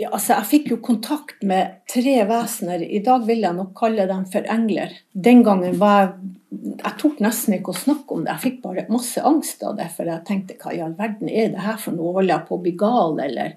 Ja, 0.00 0.08
altså, 0.16 0.38
jeg 0.38 0.48
fikk 0.48 0.68
jo 0.72 0.78
kontakt 0.80 1.42
med 1.44 1.82
tre 1.90 2.14
vesener. 2.24 2.80
I 2.80 3.02
dag 3.04 3.26
vil 3.28 3.44
jeg 3.44 3.56
nok 3.58 3.74
kalle 3.76 4.06
dem 4.08 4.22
for 4.32 4.46
engler. 4.48 4.94
Den 5.12 5.44
gangen 5.44 5.76
var 5.80 6.00
jeg 6.02 6.36
Jeg 6.50 6.96
tok 6.98 7.20
nesten 7.22 7.54
ikke 7.54 7.70
å 7.70 7.78
snakke 7.78 8.16
om 8.16 8.24
det. 8.24 8.32
Jeg 8.32 8.42
fikk 8.42 8.56
bare 8.64 8.82
masse 8.90 9.22
angst 9.22 9.62
av 9.62 9.76
det, 9.78 9.86
for 9.94 10.08
jeg 10.10 10.26
tenkte 10.26 10.56
hva 10.58 10.74
i 10.74 10.82
all 10.82 10.96
verden 10.98 11.30
er 11.30 11.52
det 11.54 11.62
her 11.62 11.78
for 11.78 11.94
noe? 11.94 12.16
Holder 12.16 12.34
jeg 12.34 12.46
på 12.48 12.56
å 12.56 12.62
bli 12.64 12.74
gal, 12.80 13.20
eller? 13.22 13.54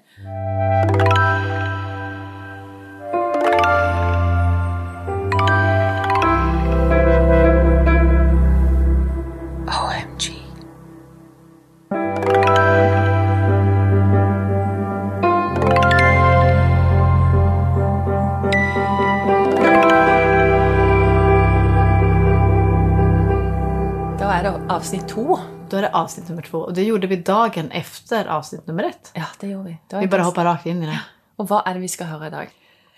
Avsnitt 24.84 25.08
to. 25.08 25.38
Då 25.70 25.76
är 25.76 25.82
det 25.82 25.88
avsnitt 25.92 26.28
nummer 26.28 26.42
två. 26.42 26.58
Och 26.58 26.74
det 26.74 26.82
gjorde 26.82 27.06
vi 27.06 27.16
dagen 27.16 27.70
efter 27.70 28.26
avsnitt 28.26 28.66
nummer 28.66 28.82
ett. 28.82 29.10
Ja, 29.14 29.24
det 29.40 29.46
gjorde 29.46 29.68
vi. 29.68 29.78
Det 29.88 29.98
Vi 30.00 30.06
bara 30.06 30.18
best. 30.18 30.26
hoppar 30.26 30.44
rakt 30.44 30.66
in 30.66 30.82
i 30.82 30.86
det. 30.86 30.98
Og 31.38 31.46
hva 31.48 31.62
er 31.66 31.74
det 31.74 31.80
vi 31.80 31.88
skal 31.88 32.06
høre 32.06 32.26
i 32.26 32.30
dag? 32.30 32.50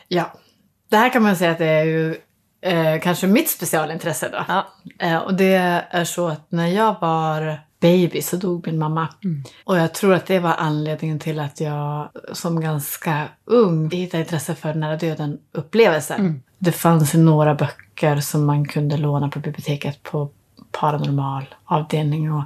Ja. 0.09 0.25
Det 0.91 0.97
här 0.97 1.13
kan 1.13 1.23
man 1.23 1.37
säga 1.37 1.51
att 1.51 1.59
det 1.59 1.67
är 1.67 1.85
ju 1.85 2.17
eh, 2.61 3.01
kanske 3.01 3.27
mitt 3.27 3.51
specialintresse 3.51 4.29
då. 4.29 4.45
Ja. 4.49 4.67
Eh, 4.99 5.17
och 5.17 5.35
det 5.35 5.55
är 5.91 6.05
så 6.05 6.29
att 6.29 6.53
när 6.53 6.67
jag 6.67 6.97
var 7.01 7.61
baby 7.81 8.23
så 8.23 8.37
dog 8.37 8.67
min 8.67 8.79
mamma. 8.79 9.09
Och 9.65 9.79
jag 9.79 9.95
tror 9.95 10.15
att 10.15 10.27
det 10.27 10.39
var 10.39 10.55
anledningen 10.59 11.19
till 11.19 11.39
att 11.41 11.61
jag 11.61 12.09
som 12.33 12.61
ganska 12.61 13.29
ung 13.45 13.91
hittade 13.91 14.23
intresse 14.23 14.55
för 14.55 14.75
nära 14.75 14.97
döden-upplevelser. 14.97 16.41
Det 16.59 16.73
fanns 16.73 17.15
några 17.15 17.55
böcker 17.55 18.21
som 18.21 18.47
man 18.47 18.69
kunde 18.69 18.97
låna 18.97 19.29
på 19.29 19.39
biblioteket 19.39 20.03
på 20.03 20.31
paranormal 20.81 21.47
avdelning. 21.65 22.33
Og, 22.33 22.43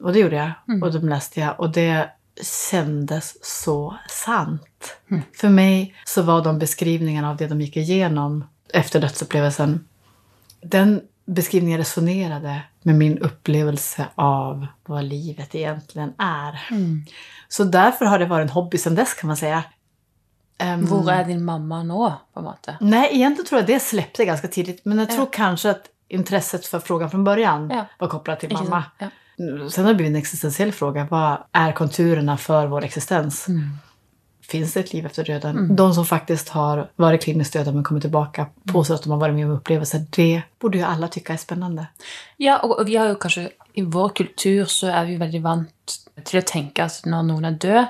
och 0.00 0.12
det 0.12 0.18
gjorde 0.24 0.36
jeg. 0.36 0.82
Og 0.82 0.92
de 0.92 1.08
läste 1.08 1.40
jeg. 1.40 1.54
Og 1.58 1.72
det 1.74 2.08
kändes 2.42 3.36
så 3.44 3.94
sant. 4.10 4.96
for 5.36 5.48
meg 5.48 5.94
så 6.06 6.22
var 6.22 6.42
de 6.42 6.58
beskrivningene 6.58 7.28
av 7.28 7.36
det 7.36 7.46
de 7.52 7.60
gikk 7.62 7.76
igjennom 7.84 8.40
etter 8.74 9.00
dødsopplevelsen 9.00 9.76
den 10.64 11.00
beskrivningen 11.26 11.78
resonerade 11.78 12.62
med 12.82 12.94
min 12.94 13.22
opplevelse 13.24 14.06
av 14.14 14.66
hva 14.88 15.00
livet 15.00 15.54
egentligen 15.54 16.12
Mm. 16.70 17.04
Så 17.48 17.64
derfor 17.64 18.04
har 18.04 18.18
det 18.18 18.28
vært 18.28 18.48
en 18.48 18.56
hobby 18.56 18.78
siden 18.78 18.96
dess 18.96 19.14
kan 19.14 19.28
man 19.28 19.36
si. 19.40 19.52
Um, 20.62 20.84
Hvor 20.86 21.08
er 21.10 21.24
din 21.24 21.44
mamma 21.44 21.82
nå, 21.82 22.12
på 22.32 22.40
en 22.40 22.44
måte? 22.44 22.76
Nei, 22.80 23.06
egentlig 23.10 23.46
tror 23.48 23.60
jeg 23.60 23.66
det 23.66 23.80
släppte 23.82 24.24
ganske 24.24 24.48
tidlig. 24.48 24.78
Men 24.84 24.98
jag 24.98 25.10
Ja. 25.10 25.14
tror 25.14 25.30
at 25.30 25.70
att 25.70 25.88
intresset 26.08 26.66
för 26.66 26.78
frågan 26.80 27.10
från 27.10 27.24
början 27.24 27.70
Ja. 27.70 27.86
var 27.98 28.08
kopplat 28.08 28.40
till 28.40 28.52
mamma. 28.52 28.84
Ja. 28.98 29.08
Sen 29.70 29.84
har 29.84 29.92
det 29.92 29.96
blivit 29.96 30.10
en 30.10 30.16
existentiell 30.16 30.72
fråga. 30.72 31.06
Vad 31.10 31.38
är 31.52 31.72
konturerna 31.72 32.36
för 32.36 32.66
vår 32.66 32.84
existens? 32.84 33.48
Mm. 33.48 33.62
Finns 34.48 34.72
det 34.74 34.80
ett 34.80 34.92
liv 34.92 35.06
efter 35.06 35.24
döden? 35.24 35.76
De 35.76 35.94
som 35.94 36.06
faktiskt 36.06 36.48
har 36.48 36.90
varit 36.96 37.22
kliniskt 37.22 37.52
döda 37.52 37.72
men 37.72 37.84
kommit 37.84 38.02
tillbaka 38.02 38.42
Mm. 38.42 38.52
påstår 38.72 38.94
att 38.94 39.02
de 39.02 39.10
har 39.10 39.18
varit 39.18 39.34
med 39.34 39.44
om 39.46 39.50
upplevelser. 39.52 40.06
Det 40.10 40.42
borde 40.60 40.78
ju 40.78 40.84
alla 40.84 41.08
tycka 41.08 41.32
är 41.32 41.36
spännande. 41.36 41.86
Ja, 42.36 42.58
og 42.58 42.86
vi 42.86 42.96
har 42.96 43.08
jo 43.08 43.14
kanskje 43.14 43.50
I 43.76 43.82
vår 43.82 44.08
kultur 44.08 44.64
så 44.64 44.86
er 44.86 45.04
vi 45.04 45.16
veldig 45.16 45.42
vant 45.42 45.98
til 46.24 46.38
å 46.40 46.44
tenke 46.46 46.84
at 46.84 47.00
når 47.06 47.22
noen 47.22 47.44
er 47.44 47.50
død 47.58 47.86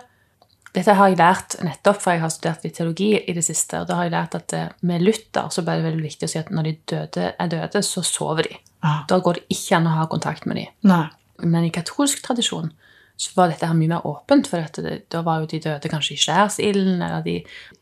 Dette 0.74 0.94
har 0.98 1.10
jeg 1.10 1.18
lært 1.20 1.54
nettopp, 1.62 2.00
for 2.02 2.16
jeg 2.16 2.22
har 2.24 2.32
studert 2.34 2.64
litt 2.66 2.74
teologi 2.74 3.12
i 3.14 3.34
det 3.36 3.44
siste. 3.46 3.80
og 3.80 3.88
Da 3.88 3.98
har 4.00 4.08
jeg 4.08 4.14
lært 4.16 4.34
at 4.34 4.54
eh, 4.58 4.70
med 4.82 5.04
Luther 5.06 5.50
så 5.54 5.62
ble 5.62 5.76
det 5.78 5.86
veldig 5.86 6.02
viktig 6.02 6.26
å 6.26 6.32
si 6.32 6.40
at 6.40 6.50
når 6.50 6.66
de 6.66 6.72
døde 6.94 7.28
er 7.38 7.52
døde, 7.52 7.82
så 7.86 8.02
sover 8.02 8.48
de. 8.48 8.56
Ah. 8.82 9.04
Da 9.08 9.20
går 9.22 9.38
det 9.38 9.44
ikke 9.54 9.78
an 9.78 9.86
å 9.86 9.98
ha 10.00 10.08
kontakt 10.10 10.48
med 10.50 10.58
dem. 10.58 10.72
Men 11.44 11.68
i 11.68 11.70
katolsk 11.74 12.24
tradisjon 12.26 12.72
så 13.16 13.30
var 13.36 13.52
dette 13.52 13.68
her 13.70 13.76
mye 13.78 13.92
mer 13.92 14.06
åpent, 14.10 14.48
for 14.50 14.58
dette, 14.58 14.82
det, 14.82 14.94
da 15.14 15.20
var 15.22 15.38
jo 15.38 15.46
de 15.52 15.60
døde 15.62 15.90
kanskje 15.90 16.16
i 16.16 16.18
skjærsilden, 16.18 16.96
eller 16.98 17.22
de, 17.22 17.36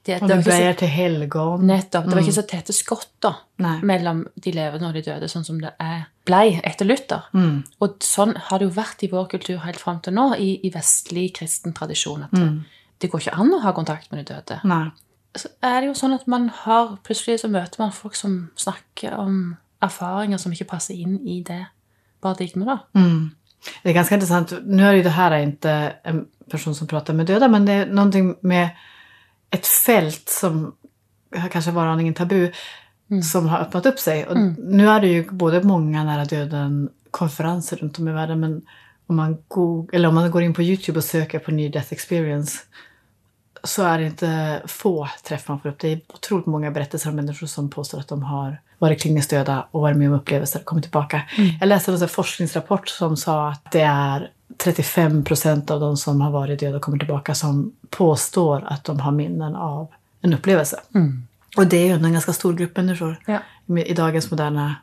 de 0.04 0.19
Og 0.19 0.28
de 0.28 0.36
ble 0.44 0.58
til 0.82 0.92
helgon. 0.92 1.64
Nettopp. 1.64 2.04
Det 2.04 2.19
var 2.19 2.20
ikke 2.26 2.36
så 2.36 2.44
tette 2.50 2.75
skott 2.76 3.08
da, 3.25 3.31
Nei. 3.64 3.78
mellom 3.88 4.26
de 4.36 4.52
levende 4.52 4.91
og 4.91 4.98
de 4.98 5.04
døde, 5.06 5.31
sånn 5.32 5.47
som 5.48 5.62
det 5.62 5.72
er 5.81 6.04
blei 6.28 6.60
etter 6.60 6.84
Luther. 6.84 7.25
Mm. 7.32 7.62
Og 7.81 7.97
sånn 8.04 8.36
har 8.50 8.60
det 8.60 8.69
jo 8.69 8.76
vært 8.76 9.06
i 9.06 9.10
vår 9.14 9.31
kultur 9.32 9.64
helt 9.64 9.81
fram 9.81 10.02
til 10.04 10.12
nå, 10.19 10.34
i, 10.36 10.52
i 10.69 10.70
vestlig 10.75 11.31
kristen 11.41 11.72
tradisjon, 11.81 12.28
at 12.28 12.36
Mm. 12.36 12.60
Det 13.02 13.10
går 13.10 13.24
ikke 13.24 13.34
an 13.42 13.52
å 13.56 13.60
ha 13.64 13.72
kontakt 13.76 14.10
med 14.12 14.22
de 14.22 14.34
døde. 14.34 14.60
Nei. 14.64 14.86
Så 15.34 15.48
er 15.64 15.80
det 15.80 15.88
jo 15.88 15.94
sånn 15.96 16.14
at 16.14 16.26
man 16.30 16.48
har, 16.62 16.96
plutselig 17.04 17.40
så 17.40 17.48
møter 17.50 17.80
man 17.80 17.94
folk 17.96 18.16
som 18.18 18.50
snakker 18.56 19.16
om 19.18 19.56
erfaringer 19.82 20.38
som 20.38 20.52
ikke 20.54 20.68
passer 20.70 20.94
inn 20.94 21.16
i 21.26 21.40
det 21.46 21.64
paradigmet, 22.22 22.68
da. 22.68 22.78
Mm. 22.94 23.30
Det 23.82 23.90
är 23.90 23.94
ganska 23.94 24.14
intressant. 24.14 24.52
Nu 24.64 24.86
är 24.86 24.92
ju 24.92 25.02
det 25.02 25.10
här 25.10 25.38
inte 25.38 25.94
en 26.02 26.26
person 26.50 26.74
som 26.74 26.86
pratar 26.86 27.14
med 27.14 27.26
döda, 27.26 27.48
men 27.48 27.66
det 27.66 27.72
är 27.72 27.86
någonting 27.86 28.34
med 28.42 28.68
ett 29.50 29.66
fält 29.66 30.28
som 30.28 30.74
har 31.36 31.48
kanske 31.48 31.70
varit 31.70 31.92
aningen 31.92 32.14
tabu, 32.14 32.52
som 33.32 33.48
har 33.48 33.58
öppnat 33.58 33.86
upp 33.86 33.98
sig. 33.98 34.26
Och 34.26 34.36
Nu 34.58 34.88
är 34.88 35.00
det 35.00 35.08
ju 35.08 35.30
både 35.30 35.62
många 35.62 36.04
nära 36.04 36.24
döden-konferenser 36.24 37.76
runt 37.76 37.98
om 37.98 38.08
i 38.08 38.12
världen, 38.12 38.40
men 38.40 38.62
om 39.06 39.16
man, 39.16 39.38
go- 39.48 39.88
eller 39.92 40.08
om 40.08 40.14
man 40.14 40.30
går 40.30 40.42
in 40.42 40.54
på 40.54 40.62
YouTube 40.62 40.98
och 40.98 41.04
söker 41.04 41.38
på 41.38 41.50
Near 41.50 41.70
Death 41.72 41.92
Experience 41.92 42.58
så 43.65 43.83
är 43.83 43.99
det 43.99 44.05
inte 44.06 44.62
få 44.67 45.09
träffar 45.25 45.55
man 45.55 45.61
får 45.61 45.69
upp. 45.69 45.78
Det 45.78 45.89
är 45.89 46.00
otroligt 46.15 46.47
många 46.47 46.71
berättelser 46.71 47.11
om 47.11 47.17
människor 47.17 47.47
som 47.47 47.71
påstår 47.71 48.00
att 48.00 48.09
de 48.09 48.23
har 48.23 48.61
varit 48.78 49.03
kliniskt 49.03 49.31
döda 49.31 49.67
och 49.71 49.81
varit 49.81 49.97
med 49.97 50.09
om 50.09 50.15
upplevelser 50.15 50.59
och 50.59 50.65
kommit 50.65 50.84
tillbaka. 50.84 51.23
Jag 51.61 51.69
läste 51.69 51.93
en 51.93 52.09
forskningsrapport 52.09 52.89
som 52.89 53.17
sa 53.17 53.49
att 53.50 53.73
det 53.73 53.81
är 53.81 54.31
35 54.59 55.25
procent 55.25 55.71
av 55.71 55.81
de 55.81 55.97
som 55.97 56.21
har 56.21 56.31
varit 56.31 56.61
döda 56.61 56.77
och 56.77 56.83
kommer 56.83 56.99
tillbaka 56.99 57.34
som 57.34 57.73
påstår 57.91 58.65
att 58.67 58.84
de 58.84 59.00
har 59.00 59.12
minnen 59.12 59.56
av 59.56 59.89
en 60.21 60.34
upplevelse. 60.34 60.81
Och 61.56 61.67
det 61.67 61.77
är 61.77 61.87
ju 61.87 61.93
en 61.93 62.12
ganska 62.12 62.33
stor 62.33 62.53
grupp 62.53 62.77
människor 62.77 63.17
Ja. 63.27 63.39
i 63.79 63.94
dagens 63.94 64.31
moderna 64.31 64.75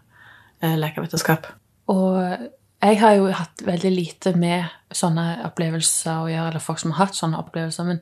eh, 0.62 0.78
läkarvetenskap. 0.78 1.48
Og 1.90 2.22
jeg 2.82 3.00
har 3.02 3.16
jo 3.18 3.30
hatt 3.34 3.64
veldig 3.66 3.92
lite 3.92 4.34
med 4.38 4.70
sånne 4.92 5.40
opplevelser 5.48 6.22
å 6.24 6.30
gjøre, 6.30 6.52
eller 6.52 6.64
folk 6.64 6.80
som 6.80 6.94
har 6.94 7.06
hatt 7.06 7.18
sånne 7.18 7.40
opplevelser, 7.42 7.88
men, 7.88 8.00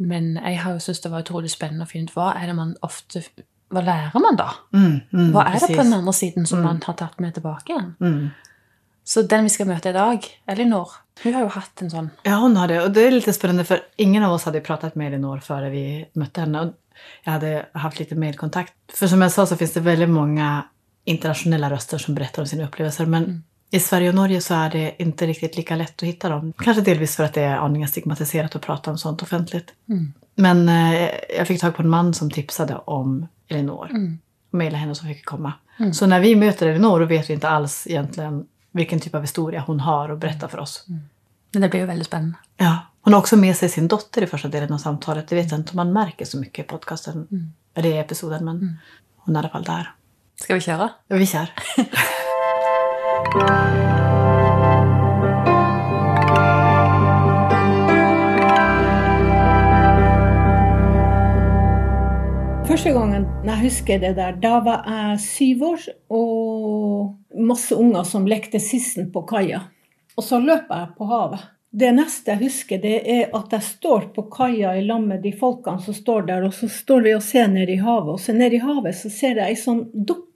men 0.00 0.34
jeg 0.38 0.60
har 0.62 0.76
jo 0.76 0.82
syntes 0.82 1.02
det 1.04 1.12
var 1.12 1.24
utrolig 1.24 1.50
spennende 1.52 1.84
å 1.84 1.90
finne 1.90 2.08
ut 2.08 2.14
hva 2.16 2.30
er 2.38 2.50
det 2.50 2.56
man 2.56 2.76
ofte 2.86 3.22
Hva 3.70 3.82
lærer 3.86 4.22
man 4.22 4.38
da? 4.38 4.48
Mm, 4.74 4.94
mm, 5.12 5.26
Hva 5.34 5.44
er 5.46 5.60
det 5.60 5.68
på 5.76 5.82
den 5.82 5.94
andre 5.94 6.14
siden 6.16 6.46
som 6.48 6.64
man 6.64 6.80
har 6.82 6.96
tatt 6.98 7.20
med 7.22 7.36
tilbake 7.36 7.70
igjen? 7.70 7.92
Mm. 8.00 8.30
Så 9.06 9.22
den 9.26 9.46
vi 9.46 9.52
skal 9.54 9.68
møte 9.68 9.92
i 9.92 9.94
dag, 9.94 10.26
Elinor, 10.50 10.96
hun 11.22 11.36
har 11.36 11.44
jo 11.44 11.52
hatt 11.54 11.82
en 11.84 11.92
sånn 11.92 12.10
Ja, 12.26 12.40
hun 12.42 12.56
har 12.58 12.70
det. 12.70 12.80
Og 12.82 12.92
det 12.94 13.04
er 13.06 13.14
litt 13.14 13.28
spennende, 13.34 13.66
for 13.68 13.82
ingen 14.00 14.24
av 14.26 14.34
oss 14.34 14.48
hadde 14.48 14.62
pratet 14.64 14.96
med 14.98 15.12
Elinor 15.12 15.42
før 15.44 15.68
vi 15.72 15.84
møtte 16.18 16.44
henne. 16.44 16.64
Og 16.64 17.00
jeg 17.24 17.32
hadde 17.32 17.52
hatt 17.84 18.00
litt 18.00 18.12
mailkontakt. 18.18 18.74
For 18.94 19.10
som 19.10 19.22
jeg 19.24 19.34
sa 19.34 19.46
så 19.46 19.58
fins 19.60 19.76
det 19.76 19.84
veldig 19.86 20.08
mange 20.10 20.48
internasjonelle 21.10 21.70
røster 21.72 22.02
som 22.02 22.16
beretter 22.16 22.44
om 22.44 22.50
sine 22.50 22.66
opplevelser. 22.66 23.08
Men 23.10 23.42
i 23.70 23.80
Sverige 23.80 24.08
och 24.08 24.14
Norge 24.14 24.40
så 24.40 24.54
är 24.54 24.70
det 24.70 25.02
inte 25.02 25.26
riktigt 25.26 25.56
lika 25.56 25.76
lätt 25.76 26.02
att 26.02 26.08
hitta 26.08 26.28
dem. 26.28 26.52
Kanske 26.58 26.82
delvis 26.82 27.16
för 27.16 27.24
att 27.24 27.34
det 27.34 27.42
är 27.42 27.56
aningen 27.56 27.88
stigmatiserat 27.88 28.56
att 28.56 28.62
prata 28.62 28.90
om 28.90 28.98
sånt 28.98 29.22
offentligt. 29.22 29.72
Men 30.34 30.68
eh, 30.68 31.10
jag 31.38 31.46
fick 31.46 31.60
tag 31.60 31.74
på 31.74 31.82
en 31.82 31.88
man 31.88 32.14
som 32.14 32.30
tipsade 32.30 32.76
om 32.76 33.26
Elinor. 33.48 33.90
Och 34.52 34.58
mejlade 34.58 34.76
henne 34.76 34.94
så 34.94 35.04
fick 35.04 35.24
komma. 35.24 35.52
Så 35.92 36.06
när 36.06 36.20
vi 36.20 36.36
möter 36.36 36.66
Elinor 36.66 37.00
då 37.00 37.06
vet 37.06 37.30
vi 37.30 37.34
inte 37.34 37.48
alls 37.48 37.86
egentligen 37.86 38.46
vilken 38.72 39.00
typ 39.00 39.14
av 39.14 39.20
historia 39.20 39.64
hon 39.66 39.80
har 39.80 40.08
att 40.08 40.18
berätta 40.18 40.48
för 40.48 40.58
oss. 40.58 40.84
Men 41.52 41.62
det 41.62 41.68
blir 41.68 41.80
jo 41.80 41.86
veldig 41.86 42.06
spennende. 42.06 42.38
Ja, 42.56 42.78
hon 43.00 43.12
har 43.12 43.20
också 43.20 43.36
med 43.36 43.56
sig 43.56 43.68
sin 43.68 43.88
dotter 43.88 44.22
i 44.22 44.26
första 44.26 44.48
delen 44.48 44.72
av 44.72 44.78
samtalet. 44.78 45.28
Det 45.28 45.36
vet 45.36 45.50
jag 45.50 45.60
inte 45.60 45.70
om 45.70 45.76
man 45.76 45.92
märker 45.92 46.24
så 46.24 46.38
mycket 46.38 46.64
i 46.64 46.68
podcasten, 46.68 47.26
eller 47.74 47.88
i 47.88 47.98
episoden, 47.98 48.44
men 48.44 48.78
hon 49.16 49.36
är 49.36 49.40
i 49.40 49.42
alla 49.42 49.48
fall 49.48 49.64
där. 49.64 49.94
Skal 50.40 50.54
vi 50.54 50.60
kjøre? 50.60 50.88
Ja, 51.08 51.16
vi 51.16 51.26
kör. 51.26 51.52
Første 53.30 53.42
gangen 62.90 63.28
jeg 63.46 63.58
husker 63.60 64.00
det 64.02 64.16
der, 64.16 64.34
da 64.42 64.56
var 64.66 64.82
jeg 64.82 65.20
syv 65.22 65.62
år 65.68 65.84
og 66.10 67.38
masse 67.38 67.78
unger 67.78 68.02
som 68.02 68.26
lekte 68.26 68.58
sissen 68.58 69.12
på 69.14 69.22
kaia. 69.30 69.60
Og 70.18 70.26
så 70.26 70.42
løper 70.42 70.82
jeg 70.82 70.90
på 70.98 71.06
havet. 71.12 71.46
Det 71.70 71.92
neste 71.94 72.34
jeg 72.34 72.48
husker, 72.48 72.82
det 72.82 72.96
er 73.06 73.30
at 73.30 73.54
jeg 73.54 73.62
står 73.62 74.10
på 74.16 74.26
kaia 74.34 74.74
i 74.74 74.82
lag 74.88 75.06
med 75.06 75.22
de 75.22 75.30
folkene 75.38 75.78
som 75.86 75.94
står 75.94 76.26
der, 76.32 76.48
og 76.48 76.56
så 76.58 76.66
står 76.66 77.06
vi 77.06 77.14
og 77.14 77.22
ser 77.22 77.46
ned 77.46 77.70
i 77.70 77.78
havet. 77.78 78.16
Og 78.16 78.20
så 78.26 78.34
ned 78.34 78.58
i 78.58 78.64
havet 78.64 78.98
så 78.98 79.06
ser 79.06 79.38
jeg 79.38 79.54
ei 79.54 79.60
sånn 79.60 79.84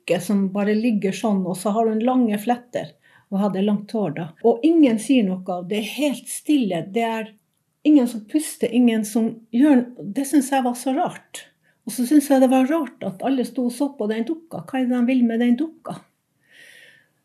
dukke 0.05 0.21
som 0.21 0.53
bare 0.53 0.75
ligger 0.75 1.13
sånn, 1.13 1.47
og 1.47 1.57
så 1.57 1.71
har 1.71 1.89
hun 1.89 2.01
lange 2.05 2.39
fletter 2.39 2.95
og 3.31 3.41
hadde 3.41 3.63
langt 3.65 3.91
hår 3.93 4.11
da. 4.15 4.29
Og 4.45 4.61
ingen 4.63 4.99
sier 4.99 5.25
noe. 5.25 5.65
Det 5.67 5.79
er 5.79 5.95
helt 5.97 6.29
stille. 6.29 6.85
Det 6.93 7.03
er 7.03 7.35
ingen 7.83 8.07
som 8.07 8.25
puster, 8.25 8.69
ingen 8.71 9.05
som 9.05 9.41
gjør 9.51 9.87
Det 9.99 10.25
syns 10.25 10.53
jeg 10.53 10.63
var 10.63 10.75
så 10.75 10.93
rart. 10.95 11.49
Og 11.87 11.93
så 11.93 12.07
syns 12.07 12.31
jeg 12.31 12.41
det 12.41 12.51
var 12.51 12.67
rart 12.67 13.03
at 13.03 13.23
alle 13.23 13.45
sto 13.45 13.67
og 13.67 13.73
så 13.73 13.91
på 13.97 14.07
den 14.07 14.25
dukka. 14.25 14.65
Hva 14.65 14.81
er 14.81 14.87
det 14.87 14.97
de 14.97 15.07
vil 15.07 15.25
med 15.25 15.41
den 15.41 15.57
dukka? 15.57 15.97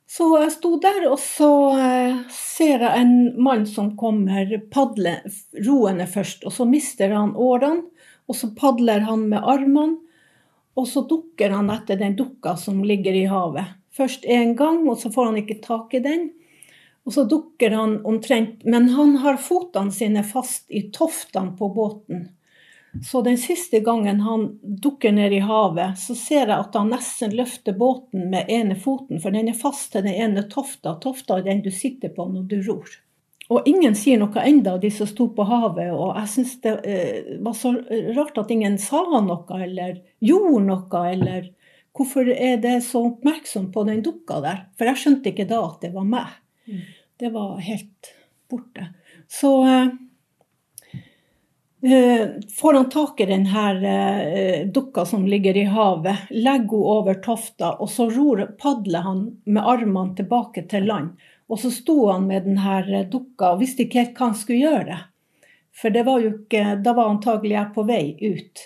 Så 0.10 0.26
jeg 0.42 0.52
sto 0.52 0.80
der, 0.82 1.04
og 1.12 1.20
så 1.22 1.52
eh, 1.78 2.16
ser 2.34 2.82
jeg 2.82 3.02
en 3.04 3.36
mann 3.38 3.68
som 3.70 3.92
kommer 3.96 4.58
padle, 4.74 5.20
roende 5.68 6.08
først. 6.10 6.48
Og 6.50 6.56
så 6.56 6.66
mister 6.66 7.14
han 7.14 7.36
årene, 7.38 7.86
og 8.26 8.36
så 8.36 8.50
padler 8.58 9.06
han 9.06 9.28
med 9.30 9.46
armene. 9.46 10.00
Og 10.80 10.88
så 10.88 11.04
dukker 11.08 11.52
han 11.52 11.70
etter 11.74 12.00
den 12.00 12.16
dukka 12.16 12.56
som 12.58 12.80
ligger 12.88 13.16
i 13.16 13.28
havet. 13.28 13.76
Først 13.92 14.24
én 14.24 14.56
gang, 14.56 14.86
og 14.88 15.00
så 15.02 15.12
får 15.12 15.32
han 15.32 15.40
ikke 15.42 15.60
tak 15.66 15.94
i 15.98 16.04
den. 16.04 16.30
Og 17.04 17.16
så 17.16 17.26
dukker 17.28 17.74
han 17.76 17.98
omtrent 18.06 18.64
Men 18.64 18.90
han 18.96 19.18
har 19.24 19.40
fotene 19.42 19.92
sine 19.92 20.24
fast 20.24 20.70
i 20.72 20.88
toftene 20.96 21.58
på 21.58 21.72
båten. 21.76 22.30
Så 23.06 23.22
den 23.22 23.38
siste 23.38 23.80
gangen 23.86 24.22
han 24.26 24.60
dukker 24.64 25.12
ned 25.12 25.34
i 25.34 25.44
havet, 25.46 26.00
så 26.00 26.16
ser 26.18 26.48
jeg 26.48 26.56
at 26.56 26.78
han 26.78 26.90
nesten 26.90 27.36
løfter 27.38 27.76
båten 27.78 28.32
med 28.32 28.50
ene 28.50 28.78
foten, 28.80 29.20
for 29.22 29.36
den 29.36 29.52
er 29.52 29.58
fast 29.58 29.92
til 29.94 30.08
den 30.08 30.16
ene 30.16 30.48
tofta. 30.50 30.96
Tofta 31.04 31.38
er 31.38 31.46
den 31.46 31.62
du 31.66 31.70
sitter 31.70 32.10
på 32.16 32.26
når 32.32 32.48
du 32.50 32.58
ror. 32.66 32.90
Og 33.50 33.66
ingen 33.70 33.96
sier 33.98 34.20
noe 34.22 34.44
enda, 34.46 34.76
de 34.78 34.92
som 34.94 35.08
sto 35.10 35.30
på 35.34 35.46
havet. 35.50 35.90
Og 35.90 36.14
jeg 36.20 36.32
syns 36.36 36.52
det 36.62 36.76
eh, 36.86 37.32
var 37.42 37.56
så 37.58 37.74
rart 38.18 38.38
at 38.38 38.52
ingen 38.54 38.78
sa 38.82 39.02
noe, 39.16 39.62
eller 39.64 39.98
gjorde 40.24 40.68
noe, 40.68 41.08
eller 41.14 41.56
Hvorfor 42.00 42.30
er 42.32 42.60
det 42.62 42.78
så 42.86 43.02
oppmerksom 43.10 43.72
på 43.74 43.82
den 43.84 44.04
dukka 44.06 44.38
der? 44.44 44.60
For 44.78 44.88
jeg 44.88 45.00
skjønte 45.02 45.32
ikke 45.34 45.48
da 45.50 45.58
at 45.66 45.82
det 45.84 45.90
var 45.92 46.06
meg. 46.08 46.36
Mm. 46.70 46.84
Det 47.20 47.32
var 47.34 47.58
helt 47.66 48.12
borte. 48.48 48.86
Så 49.28 49.50
eh, 49.68 49.90
Eh, 51.82 52.28
får 52.62 52.74
han 52.74 52.90
tak 52.90 53.20
i 53.20 53.26
denne 53.26 53.88
eh, 53.88 54.68
dukka 54.68 55.06
som 55.06 55.28
ligger 55.28 55.58
i 55.58 55.64
havet, 55.64 56.18
legger 56.30 56.68
hun 56.76 56.84
over 56.84 57.14
tofta, 57.14 57.72
og 57.80 57.90
så 57.90 58.10
ror, 58.12 58.42
padler 58.60 59.06
han 59.06 59.22
med 59.46 59.64
armene 59.64 60.16
tilbake 60.18 60.66
til 60.68 60.90
land. 60.92 61.14
Og 61.50 61.60
så 61.62 61.72
sto 61.74 61.98
han 62.12 62.28
med 62.30 62.46
denne 62.48 62.80
eh, 62.86 63.08
dukka 63.10 63.54
og 63.54 63.64
visste 63.64 63.86
ikke 63.86 64.04
helt 64.04 64.18
hva 64.18 64.30
han 64.30 64.38
skulle 64.38 64.66
gjøre. 64.68 65.00
For 65.80 65.96
det 65.96 66.04
var 66.06 66.22
jo 66.22 66.34
ikke, 66.36 66.76
da 66.84 66.94
var 66.98 67.10
antagelig 67.10 67.56
jeg 67.56 67.74
på 67.76 67.86
vei 67.88 68.04
ut. 68.20 68.66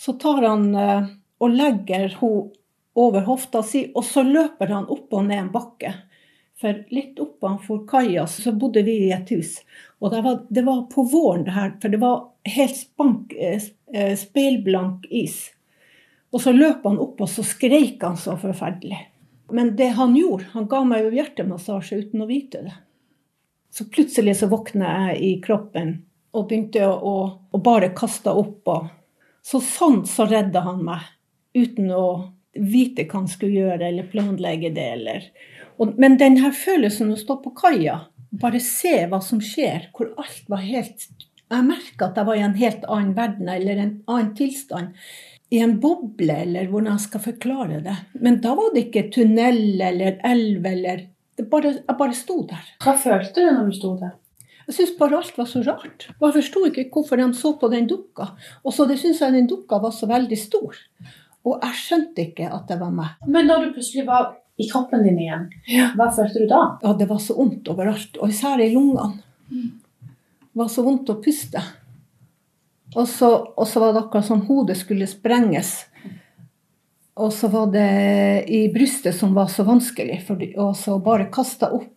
Så 0.00 0.14
tar 0.20 0.44
han 0.46 0.68
og 0.76 1.50
legger 1.52 2.14
henne 2.20 2.60
over 3.00 3.24
hofta 3.26 3.62
si, 3.62 3.84
og 3.94 4.04
så 4.04 4.22
løper 4.26 4.72
han 4.74 4.88
opp 4.90 5.12
og 5.14 5.26
ned 5.26 5.44
en 5.44 5.52
bakke. 5.52 5.92
For 6.60 6.82
litt 6.92 7.20
oppanfor 7.22 7.86
kaia 7.88 8.26
så 8.28 8.52
bodde 8.52 8.82
vi 8.84 8.98
i 9.06 9.12
et 9.16 9.30
hus. 9.32 9.54
Og 10.00 10.12
det 10.12 10.20
var, 10.24 10.42
det 10.48 10.64
var, 10.66 10.82
på 10.92 11.04
våren, 11.08 11.46
det 11.46 11.54
her, 11.56 11.72
for 11.80 11.92
det 11.92 12.00
var 12.02 12.26
helt 12.48 12.76
spank, 12.76 13.32
eh, 13.32 13.62
eh, 13.94 14.12
speilblank 14.18 15.06
is. 15.08 15.38
Og 16.32 16.44
så 16.44 16.52
løp 16.52 16.84
han 16.84 17.00
opp, 17.00 17.20
og 17.20 17.30
så 17.32 17.44
skreik 17.46 18.02
han 18.04 18.20
så 18.20 18.36
forferdelig. 18.40 19.00
Men 19.52 19.74
det 19.76 19.92
han 19.98 20.14
gjorde, 20.16 20.50
han 20.52 20.68
ga 20.70 20.84
meg 20.86 21.06
jo 21.06 21.16
hjertemassasje 21.18 22.04
uten 22.04 22.24
å 22.24 22.28
vite 22.30 22.62
det. 22.66 22.76
Så 23.70 23.86
plutselig 23.90 24.36
så 24.40 24.48
våkna 24.50 24.90
jeg 25.10 25.20
i 25.22 25.32
kroppen 25.42 26.00
og 26.34 26.48
begynte 26.50 26.86
å, 26.86 27.14
å, 27.50 27.58
bare 27.62 27.92
kaste 27.96 28.32
opp. 28.34 28.68
Og 28.70 28.88
så 29.46 29.60
sånn 29.62 30.02
så 30.08 30.26
redda 30.30 30.62
han 30.66 30.82
meg, 30.86 31.06
uten 31.56 31.90
å 31.94 32.04
vite 32.54 33.06
hva 33.06 33.22
han 33.22 33.30
skulle 33.30 33.64
gjøre 33.64 33.88
eller 33.88 34.10
planlegge 34.10 34.72
det. 34.74 34.86
Eller. 34.98 35.26
Og, 35.78 35.94
men 36.02 36.18
den 36.20 36.40
her 36.42 36.54
følelsen 36.54 37.12
å 37.14 37.18
stå 37.18 37.40
på 37.44 37.54
kaia, 37.58 38.00
bare 38.30 38.60
se 38.62 38.94
hva 39.10 39.22
som 39.24 39.42
skjer, 39.42 39.90
hvor 39.96 40.12
alt 40.20 40.46
var 40.50 40.62
helt 40.62 41.08
Jeg 41.50 41.66
merka 41.66 42.06
at 42.06 42.18
jeg 42.18 42.26
var 42.28 42.36
i 42.38 42.42
en 42.46 42.52
helt 42.54 42.84
annen 42.86 43.14
verden 43.16 43.48
eller 43.50 43.78
en 43.82 43.94
annen 44.06 44.34
tilstand. 44.38 44.92
I 45.50 45.60
en 45.64 45.76
boble, 45.82 46.34
eller 46.44 46.68
hvordan 46.70 46.92
jeg 46.94 47.06
skal 47.08 47.22
forklare 47.24 47.80
det. 47.82 47.96
Men 48.22 48.38
da 48.42 48.54
var 48.54 48.70
det 48.74 48.86
ikke 48.86 49.08
tunnel 49.16 49.80
eller 49.82 50.20
elv 50.26 50.66
eller 50.66 51.06
bare, 51.50 51.72
Jeg 51.80 51.96
bare 51.98 52.14
sto 52.14 52.42
der. 52.46 52.66
Hva 52.84 52.94
følte 53.00 53.40
du 53.42 53.50
når 53.50 53.70
du 53.70 53.78
sto 53.78 53.94
der? 53.98 54.12
Jeg 54.68 54.76
syntes 54.76 54.98
bare 55.00 55.16
alt 55.18 55.38
var 55.38 55.48
så 55.50 55.62
rart. 55.66 56.04
Og 56.20 56.28
jeg 56.28 56.36
forsto 56.36 56.60
ikke 56.68 56.84
hvorfor 56.94 57.18
de 57.18 57.26
så 57.34 57.50
på 57.58 57.70
den 57.72 57.88
dukka. 57.90 58.28
Og 58.62 58.74
så 58.76 58.86
det 58.86 59.00
jeg 59.02 59.32
den 59.34 59.48
dukka 59.50 59.80
var 59.82 59.90
så 59.90 60.06
veldig 60.06 60.38
stor. 60.38 60.76
Og 61.42 61.56
jeg 61.64 61.80
skjønte 61.80 62.26
ikke 62.28 62.50
at 62.52 62.68
det 62.68 62.78
var 62.78 62.92
meg. 62.94 63.16
Men 63.26 63.48
da 63.50 63.58
du 63.58 63.72
plutselig 63.74 64.06
var 64.06 64.36
i 64.60 64.68
kroppen 64.70 65.02
din 65.02 65.18
igjen. 65.18 65.48
Hva 65.96 66.10
følte 66.14 66.44
du 66.44 66.46
da? 66.46 66.60
Ja, 66.84 66.92
Det 66.92 67.08
var 67.08 67.18
så 67.18 67.34
vondt 67.38 67.68
overalt, 67.72 68.18
og 68.20 68.28
især 68.28 68.60
i 68.60 68.70
lungene. 68.74 69.22
Det 69.50 70.58
var 70.60 70.68
så 70.68 70.84
vondt 70.86 71.10
å 71.10 71.18
puste. 71.24 71.62
Og 72.96 73.06
så, 73.08 73.28
og 73.54 73.68
så 73.68 73.80
var 73.80 73.92
det 73.94 74.02
akkurat 74.02 74.26
som 74.26 74.42
hodet 74.48 74.76
skulle 74.80 75.06
sprenges. 75.06 75.74
Og 77.20 77.32
så 77.32 77.50
var 77.52 77.70
det 77.74 77.88
i 78.50 78.64
brystet 78.72 79.14
som 79.14 79.34
var 79.36 79.50
så 79.52 79.66
vanskelig, 79.66 80.22
og 80.56 80.76
så 80.78 80.98
bare 81.02 81.30
kasta 81.32 81.70
opp. 81.76 81.96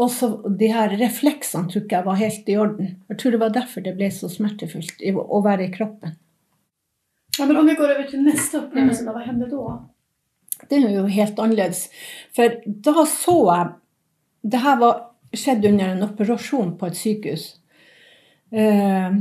Og 0.00 0.08
så 0.12 0.30
de 0.56 0.70
her 0.72 0.92
refleksene 0.96 1.68
tror 1.68 1.84
ikke 1.84 1.98
jeg 1.98 2.06
var 2.06 2.18
helt 2.20 2.48
i 2.48 2.56
orden. 2.56 2.92
Jeg 3.10 3.20
tror 3.20 3.34
det 3.34 3.40
var 3.42 3.54
derfor 3.56 3.84
det 3.84 3.96
ble 3.98 4.08
så 4.14 4.30
smertefullt 4.32 5.02
å 5.20 5.40
være 5.44 5.66
i 5.66 5.72
kroppen. 5.74 6.14
Ja, 7.38 7.46
men 7.46 7.58
om 7.60 7.68
vi 7.68 7.76
går 7.76 7.94
over 7.94 8.06
til 8.08 8.22
neste 8.24 8.62
opplevelse, 8.62 9.04
hva 9.06 9.24
hender 9.24 9.50
da? 9.52 9.74
Det 10.68 10.78
er 10.78 10.94
jo 10.94 11.04
helt 11.08 11.38
annerledes. 11.40 11.86
For 12.36 12.60
da 12.64 13.04
så 13.08 13.36
jeg 13.50 13.76
Det 14.40 14.60
her 14.64 14.76
var 14.80 15.00
skjedd 15.36 15.66
under 15.68 15.90
en 15.92 16.04
operasjon 16.06 16.70
på 16.80 16.86
et 16.88 16.96
sykehus. 16.96 17.42
Eh, 18.50 19.18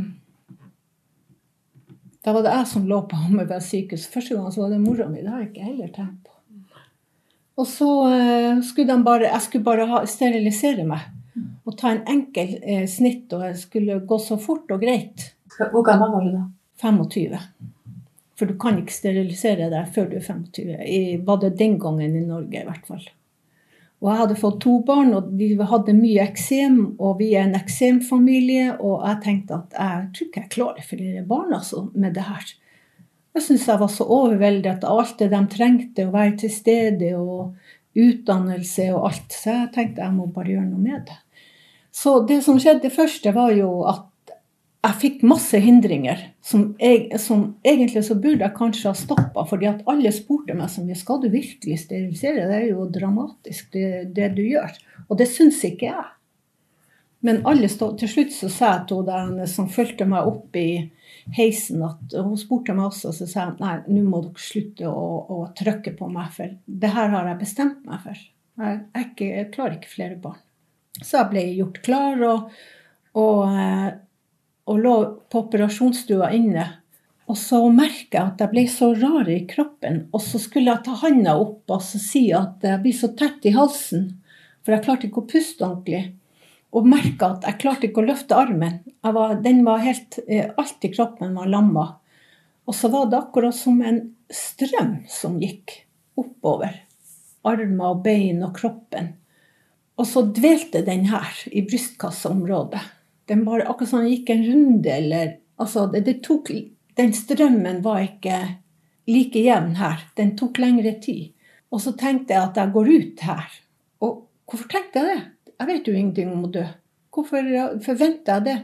da 2.26 2.34
var 2.36 2.44
det 2.44 2.56
jeg 2.56 2.68
som 2.74 2.88
lå 2.90 3.00
på 3.08 3.20
Hammerberg 3.24 3.64
sykehus. 3.64 4.10
Første 4.12 4.36
gang 4.36 4.52
så 4.52 4.66
var 4.66 4.76
det 4.76 4.82
mora 4.84 5.08
mi. 5.10 5.24
Det 5.24 5.32
har 5.32 5.44
jeg 5.44 5.54
ikke 5.54 5.70
heller 5.72 5.94
tenkt 5.96 6.28
på. 6.28 6.36
Og 7.60 7.68
så 7.68 7.90
eh, 8.08 8.62
skulle 8.64 8.88
de 8.88 9.04
bare 9.04 9.28
Jeg 9.28 9.42
skulle 9.44 9.66
bare 9.66 9.88
ha, 9.90 10.04
sterilisere 10.08 10.86
meg. 10.88 11.10
Og 11.68 11.76
ta 11.78 11.92
en 11.92 12.06
enkel 12.08 12.56
eh, 12.64 12.86
snitt, 12.90 13.28
og 13.36 13.44
jeg 13.46 13.58
skulle 13.60 14.00
gå 14.08 14.20
så 14.24 14.40
fort 14.40 14.72
og 14.72 14.80
greit. 14.82 15.34
Hvor 15.60 15.84
gammel 15.86 16.14
var 16.14 16.24
du 16.26 16.32
da? 16.38 16.46
25. 16.80 17.36
For 18.40 18.48
du 18.48 18.56
kan 18.60 18.80
ikke 18.80 18.96
sterilisere 18.96 19.68
deg 19.72 19.92
før 19.96 20.08
du 20.08 20.16
er 20.20 20.24
25. 20.24 20.72
I, 20.88 21.02
var 21.28 21.42
det 21.44 21.58
den 21.60 21.76
gangen 21.82 22.16
i 22.16 22.24
Norge, 22.24 22.62
i 22.62 22.68
hvert 22.68 22.88
fall. 22.88 23.04
Og 24.00 24.08
jeg 24.08 24.20
hadde 24.22 24.40
fått 24.40 24.62
to 24.64 24.78
barn, 24.88 25.12
og 25.18 25.32
de 25.36 25.50
hadde 25.60 25.96
mye 25.98 26.24
eksem, 26.24 26.78
og 27.04 27.18
vi 27.20 27.34
er 27.36 27.50
en 27.50 27.58
eksemfamilie. 27.58 28.78
Og 28.80 29.04
jeg 29.04 29.20
tenkte 29.26 29.58
at 29.58 29.76
jeg 29.76 30.06
tror 30.16 30.30
ikke 30.30 30.44
jeg 30.44 30.52
klarer 30.56 30.88
flere 30.88 31.24
barn 31.28 31.56
altså, 31.58 31.90
med 31.94 32.16
det 32.16 32.24
her. 32.30 32.54
Jeg 33.36 33.46
syntes 33.46 33.68
jeg 33.68 33.82
var 33.82 33.92
så 33.92 34.08
overveldet 34.08 34.86
av 34.88 35.02
alt 35.04 35.20
det 35.20 35.30
de 35.34 35.42
trengte, 35.52 36.08
å 36.08 36.16
være 36.16 36.38
til 36.42 36.54
stede 36.54 37.12
og 37.20 38.00
utdannelse 38.00 38.88
og 38.96 39.10
alt. 39.12 39.36
Så 39.36 39.58
jeg 39.58 39.74
tenkte 39.76 40.06
jeg 40.06 40.16
må 40.16 40.30
bare 40.32 40.56
gjøre 40.56 40.70
noe 40.70 40.86
med 40.86 41.04
det. 41.10 41.20
Så 41.92 42.22
det 42.30 42.40
som 42.46 42.60
skjedde 42.62 42.92
først, 42.94 43.26
det 43.26 43.36
var 43.36 43.52
jo 43.52 43.82
at 43.90 44.06
jeg 44.80 44.96
fikk 45.02 45.24
masse 45.28 45.60
hindringer 45.60 46.22
som, 46.46 46.70
jeg, 46.80 47.10
som, 47.20 47.42
egentlig 47.68 48.06
så 48.08 48.16
burde 48.16 48.46
jeg 48.46 48.56
kanskje 48.56 48.94
ha 48.94 48.96
stoppa. 48.96 49.44
fordi 49.50 49.68
at 49.68 49.82
alle 49.92 50.12
spurte 50.16 50.56
meg 50.56 50.72
som 50.72 50.88
skal 50.96 51.20
du 51.20 51.28
virkelig 51.34 51.82
sterilisere. 51.84 52.48
Det 52.48 52.62
er 52.62 52.70
jo 52.70 52.88
dramatisk, 52.88 53.74
det, 53.74 54.14
det 54.16 54.32
du 54.38 54.46
gjør. 54.46 54.72
Og 55.10 55.20
det 55.20 55.28
syns 55.32 55.60
ikke 55.68 55.92
jeg. 55.92 56.08
Men 57.28 57.42
alle 57.50 57.68
stod, 57.68 57.98
til 58.00 58.08
slutt 58.08 58.32
så 58.32 58.48
sa 58.48 58.72
jeg 58.78 58.88
til 58.94 59.12
henne 59.12 59.48
som 59.52 59.68
fulgte 59.68 60.08
meg 60.08 60.28
opp 60.30 60.56
i 60.56 60.88
heisen, 61.36 61.84
at 61.84 62.16
hun 62.16 62.38
spurte 62.40 62.72
meg 62.78 62.88
også, 62.88 63.12
så 63.12 63.28
sa 63.28 63.42
jeg 63.42 63.58
nei, 63.60 63.74
nå 63.92 64.06
må 64.08 64.22
dere 64.24 64.40
slutte 64.40 64.88
å, 64.88 65.08
å, 65.28 65.40
trykke 65.60 65.98
på 66.00 66.08
meg, 66.14 66.32
for 66.38 66.56
det 66.64 66.94
her 66.96 67.12
har 67.12 67.28
jeg 67.28 67.42
bestemt 67.42 67.84
meg 67.90 68.06
for. 68.06 68.22
Jeg, 68.64 68.80
jeg, 68.96 69.10
jeg 69.28 69.50
klarer 69.52 69.76
ikke 69.76 69.92
flere 69.92 70.20
barn. 70.24 70.40
Så 71.02 71.18
jeg 71.18 71.32
ble 71.34 71.44
gjort 71.58 71.82
klar, 71.84 72.24
og, 72.30 72.56
og 73.20 73.44
eh, 73.52 73.90
og 74.70 74.84
lå 74.84 74.96
på 75.32 75.42
operasjonsstua 75.46 76.30
inne. 76.38 76.66
Og 77.30 77.38
så 77.38 77.60
merka 77.74 78.18
jeg 78.18 78.26
at 78.26 78.42
jeg 78.42 78.52
ble 78.54 78.64
så 78.72 78.90
rar 78.98 79.30
i 79.30 79.44
kroppen. 79.50 80.04
Og 80.14 80.22
så 80.26 80.42
skulle 80.42 80.72
jeg 80.72 80.86
ta 80.86 80.96
handa 81.04 81.36
opp 81.42 81.70
og 81.74 81.84
si 81.86 82.30
at 82.34 82.66
jeg 82.66 82.82
blir 82.84 82.98
så 82.98 83.12
tett 83.18 83.46
i 83.46 83.54
halsen. 83.54 84.08
For 84.66 84.74
jeg 84.76 84.86
klarte 84.86 85.10
ikke 85.10 85.24
å 85.24 85.30
puste 85.30 85.66
ordentlig. 85.66 86.04
Og 86.74 86.90
merka 86.90 87.34
at 87.36 87.46
jeg 87.48 87.60
klarte 87.62 87.90
ikke 87.90 88.04
å 88.04 88.10
løfte 88.10 88.38
armen. 88.38 88.82
Var, 89.06 89.40
den 89.46 89.64
var 89.66 89.82
helt, 89.82 90.20
eh, 90.28 90.50
Alt 90.58 90.86
i 90.86 90.92
kroppen 90.94 91.38
var 91.38 91.50
lamma. 91.50 91.86
Og 92.70 92.78
så 92.78 92.90
var 92.94 93.10
det 93.10 93.18
akkurat 93.18 93.56
som 93.56 93.82
en 93.82 94.04
strøm 94.30 95.00
som 95.10 95.40
gikk 95.42 95.80
oppover. 96.18 96.76
Armer 97.46 97.96
og 97.96 98.04
bein 98.06 98.44
og 98.46 98.54
kroppen. 98.58 99.16
Og 99.98 100.08
så 100.08 100.24
dvelte 100.34 100.82
den 100.86 101.10
her, 101.10 101.30
i 101.52 101.62
brystkasseområdet. 101.66 102.99
Den 103.30 103.46
bare 103.46 103.68
akkurat 103.70 103.92
sånn 103.94 104.10
gikk 104.10 104.34
en 104.34 104.48
runde, 104.48 104.90
eller 104.96 105.38
Altså, 105.60 105.88
det, 105.92 106.06
det 106.08 106.22
tok 106.24 106.52
Den 106.96 107.14
strømmen 107.14 107.82
var 107.84 108.02
ikke 108.04 108.38
like 109.10 109.42
jevn 109.44 109.76
her. 109.80 110.06
Den 110.16 110.36
tok 110.40 110.60
lengre 110.60 110.94
tid. 111.04 111.34
Og 111.72 111.82
så 111.84 111.94
tenkte 112.00 112.34
jeg 112.34 112.44
at 112.44 112.58
jeg 112.58 112.74
går 112.74 112.90
ut 112.90 113.24
her. 113.28 113.58
Og 114.04 114.14
hvorfor 114.50 114.72
tenkte 114.72 115.02
jeg 115.02 115.10
det? 115.10 115.54
Jeg 115.60 115.70
vet 115.70 115.88
jo 115.88 115.96
ingenting 115.96 116.32
om 116.34 116.46
å 116.48 116.52
dø. 116.54 116.66
Hvorfor 117.14 117.50
forventa 117.84 118.38
jeg 118.38 118.48
det? 118.48 118.58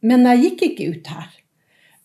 Men 0.00 0.24
jeg 0.28 0.42
gikk 0.44 0.64
ikke 0.70 0.88
ut 0.94 1.10
her. 1.12 1.28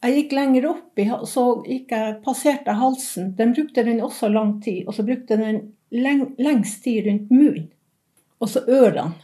Jeg 0.06 0.18
gikk 0.20 0.36
lenger 0.38 0.68
opp, 0.70 1.00
så 1.26 1.44
gikk 1.66 1.94
jeg, 1.96 2.18
passerte 2.26 2.76
halsen. 2.78 3.32
Den 3.38 3.56
brukte 3.56 3.86
den 3.88 4.04
også 4.06 4.30
lang 4.30 4.60
tid. 4.62 4.84
Og 4.86 4.98
så 4.98 5.06
brukte 5.08 5.40
den 5.40 5.62
leng, 5.96 6.28
lengst 6.38 6.84
tid 6.86 7.08
rundt 7.08 7.32
munnen. 7.32 7.72
Og 8.44 8.52
så 8.52 8.62
ørene. 8.68 9.16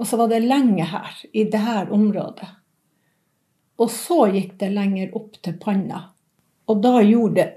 Og 0.00 0.08
så 0.08 0.18
var 0.18 0.30
det 0.32 0.42
lenge 0.44 0.84
her, 0.88 1.16
i 1.32 1.44
det 1.44 1.60
her 1.62 1.92
området. 1.92 2.48
Og 3.82 3.90
så 3.90 4.26
gikk 4.32 4.56
det 4.60 4.70
lenger 4.72 5.14
opp 5.18 5.36
til 5.42 5.56
panna. 5.60 6.04
Og 6.70 6.80
da 6.82 7.00
gjorde 7.02 7.36
det 7.40 7.48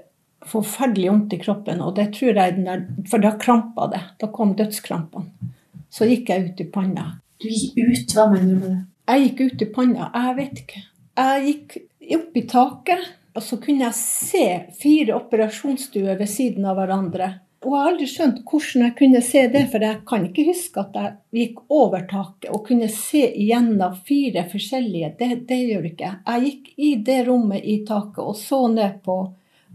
forferdelig 0.46 1.10
vondt 1.10 1.36
i 1.36 1.40
kroppen. 1.42 1.82
Og 1.82 1.94
det 1.96 2.10
tror 2.16 2.40
jeg 2.40 2.58
der, 2.64 2.84
For 3.10 3.22
da 3.22 3.36
krampa 3.40 3.88
det. 3.92 4.02
Da 4.20 4.30
kom 4.32 4.54
dødskrampene. 4.58 5.52
Så 5.90 6.08
gikk 6.08 6.30
jeg 6.30 6.50
ut 6.50 6.60
i 6.60 6.68
panna. 6.70 7.06
Du 7.40 7.48
gikk 7.48 7.78
ut? 7.78 8.14
Hva 8.16 8.26
mener 8.32 8.52
du 8.52 8.60
med 8.60 8.68
det? 8.70 8.82
Jeg 9.06 9.22
gikk 9.24 9.40
ut 9.40 9.62
i 9.62 9.70
panna. 9.76 10.10
Jeg 10.14 10.36
vet 10.40 10.62
ikke. 10.64 10.82
Jeg 11.16 11.46
gikk 11.46 11.76
opp 12.16 12.36
i 12.36 12.42
taket, 12.50 13.06
og 13.36 13.44
så 13.44 13.58
kunne 13.62 13.86
jeg 13.86 13.98
se 13.98 14.46
fire 14.80 15.16
operasjonsstuer 15.16 16.18
ved 16.18 16.30
siden 16.30 16.66
av 16.68 16.78
hverandre. 16.80 17.30
Og 17.66 17.72
jeg 17.72 17.82
har 17.82 17.88
aldri 17.90 18.06
skjønt 18.06 18.36
hvordan 18.46 18.82
jeg 18.84 18.94
kunne 19.00 19.20
se 19.26 19.40
det, 19.50 19.64
for 19.72 19.82
jeg 19.82 19.98
kan 20.06 20.26
ikke 20.28 20.44
huske 20.46 20.82
at 20.84 20.98
jeg 21.00 21.14
gikk 21.34 21.56
over 21.74 22.04
taket 22.06 22.52
og 22.54 22.60
kunne 22.68 22.86
se 22.94 23.24
igjennom 23.26 23.96
fire 24.06 24.44
forskjellige. 24.52 25.08
Det, 25.18 25.28
det 25.48 25.58
gjør 25.64 25.88
ikke 25.88 26.10
jeg. 26.12 26.44
Gikk 26.44 26.68
i 26.78 26.90
det 27.08 27.16
rommet 27.26 27.66
i 27.66 27.80
taket 27.88 28.22
og 28.22 28.36
så 28.38 28.60
ned 28.70 29.00
på 29.02 29.16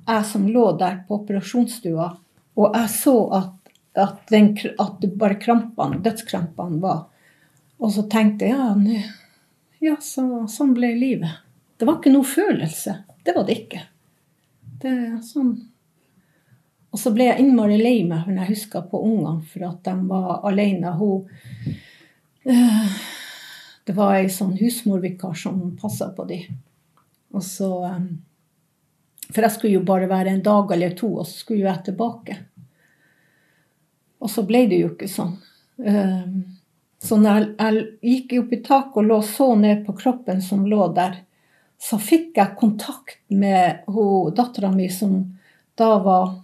jeg 0.08 0.28
som 0.30 0.46
lå 0.48 0.64
der 0.80 1.02
på 1.08 1.20
operasjonsstua, 1.20 2.08
og 2.58 2.78
jeg 2.80 2.94
så 2.94 3.16
at, 3.38 3.74
at, 4.00 4.24
den, 4.32 4.54
at 4.80 5.04
bare 5.20 5.38
krampene, 5.44 6.00
dødskrampene 6.04 6.80
var. 6.82 7.04
Og 7.82 7.92
så 7.92 8.06
tenkte 8.10 8.48
jeg 8.50 8.56
ja, 8.56 9.04
ja 9.84 9.98
så, 10.00 10.46
sånn 10.50 10.72
ble 10.78 10.94
livet. 10.96 11.44
Det 11.76 11.90
var 11.90 12.00
ikke 12.00 12.16
noe 12.16 12.28
følelse. 12.28 12.96
Det 13.26 13.36
var 13.36 13.46
det 13.48 13.60
ikke. 13.66 13.84
Det 14.82 14.96
er 14.96 15.20
sånn 15.26 15.54
og 16.92 17.00
så 17.00 17.14
ble 17.16 17.30
jeg 17.30 17.40
innmari 17.40 17.78
lei 17.80 18.02
meg 18.08 18.28
når 18.28 18.42
jeg 18.42 18.52
huska 18.56 18.84
på 18.92 19.00
ungene 19.08 19.46
for 19.48 19.68
at 19.70 19.80
de 19.88 19.94
var 20.10 20.42
alene. 20.48 20.92
Hun, 21.00 21.24
øh, 22.52 22.98
det 23.88 23.96
var 23.96 24.18
ei 24.18 24.28
sånn 24.32 24.58
husmorvikar 24.60 25.38
som 25.40 25.62
passa 25.80 26.10
på 26.16 26.28
dem. 26.28 26.60
Og 27.32 27.44
så 27.48 27.72
øh, 27.88 28.12
For 29.32 29.46
jeg 29.46 29.56
skulle 29.56 29.78
jo 29.78 29.88
bare 29.88 30.10
være 30.12 30.34
en 30.36 30.44
dag 30.44 30.72
eller 30.76 30.92
to, 30.92 31.08
og 31.22 31.28
så 31.28 31.38
skulle 31.40 31.64
jeg 31.64 31.86
tilbake. 31.86 32.36
Og 34.20 34.30
så 34.30 34.44
ble 34.44 34.66
det 34.68 34.82
jo 34.82 34.90
ikke 34.92 35.08
sånn. 35.08 35.38
Um, 35.80 36.34
så 37.00 37.16
når 37.18 37.38
jeg, 37.40 37.48
jeg 37.56 37.86
gikk 38.12 38.36
opp 38.42 38.52
i 38.52 38.60
taket 38.66 39.00
og 39.00 39.08
lå 39.08 39.22
så 39.24 39.48
ned 39.56 39.86
på 39.86 39.96
kroppen 39.98 40.44
som 40.44 40.68
lå 40.68 40.90
der, 40.94 41.16
så 41.82 41.96
fikk 41.98 42.36
jeg 42.38 42.58
kontakt 42.60 43.24
med 43.32 43.88
dattera 44.36 44.70
mi 44.76 44.90
som 44.92 45.16
da 45.80 45.96
var 46.04 46.36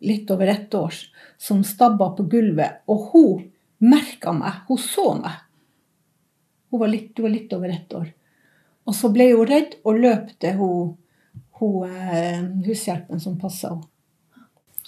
litt 0.00 0.30
over 0.30 0.46
ett 0.46 0.74
år, 0.74 0.94
som 1.38 1.64
stabba 1.64 2.10
på 2.16 2.26
gulvet. 2.30 2.82
Og 2.86 3.10
hun 3.12 3.44
merka 3.78 4.32
meg. 4.34 4.64
Hun 4.68 4.80
så 4.82 5.12
meg. 5.18 5.44
Hun 6.70 6.82
var 6.82 6.92
litt, 6.92 7.12
hun 7.16 7.28
var 7.28 7.34
litt 7.34 7.52
over 7.56 7.74
ett 7.74 7.94
år. 7.94 8.08
Og 8.88 8.96
så 8.96 9.10
ble 9.12 9.30
hun 9.34 9.48
redd 9.48 9.76
og 9.84 10.00
løp 10.00 10.32
til 10.40 10.56
hun, 10.58 10.92
hun, 11.60 11.88
eh, 11.88 12.44
hushjelpen 12.66 13.20
som 13.20 13.38
passa 13.40 13.74
henne. 13.74 13.88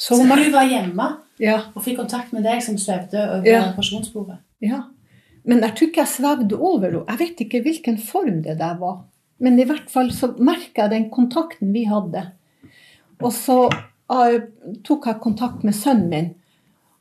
Så, 0.00 0.17
så 0.17 0.23
hun 0.25 0.52
var 0.55 0.64
hjemme 0.64 1.07
ja. 1.37 1.59
og 1.75 1.83
fikk 1.85 1.99
kontakt 1.99 2.31
med 2.33 2.47
deg 2.49 2.62
som 2.64 2.79
svevde 2.81 3.21
over 3.21 3.49
ja. 3.49 3.67
operasjonsbordet? 3.69 4.38
Ja. 4.64 4.87
Men 5.45 5.61
jeg 5.61 5.75
tror 5.76 5.90
ikke 5.90 6.00
jeg 6.00 6.12
svevde 6.14 6.57
over 6.57 6.87
henne. 6.87 7.02
Jeg 7.05 7.21
vet 7.21 7.43
ikke 7.45 7.61
hvilken 7.67 7.99
form 8.00 8.38
det 8.47 8.57
der 8.62 8.79
var. 8.81 9.02
Men 9.45 9.61
i 9.61 9.67
hvert 9.69 9.93
fall 9.93 10.09
så 10.12 10.33
merka 10.40 10.87
jeg 10.87 10.93
den 10.95 11.07
kontakten 11.12 11.73
vi 11.76 11.85
hadde. 11.88 12.26
Og 13.21 13.33
så 13.37 13.67
tok 14.87 15.07
jeg 15.07 15.23
kontakt 15.23 15.62
med 15.67 15.76
sønnen 15.76 16.09
min 16.11 16.31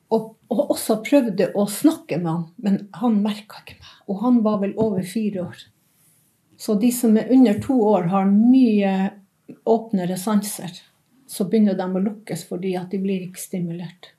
og, 0.10 0.36
og, 0.50 0.62
også 0.74 1.00
prøvde 1.06 1.52
å 1.54 1.66
snakke 1.70 2.18
med 2.18 2.32
han, 2.32 2.46
men 2.58 2.78
han 2.98 3.20
merka 3.24 3.62
ikke 3.62 3.78
meg. 3.78 3.96
Og 4.10 4.22
han 4.24 4.40
var 4.46 4.62
vel 4.64 4.74
over 4.82 5.06
fire 5.06 5.44
år. 5.46 5.60
Så 6.60 6.76
de 6.82 6.90
som 6.92 7.18
er 7.18 7.30
under 7.32 7.60
to 7.62 7.78
år, 7.86 8.10
har 8.12 8.26
mye 8.30 8.94
åpnere 9.70 10.18
sanser. 10.18 10.82
Så 11.30 11.46
begynner 11.46 11.78
de 11.78 11.86
å 11.86 12.02
lukkes 12.02 12.48
fordi 12.50 12.74
at 12.80 12.90
de 12.92 13.00
blir 13.02 13.28
ikke 13.28 13.42
stimulert. 13.42 14.12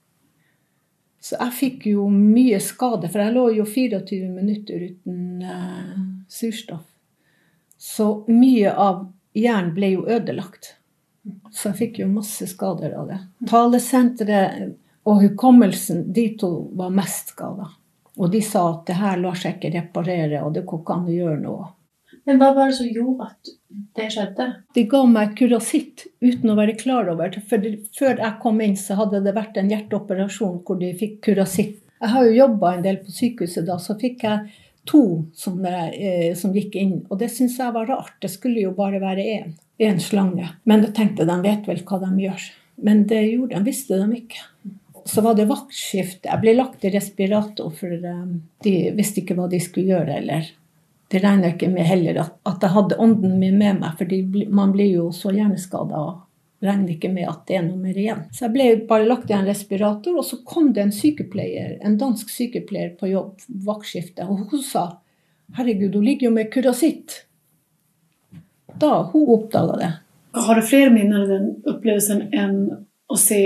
Så 1.21 1.37
jeg 1.37 1.57
fikk 1.59 1.87
jo 1.91 2.07
mye 2.09 2.63
skade, 2.65 3.11
for 3.11 3.21
jeg 3.21 3.35
lå 3.35 3.45
jo 3.59 3.67
24 3.69 4.31
minutter 4.33 4.87
uten 4.87 5.43
uh, 5.45 5.99
surstoff. 6.33 6.87
Så 7.77 8.23
mye 8.31 8.73
av 8.73 9.09
hjernen 9.37 9.75
ble 9.77 9.93
jo 9.99 10.07
ødelagt. 10.09 10.77
Så 11.53 11.71
jeg 11.71 11.79
fikk 11.81 11.99
jo 12.01 12.13
masse 12.13 12.47
skader 12.49 12.95
av 12.97 13.11
det. 13.11 13.19
Talesenteret 13.51 14.73
og 15.09 15.21
hukommelsen, 15.25 16.07
de 16.13 16.31
to 16.41 16.51
var 16.79 16.93
mest 16.95 17.35
skada. 17.35 17.69
Og 18.21 18.33
de 18.33 18.41
sa 18.45 18.63
at 18.73 18.87
det 18.89 18.97
her 19.01 19.21
lar 19.21 19.37
seg 19.39 19.57
ikke 19.57 19.73
reparere, 19.77 20.43
og 20.45 20.55
det 20.57 20.65
går 20.69 20.83
ikke 20.83 20.97
an 20.97 21.09
å 21.09 21.17
gjøre 21.17 21.43
noe. 21.43 21.69
Men 22.29 22.41
hva 22.41 22.51
var 22.57 22.69
det 22.69 22.77
som 22.77 22.89
gjorde 22.89 23.29
at 23.31 23.53
det 23.97 24.09
skjedde? 24.13 24.47
De 24.77 24.85
ga 24.91 25.01
meg 25.09 25.37
kurasitt 25.39 26.05
uten 26.21 26.53
å 26.53 26.57
være 26.59 26.77
klar 26.81 27.09
over 27.11 27.33
det. 27.33 27.43
For 27.49 27.65
før 27.97 28.21
jeg 28.21 28.41
kom 28.43 28.61
inn, 28.65 28.77
så 28.77 28.99
hadde 28.99 29.23
det 29.25 29.37
vært 29.37 29.57
en 29.61 29.71
hjerteoperasjon 29.73 30.61
hvor 30.67 30.81
de 30.81 30.93
fikk 31.01 31.21
kurasitt. 31.31 31.79
Jeg 32.01 32.13
har 32.15 32.27
jo 32.27 32.37
jobba 32.37 32.75
en 32.75 32.85
del 32.85 33.01
på 33.05 33.13
sykehuset 33.13 33.67
da, 33.69 33.77
så 33.81 33.97
fikk 34.01 34.25
jeg 34.25 34.53
to 34.89 35.03
som, 35.37 35.59
eh, 35.65 36.33
som 36.37 36.53
gikk 36.57 36.77
inn. 36.81 36.95
Og 37.11 37.19
det 37.21 37.31
syns 37.33 37.59
jeg 37.61 37.77
var 37.77 37.89
rart. 37.89 38.17
Det 38.21 38.31
skulle 38.33 38.63
jo 38.63 38.73
bare 38.77 39.01
være 39.01 39.27
én 39.39 39.57
en 39.89 40.01
slange. 40.01 40.49
Men 40.69 40.85
jeg 40.85 40.95
tenkte 40.97 41.29
de 41.29 41.37
vet 41.45 41.69
vel 41.69 41.83
hva 41.89 42.01
de 42.03 42.11
gjør. 42.27 42.47
Men 42.85 43.05
det 43.09 43.21
gjorde 43.27 43.57
de, 43.57 43.65
visste 43.67 43.99
de 44.01 44.21
ikke. 44.21 44.47
Så 45.09 45.25
var 45.25 45.37
det 45.37 45.49
vaktskifte. 45.49 46.29
Jeg 46.29 46.43
ble 46.43 46.55
lagt 46.57 46.85
i 46.85 46.93
respirator, 46.93 47.73
for 47.77 47.93
eh, 47.93 48.25
de 48.65 48.75
visste 48.97 49.23
ikke 49.23 49.37
hva 49.39 49.49
de 49.51 49.61
skulle 49.63 49.95
gjøre. 49.95 50.19
eller 50.21 50.51
Det 51.11 51.23
regner 51.23 51.55
ikke 51.55 51.71
med 51.73 51.89
heller 51.89 52.21
at 52.23 52.63
jeg 52.63 52.75
hadde 52.77 52.99
ånden 53.01 53.39
min 53.41 53.59
med 53.59 53.81
meg, 53.81 53.97
for 53.99 54.51
man 54.53 54.75
blir 54.77 54.93
jo 54.93 55.09
så 55.17 55.33
hjerneskada 55.35 56.01
og 56.01 56.19
regner 56.61 56.93
ikke 56.93 57.09
med 57.13 57.29
at 57.29 57.47
det 57.49 57.57
er 57.57 57.65
noe 57.65 57.81
mer 57.81 57.97
igjen. 57.97 58.27
Så 58.37 58.47
jeg 58.47 58.55
ble 58.55 58.67
bare 58.89 59.09
lagt 59.09 59.31
i 59.33 59.37
en 59.37 59.49
respirator, 59.49 60.19
og 60.21 60.27
så 60.29 60.43
kom 60.45 60.75
det 60.77 60.85
en 60.85 60.95
sykepleier, 60.95 61.79
en 61.81 61.97
dansk 62.01 62.29
sykepleier 62.29 62.93
på 63.01 63.09
jobb, 63.09 63.41
vaktskifte, 63.65 64.29
og 64.29 64.53
hun 64.53 64.65
sa 64.65 64.85
herregud, 65.57 65.97
hun 65.97 66.07
ligger 66.07 66.29
jo 66.29 66.35
med 66.37 66.53
kurasitt 66.53 67.23
da 68.81 69.03
hun 69.13 69.29
oppdaga 69.37 69.77
det. 69.81 69.91
Har 70.41 70.55
du 70.59 70.63
flere 70.63 70.93
minner 70.95 71.25
av 71.25 71.31
den 71.33 71.51
opplevelsen 71.67 72.29
enn 72.37 72.59
å 73.11 73.19
se 73.19 73.43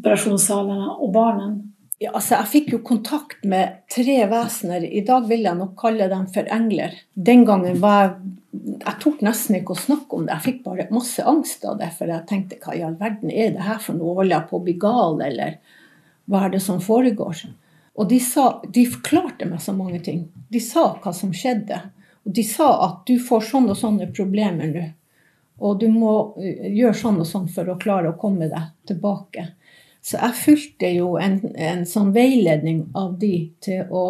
operasjonssalene 0.00 0.94
og 0.98 1.12
barna? 1.14 1.52
Ja, 1.98 2.12
altså 2.14 2.36
Jeg 2.36 2.50
fikk 2.52 2.72
jo 2.76 2.78
kontakt 2.86 3.42
med 3.46 3.80
tre 3.90 4.20
vesener. 4.30 4.84
I 4.86 5.02
dag 5.06 5.26
vil 5.30 5.42
jeg 5.46 5.58
nok 5.58 5.74
kalle 5.80 6.06
dem 6.10 6.28
for 6.30 6.46
engler. 6.54 6.94
Den 7.14 7.46
gangen 7.48 7.80
var 7.82 8.02
jeg 8.04 8.34
Jeg 8.58 8.94
tok 9.02 9.20
nesten 9.22 9.58
ikke 9.58 9.74
å 9.74 9.78
snakke 9.78 10.16
om 10.16 10.26
det. 10.26 10.36
Jeg 10.38 10.44
fikk 10.44 10.60
bare 10.64 10.86
masse 10.94 11.22
angst 11.26 11.64
av 11.68 11.76
det. 11.78 11.90
For 11.98 12.10
jeg 12.10 12.26
tenkte 12.30 12.56
hva 12.62 12.74
i 12.74 12.82
all 12.86 12.94
verden 12.98 13.30
er 13.30 13.50
det 13.54 13.66
her 13.66 13.78
for 13.82 13.98
noe? 13.98 14.14
Holder 14.16 14.36
jeg 14.36 14.48
på 14.48 14.56
å 14.56 14.62
bli 14.64 14.74
gal, 14.80 15.20
eller 15.22 15.58
hva 16.30 16.44
er 16.46 16.54
det 16.54 16.62
som 16.64 16.80
foregår? 16.82 17.42
Og 17.98 18.08
de, 18.08 18.18
sa, 18.22 18.46
de 18.64 18.86
forklarte 18.88 19.46
meg 19.50 19.60
så 19.62 19.74
mange 19.76 20.00
ting. 20.06 20.24
De 20.48 20.62
sa 20.62 20.92
hva 21.02 21.12
som 21.14 21.34
skjedde. 21.34 21.80
De 22.28 22.44
sa 22.44 22.68
at 22.84 23.04
du 23.08 23.16
får 23.22 23.46
sånne 23.48 23.72
og 23.72 23.80
sånne 23.80 24.10
problemer 24.12 24.72
nå. 24.72 24.86
Og 25.64 25.78
du 25.80 25.88
må 25.90 26.14
eh, 26.38 26.68
gjøre 26.76 26.96
sånn 26.96 27.22
og 27.22 27.28
sånn 27.28 27.48
for 27.50 27.70
å 27.72 27.78
klare 27.80 28.12
å 28.12 28.18
komme 28.20 28.50
deg 28.50 28.72
tilbake. 28.88 29.48
Så 30.04 30.20
jeg 30.20 30.36
fulgte 30.38 30.90
jo 30.94 31.14
en, 31.20 31.40
en 31.56 31.86
sånn 31.88 32.12
veiledning 32.14 32.86
av 32.96 33.16
de 33.20 33.48
til 33.64 33.88
å 33.90 34.04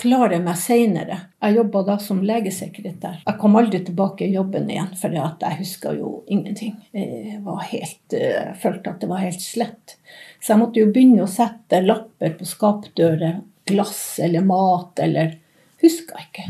klare 0.00 0.40
meg 0.42 0.56
seinere. 0.58 1.18
Jeg 1.44 1.58
jobba 1.58 1.84
da 1.86 1.98
som 2.02 2.22
legesekretær. 2.26 3.20
Jeg 3.20 3.38
kom 3.38 3.58
aldri 3.60 3.82
tilbake 3.84 4.26
i 4.26 4.34
jobben 4.34 4.66
igjen, 4.70 4.90
for 4.98 5.14
jeg 5.14 5.58
huska 5.60 5.92
jo 5.94 6.16
ingenting. 6.26 6.74
Jeg, 6.96 7.38
helt, 7.44 8.02
jeg 8.16 8.32
eh, 8.32 8.52
følte 8.58 8.94
at 8.94 9.04
det 9.04 9.10
var 9.12 9.22
helt 9.22 9.44
slett. 9.44 9.96
Så 10.40 10.54
jeg 10.54 10.62
måtte 10.64 10.82
jo 10.82 10.90
begynne 10.90 11.26
å 11.26 11.30
sette 11.30 11.84
lapper 11.84 12.34
på 12.38 12.48
skapdører, 12.48 13.40
glass 13.68 14.20
eller 14.22 14.44
mat, 14.46 14.98
eller 15.00 15.40
Huska 15.84 16.16
ikke 16.16 16.46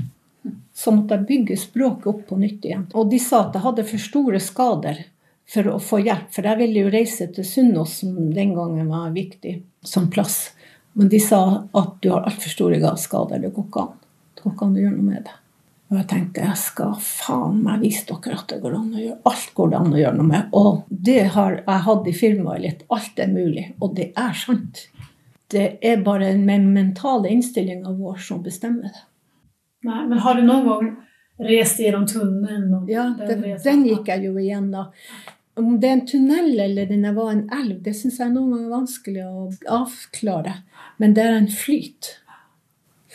så 0.75 0.91
måtte 0.91 1.15
jeg 1.19 1.29
bygge 1.29 1.57
språket 1.61 2.09
opp 2.11 2.23
på 2.29 2.39
nytt 2.41 2.65
igjen. 2.67 2.89
Og 2.99 3.11
de 3.13 3.21
sa 3.23 3.45
at 3.45 3.55
jeg 3.55 3.65
hadde 3.65 3.87
for 3.87 4.03
store 4.03 4.41
skader 4.43 5.05
for 5.55 5.71
å 5.71 5.79
få 5.83 6.01
hjelp. 6.03 6.33
For 6.35 6.49
jeg 6.49 6.61
ville 6.61 6.85
jo 6.87 6.93
reise 6.93 7.29
til 7.33 7.47
Sunnaas, 7.47 8.01
som 8.01 8.17
den 8.35 8.57
gangen 8.57 8.91
var 8.91 9.15
viktig 9.15 9.61
som 9.87 10.11
plass. 10.11 10.49
Men 10.99 11.11
de 11.13 11.21
sa 11.23 11.45
at 11.71 11.95
du 12.03 12.11
har 12.11 12.27
altfor 12.27 12.51
store 12.51 12.97
skader. 12.99 13.43
Det 13.43 13.55
går 13.55 13.69
ikke 13.69 13.87
an. 13.87 13.97
Det 14.35 14.45
går 14.45 14.55
ikke 14.55 14.67
an 14.67 14.77
å 14.77 14.85
gjøre 14.85 14.97
noe 14.99 15.09
med 15.13 15.25
det. 15.29 15.39
Og 15.93 15.99
jeg 16.01 16.09
tenkte 16.11 16.43
jeg 16.43 16.59
skal 16.59 16.95
faen 17.07 17.59
meg 17.63 17.83
vise 17.85 18.07
dere 18.09 18.39
at 18.41 18.49
det 18.51 18.61
går 18.63 18.73
an 18.75 18.95
å 18.97 19.03
gjøre 19.03 19.31
alt 19.31 19.51
går 19.55 19.69
det 19.71 19.79
an 19.79 19.93
å 19.93 19.99
gjøre 20.01 20.19
noe 20.19 20.31
med. 20.31 20.55
Og 20.59 21.01
det 21.09 21.21
har 21.37 21.59
jeg 21.61 21.85
hatt 21.87 22.09
i 22.09 22.15
firmaet 22.19 22.65
litt. 22.65 22.85
Alt 22.95 23.21
er 23.23 23.31
mulig. 23.31 23.67
Og 23.79 23.95
det 23.99 24.11
er 24.19 24.39
sant. 24.39 24.87
Det 25.55 25.67
er 25.85 26.03
bare 26.03 26.33
den 26.33 26.73
mentale 26.75 27.31
innstillinga 27.31 27.93
vår 27.95 28.19
som 28.27 28.43
bestemmer 28.43 28.91
det. 28.91 29.05
Nei, 29.85 30.03
men 30.09 30.21
har 30.25 30.39
du 30.39 30.45
noen 30.47 30.69
gang 30.69 30.91
reist 31.45 31.81
gjennom 31.83 32.07
tunnelen? 32.09 32.85
Ja, 32.89 33.09
den 33.19 33.45
den 33.65 33.87
gikk 33.89 34.09
jeg 34.09 34.29
jo 34.29 34.37
igjennom. 34.41 34.93
Om 35.55 35.77
det 35.79 35.89
er 35.89 35.97
en 35.97 36.07
tunnel 36.11 36.61
eller 36.61 36.89
det 36.91 37.13
var 37.15 37.31
en 37.31 37.45
elv, 37.55 37.79
det 37.85 37.95
syns 37.95 38.19
jeg 38.19 38.33
noen 38.33 38.51
ganger 38.51 38.67
er 38.67 38.75
vanskelig 38.75 39.25
å 39.29 39.49
avklare. 39.77 40.55
Men 40.99 41.15
det 41.15 41.27
er 41.27 41.37
en 41.39 41.51
flyt. 41.53 42.17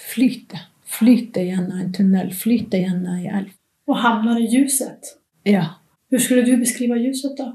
Flyte. 0.09 0.61
Flyte 0.89 1.43
gjennom 1.43 1.81
en 1.81 1.91
tunnel. 1.93 2.31
Flyte 2.33 2.79
gjennom 2.79 3.17
ei 3.17 3.27
elv. 3.27 3.51
Og 3.89 3.99
havner 3.99 4.39
i 4.39 4.47
ljuset. 4.47 5.15
Ja. 5.47 5.65
Hvordan 6.07 6.25
skulle 6.25 6.45
du 6.47 6.55
beskrive 6.61 6.97
ljuset 7.01 7.35
da? 7.37 7.51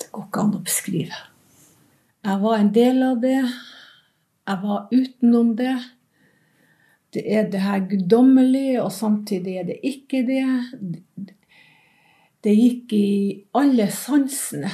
Det 0.00 0.08
går 0.14 0.26
ikke 0.26 0.42
an 0.42 0.56
å 0.56 0.62
beskrive. 0.64 1.20
Jeg 2.22 2.38
var 2.42 2.58
en 2.58 2.72
del 2.74 3.02
av 3.04 3.20
det. 3.22 3.38
Jeg 4.48 4.58
var 4.62 4.88
utenom 4.90 5.52
det. 5.58 5.74
Det 7.12 7.22
er 7.28 7.48
det 7.52 7.60
her 7.60 7.82
guddommelige, 7.90 8.82
og 8.82 8.92
samtidig 8.92 9.56
er 9.60 9.66
det 9.68 9.78
ikke 9.84 10.22
det. 10.26 10.44
Det 12.42 12.54
gikk 12.56 12.94
i 12.96 13.08
alle 13.54 13.90
sansene. 13.92 14.70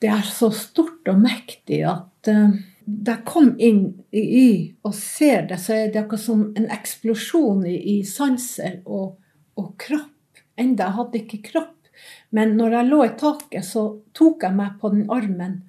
Det 0.00 0.08
er 0.10 0.24
så 0.28 0.50
stort 0.52 1.08
og 1.08 1.20
mektig 1.20 1.82
at 1.88 2.32
uh, 2.32 2.56
da 2.84 3.14
jeg 3.14 3.24
kom 3.28 3.52
inn 3.62 3.84
i, 4.12 4.74
og 4.84 4.92
ser 4.96 5.46
det, 5.48 5.60
så 5.62 5.76
er 5.76 5.92
det 5.92 6.02
akkurat 6.02 6.24
som 6.24 6.42
en 6.56 6.66
eksplosjon 6.72 7.62
i, 7.68 7.76
i 7.94 7.96
sanser 8.08 8.82
og, 8.84 9.14
og 9.56 9.70
kropp. 9.80 10.10
Enda 10.60 10.88
jeg 10.88 10.98
hadde 10.98 11.20
ikke 11.22 11.42
kropp. 11.48 11.70
Men 12.34 12.56
når 12.58 12.76
jeg 12.78 12.90
lå 12.90 13.00
i 13.06 13.14
taket, 13.18 13.64
så 13.66 13.86
tok 14.16 14.44
jeg 14.44 14.58
meg 14.58 14.76
på 14.80 14.90
den 14.92 15.06
armen. 15.12 15.62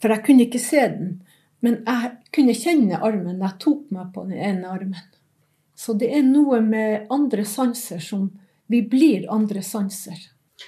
For 0.00 0.14
jeg 0.14 0.24
kunne 0.26 0.46
ikke 0.46 0.62
se 0.62 0.86
den. 0.94 1.12
Men 1.60 1.80
jeg 1.86 2.10
kunne 2.34 2.56
kjenne 2.56 3.00
armen. 3.00 3.40
Jeg 3.40 3.58
tok 3.62 3.88
meg 3.94 4.12
på 4.14 4.24
den 4.28 4.40
ene 4.40 4.70
armen. 4.72 5.08
Så 5.76 5.94
det 5.96 6.10
er 6.12 6.24
noe 6.26 6.60
med 6.64 7.10
andre 7.12 7.44
sanser 7.48 8.02
som 8.04 8.30
Vi 8.70 8.84
blir 8.86 9.24
andre 9.34 9.64
sanser. 9.66 10.18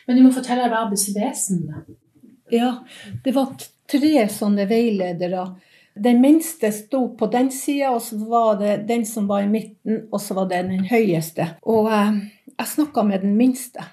Men 0.08 0.16
du 0.16 0.24
må 0.24 0.32
fortelle 0.34 0.66
verdens 0.72 1.04
vesen. 1.14 1.60
da. 1.68 1.82
Ja, 2.50 2.70
det 3.22 3.30
var 3.36 3.52
tre 3.86 4.24
sånne 4.28 4.66
veiledere. 4.66 5.44
Den 5.94 6.18
minste 6.20 6.72
sto 6.72 7.04
på 7.16 7.28
den 7.30 7.52
sida, 7.54 7.92
og 7.92 8.02
så 8.02 8.18
var 8.26 8.58
det 8.58 8.88
den 8.88 9.04
som 9.06 9.28
var 9.30 9.44
i 9.44 9.50
midten, 9.52 10.06
og 10.10 10.20
så 10.20 10.34
var 10.34 10.48
det 10.50 10.62
den 10.66 10.86
høyeste. 10.88 11.46
Og 11.62 11.92
eh, 11.92 12.18
jeg 12.56 12.72
snakka 12.74 13.04
med 13.06 13.22
den 13.22 13.36
minste. 13.38 13.84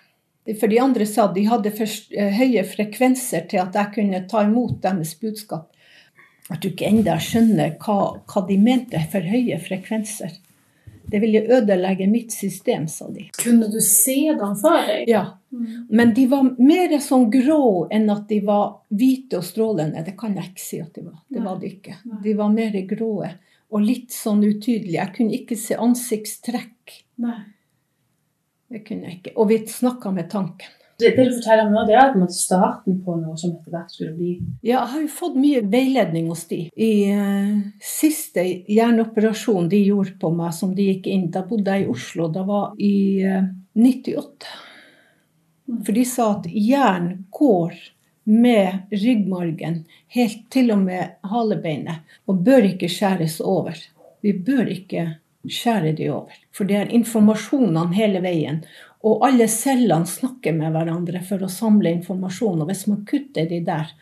For 0.58 0.72
de 0.72 0.80
andre 0.82 1.06
sa 1.06 1.28
de 1.34 1.44
hadde 1.46 1.74
eh, 1.76 2.34
høye 2.40 2.64
frekvenser 2.66 3.46
til 3.52 3.62
at 3.62 3.76
jeg 3.78 3.94
kunne 4.00 4.24
ta 4.32 4.46
imot 4.48 4.80
deres 4.82 5.14
budskap. 5.22 5.69
At 6.50 6.64
du 6.64 6.72
ikke 6.72 6.90
enda 6.90 7.20
skjønner 7.22 7.76
hva, 7.82 7.98
hva 8.26 8.46
de 8.48 8.58
mente 8.62 9.02
for 9.12 9.26
høye 9.26 9.60
frekvenser. 9.62 10.38
Det 11.10 11.20
ville 11.20 11.42
ødelegge 11.42 12.06
mitt 12.08 12.34
system, 12.34 12.88
sa 12.88 13.08
de. 13.10 13.30
Kunne 13.38 13.70
du 13.70 13.80
se 13.82 14.34
dem 14.38 14.56
før? 14.58 14.90
Ja, 15.10 15.24
men 15.90 16.14
de 16.14 16.26
var 16.30 16.52
mer 16.62 16.94
sånn 17.02 17.30
grå 17.34 17.88
enn 17.94 18.10
at 18.14 18.28
de 18.30 18.42
var 18.46 18.84
hvite 18.94 19.40
og 19.40 19.46
strålende. 19.48 20.04
Det 20.06 20.14
kan 20.18 20.38
jeg 20.38 20.52
ikke 20.52 20.66
si 20.66 20.82
at 20.84 20.94
de 20.94 21.06
var. 21.08 21.22
Det 21.26 21.46
var 21.46 21.62
de 21.62 21.72
ikke. 21.74 21.96
De 22.26 22.36
var 22.38 22.52
mer 22.54 22.78
gråe 22.90 23.32
og 23.70 23.86
litt 23.86 24.14
sånn 24.14 24.44
utydelige. 24.46 25.00
Jeg 25.00 25.16
kunne 25.18 25.40
ikke 25.40 25.58
se 25.58 25.78
ansiktstrekk. 25.82 27.00
Nei. 27.26 27.40
Det 28.70 28.84
kunne 28.86 29.10
jeg 29.10 29.20
ikke. 29.20 29.34
Og 29.42 29.50
vi 29.50 29.64
snakka 29.66 30.14
med 30.14 30.30
tanken. 30.30 30.79
Det, 31.00 31.14
det 31.16 31.26
du 31.30 31.36
forteller 31.38 31.66
om 31.66 31.76
nå, 31.76 31.86
det 31.88 31.96
er 31.96 32.10
en 32.12 32.24
måte 32.24 32.36
starten 32.36 32.98
på 33.06 33.16
noe 33.16 33.38
som 33.40 33.54
etter 33.56 33.72
hvert 33.72 33.94
skulle 33.94 34.16
bli 34.18 34.34
Ja, 34.60 34.82
jeg 34.82 34.88
har 34.94 35.04
jo 35.06 35.12
fått 35.16 35.38
mye 35.40 35.62
veiledning 35.72 36.28
hos 36.32 36.44
de. 36.50 36.66
I 36.76 36.94
uh, 37.16 37.54
siste 37.84 38.44
hjerneoperasjon 38.68 39.70
de 39.72 39.80
gjorde 39.86 40.18
på 40.20 40.34
meg, 40.36 40.52
som 40.58 40.74
de 40.76 40.90
gikk 40.90 41.08
inn, 41.08 41.30
da 41.32 41.46
bodde 41.48 41.78
jeg 41.78 41.88
i 41.88 41.94
Oslo. 41.94 42.28
Da 42.34 42.44
var 42.48 42.74
i 42.76 42.98
uh, 43.24 43.48
98. 43.80 44.52
For 45.86 45.96
de 45.96 46.04
sa 46.10 46.28
at 46.36 46.50
jern 46.52 47.14
går 47.32 47.78
med 48.30 48.92
ryggmargen 48.94 49.84
helt 50.14 50.46
til 50.54 50.74
og 50.74 50.84
med 50.84 51.16
halebeinet, 51.32 52.04
og 52.30 52.44
bør 52.46 52.68
ikke 52.74 52.90
skjæres 52.92 53.40
over. 53.42 53.78
Vi 54.22 54.34
bør 54.34 54.70
ikke 54.70 55.08
skjære 55.50 55.96
de 55.98 56.10
over, 56.12 56.36
for 56.52 56.68
det 56.70 56.78
er 56.78 56.94
informasjonene 56.94 57.96
hele 57.96 58.22
veien. 58.26 58.62
Og 59.08 59.24
alle 59.24 59.48
cellene 59.48 60.08
snakker 60.10 60.56
med 60.56 60.74
hverandre 60.76 61.22
for 61.24 61.44
å 61.46 61.52
samle 61.52 61.92
informasjon. 62.00 62.60
Og 62.60 62.68
hvis 62.68 62.86
man 62.90 63.06
kutter 63.08 63.48
de 63.48 63.62
der, 63.64 63.94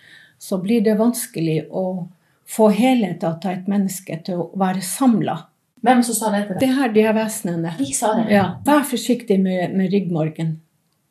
så 0.41 0.57
blir 0.62 0.81
det 0.86 0.97
vanskelig 0.97 1.67
å 1.69 2.07
få 2.47 2.69
helheten 2.73 3.38
til 3.43 3.53
et 3.53 3.69
menneske 3.69 4.17
til 4.25 4.41
å 4.41 4.49
være 4.57 4.81
samla. 4.86 5.38
Hvem 5.86 6.03
som 6.05 6.17
sa 6.17 6.31
det 6.33 6.45
til 6.47 6.55
deg? 6.55 6.62
Det 6.63 6.69
er 6.71 7.03
her 7.05 7.17
vesenene. 7.17 7.73
De 7.77 7.89
sa 7.93 8.13
det. 8.17 8.29
Ja, 8.33 8.45
vær 8.65 8.86
forsiktig 8.88 9.38
med, 9.43 9.75
med 9.77 9.93
ryggmargen. 9.93 10.55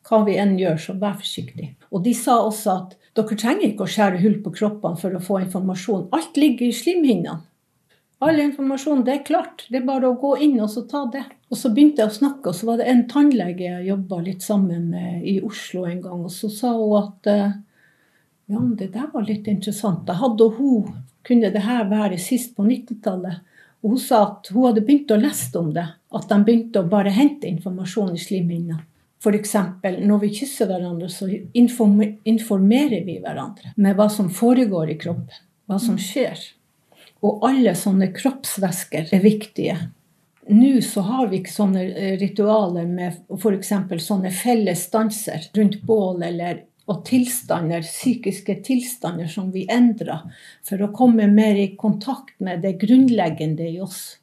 Hva 0.07 0.21
vi 0.27 0.37
enn 0.39 0.55
gjør, 0.59 0.79
så 0.79 0.95
vær 0.99 1.15
forsiktig. 1.19 1.73
Og 1.91 2.03
de 2.03 2.13
sa 2.15 2.39
også 2.43 2.73
at 2.73 2.95
dere 3.17 3.39
trenger 3.39 3.69
ikke 3.69 3.87
å 3.87 3.91
skjære 3.91 4.21
hull 4.21 4.39
på 4.43 4.53
kroppene 4.55 4.99
for 4.99 5.15
å 5.15 5.23
få 5.23 5.39
informasjon. 5.45 6.09
Alt 6.15 6.39
ligger 6.39 6.67
i 6.67 6.75
slimhinnene. 6.75 7.39
All 8.19 8.39
informasjon, 8.41 9.03
det 9.05 9.13
er 9.13 9.25
klart. 9.25 9.67
Det 9.69 9.77
er 9.77 9.85
bare 9.85 10.09
å 10.09 10.17
gå 10.17 10.31
inn 10.41 10.55
og 10.63 10.71
så 10.73 10.81
ta 10.89 11.03
det. 11.13 11.21
Og 11.51 11.59
så 11.59 11.69
begynte 11.73 12.01
jeg 12.01 12.09
å 12.09 12.15
snakke, 12.15 12.49
og 12.49 12.57
så 12.57 12.71
var 12.71 12.79
det 12.81 12.87
en 12.89 13.03
tannlege 13.11 13.67
jeg 13.67 13.89
jobba 13.91 14.21
litt 14.25 14.45
sammen 14.45 14.87
med 14.89 15.27
i 15.29 15.37
Oslo 15.45 15.85
en 15.85 16.01
gang, 16.01 16.23
og 16.25 16.33
så 16.33 16.49
sa 16.49 16.73
hun 16.73 16.95
at 16.97 17.29
eh, 17.29 17.59
ja, 18.47 18.57
men 18.57 18.73
det 18.79 18.89
der 18.95 19.11
var 19.13 19.27
litt 19.27 19.47
interessant. 19.51 20.07
Da 20.07 20.17
hadde 20.17 20.49
hun 20.57 20.89
kunne 21.27 21.51
det 21.51 21.61
her 21.67 21.85
være 21.91 22.17
sist 22.21 22.55
på 22.55 22.65
90-tallet. 22.65 23.43
Og 23.83 23.93
hun 23.93 24.01
sa 24.01 24.23
at 24.23 24.49
hun 24.53 24.69
hadde 24.69 24.85
begynt 24.87 25.11
å 25.11 25.19
lese 25.19 25.51
om 25.59 25.73
det. 25.75 25.85
At 26.15 26.29
de 26.31 26.37
begynte 26.41 26.81
å 26.81 26.89
bare 26.89 27.13
hente 27.13 27.49
informasjon 27.49 28.15
i 28.15 28.21
slimhinna. 28.21 28.79
F.eks. 29.17 29.55
når 29.83 30.21
vi 30.23 30.29
kysser 30.39 30.69
hverandre, 30.69 31.09
så 31.11 31.27
informerer 31.57 33.03
vi 33.05 33.17
hverandre 33.19 33.73
med 33.75 33.97
hva 33.97 34.07
som 34.13 34.29
foregår 34.31 34.93
i 34.93 34.97
kroppen. 35.01 35.43
Hva 35.67 35.79
som 35.83 35.97
skjer. 35.99 36.39
Og 37.25 37.45
alle 37.47 37.73
sånne 37.77 38.11
kroppsvæsker 38.13 39.13
er 39.15 39.23
viktige. 39.23 39.77
Nå 40.47 40.77
så 40.85 41.03
har 41.03 41.27
vi 41.31 41.41
ikke 41.41 41.51
sånne 41.51 41.83
eh, 41.89 42.13
ritualer 42.21 42.87
med 42.87 43.17
f.eks. 43.35 43.73
sånne 44.05 44.31
felles 44.31 44.85
danser 44.93 45.49
rundt 45.57 45.81
bål 45.87 46.23
eller 46.23 46.63
og 46.87 47.01
tilstander, 47.03 47.83
psykiske 47.83 48.61
tilstander 48.63 49.27
som 49.27 49.49
vi 49.51 49.65
endrer 49.71 50.23
for 50.63 50.79
å 50.83 50.93
komme 50.95 51.27
mer 51.27 51.59
i 51.59 51.73
kontakt 51.79 52.37
med 52.39 52.63
det 52.63 52.77
grunnleggende 52.79 53.67
i 53.67 53.81
oss. 53.83 54.21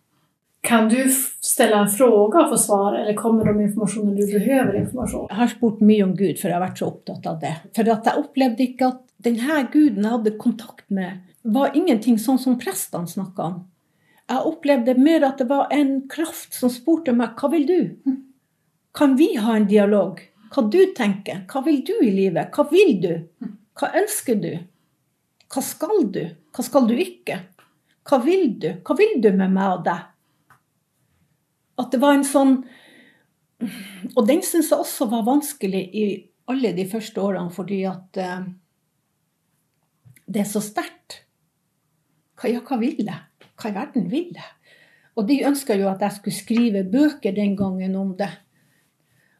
Kan 0.64 0.88
du 0.88 1.02
stille 1.44 1.76
en 1.76 1.90
fråga 1.92 2.46
for 2.46 2.54
få 2.54 2.60
svar 2.62 2.94
eller 3.02 3.16
kommer 3.18 3.44
det 3.44 3.66
informasjon 3.66 4.06
når 4.08 4.16
du 4.16 4.32
behøver 4.38 4.78
informasjon? 4.80 5.26
Jeg 5.28 5.40
har 5.42 5.52
spurt 5.52 5.82
mye 5.84 6.06
om 6.06 6.14
Gud, 6.16 6.38
for 6.40 6.48
jeg 6.48 6.56
har 6.56 6.64
vært 6.64 6.80
så 6.80 6.88
opptatt 6.88 7.28
av 7.28 7.42
det. 7.42 7.52
For 7.76 7.90
jeg 7.90 8.22
opplevde 8.22 8.64
ikke 8.64 8.88
at 8.94 9.02
denne 9.28 9.60
guden 9.74 10.06
jeg 10.06 10.16
hadde 10.16 10.34
kontakt 10.40 10.86
med, 10.88 11.20
var 11.44 11.76
ingenting 11.76 12.18
sånn 12.18 12.40
som 12.40 12.58
prestene 12.60 13.08
snakka 13.08 13.48
om. 13.50 13.56
Jeg 14.24 14.48
opplevde 14.48 14.94
mer 14.96 15.26
at 15.28 15.40
det 15.42 15.48
var 15.50 15.72
en 15.74 15.98
kraft 16.08 16.56
som 16.56 16.72
spurte 16.72 17.12
meg 17.12 17.36
hva 17.36 17.50
vil 17.52 17.66
du? 17.68 17.80
Kan 18.96 19.18
vi 19.20 19.34
ha 19.36 19.58
en 19.58 19.68
dialog? 19.68 20.22
Hva 20.54 20.64
du 20.70 20.80
tenker? 20.96 21.42
Hva 21.50 21.60
vil 21.66 21.82
du 21.84 21.92
i 22.00 22.12
livet? 22.14 22.54
Hva 22.54 22.64
vil 22.70 22.94
du? 23.02 23.12
Hva 23.76 23.90
ønsker 24.00 24.38
du? 24.40 24.52
Hva 25.52 25.62
skal 25.66 26.06
du? 26.14 26.22
Hva 26.54 26.64
skal 26.64 26.88
du 26.88 26.94
ikke? 26.96 27.40
Hva 28.08 28.20
vil 28.24 28.54
du? 28.62 28.70
Hva 28.86 28.96
vil 28.96 29.18
du 29.20 29.30
med 29.34 29.52
meg 29.52 29.78
og 29.78 29.84
deg? 29.88 30.08
At 31.80 31.90
det 31.92 32.00
var 32.00 32.14
en 32.14 32.26
sånn 32.26 32.60
Og 34.14 34.26
den 34.28 34.42
syns 34.46 34.70
jeg 34.70 34.78
også 34.78 35.08
var 35.10 35.26
vanskelig 35.26 35.82
i 35.96 36.04
alle 36.50 36.74
de 36.76 36.84
første 36.90 37.20
årene, 37.22 37.48
fordi 37.54 37.78
at 37.88 38.18
eh, 38.20 38.42
det 40.28 40.42
er 40.42 40.48
så 40.50 40.60
sterkt. 40.60 41.23
Hva, 42.44 42.50
ja, 42.52 42.60
hva 42.60 42.76
vil 42.76 42.98
jeg? 43.00 43.46
Hva 43.56 43.70
i 43.70 43.72
verden 43.72 44.08
vil 44.12 44.34
jeg? 44.36 44.72
Og 45.16 45.24
de 45.24 45.38
ønska 45.48 45.78
jo 45.80 45.86
at 45.88 46.02
jeg 46.04 46.12
skulle 46.18 46.36
skrive 46.36 46.82
bøker 46.92 47.32
den 47.32 47.54
gangen 47.56 47.94
om 47.96 48.10
det. 48.18 48.28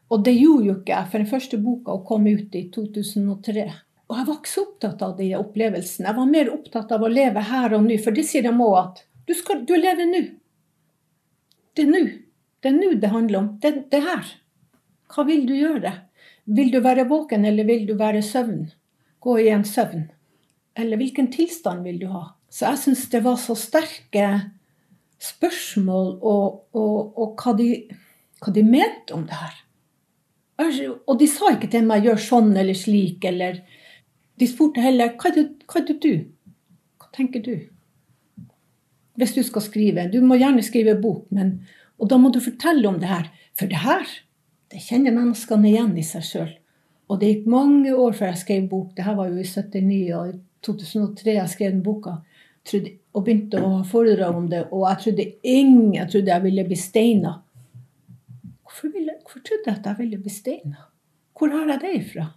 Og 0.09 0.23
det 0.25 0.31
gjorde 0.33 0.65
jo 0.65 0.73
ikke 0.79 0.93
jeg, 0.95 1.09
for 1.11 1.21
den 1.21 1.29
første 1.29 1.59
boka 1.61 1.97
kom 2.07 2.23
ut 2.25 2.55
i 2.57 2.63
2003. 2.73 3.65
Og 4.09 4.17
jeg 4.17 4.25
var 4.25 4.39
ikke 4.39 4.49
så 4.49 4.63
opptatt 4.63 5.03
av 5.05 5.13
de 5.19 5.27
opplevelsene. 5.37 6.07
Jeg 6.09 6.17
var 6.17 6.31
mer 6.31 6.49
opptatt 6.49 6.93
av 6.97 7.05
å 7.05 7.09
leve 7.11 7.43
her 7.45 7.75
og 7.77 7.85
nå, 7.85 7.99
for 8.01 8.17
det 8.17 8.23
sier 8.25 8.47
de 8.47 8.53
òg 8.55 8.73
at 8.79 9.03
du, 9.27 9.33
skal, 9.37 9.61
du 9.69 9.75
lever 9.77 10.09
nå. 10.09 10.21
Det 11.77 11.85
er 11.85 11.91
nå. 11.91 12.01
Det 12.57 12.71
er 12.71 12.77
nå 12.79 12.89
det 13.03 13.11
handler 13.13 13.41
om. 13.43 13.51
Det, 13.61 13.73
det 13.91 13.99
er 13.99 14.07
her. 14.07 14.31
Hva 15.13 15.27
vil 15.29 15.45
du 15.45 15.53
gjøre? 15.59 15.91
Vil 16.57 16.73
du 16.73 16.79
være 16.81 17.05
våken, 17.13 17.45
eller 17.45 17.69
vil 17.69 17.85
du 17.85 17.93
være 18.01 18.25
søvn? 18.25 18.63
Gå 19.21 19.37
i 19.43 19.51
en 19.53 19.67
søvn. 19.69 20.07
Eller 20.73 20.97
hvilken 20.97 21.29
tilstand 21.37 21.85
vil 21.85 22.01
du 22.01 22.07
ha? 22.15 22.31
Så 22.55 22.69
jeg 22.69 22.79
syns 22.79 23.03
det 23.11 23.19
var 23.25 23.35
så 23.41 23.55
sterke 23.59 24.27
spørsmål, 25.19 26.13
og, 26.23 26.61
og, 26.75 27.17
og 27.19 27.41
hva, 27.41 27.51
de, 27.57 27.69
hva 28.39 28.53
de 28.55 28.63
mente 28.63 29.15
om 29.15 29.25
det 29.27 29.35
her. 29.35 29.57
Altså, 30.63 30.93
Og 31.03 31.19
de 31.19 31.27
sa 31.27 31.51
ikke 31.51 31.67
til 31.71 31.87
meg 31.87 32.05
'gjør 32.05 32.21
sånn 32.21 32.53
eller 32.55 32.77
slik', 32.77 33.25
eller 33.27 33.59
De 34.39 34.47
spurte 34.47 34.83
heller 34.83 35.15
'hva 35.15 35.31
er 35.31 35.35
det, 35.35 35.47
hva 35.67 35.81
er 35.81 35.85
det 35.87 35.99
du? 36.03 36.13
Hva 36.99 37.07
tenker 37.15 37.43
du?' 37.43 37.67
Hvis 39.15 39.33
du 39.35 39.43
skal 39.43 39.61
skrive. 39.61 40.11
Du 40.11 40.21
må 40.21 40.35
gjerne 40.35 40.63
skrive 40.63 40.95
bok, 41.01 41.27
men, 41.31 41.67
og 41.99 42.09
da 42.09 42.17
må 42.17 42.31
du 42.31 42.39
fortelle 42.39 42.87
om 42.87 42.99
det 42.99 43.07
her. 43.07 43.31
For 43.59 43.67
det 43.67 43.83
her 43.83 44.05
Det 44.71 44.81
kjenner 44.81 45.13
menneskene 45.13 45.69
igjen 45.69 45.97
i 45.97 46.03
seg 46.03 46.23
sjøl. 46.23 46.49
Og 47.07 47.19
det 47.19 47.27
gikk 47.27 47.45
mange 47.47 47.95
år 47.95 48.11
før 48.11 48.31
jeg 48.33 48.37
skrev 48.37 48.69
bok. 48.69 48.95
Det 48.95 49.05
her 49.05 49.15
var 49.15 49.27
jo 49.29 49.37
i 49.37 49.43
79 49.43 50.15
og 50.17 50.29
i 50.29 50.39
2003 50.65 51.35
jeg 51.35 51.49
skrev 51.49 51.71
den 51.71 51.83
boka. 51.83 52.15
Trodde, 52.65 52.95
og 53.13 53.25
begynte 53.25 53.61
å 53.61 53.71
ha 53.77 53.81
foredrag 53.87 54.37
om 54.37 54.47
det. 54.49 54.63
Og 54.73 54.87
jeg 54.89 55.01
trodde 55.03 55.25
ingen 55.45 55.93
jeg 55.93 56.11
trodde 56.11 56.33
jeg 56.33 56.45
ville 56.47 56.65
bli 56.67 56.77
steina. 56.79 57.35
Hvorfor, 58.65 58.91
ville, 58.93 59.19
hvorfor 59.21 59.43
trodde 59.45 59.69
jeg 59.69 59.79
at 59.79 59.89
jeg 59.91 59.99
ville 60.01 60.21
bli 60.23 60.33
steina? 60.33 60.87
Hvor 61.35 61.51
har 61.53 61.75
jeg 61.75 61.83
det 61.83 61.93
ifra? 61.99 62.29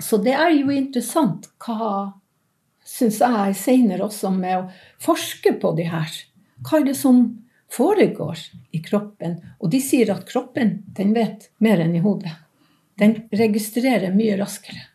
Så 0.00 0.16
det 0.24 0.32
er 0.32 0.50
jo 0.56 0.72
interessant 0.72 1.46
hva 1.60 2.16
syns 2.86 3.20
jeg 3.22 3.56
seinere 3.58 4.06
også 4.06 4.32
med 4.34 4.56
å 4.58 4.66
forske 5.02 5.52
på 5.60 5.72
de 5.76 5.86
her. 5.90 6.10
Hva 6.64 6.80
er 6.80 6.88
det 6.88 6.96
som 6.98 7.22
foregår 7.70 8.40
i 8.74 8.80
kroppen? 8.84 9.38
Og 9.60 9.70
de 9.72 9.80
sier 9.84 10.10
at 10.12 10.26
kroppen 10.28 10.80
den 10.96 11.12
vet 11.16 11.50
mer 11.62 11.84
enn 11.84 11.94
i 11.96 12.02
hodet. 12.04 12.32
Den 13.00 13.16
registrerer 13.32 14.12
mye 14.16 14.36
raskere. 14.40 14.88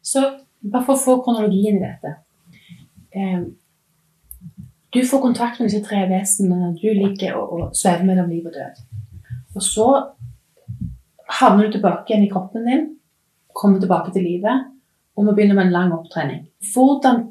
Så 0.00 0.22
bare 0.60 0.84
for 0.86 0.94
å 0.94 1.02
få 1.02 1.16
kronologien 1.24 1.80
i 1.80 1.84
dette. 1.84 2.14
Eh, 3.16 3.40
du 4.96 5.02
får 5.04 5.20
kontakt 5.20 5.60
med 5.60 5.68
disse 5.70 5.84
tre 5.84 6.04
vesenene 6.10 6.74
du 6.78 6.88
liker 6.94 7.36
å, 7.36 7.46
og 7.46 7.76
sveve 7.76 8.06
mellom 8.08 8.30
liv 8.32 8.46
og 8.46 8.54
død. 8.54 8.82
Og 9.56 9.64
så 9.64 9.88
havner 11.40 11.66
du 11.66 11.76
tilbake 11.76 12.12
igjen 12.12 12.26
i 12.26 12.32
kroppen 12.32 12.68
din, 12.68 12.84
kommer 13.56 13.80
tilbake 13.82 14.12
til 14.14 14.24
livet, 14.24 14.68
og 15.16 15.24
må 15.26 15.34
begynne 15.34 15.56
med 15.56 15.68
en 15.68 15.74
lang 15.74 15.94
opptrening. 15.96 16.44
Hvordan 16.74 17.24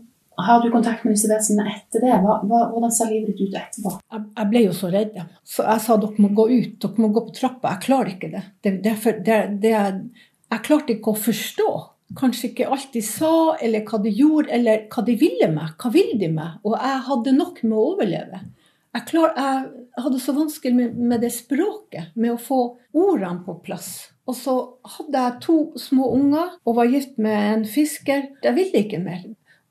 har 0.46 0.62
du 0.62 0.72
kontakt 0.74 1.06
med 1.06 1.16
disse 1.16 1.30
vesenene 1.32 1.72
etter 1.78 2.04
det? 2.04 2.14
Hva, 2.24 2.40
hva, 2.44 2.66
hvordan 2.74 2.92
ser 2.92 3.12
livet 3.14 3.32
ditt 3.32 3.54
ut 3.54 3.60
etterpå? 3.62 3.94
Jeg, 4.12 4.24
jeg 4.36 4.52
ble 4.52 4.64
jo 4.66 4.76
så 4.76 4.92
redd. 4.92 5.20
Så 5.48 5.66
jeg 5.70 5.84
sa 5.86 5.98
dere 6.02 6.26
må 6.26 6.32
gå 6.36 6.48
ut, 6.52 6.78
dere 6.82 7.04
må 7.06 7.12
gå 7.16 7.24
på 7.30 7.36
trappa. 7.38 7.76
Jeg 7.76 7.86
klarer 7.86 8.14
ikke 8.16 8.32
det. 8.34 8.44
det, 8.66 8.96
det, 9.30 9.40
det 9.64 9.76
jeg 9.76 10.64
klarte 10.66 10.98
ikke 10.98 11.14
å 11.14 11.22
forstå. 11.24 11.70
Kanskje 12.16 12.52
ikke 12.52 12.68
alt 12.70 12.92
de 12.94 13.02
sa, 13.02 13.56
eller 13.66 13.86
hva 13.90 13.98
de 14.04 14.12
gjorde, 14.14 14.52
eller 14.54 14.86
hva 14.94 15.04
de 15.08 15.16
ville 15.20 15.50
meg. 15.52 15.74
Hva 15.82 15.90
ville 15.94 16.20
de 16.22 16.30
meg? 16.32 16.60
Og 16.64 16.78
jeg 16.78 17.00
hadde 17.08 17.34
nok 17.36 17.64
med 17.66 17.78
å 17.78 17.86
overleve. 17.94 18.42
Jeg, 18.96 19.06
klar, 19.10 19.34
jeg 19.36 20.04
hadde 20.06 20.20
så 20.24 20.36
vanskelig 20.38 20.76
med, 20.76 21.00
med 21.12 21.26
det 21.26 21.34
språket, 21.36 22.14
med 22.16 22.36
å 22.36 22.40
få 22.40 22.60
ordene 22.96 23.42
på 23.44 23.58
plass. 23.66 23.90
Og 24.30 24.38
så 24.38 24.54
hadde 24.96 25.24
jeg 25.26 25.42
to 25.44 25.58
små 25.78 26.08
unger 26.16 26.56
og 26.64 26.78
var 26.80 26.94
gift 26.94 27.18
med 27.22 27.50
en 27.50 27.66
fisker. 27.70 28.30
Jeg 28.46 28.58
ville 28.58 28.86
ikke 28.86 29.02
mer. 29.04 29.26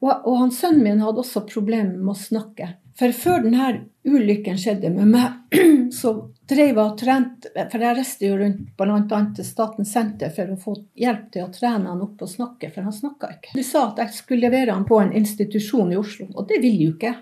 Og, 0.05 0.12
og 0.12 0.40
han, 0.42 0.53
sønnen 0.55 0.85
min 0.85 1.03
hadde 1.03 1.23
også 1.23 1.47
problemer 1.49 1.97
med 1.97 2.12
å 2.12 2.20
snakke. 2.20 2.75
For 2.99 3.14
før 3.16 3.47
denne 3.47 3.70
ulykken 4.07 4.59
skjedde 4.61 4.92
med 4.94 5.11
meg, 5.14 5.57
så 5.99 6.14
drev 6.48 6.70
jeg 6.70 6.78
og 6.80 6.96
trente 7.00 7.66
For 7.72 7.85
jeg 7.85 7.96
reiste 7.98 8.28
jo 8.28 8.38
rundt 8.40 8.72
bl.a. 8.78 9.20
til 9.37 9.46
Statens 9.46 9.92
senter 9.96 10.33
for 10.35 10.52
å 10.52 10.59
få 10.61 10.74
hjelp 11.00 11.30
til 11.33 11.46
å 11.46 11.52
trene 11.54 11.92
han 11.92 12.02
opp 12.04 12.24
og 12.24 12.30
snakke, 12.30 12.70
for 12.74 12.87
han 12.87 12.94
snakka 12.94 13.30
ikke. 13.37 13.54
De 13.57 13.64
sa 13.66 13.88
at 13.90 14.02
jeg 14.04 14.16
skulle 14.18 14.48
levere 14.48 14.74
han 14.74 14.87
på 14.88 15.00
en 15.00 15.14
institusjon 15.16 15.92
i 15.94 15.98
Oslo, 16.00 16.28
og 16.35 16.48
det 16.50 16.61
ville 16.64 16.90
jo 16.90 16.94
ikke. 16.96 17.14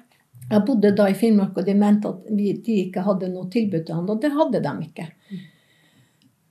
Jeg 0.51 0.67
bodde 0.67 0.93
da 0.97 1.09
i 1.09 1.17
Finnmark, 1.17 1.57
og 1.57 1.67
de 1.67 1.75
mente 1.79 2.11
at 2.11 2.29
vi, 2.35 2.53
de 2.67 2.79
ikke 2.89 3.07
hadde 3.07 3.31
noe 3.33 3.49
tilbud 3.53 3.87
til 3.87 3.97
han, 3.97 4.11
og 4.11 4.21
det 4.23 4.33
hadde 4.35 4.63
de 4.65 4.73
ikke. 4.89 5.09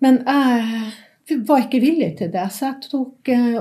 Men 0.01 0.21
jeg 0.25 1.45
var 1.47 1.65
ikke 1.65 1.83
villig 1.83 2.11
til 2.17 2.31
det, 2.33 2.47
så 2.55 2.71
jeg 2.71 2.89
tok 2.89 3.29
eh, 3.29 3.59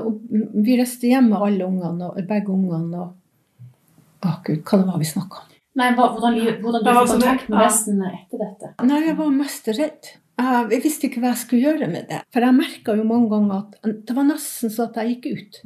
Vi 0.65 0.79
reiste 0.79 1.11
hjem 1.11 1.29
med 1.33 1.45
alle 1.45 1.67
ungene, 1.67 2.09
begge 2.27 2.55
ungene. 2.55 3.05
og 3.05 4.27
Å 4.27 4.35
gud, 4.45 4.63
hva 4.65 4.81
det 4.81 4.87
var 4.87 5.01
vi 5.01 5.09
snakka 5.11 5.43
om? 5.43 5.50
Nei, 5.81 5.91
hvordan, 5.97 6.37
hvordan 6.61 6.83
du 6.83 6.89
fikk 6.89 6.97
får 6.99 7.11
kontakt 7.15 7.49
med 7.49 7.63
resten 7.65 8.01
etter 8.07 8.43
dette? 8.45 8.71
Nei, 8.87 8.99
jeg 9.07 9.17
var 9.17 9.31
mest 9.35 9.69
redd. 9.73 10.11
Jeg 10.41 10.81
visste 10.85 11.07
ikke 11.07 11.21
hva 11.21 11.33
jeg 11.33 11.41
skulle 11.43 11.67
gjøre 11.67 11.89
med 11.91 12.07
det. 12.09 12.21
For 12.33 12.45
jeg 12.45 12.57
merka 12.57 12.95
jo 12.97 13.03
mange 13.05 13.29
ganger 13.33 13.59
at 13.59 13.91
det 14.07 14.15
var 14.17 14.25
nesten 14.29 14.71
så 14.73 14.87
at 14.87 14.97
jeg 15.01 15.17
gikk 15.17 15.27
ut. 15.37 15.59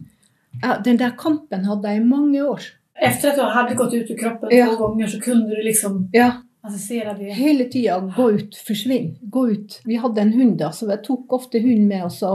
Den 0.88 1.00
der 1.00 1.14
kampen 1.20 1.68
hadde 1.68 1.92
jeg 1.92 2.02
i 2.02 2.08
mange 2.08 2.42
år. 2.44 2.66
Efter 2.96 3.34
at 3.34 3.40
du 3.40 3.46
hadde 3.52 3.76
gått 3.76 3.94
ut 3.94 4.12
i 4.12 4.18
kroppen 4.20 4.52
Ja. 4.56 4.68
to 4.72 4.80
ganger, 4.80 5.08
så 5.12 5.22
kunne 5.24 5.50
du 5.50 5.62
liksom 5.64 6.10
Ja. 6.16 6.32
Hele 6.66 7.68
tida 7.70 8.00
gå 8.16 8.32
ut, 8.40 8.56
forsvinn, 8.68 9.18
gå 9.30 9.44
ut. 9.52 9.82
Vi 9.86 10.00
hadde 10.02 10.22
en 10.22 10.34
hund 10.34 10.58
da, 10.58 10.72
så 10.74 10.88
jeg 10.90 11.04
tok 11.04 11.34
ofte 11.38 11.60
hunden 11.62 11.88
med, 11.88 12.04
og 12.08 12.12
så 12.12 12.32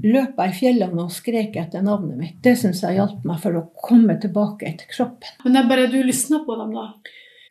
løp 0.00 0.38
jeg 0.40 0.52
i 0.52 0.56
fjellene 0.56 1.04
og 1.04 1.12
skrek 1.12 1.56
etter 1.60 1.84
navnet 1.84 2.18
mitt. 2.18 2.38
Det 2.44 2.54
syns 2.58 2.82
jeg 2.84 2.96
hjalp 2.96 3.26
meg 3.28 3.42
for 3.42 3.58
å 3.58 3.66
komme 3.84 4.16
tilbake 4.22 4.68
etter 4.68 4.88
kroppen. 4.90 5.36
Men 5.44 5.56
det 5.56 5.62
er 5.62 5.68
bare 5.68 5.90
du 5.92 5.98
lysna 6.02 6.42
på 6.46 6.56
dem 6.58 6.72
da? 6.76 6.86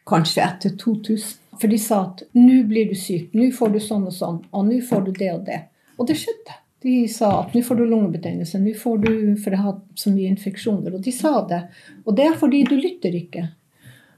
Kanskje 0.10 0.44
etter 0.46 0.76
2000. 0.82 1.38
For 1.62 1.70
de 1.70 1.78
sa 1.78 2.00
at 2.08 2.24
nå 2.34 2.64
blir 2.66 2.90
du 2.90 2.98
syk, 2.98 3.36
nå 3.38 3.52
får 3.54 3.76
du 3.76 3.80
sånn 3.84 4.08
og 4.10 4.16
sånn, 4.16 4.42
og 4.50 4.66
nå 4.66 4.80
får 4.88 5.06
du 5.06 5.12
det 5.14 5.30
og 5.36 5.44
det. 5.46 5.60
Og 6.02 6.08
det 6.10 6.18
skjedde. 6.18 6.58
De 6.82 6.96
sa 7.14 7.30
at 7.44 7.54
nå 7.54 7.62
får 7.62 7.78
du 7.78 7.84
lungebetennelse, 7.86 8.58
nå 8.58 8.72
får 8.74 9.02
du 9.04 9.12
For 9.38 9.54
jeg 9.54 9.62
har 9.62 9.76
hatt 9.76 10.02
så 10.02 10.10
mye 10.10 10.32
infeksjoner. 10.34 10.96
Og 10.98 11.04
de 11.06 11.14
sa 11.14 11.36
det. 11.46 11.62
Og 12.08 12.16
det 12.18 12.26
er 12.26 12.40
fordi 12.42 12.64
du 12.66 12.74
lytter 12.80 13.14
ikke. 13.20 13.52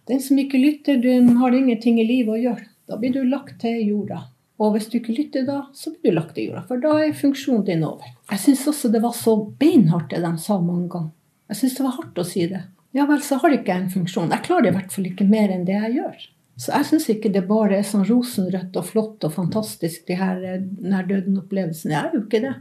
Den 0.08 0.22
som 0.24 0.40
ikke 0.40 0.62
lytter, 0.62 1.02
den 1.04 1.36
har 1.42 1.56
ingenting 1.56 2.00
i 2.00 2.08
livet 2.08 2.38
å 2.38 2.40
gjøre. 2.40 2.70
Da 2.88 3.00
blir 3.00 3.12
du 3.16 3.24
lagt 3.28 3.60
til 3.64 3.82
jorda. 3.84 4.22
Og 4.64 4.76
hvis 4.76 4.88
du 4.88 4.98
ikke 5.00 5.16
lytter 5.18 5.44
da, 5.48 5.58
så 5.76 5.92
blir 5.92 6.14
du 6.14 6.20
lagt 6.20 6.38
i 6.40 6.48
jorda. 6.48 6.64
For 6.70 6.80
da 6.80 6.94
er 7.04 7.18
funksjonen 7.18 7.66
din 7.68 7.84
over. 7.84 8.14
Jeg 8.32 8.40
syns 8.46 8.64
også 8.72 8.92
det 8.94 9.02
var 9.04 9.16
så 9.18 9.36
beinhardt 9.60 10.14
det 10.14 10.22
de 10.24 10.32
sa 10.40 10.60
mange 10.62 10.88
ganger. 10.94 11.12
Jeg 11.52 11.60
syns 11.60 11.76
det 11.78 11.86
var 11.86 11.98
hardt 11.98 12.22
å 12.22 12.28
si 12.28 12.46
det. 12.48 12.62
Ja 12.96 13.08
vel, 13.10 13.20
så 13.26 13.40
har 13.42 13.56
ikke 13.56 13.74
jeg 13.74 13.84
en 13.84 13.92
funksjon. 13.92 14.32
Jeg 14.32 14.46
klarer 14.46 14.70
i 14.70 14.76
hvert 14.78 14.94
fall 14.94 15.10
ikke 15.10 15.28
mer 15.28 15.52
enn 15.52 15.66
det 15.68 15.76
jeg 15.76 15.98
gjør. 15.98 16.28
Så 16.62 16.70
jeg 16.72 16.88
syns 16.88 17.08
ikke 17.10 17.32
det 17.34 17.48
bare 17.50 17.80
er 17.80 17.88
sånn 17.88 18.06
rosenrødt 18.06 18.78
og 18.78 18.86
flott 18.86 19.26
og 19.26 19.34
fantastisk, 19.34 20.06
de 20.08 20.18
her 20.20 20.44
eh, 20.46 20.62
nær-døden-opplevelsene. 20.62 21.96
Jeg 21.96 22.12
er 22.12 22.14
jo 22.14 22.22
ikke 22.24 22.44
det. 22.44 22.54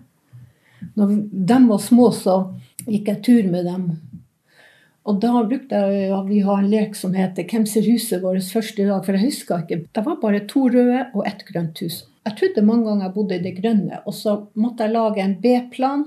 Når 0.99 1.12
de 1.53 1.59
var 1.69 1.83
små, 1.85 2.09
så 2.17 2.37
gikk 2.87 3.12
jeg 3.12 3.23
tur 3.29 3.51
med 3.53 3.69
dem. 3.69 3.85
Og 5.03 5.19
da 5.23 5.33
brukte 5.43 5.79
jeg 5.79 6.09
ja, 6.12 6.21
vi 6.23 6.41
har 6.47 6.61
en 6.62 6.71
lek 6.71 6.95
som 6.95 7.15
heter 7.15 7.43
'Hvem 7.45 7.67
ser 7.67 7.83
huset 7.83 8.23
vårt 8.23 8.47
første 8.47 8.87
dag?' 8.87 9.05
For 9.05 9.12
jeg 9.12 9.25
huska 9.25 9.62
ikke. 9.62 9.87
Det 9.93 10.05
var 10.07 10.21
bare 10.23 10.47
to 10.47 10.69
røde 10.69 11.07
og 11.15 11.27
ett 11.27 11.45
grønt 11.45 11.79
hus. 11.83 12.05
Jeg 12.25 12.37
trodde 12.37 12.67
mange 12.67 12.85
ganger 12.87 13.05
jeg 13.05 13.15
bodde 13.15 13.35
i 13.35 13.43
det 13.43 13.57
grønne, 13.62 13.99
og 14.07 14.15
så 14.15 14.47
måtte 14.55 14.85
jeg 14.85 14.93
lage 14.93 15.25
en 15.25 15.35
B-plan. 15.43 16.05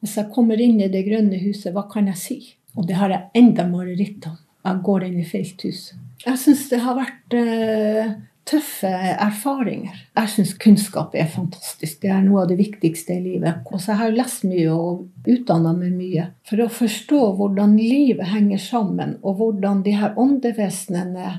Hvis 0.00 0.16
jeg 0.16 0.32
kommer 0.32 0.60
inn 0.60 0.80
i 0.80 0.88
det 0.88 1.04
grønne 1.04 1.38
huset, 1.40 1.72
hva 1.72 1.84
kan 1.92 2.06
jeg 2.06 2.16
si? 2.16 2.38
Og 2.76 2.86
det 2.88 2.96
har 2.96 3.10
jeg 3.10 3.28
enda 3.34 3.66
mareritt 3.68 4.26
om. 4.26 4.38
Jeg 4.64 4.82
går 4.82 5.04
inn 5.04 5.20
i 5.20 5.24
feil 5.24 5.52
hus. 5.64 5.92
Jeg 6.24 6.38
syns 6.38 6.68
det 6.70 6.80
har 6.80 6.96
vært 6.96 7.36
eh, 7.36 8.14
tøffe 8.46 8.90
erfaringer. 8.90 9.96
Jeg 10.14 10.30
syns 10.30 10.52
kunnskap 10.62 11.16
er 11.18 11.26
fantastisk. 11.30 11.98
Det 12.02 12.12
er 12.14 12.22
noe 12.22 12.44
av 12.44 12.52
det 12.52 12.58
viktigste 12.60 13.16
i 13.16 13.24
livet. 13.24 13.64
Og 13.72 13.82
så 13.82 13.96
har 13.98 14.10
jeg 14.10 14.20
lest 14.20 14.46
mye 14.46 14.70
og 14.70 15.26
utdanna 15.26 15.74
meg 15.76 15.96
mye 15.96 16.28
for 16.46 16.62
å 16.62 16.70
forstå 16.70 17.20
hvordan 17.40 17.74
livet 17.80 18.30
henger 18.30 18.62
sammen, 18.62 19.16
og 19.26 19.40
hvordan 19.40 19.82
de 19.86 19.96
her 19.98 20.14
åndevesenene 20.20 21.32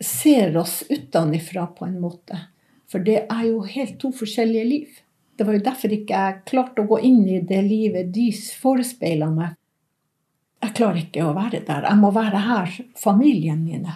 ser 0.00 0.56
oss 0.56 0.80
utenfra 0.88 1.68
på 1.76 1.86
en 1.86 2.00
måte. 2.00 2.40
For 2.90 3.04
det 3.04 3.26
er 3.28 3.46
jo 3.50 3.62
helt 3.68 3.98
to 4.00 4.10
forskjellige 4.16 4.66
liv. 4.66 5.00
Det 5.36 5.46
var 5.46 5.56
jo 5.56 5.64
derfor 5.64 5.92
ikke 5.94 6.24
jeg 6.24 6.44
klarte 6.48 6.82
å 6.82 6.88
gå 6.88 7.00
inn 7.06 7.22
i 7.28 7.40
det 7.44 7.60
livet 7.64 8.10
de 8.12 8.30
forespeila 8.34 9.30
meg. 9.32 9.56
Jeg 10.60 10.76
klarer 10.76 11.04
ikke 11.04 11.24
å 11.24 11.36
være 11.36 11.62
der. 11.64 11.86
Jeg 11.86 12.00
må 12.00 12.10
være 12.12 12.40
her, 12.44 12.74
familien 13.00 13.62
mine. 13.64 13.94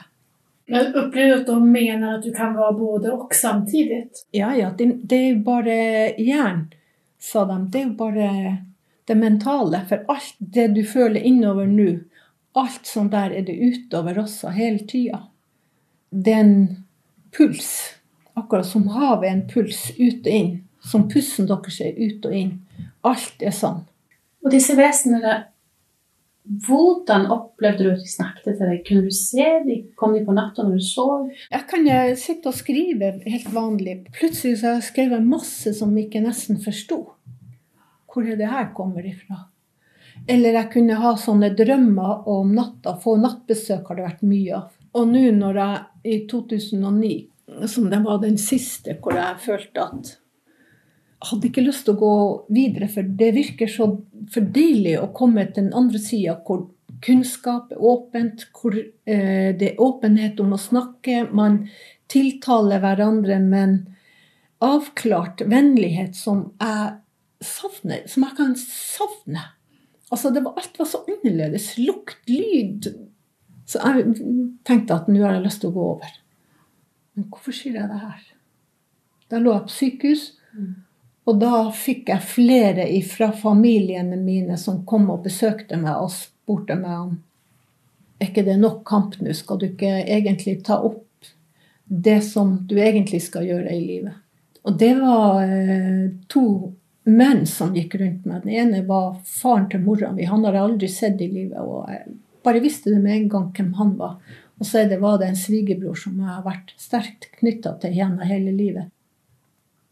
Men 0.66 0.94
upplever 0.94 1.28
du 1.28 1.40
att 1.40 1.46
de 1.46 1.72
menar 1.72 2.14
att 2.14 2.22
du 2.22 2.32
kan 2.32 2.54
vara 2.54 2.72
både 2.72 3.10
och 3.10 3.34
samtidigt? 3.34 4.26
Ja, 4.30 4.56
ja, 4.56 4.70
det, 4.78 4.84
det 5.02 5.28
jo 5.28 5.38
bare 5.38 5.74
jern, 6.22 6.74
sa 7.18 7.44
de. 7.44 7.70
Det 7.70 7.78
er 7.78 7.84
jo 7.84 7.94
bare 7.98 8.56
det 9.04 9.14
mentale. 9.14 9.80
For 9.88 10.04
alt 10.08 10.34
det 10.38 10.68
du 10.68 10.84
føler 10.84 11.20
innover 11.20 11.66
nå, 11.66 11.98
alt 12.54 12.86
sånt 12.86 13.12
der 13.12 13.34
er 13.34 13.44
det 13.44 13.58
utover 13.58 14.18
også 14.18 14.54
hele 14.54 14.86
tida. 14.88 15.24
Det 16.10 16.32
er 16.32 16.44
en 16.44 16.84
puls. 17.36 17.70
Akkurat 18.34 18.66
som 18.66 18.88
havet 18.88 19.28
er 19.28 19.34
en 19.34 19.48
puls 19.50 19.90
ut 19.98 20.26
og 20.26 20.32
inn. 20.32 20.54
Som 20.84 21.08
pusten 21.10 21.48
deres 21.48 21.80
er 21.80 21.96
ut 21.98 22.24
og 22.24 22.36
inn. 22.36 22.54
Alt 23.04 23.42
er 23.42 23.52
sånn. 23.54 23.82
Og 24.44 24.52
disse 24.52 24.76
vesenene, 24.76 25.42
hvordan 26.44 27.24
opplevde 27.32 27.86
du 27.86 27.90
at 27.94 28.02
de 28.04 28.10
snakket 28.10 28.58
til 28.58 28.68
deg? 28.68 28.82
Kunne 28.84 29.06
du 29.06 29.14
se 29.16 29.46
dem? 29.64 29.86
Kom 29.96 30.12
de 30.12 30.20
på 30.26 30.34
natta 30.36 30.64
når 30.64 30.76
du 30.76 30.84
sov? 30.84 31.30
Jeg 31.48 31.66
kan 31.70 31.88
sitte 32.20 32.50
og 32.50 32.58
skrive 32.58 33.14
helt 33.24 33.48
vanlig. 33.54 33.96
Plutselig 34.12 34.60
så 34.60 34.68
har 34.68 34.78
jeg 34.78 34.90
skrevet 34.90 35.24
masse 35.24 35.72
som 35.78 35.94
jeg 35.96 36.10
ikke 36.10 36.24
nesten 36.26 36.60
forsto. 36.60 37.00
Hvor 38.12 38.28
er 38.28 38.36
det 38.38 38.50
her 38.52 38.68
kommer 38.76 39.06
ifra? 39.08 39.46
Eller 40.28 40.58
jeg 40.60 40.70
kunne 40.76 40.98
ha 41.00 41.14
sånne 41.18 41.50
drømmer 41.56 42.28
om 42.30 42.52
natta. 42.56 42.94
Få 43.00 43.16
nattbesøk 43.20 43.88
har 43.88 43.98
det 43.98 44.06
vært 44.06 44.26
mye 44.28 44.60
av. 44.60 44.76
Og 44.94 45.08
nå 45.10 45.24
når 45.34 45.60
jeg 45.60 45.80
i 46.04 46.18
2009, 46.30 47.14
som 47.72 47.88
det 47.90 48.04
var 48.04 48.20
den 48.22 48.36
siste, 48.40 48.98
hvor 49.02 49.16
jeg 49.16 49.40
følte 49.42 49.88
at 49.88 50.12
hadde 51.30 51.48
ikke 51.48 51.64
lyst 51.64 51.86
til 51.86 51.96
å 51.96 52.00
gå 52.00 52.14
videre, 52.54 52.88
for 52.92 53.06
det 53.20 53.30
virker 53.36 53.70
så 53.70 53.88
for 54.32 54.52
deilig 54.54 54.96
å 55.00 55.10
komme 55.16 55.46
til 55.50 55.66
den 55.66 55.76
andre 55.76 56.00
sida 56.02 56.38
hvor 56.46 56.68
kunnskap 57.04 57.72
er 57.74 57.82
åpent, 57.84 58.46
hvor 58.56 58.76
eh, 58.76 59.50
det 59.56 59.72
er 59.72 59.82
åpenhet 59.82 60.40
om 60.40 60.54
å 60.56 60.60
snakke. 60.60 61.26
Man 61.32 61.64
tiltaler 62.12 62.82
hverandre, 62.82 63.40
med 63.42 63.64
en 63.64 63.76
avklart 64.64 65.44
vennlighet 65.50 66.16
som 66.16 66.46
jeg 66.62 66.94
savner, 67.44 68.04
som 68.08 68.24
jeg 68.26 68.38
kan 68.38 68.54
savne. 68.60 69.48
Altså, 70.12 70.30
det 70.30 70.44
var, 70.44 70.56
alt 70.60 70.78
var 70.78 70.88
så 70.88 71.02
annerledes. 71.10 71.74
Lukt, 71.80 72.20
lyd. 72.30 72.92
Så 73.68 73.80
jeg 73.80 74.14
tenkte 74.68 75.00
at 75.00 75.10
nå 75.10 75.24
har 75.24 75.38
jeg 75.38 75.46
lyst 75.48 75.62
til 75.64 75.72
å 75.72 75.76
gå 75.76 75.90
over. 75.96 76.16
Men 77.14 77.28
hvorfor 77.30 77.56
sier 77.56 77.78
jeg 77.78 77.90
det 77.90 78.00
her? 78.00 78.24
Da 79.32 79.40
lå 79.40 79.54
jeg 79.54 79.66
på 79.66 79.74
sykehus, 79.74 80.24
og 81.24 81.38
da 81.40 81.68
fikk 81.72 82.10
jeg 82.12 82.28
flere 82.28 82.86
fra 83.08 83.30
familiene 83.32 84.18
mine 84.20 84.58
som 84.60 84.82
kom 84.88 85.08
og 85.12 85.24
besøkte 85.24 85.78
meg 85.80 85.96
og 85.96 86.12
spurte 86.12 86.76
meg 86.76 86.98
om 86.98 87.14
er 88.20 88.30
ikke 88.30 88.44
det 88.46 88.58
nok 88.60 88.84
kamp 88.88 89.16
nå? 89.20 89.32
Skal 89.36 89.58
du 89.60 89.66
ikke 89.68 89.90
egentlig 90.04 90.60
ta 90.64 90.78
opp 90.86 91.02
det 91.84 92.20
som 92.24 92.56
du 92.68 92.76
egentlig 92.80 93.22
skal 93.24 93.46
gjøre 93.48 93.72
i 93.74 93.80
livet? 93.82 94.20
Og 94.64 94.78
det 94.80 94.94
var 94.96 95.42
eh, 95.44 96.06
to 96.30 96.44
menn 97.04 97.44
som 97.48 97.74
gikk 97.76 97.98
rundt 98.00 98.24
meg. 98.24 98.44
Den 98.44 98.54
ene 98.54 98.84
var 98.88 99.18
faren 99.28 99.66
til 99.68 99.82
mora 99.84 100.12
mi. 100.14 100.24
Han 100.24 100.44
har 100.46 100.56
jeg 100.56 100.68
aldri 100.68 100.88
sett 100.88 101.20
i 101.20 101.28
livet. 101.28 101.60
og 101.60 101.90
jeg 101.92 102.16
bare 102.44 102.62
visste 102.64 102.92
det 102.92 103.02
med 103.02 103.16
en 103.16 103.28
gang 103.28 103.50
hvem 103.56 103.74
han 103.80 103.92
var. 103.98 104.16
Og 104.60 104.66
så 104.66 104.86
var 105.00 105.18
det 105.18 105.28
en 105.28 105.36
svigerbror 105.36 105.98
som 105.98 106.16
jeg 106.20 106.30
har 106.30 106.44
vært 106.46 106.72
sterkt 106.80 107.28
knytta 107.40 107.74
til 107.82 107.96
gjennom 107.98 108.24
hele 108.24 108.54
livet. 108.54 108.92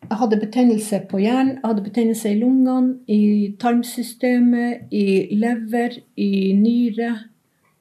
Jeg 0.02 0.18
hadde 0.18 0.38
betennelse 0.40 0.98
på 1.10 1.20
hjernen, 1.22 1.56
jeg 1.56 1.64
hadde 1.68 1.84
betennelse 1.86 2.32
i 2.32 2.38
lungene, 2.40 2.96
i 3.06 3.54
tarmsystemet, 3.60 4.88
i 4.92 5.36
lever, 5.38 6.00
i 6.16 6.52
nyre 6.58 7.12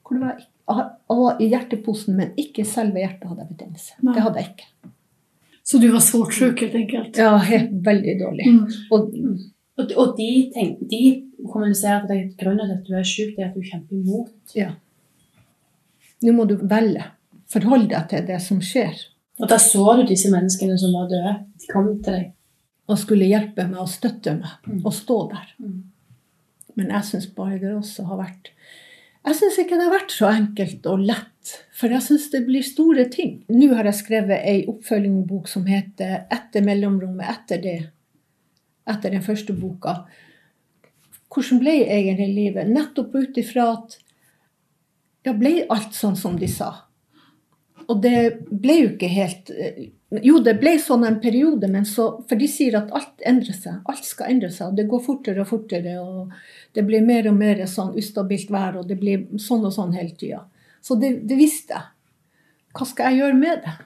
hvor 0.05 0.17
det 0.17 0.25
var, 0.27 0.91
Og 1.11 1.41
i 1.43 1.49
hjerteposen, 1.51 2.15
men 2.15 2.35
ikke 2.39 2.63
selve 2.67 3.01
hjertet 3.01 3.27
hadde 3.27 3.43
jeg 3.43 3.53
betennelse. 3.55 3.95
Nei. 4.05 4.13
Det 4.15 4.21
hadde 4.23 4.43
jeg 4.43 4.51
ikke. 4.53 4.91
Så 5.67 5.79
du 5.81 5.87
var 5.91 6.03
svårt 6.03 6.35
sjuk, 6.35 6.61
helt 6.63 6.77
enkelt? 6.77 7.17
Ja, 7.19 7.33
helt, 7.47 7.73
veldig 7.85 8.15
dårlig. 8.21 8.47
Mm. 8.53 8.61
Og 8.91 9.09
Og, 9.79 9.91
og 9.97 10.17
de, 10.17 10.29
tenk, 10.53 10.81
de 10.91 11.01
kommuniserer 11.47 12.03
til 12.05 12.11
deg 12.11 12.33
grunnen 12.39 12.67
til 12.67 12.75
at 12.75 12.87
du 12.87 12.95
er 12.99 13.07
syk, 13.07 13.31
det 13.37 13.45
er 13.45 13.49
at 13.49 13.55
du 13.55 13.63
kjemper 13.65 13.97
imot. 13.97 14.33
ja. 14.55 14.73
Nå 16.21 16.35
må 16.37 16.45
du 16.45 16.59
velge. 16.69 17.07
Forhold 17.49 17.87
deg 17.89 18.09
til 18.11 18.27
det 18.27 18.37
som 18.43 18.59
skjer. 18.61 18.93
Og 19.41 19.49
da 19.49 19.57
så 19.57 19.95
du 19.97 20.03
disse 20.05 20.29
menneskene 20.31 20.77
som 20.77 20.93
var 20.93 21.07
døde. 21.09 21.33
De 21.59 21.67
kom 21.71 21.87
til 22.03 22.13
deg. 22.13 22.27
Og 22.91 22.99
skulle 22.99 23.25
hjelpe 23.29 23.65
meg 23.69 23.79
og 23.81 23.89
støtte 23.89 24.35
meg 24.37 24.67
Mm. 24.67 24.85
og 24.85 24.93
stå 24.93 25.17
der. 25.31 25.47
Mm. 25.59 25.83
Men 26.75 26.89
jeg 26.89 27.03
syns 27.03 27.27
bare 27.35 27.59
det 27.59 27.73
også 27.75 28.05
har 28.07 28.17
vært 28.17 28.51
Jeg 29.25 29.35
syns 29.35 29.57
ikke 29.59 29.77
det 29.77 29.85
har 29.85 29.93
vært 29.99 30.11
så 30.11 30.29
enkelt 30.31 30.85
og 30.89 30.99
lett. 30.99 31.51
For 31.77 31.87
jeg 31.93 32.01
syns 32.01 32.29
det 32.31 32.45
blir 32.47 32.63
store 32.65 33.05
ting. 33.09 33.43
Nå 33.49 33.67
har 33.75 33.83
jeg 33.85 33.93
skrevet 33.99 34.41
ei 34.45 34.65
oppfølgingbok 34.67 35.47
som 35.47 35.65
heter 35.65 36.25
'Etter 36.31 36.61
mellomrommet'. 36.65 37.29
Etter 37.29 37.61
det. 37.61 37.89
Etter 38.87 39.11
den 39.11 39.21
første 39.21 39.53
boka. 39.53 40.05
Hvordan 41.29 41.59
ble 41.59 41.85
egentlig 41.85 42.33
livet? 42.35 42.67
Nettopp 42.67 43.13
ut 43.15 43.37
ifra 43.37 43.73
at 43.77 43.97
ja, 45.25 45.33
ble 45.33 45.65
alt 45.69 45.93
sånn 45.93 46.15
som 46.17 46.35
de 46.39 46.47
sa. 46.47 46.71
Og 47.91 47.99
det 48.03 48.19
ble 48.47 48.77
jo 48.77 48.91
ikke 48.93 49.09
helt 49.11 49.51
eh, 49.51 49.89
Jo, 50.23 50.39
det 50.43 50.57
ble 50.59 50.75
sånn 50.79 51.05
en 51.07 51.19
periode, 51.23 51.67
men 51.71 51.85
så 51.87 52.07
For 52.27 52.39
de 52.39 52.47
sier 52.51 52.77
at 52.79 52.91
alt 52.95 53.25
endrer 53.27 53.57
seg. 53.57 53.81
Alt 53.91 54.07
skal 54.07 54.31
endre 54.33 54.51
seg. 54.53 54.71
Og 54.71 54.79
det 54.79 54.87
går 54.91 55.03
fortere 55.05 55.43
og 55.43 55.51
fortere. 55.51 55.97
Og 55.99 56.31
det 56.75 56.85
blir 56.87 57.05
mer 57.05 57.29
og 57.31 57.37
mer 57.39 57.63
sånn 57.69 57.95
ustabilt 57.99 58.51
vær, 58.53 58.79
og 58.81 58.89
det 58.89 58.99
blir 59.01 59.27
sånn 59.41 59.67
og 59.67 59.75
sånn 59.75 59.95
hele 59.97 60.15
tida. 60.15 60.45
Så 60.81 60.97
det, 60.99 61.13
det 61.29 61.37
visste 61.39 61.77
jeg. 61.77 61.89
Hva 62.71 62.87
skal 62.87 63.11
jeg 63.11 63.21
gjøre 63.21 63.39
med 63.39 63.63
det? 63.65 63.77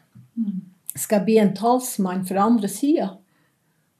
Skal 0.95 1.19
jeg 1.19 1.25
bli 1.27 1.37
en 1.41 1.55
talsmann 1.57 2.25
fra 2.27 2.45
andre 2.45 2.69
sida? 2.71 3.07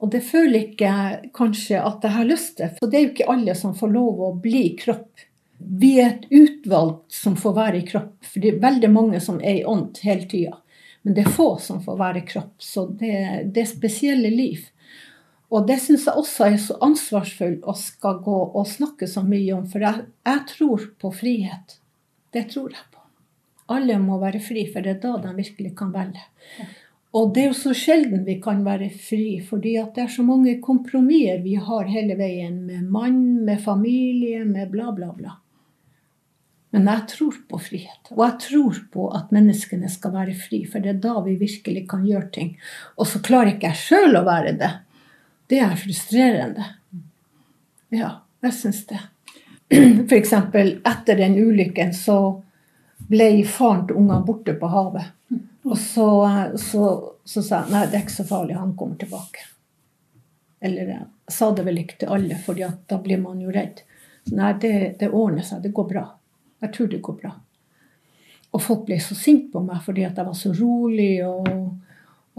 Og 0.04 0.12
det 0.14 0.22
føler 0.28 0.68
ikke 0.68 0.90
jeg 0.90 1.32
kanskje 1.36 1.80
at 1.82 2.04
jeg 2.06 2.14
har 2.18 2.28
lyst 2.30 2.58
til. 2.60 2.74
For 2.78 2.92
det 2.92 3.00
er 3.00 3.06
jo 3.06 3.14
ikke 3.14 3.32
alle 3.34 3.56
som 3.58 3.74
får 3.78 3.94
lov 3.96 4.22
å 4.22 4.34
bli 4.42 4.68
kropp. 4.80 5.26
Vi 5.58 5.96
er 6.00 6.10
et 6.10 6.28
utvalgt 6.30 7.12
som 7.14 7.36
får 7.40 7.54
være 7.56 7.80
i 7.80 7.88
kropp. 7.88 8.16
For 8.26 8.44
det 8.44 8.54
er 8.54 8.64
veldig 8.64 8.92
mange 8.92 9.22
som 9.24 9.40
er 9.42 9.62
i 9.62 9.66
ånd 9.66 10.00
hele 10.04 10.28
tida. 10.30 10.60
Men 11.06 11.16
det 11.16 11.26
er 11.26 11.36
få 11.38 11.56
som 11.62 11.84
får 11.84 12.00
være 12.00 12.22
i 12.24 12.26
kropp. 12.28 12.56
Så 12.58 12.88
det, 13.00 13.16
det 13.54 13.64
er 13.64 13.70
spesielle 13.70 14.32
liv. 14.34 14.66
Og 15.54 15.68
det 15.70 15.78
syns 15.84 16.08
jeg 16.10 16.18
også 16.18 16.48
er 16.50 16.58
så 16.60 16.78
ansvarsfull 16.84 17.60
å 17.64 17.76
skal 17.78 18.20
gå 18.26 18.40
og 18.58 18.68
snakke 18.68 19.08
så 19.08 19.24
mye 19.24 19.54
om. 19.56 19.68
For 19.70 19.86
jeg, 19.86 20.08
jeg 20.26 20.48
tror 20.52 20.88
på 21.02 21.12
frihet. 21.14 21.78
Det 22.34 22.48
tror 22.52 22.74
jeg 22.74 22.88
på. 22.92 23.04
Alle 23.76 23.98
må 24.02 24.18
være 24.22 24.42
fri, 24.44 24.66
for 24.70 24.86
det 24.86 24.98
er 24.98 25.04
da 25.06 25.16
de 25.24 25.32
virkelig 25.38 25.72
kan 25.78 25.94
velge. 25.94 26.26
Og 27.16 27.32
det 27.34 27.46
er 27.46 27.48
jo 27.48 27.58
så 27.58 27.72
sjelden 27.78 28.26
vi 28.26 28.36
kan 28.44 28.60
være 28.66 28.90
fri, 28.92 29.40
fordi 29.46 29.78
det 29.96 30.04
er 30.04 30.12
så 30.12 30.26
mange 30.26 30.58
kompromisser 30.62 31.40
vi 31.46 31.56
har 31.56 31.88
hele 31.88 32.18
veien 32.20 32.60
med 32.68 32.90
mann, 32.92 33.46
med 33.48 33.62
familie, 33.64 34.44
med 34.46 34.74
bla, 34.74 34.92
bla, 34.92 35.14
bla. 35.16 35.38
Men 36.76 36.90
jeg 36.92 37.04
tror 37.08 37.36
på 37.48 37.58
frihet. 37.64 38.10
Og 38.12 38.22
jeg 38.26 38.40
tror 38.44 38.80
på 38.92 39.06
at 39.16 39.30
menneskene 39.32 39.88
skal 39.88 40.12
være 40.12 40.34
fri, 40.36 40.66
for 40.68 40.84
det 40.84 40.90
er 40.92 40.98
da 41.06 41.14
vi 41.24 41.38
virkelig 41.40 41.86
kan 41.88 42.04
gjøre 42.04 42.28
ting. 42.36 42.50
Og 43.00 43.08
så 43.08 43.22
klarer 43.24 43.54
ikke 43.54 43.70
jeg 43.70 43.80
sjøl 43.80 44.20
å 44.20 44.26
være 44.28 44.58
det. 44.60 44.72
Det 45.48 45.62
er 45.64 45.78
frustrerende. 45.80 46.66
Ja, 47.96 48.10
jeg 48.44 48.58
syns 48.58 48.82
det. 48.90 49.00
Eksempel 50.20 50.74
etter 50.84 51.22
den 51.22 51.38
ulykken 51.40 51.96
så 51.96 52.18
ble 53.08 53.30
faren 53.48 53.86
til 53.88 54.02
ungene 54.02 54.20
borte 54.28 54.58
på 54.60 54.74
havet. 54.76 55.14
Og 55.66 55.80
så, 55.80 56.10
så, 56.60 56.84
så 57.24 57.42
sa 57.42 57.64
jeg 57.64 57.72
nei, 57.72 57.86
det 57.88 58.02
er 58.02 58.04
ikke 58.04 58.18
så 58.20 58.28
farlig, 58.28 58.60
han 58.60 58.76
kommer 58.76 59.00
tilbake. 59.00 59.48
Eller 60.60 60.92
jeg 60.92 61.08
sa 61.32 61.54
det 61.56 61.64
vel 61.66 61.80
ikke 61.86 62.04
til 62.04 62.12
alle, 62.20 62.44
for 62.44 62.60
da 62.60 63.00
blir 63.00 63.24
man 63.24 63.40
jo 63.40 63.56
redd. 63.56 63.86
Nei, 64.36 64.52
det, 64.60 64.76
det 65.00 65.14
ordner 65.14 65.48
seg, 65.48 65.64
det 65.64 65.72
går 65.72 65.90
bra. 65.96 66.06
Jeg 66.66 66.74
tror 66.76 66.92
det 66.92 67.02
går 67.06 67.18
bra. 67.22 67.34
Og 68.56 68.62
folk 68.64 68.86
ble 68.88 68.98
så 69.04 69.18
sinte 69.18 69.52
på 69.54 69.62
meg 69.66 69.82
fordi 69.86 70.06
at 70.08 70.18
jeg 70.18 70.28
var 70.28 70.38
så 70.38 70.52
rolig 70.56 71.20
og, 71.28 71.50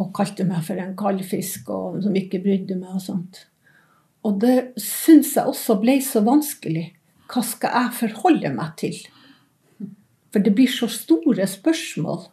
og 0.00 0.12
kalte 0.16 0.46
meg 0.48 0.64
for 0.66 0.80
en 0.80 0.96
kaldfisk 0.98 1.68
og 1.74 2.00
som 2.04 2.16
ikke 2.16 2.42
brydde 2.44 2.78
meg 2.80 2.96
og 2.96 3.04
sånt. 3.04 3.44
Og 4.26 4.40
det 4.42 4.56
syns 4.80 5.36
jeg 5.36 5.46
også 5.46 5.76
ble 5.82 5.98
så 6.02 6.22
vanskelig. 6.26 6.88
Hva 7.30 7.42
skal 7.46 7.76
jeg 7.76 7.98
forholde 8.00 8.52
meg 8.54 8.74
til? 8.80 8.96
For 10.34 10.42
det 10.42 10.54
blir 10.56 10.70
så 10.72 10.88
store 10.90 11.46
spørsmål. 11.48 12.24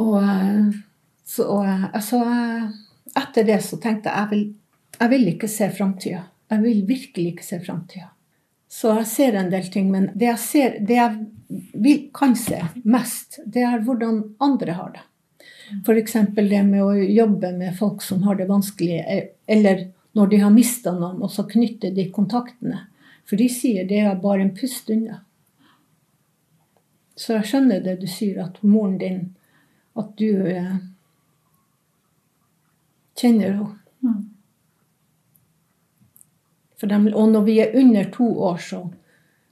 Og 0.00 0.16
eh, 0.20 0.70
så, 1.26 1.44
altså, 1.92 2.22
etter 3.16 3.46
det 3.48 3.60
så 3.64 3.78
tenkte 3.82 4.12
jeg 4.12 4.32
jeg 4.32 4.46
jeg 4.96 5.12
vil 5.12 5.26
ikke 5.28 5.48
se 5.48 5.68
framtida. 5.76 6.22
Jeg 6.50 6.62
vil 6.62 6.84
virkelig 6.88 7.34
ikke 7.34 7.44
se 7.44 7.58
framtida. 7.60 8.15
Så 8.76 8.92
jeg 8.92 9.06
ser 9.08 9.36
en 9.40 9.46
del 9.48 9.70
ting, 9.72 9.86
men 9.88 10.10
det 10.12 10.26
jeg, 10.26 10.40
ser, 10.42 10.74
det 10.84 10.98
jeg 10.98 11.94
kan 12.14 12.34
se 12.36 12.58
mest, 12.84 13.38
det 13.48 13.62
er 13.64 13.84
hvordan 13.86 14.18
andre 14.44 14.74
har 14.76 14.90
det. 14.92 15.04
F.eks. 15.80 16.16
det 16.36 16.60
med 16.66 16.82
å 16.84 16.90
jobbe 16.92 17.54
med 17.56 17.72
folk 17.78 18.04
som 18.04 18.26
har 18.26 18.36
det 18.36 18.50
vanskelig, 18.50 18.98
eller 19.46 19.86
når 20.12 20.28
de 20.28 20.42
har 20.42 20.52
mista 20.52 20.92
noen, 20.92 21.22
og 21.24 21.32
så 21.32 21.46
knytter 21.48 21.96
de 21.96 22.10
kontaktene. 22.12 22.82
For 23.24 23.40
de 23.40 23.48
sier 23.48 23.88
det 23.88 24.02
er 24.04 24.20
bare 24.20 24.44
en 24.44 24.52
pust 24.54 24.92
unna. 24.92 25.22
Så 27.16 27.38
jeg 27.38 27.48
skjønner 27.48 27.80
det 27.80 27.96
du 28.04 28.06
sier, 28.10 28.44
at 28.44 28.60
moren 28.60 29.00
din 29.00 29.20
At 29.96 30.10
du 30.20 30.44
eh, 30.52 30.74
kjenner 33.16 33.54
henne. 33.54 33.78
Mm. 34.04 34.35
Dem, 36.80 37.06
og 37.14 37.30
når 37.32 37.44
vi 37.46 37.60
er 37.60 37.76
under 37.78 38.04
to 38.12 38.26
år, 38.50 38.58
så, 38.60 38.82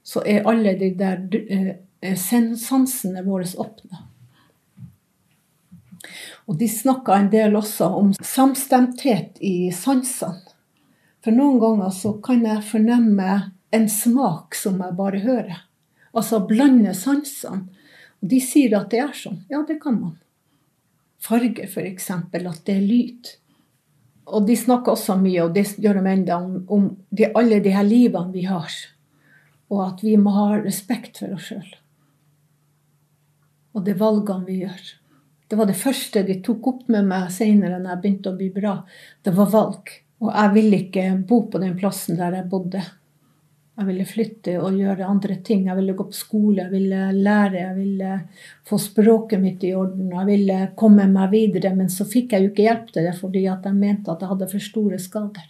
så 0.02 0.22
er 0.28 0.44
alle 0.48 0.74
de 0.78 0.90
der 0.98 1.22
eh, 1.48 2.16
sansene 2.16 3.24
våre 3.24 3.48
åpne. 3.56 4.02
Og 6.44 6.58
de 6.60 6.68
snakka 6.68 7.16
en 7.16 7.30
del 7.32 7.56
også 7.56 7.88
om 7.96 8.10
samstemthet 8.20 9.40
i 9.40 9.72
sansene. 9.72 10.42
For 11.24 11.32
noen 11.32 11.56
ganger 11.62 11.92
så 11.96 12.12
kan 12.20 12.42
jeg 12.44 12.66
fornemme 12.68 13.36
en 13.72 13.86
smak 13.88 14.52
som 14.58 14.82
jeg 14.84 14.96
bare 14.98 15.22
hører. 15.24 15.62
Altså 16.12 16.42
blande 16.44 16.92
sansene. 16.94 17.70
Og 18.20 18.28
de 18.28 18.40
sier 18.44 18.76
at 18.76 18.92
det 18.92 19.00
er 19.00 19.16
sånn. 19.16 19.40
Ja, 19.48 19.62
det 19.64 19.78
kan 19.80 19.96
man. 19.96 20.18
Farge, 21.24 21.64
f.eks. 21.64 22.10
At 22.12 22.60
det 22.68 22.76
er 22.76 22.84
lyd. 22.84 23.32
Og 24.24 24.46
de 24.48 24.56
snakker 24.56 24.94
også 24.94 25.18
mye, 25.20 25.44
og 25.44 25.54
det 25.54 25.66
gjør 25.82 26.00
de 26.00 26.12
enda, 26.14 26.38
om, 26.40 26.64
om 26.72 26.90
de, 27.10 27.28
alle 27.36 27.60
de 27.64 27.72
her 27.74 27.84
livene 27.84 28.32
vi 28.32 28.46
har. 28.48 28.72
Og 29.72 29.82
at 29.84 30.04
vi 30.04 30.16
må 30.20 30.32
ha 30.32 30.46
respekt 30.62 31.20
for 31.20 31.34
oss 31.36 31.50
sjøl. 31.50 31.74
Og 33.74 33.84
de 33.84 33.96
valgene 33.98 34.48
vi 34.48 34.60
gjør. 34.62 34.84
Det 35.50 35.58
var 35.60 35.68
det 35.68 35.76
første 35.76 36.22
de 36.24 36.38
tok 36.44 36.66
opp 36.70 36.84
med 36.92 37.06
meg 37.10 37.28
seinere 37.34 37.76
når 37.78 37.92
jeg 37.92 38.02
begynte 38.02 38.32
å 38.32 38.38
bli 38.38 38.48
bra. 38.54 38.78
Det 39.22 39.34
var 39.36 39.50
valg. 39.52 39.92
Og 40.24 40.30
jeg 40.30 40.52
ville 40.54 40.78
ikke 40.86 41.08
bo 41.28 41.42
på 41.52 41.60
den 41.60 41.74
plassen 41.76 42.16
der 42.16 42.38
jeg 42.38 42.48
bodde. 42.48 42.80
Jeg 43.74 43.88
ville 43.88 44.04
flytte 44.06 44.52
og 44.62 44.76
gjøre 44.78 45.06
andre 45.10 45.40
ting. 45.42 45.64
Jeg 45.66 45.74
ville 45.80 45.96
gå 45.98 46.04
på 46.06 46.14
skole, 46.14 46.60
jeg 46.62 46.70
ville 46.70 47.08
lære, 47.16 47.58
jeg 47.58 47.74
ville 47.74 48.10
få 48.68 48.78
språket 48.78 49.40
mitt 49.42 49.64
i 49.66 49.72
orden. 49.74 50.12
Jeg 50.14 50.28
ville 50.28 50.58
komme 50.78 51.08
meg 51.10 51.32
videre, 51.32 51.72
men 51.74 51.88
så 51.90 52.06
fikk 52.06 52.36
jeg 52.36 52.44
jo 52.44 52.52
ikke 52.52 52.68
hjelp 52.68 52.92
til 52.94 53.08
det 53.08 53.16
fordi 53.18 53.42
at 53.50 53.66
jeg 53.66 53.74
mente 53.74 54.12
at 54.12 54.22
jeg 54.22 54.30
hadde 54.30 54.48
for 54.52 54.66
store 54.68 55.00
skader. 55.02 55.48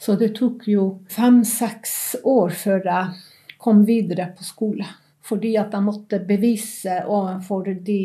Så 0.00 0.16
det 0.16 0.30
tok 0.38 0.64
jo 0.72 0.86
fem-seks 1.12 1.92
år 2.24 2.54
før 2.56 2.86
jeg 2.88 3.58
kom 3.60 3.82
videre 3.84 4.30
på 4.36 4.46
skole. 4.46 4.86
Fordi 5.20 5.50
at 5.60 5.76
jeg 5.76 5.84
måtte 5.84 6.22
bevise 6.26 6.94
overfor 7.04 7.68
de 7.84 8.00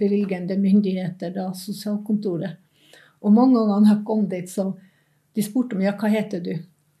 bevilgende 0.00 0.56
myndigheter, 0.58 1.34
da 1.34 1.50
sosialkontoret. 1.52 2.56
Og 3.20 3.36
mange 3.36 3.60
ganger 3.68 3.92
jeg 3.92 4.06
kom 4.08 4.24
dit, 4.32 4.48
så 4.48 4.70
de 5.36 5.44
spurte 5.44 5.76
meg 5.76 5.90
ja, 5.90 5.94
hva 6.00 6.08
heter 6.08 6.40
du? 6.40 6.54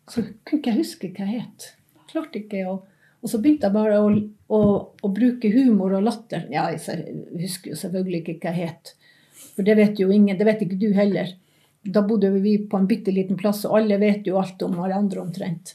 Så 0.04 0.20
kunne 0.44 0.60
ikke 0.60 0.74
jeg 0.74 0.82
huske 0.82 1.10
hva 1.16 1.24
jeg 1.24 1.40
het. 1.40 1.70
Klarte 2.14 2.40
ikke 2.44 2.64
å 2.70 2.74
Og 3.24 3.30
så 3.32 3.40
begynte 3.40 3.66
jeg 3.66 3.74
bare 3.74 4.00
å, 4.04 4.08
å, 4.52 4.58
å 5.00 5.08
bruke 5.08 5.48
humor 5.48 5.94
og 5.96 6.02
latter. 6.04 6.42
Ja, 6.52 6.66
jeg 6.74 7.14
husker 7.40 7.72
jo 7.72 7.78
selvfølgelig 7.80 8.18
ikke 8.20 8.34
hva 8.42 8.50
jeg 8.52 8.68
het. 8.68 8.90
For 9.54 9.64
det 9.64 9.78
vet 9.78 10.02
jo 10.02 10.10
ingen. 10.12 10.36
Det 10.36 10.44
vet 10.44 10.60
ikke 10.66 10.76
du 10.76 10.90
heller. 10.92 11.30
Da 11.84 12.02
bodde 12.04 12.28
vi 12.36 12.58
på 12.68 12.76
en 12.76 12.88
bitte 12.90 13.14
liten 13.16 13.38
plass, 13.40 13.62
og 13.64 13.78
alle 13.78 13.96
vet 14.02 14.28
jo 14.28 14.36
alt 14.40 14.60
om 14.66 14.76
hverandre 14.76 15.22
omtrent. 15.22 15.72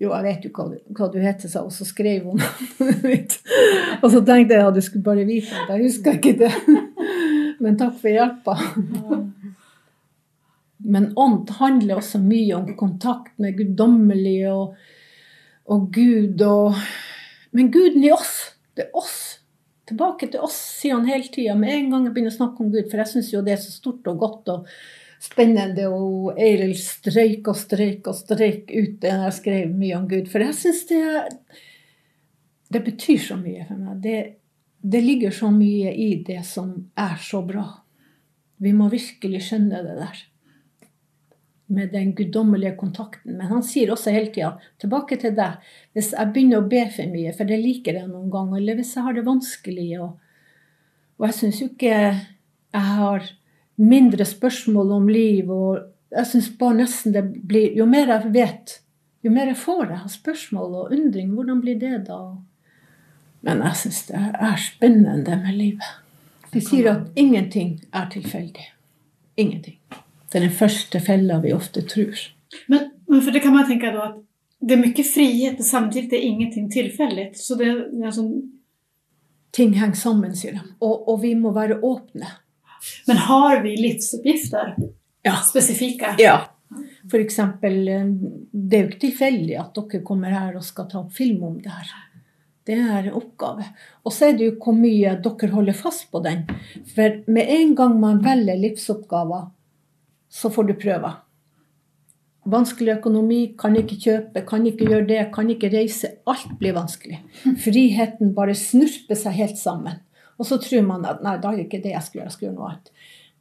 Jo, 0.00 0.14
jeg 0.14 0.24
vet 0.24 0.44
jo 0.46 0.50
hva 0.56 0.66
du, 0.70 0.76
hva 0.96 1.10
du 1.12 1.18
heter, 1.20 1.50
sa 1.52 1.62
og 1.66 1.72
så 1.76 1.84
skrev 1.84 2.30
hun 2.30 2.40
navnet 2.40 3.02
mitt. 3.04 3.34
Og 4.00 4.06
så 4.14 4.22
tenkte 4.24 4.56
jeg 4.56 4.64
at 4.64 4.76
du 4.78 4.80
skulle 4.80 5.04
bare 5.04 5.26
vite 5.28 5.52
at 5.52 5.74
jeg 5.74 5.90
husker 5.90 6.16
ikke 6.16 6.38
det. 6.40 6.52
Men 7.60 7.76
takk 7.76 7.98
for 8.00 8.08
hjelpa. 8.08 8.54
Men 10.88 11.10
ånd 11.20 11.52
handler 11.58 12.00
også 12.00 12.22
mye 12.24 12.56
om 12.56 12.72
kontakt 12.80 13.34
med 13.42 13.58
guddommelige 13.58 14.54
og, 14.54 14.78
og 15.70 15.90
Gud 15.94 16.42
og 16.46 16.78
Men 17.52 17.70
Guden 17.74 18.04
i 18.06 18.12
oss. 18.14 18.52
Det 18.78 18.86
er 18.86 18.96
oss. 18.98 19.40
Tilbake 19.90 20.28
til 20.30 20.42
oss, 20.46 20.54
sier 20.78 20.94
han 20.94 21.08
hele 21.10 21.26
tida. 21.34 21.56
Med 21.58 21.74
en 21.74 21.88
gang 21.90 22.04
jeg 22.06 22.14
begynner 22.14 22.30
å 22.30 22.36
snakke 22.36 22.62
om 22.62 22.70
Gud, 22.70 22.86
for 22.86 23.02
jeg 23.02 23.10
syns 23.10 23.32
jo 23.32 23.42
det 23.42 23.56
er 23.56 23.62
så 23.62 23.72
stort 23.74 24.06
og 24.06 24.20
godt 24.22 24.52
og 24.54 24.68
spennende. 25.20 25.88
Og 25.90 26.38
Eiril 26.38 26.76
strøyk 26.78 27.50
og 27.50 27.58
strøyk 27.58 28.06
og 28.06 28.18
strøyk 28.20 28.70
ut 28.70 29.00
det 29.02 29.16
jeg 29.16 29.36
skrev 29.40 29.74
mye 29.74 29.98
om 29.98 30.06
Gud. 30.10 30.30
For 30.30 30.46
jeg 30.46 30.58
syns 30.60 30.86
det 30.92 31.02
Det 32.70 32.84
betyr 32.86 33.18
så 33.18 33.34
mye 33.34 33.66
for 33.66 33.82
meg. 33.82 33.98
Det, 33.98 34.18
det 34.78 35.02
ligger 35.02 35.34
så 35.34 35.50
mye 35.50 35.90
i 35.90 36.12
det 36.22 36.44
som 36.46 36.70
er 36.94 37.16
så 37.18 37.42
bra. 37.42 37.66
Vi 38.62 38.70
må 38.70 38.86
virkelig 38.92 39.48
skjønne 39.48 39.82
det 39.82 39.96
der 39.98 40.22
med 41.70 41.92
den 41.94 42.12
guddommelige 42.18 42.74
kontakten. 42.76 43.36
Men 43.38 43.50
han 43.52 43.62
sier 43.66 43.92
også 43.94 44.12
hele 44.14 44.32
tida 44.34 44.52
tilbake 44.82 45.18
til 45.22 45.36
deg. 45.36 45.62
Hvis 45.94 46.12
jeg 46.16 46.32
begynner 46.34 46.62
å 46.62 46.68
be 46.70 46.82
for 46.90 47.12
mye, 47.12 47.34
for 47.36 47.48
det 47.48 47.60
liker 47.62 48.00
jeg 48.00 48.10
noen 48.10 48.30
ganger, 48.32 48.58
eller 48.58 48.80
hvis 48.80 48.92
jeg 48.96 49.06
har 49.06 49.16
det 49.16 49.26
vanskelig 49.26 49.88
Og, 50.00 50.10
og 51.20 51.26
jeg 51.28 51.38
syns 51.38 51.62
jo 51.62 51.70
ikke 51.70 51.94
jeg 51.94 52.82
har 52.98 53.30
mindre 53.80 54.24
spørsmål 54.24 54.92
om 54.98 55.08
liv. 55.08 55.50
og 55.50 55.78
jeg 56.10 56.26
synes 56.26 56.50
bare 56.58 56.82
nesten 56.82 57.12
det 57.14 57.24
blir, 57.46 57.72
Jo 57.76 57.86
mer 57.86 58.08
jeg 58.08 58.32
vet, 58.34 58.80
jo 59.22 59.30
mer 59.30 59.46
jeg 59.46 59.56
får 59.56 59.86
jeg 59.86 59.98
har 59.98 60.08
spørsmål 60.08 60.74
og 60.74 60.92
undring. 60.92 61.34
Hvordan 61.34 61.60
blir 61.60 61.78
det 61.78 62.06
da? 62.08 62.36
Men 63.40 63.62
jeg 63.64 63.76
syns 63.76 64.06
det 64.06 64.20
er 64.20 64.56
spennende 64.56 65.36
med 65.36 65.56
livet. 65.56 65.90
De 66.52 66.60
sier 66.60 66.90
at 66.90 67.10
ingenting 67.16 67.80
er 67.94 68.08
tilfeldig. 68.10 68.72
Ingenting. 69.36 69.78
Det 70.30 70.38
er 70.38 70.46
den 70.46 70.54
første 70.54 71.00
fella 71.02 71.40
vi 71.42 71.54
ofte 71.54 71.82
tror. 71.86 72.18
Men, 72.70 72.90
men 73.10 73.22
for 73.22 73.34
det 73.34 73.42
kan 73.44 73.54
man 73.54 73.66
tenke 73.68 73.90
da 73.94 74.06
at 74.12 74.20
det 74.60 74.76
er 74.76 74.82
mye 74.82 75.04
frihet, 75.06 75.58
men 75.58 75.66
samtidig 75.66 76.18
er 76.18 76.26
ingenting 76.28 76.68
tilfeldig. 76.72 77.30
Så 77.40 77.56
det, 77.58 77.70
det 77.92 78.06
er 78.06 78.16
sånn 78.16 78.32
Ting 79.50 79.72
henger 79.74 79.98
sammen, 79.98 80.34
sier 80.38 80.54
de. 80.54 80.60
Og, 80.78 81.08
og 81.10 81.16
vi 81.24 81.32
må 81.34 81.50
være 81.50 81.80
åpne. 81.82 82.28
Men 83.08 83.18
har 83.26 83.64
vi 83.64 83.72
livsuppgifter? 83.80 84.76
Ja. 85.26 85.40
Spesifikke? 85.42 86.12
Ja. 86.22 86.36
Eh, 86.70 88.04
det 88.52 88.76
er 88.78 88.84
jo 88.84 88.88
ikke 88.92 89.02
tilfeldig 89.08 89.56
at 89.58 89.74
dere 89.74 90.04
kommer 90.06 90.36
her 90.36 90.54
og 90.54 90.62
skal 90.62 90.86
ta 90.90 91.00
opp 91.02 91.10
film 91.16 91.42
om 91.48 91.58
det 91.58 91.72
her. 91.74 91.90
Det 92.66 92.76
er 92.78 93.08
en 93.08 93.16
oppgave. 93.18 93.66
Og 94.06 94.14
så 94.14 94.28
er 94.28 94.38
det 94.38 94.46
jo 94.46 94.56
hvor 94.62 94.76
mye 94.78 95.16
dere 95.24 95.50
holder 95.50 95.76
fast 95.76 96.06
på 96.12 96.22
den. 96.22 96.44
For 96.94 97.22
med 97.26 97.50
en 97.56 97.74
gang 97.74 97.98
man 97.98 98.22
velger 98.24 98.60
livsoppgaver, 98.60 99.48
så 100.30 100.50
får 100.50 100.70
du 100.70 100.74
prøver. 100.78 101.18
Vanskelig 102.50 102.94
økonomi, 102.96 103.40
kan 103.60 103.74
ikke 103.76 103.98
kjøpe, 104.00 104.44
kan 104.48 104.64
ikke 104.66 104.86
gjøre 104.88 105.08
det, 105.10 105.20
kan 105.34 105.50
ikke 105.52 105.68
reise. 105.74 106.14
Alt 106.30 106.54
blir 106.60 106.76
vanskelig. 106.78 107.20
Friheten 107.60 108.32
bare 108.36 108.54
snurper 108.56 109.18
seg 109.18 109.36
helt 109.36 109.60
sammen. 109.60 110.00
Og 110.40 110.48
så 110.48 110.56
tror 110.62 110.86
man 110.86 111.04
at 111.04 111.20
nei, 111.24 111.36
da 111.36 111.52
er 111.52 111.60
det 111.60 111.66
ikke 111.68 111.82
det 111.84 111.92
jeg 111.92 112.06
skal 112.06 112.20
gjøre, 112.20 112.30
jeg 112.30 112.36
skal 112.38 112.46
gjøre 112.48 112.56
noe 112.56 112.70
annet. 112.70 112.92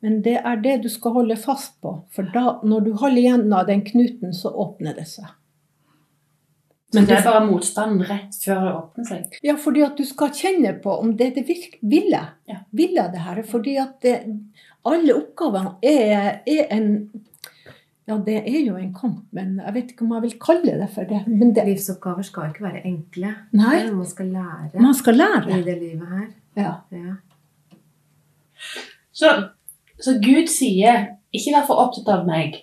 Men 0.03 0.21
det 0.23 0.35
er 0.39 0.61
det 0.63 0.77
du 0.83 0.89
skal 0.91 1.15
holde 1.15 1.35
fast 1.39 1.77
på. 1.83 1.93
For 2.15 2.27
da, 2.33 2.59
når 2.67 2.87
du 2.87 2.93
holder 2.99 3.21
igjen 3.21 3.53
av 3.55 3.67
den 3.69 3.83
knuten, 3.87 4.35
så 4.35 4.51
åpner 4.51 4.95
det 4.97 5.07
seg. 5.11 5.31
Men 6.95 7.05
det 7.05 7.19
er 7.19 7.25
bare 7.27 7.45
motstand 7.45 8.01
rett 8.09 8.37
før 8.41 8.63
det 8.63 8.69
åpner 8.73 9.05
seg. 9.05 9.35
Ja, 9.45 9.53
fordi 9.61 9.83
at 9.85 9.99
du 9.99 10.07
skal 10.09 10.31
kjenne 10.33 10.71
på 10.81 10.95
om 11.03 11.11
det 11.19 11.27
er 11.27 11.35
det 11.37 11.43
virk 11.45 11.77
vil 11.85 12.09
jeg. 12.09 12.31
Ja. 12.49 12.63
Vil 12.73 12.95
jeg 12.97 13.13
det 13.13 13.25
her? 13.27 13.41
Fordi 13.45 13.75
at 13.77 13.99
det, 14.05 14.15
alle 14.85 15.15
oppgavene 15.15 15.75
er, 15.83 16.39
er 16.47 16.69
en 16.75 17.09
Ja, 18.09 18.15
det 18.25 18.39
er 18.39 18.63
jo 18.65 18.73
en 18.75 18.93
kamp, 18.93 19.27
men 19.37 19.59
jeg 19.61 19.73
vet 19.73 19.91
ikke 19.91 20.01
om 20.01 20.13
jeg 20.15 20.21
vil 20.23 20.39
kalle 20.41 20.71
det 20.79 20.87
for 20.95 21.05
det. 21.05 21.19
Men 21.27 21.51
det, 21.53 21.65
Livsoppgaver 21.67 22.25
skal 22.25 22.47
ikke 22.49 22.63
være 22.63 22.81
enkle. 22.89 23.35
Nei. 23.53 23.83
Man 23.93 24.07
skal 24.09 24.31
lære 24.33 24.81
man 24.81 24.95
skal 24.97 25.13
lære. 25.19 25.59
i 25.59 25.61
det 25.63 25.75
livet 25.77 26.07
her. 26.09 26.23
Ja. 26.57 26.71
Ja. 26.91 27.13
Så, 29.13 29.29
så 30.01 30.15
Gud 30.23 30.47
sier 30.49 31.05
'ikke 31.33 31.53
vær 31.53 31.67
for 31.67 31.75
opptatt 31.83 32.09
av 32.09 32.25
meg'. 32.25 32.57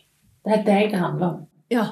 Det 0.45 0.53
er 0.53 0.65
deg 0.67 0.91
det 0.91 0.99
handler 0.99 1.27
om. 1.27 1.47
ja. 1.71 1.87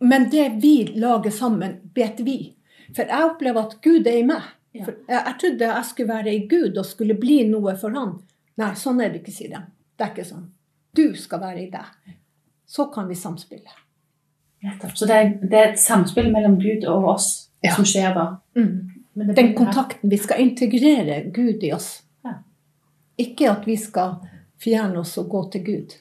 Men 0.00 0.30
det 0.30 0.62
vi 0.62 0.92
lager 0.94 1.30
sammen, 1.30 1.76
vet 1.94 2.20
vi. 2.24 2.54
For 2.94 3.02
jeg 3.02 3.24
opplever 3.24 3.60
at 3.66 3.80
Gud 3.82 4.06
er 4.06 4.18
i 4.18 4.22
meg. 4.22 4.42
Ja. 4.74 4.84
For 4.84 4.92
jeg, 5.08 5.22
jeg 5.26 5.34
trodde 5.40 5.64
jeg 5.64 5.84
skulle 5.84 6.08
være 6.08 6.34
i 6.34 6.46
Gud 6.48 6.76
og 6.78 6.86
skulle 6.86 7.14
bli 7.14 7.42
noe 7.48 7.76
for 7.76 7.90
Han. 7.90 8.12
Nei, 8.58 8.72
sånn 8.74 9.00
er 9.00 9.12
det 9.12 9.22
ikke, 9.22 9.34
sier 9.34 9.52
de. 9.54 9.60
Det 9.98 10.06
er 10.06 10.14
ikke 10.14 10.28
sånn. 10.28 10.48
Du 10.98 11.04
skal 11.18 11.40
være 11.42 11.62
i 11.62 11.68
deg. 11.70 12.16
Så 12.68 12.88
kan 12.92 13.06
vi 13.08 13.14
samspille. 13.18 13.70
Så 14.94 15.06
det 15.06 15.14
er, 15.14 15.28
det 15.42 15.58
er 15.58 15.68
et 15.72 15.78
samspill 15.80 16.32
mellom 16.34 16.56
Gud 16.60 16.84
og 16.90 17.04
oss 17.14 17.28
Ja. 17.62 17.74
som 17.74 17.84
skjer 17.86 18.14
da. 18.14 18.24
Mm. 18.58 19.04
Den 19.34 19.54
kontakten. 19.54 20.10
Vi 20.10 20.16
skal 20.16 20.40
integrere 20.42 21.30
Gud 21.34 21.62
i 21.62 21.72
oss. 21.72 22.02
Ja. 22.24 22.34
Ikke 23.18 23.50
at 23.50 23.66
vi 23.66 23.76
skal 23.76 24.16
fjerne 24.62 24.98
oss 24.98 25.16
og 25.18 25.28
gå 25.30 25.50
til 25.52 25.64
Gud. 25.64 25.96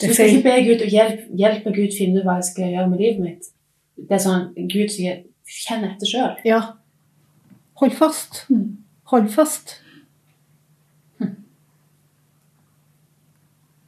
Så 0.00 0.08
vi 0.08 0.14
skal 0.14 0.28
ikke 0.28 0.42
be 0.42 0.56
Gud 0.68 0.82
og 0.84 0.92
hjelp, 0.92 1.22
hjelp 1.36 1.64
meg 1.66 1.74
Gud 1.74 1.96
finne 1.98 2.20
ut 2.20 2.26
hva 2.28 2.36
jeg 2.38 2.48
skal 2.52 2.72
gjøre 2.72 2.90
med 2.90 2.98
livet 3.02 3.20
mitt. 3.24 3.48
Det 3.98 4.14
er 4.14 4.22
sånn 4.22 4.44
Gud 4.54 4.92
sier 4.94 5.24
'kjenn 5.48 5.84
etter 5.88 6.06
sjøl'. 6.06 6.36
Ja. 6.44 6.60
Hold 7.80 7.92
fast. 7.96 8.44
Mm. 8.50 8.78
Hold 9.10 9.28
fast. 9.32 9.80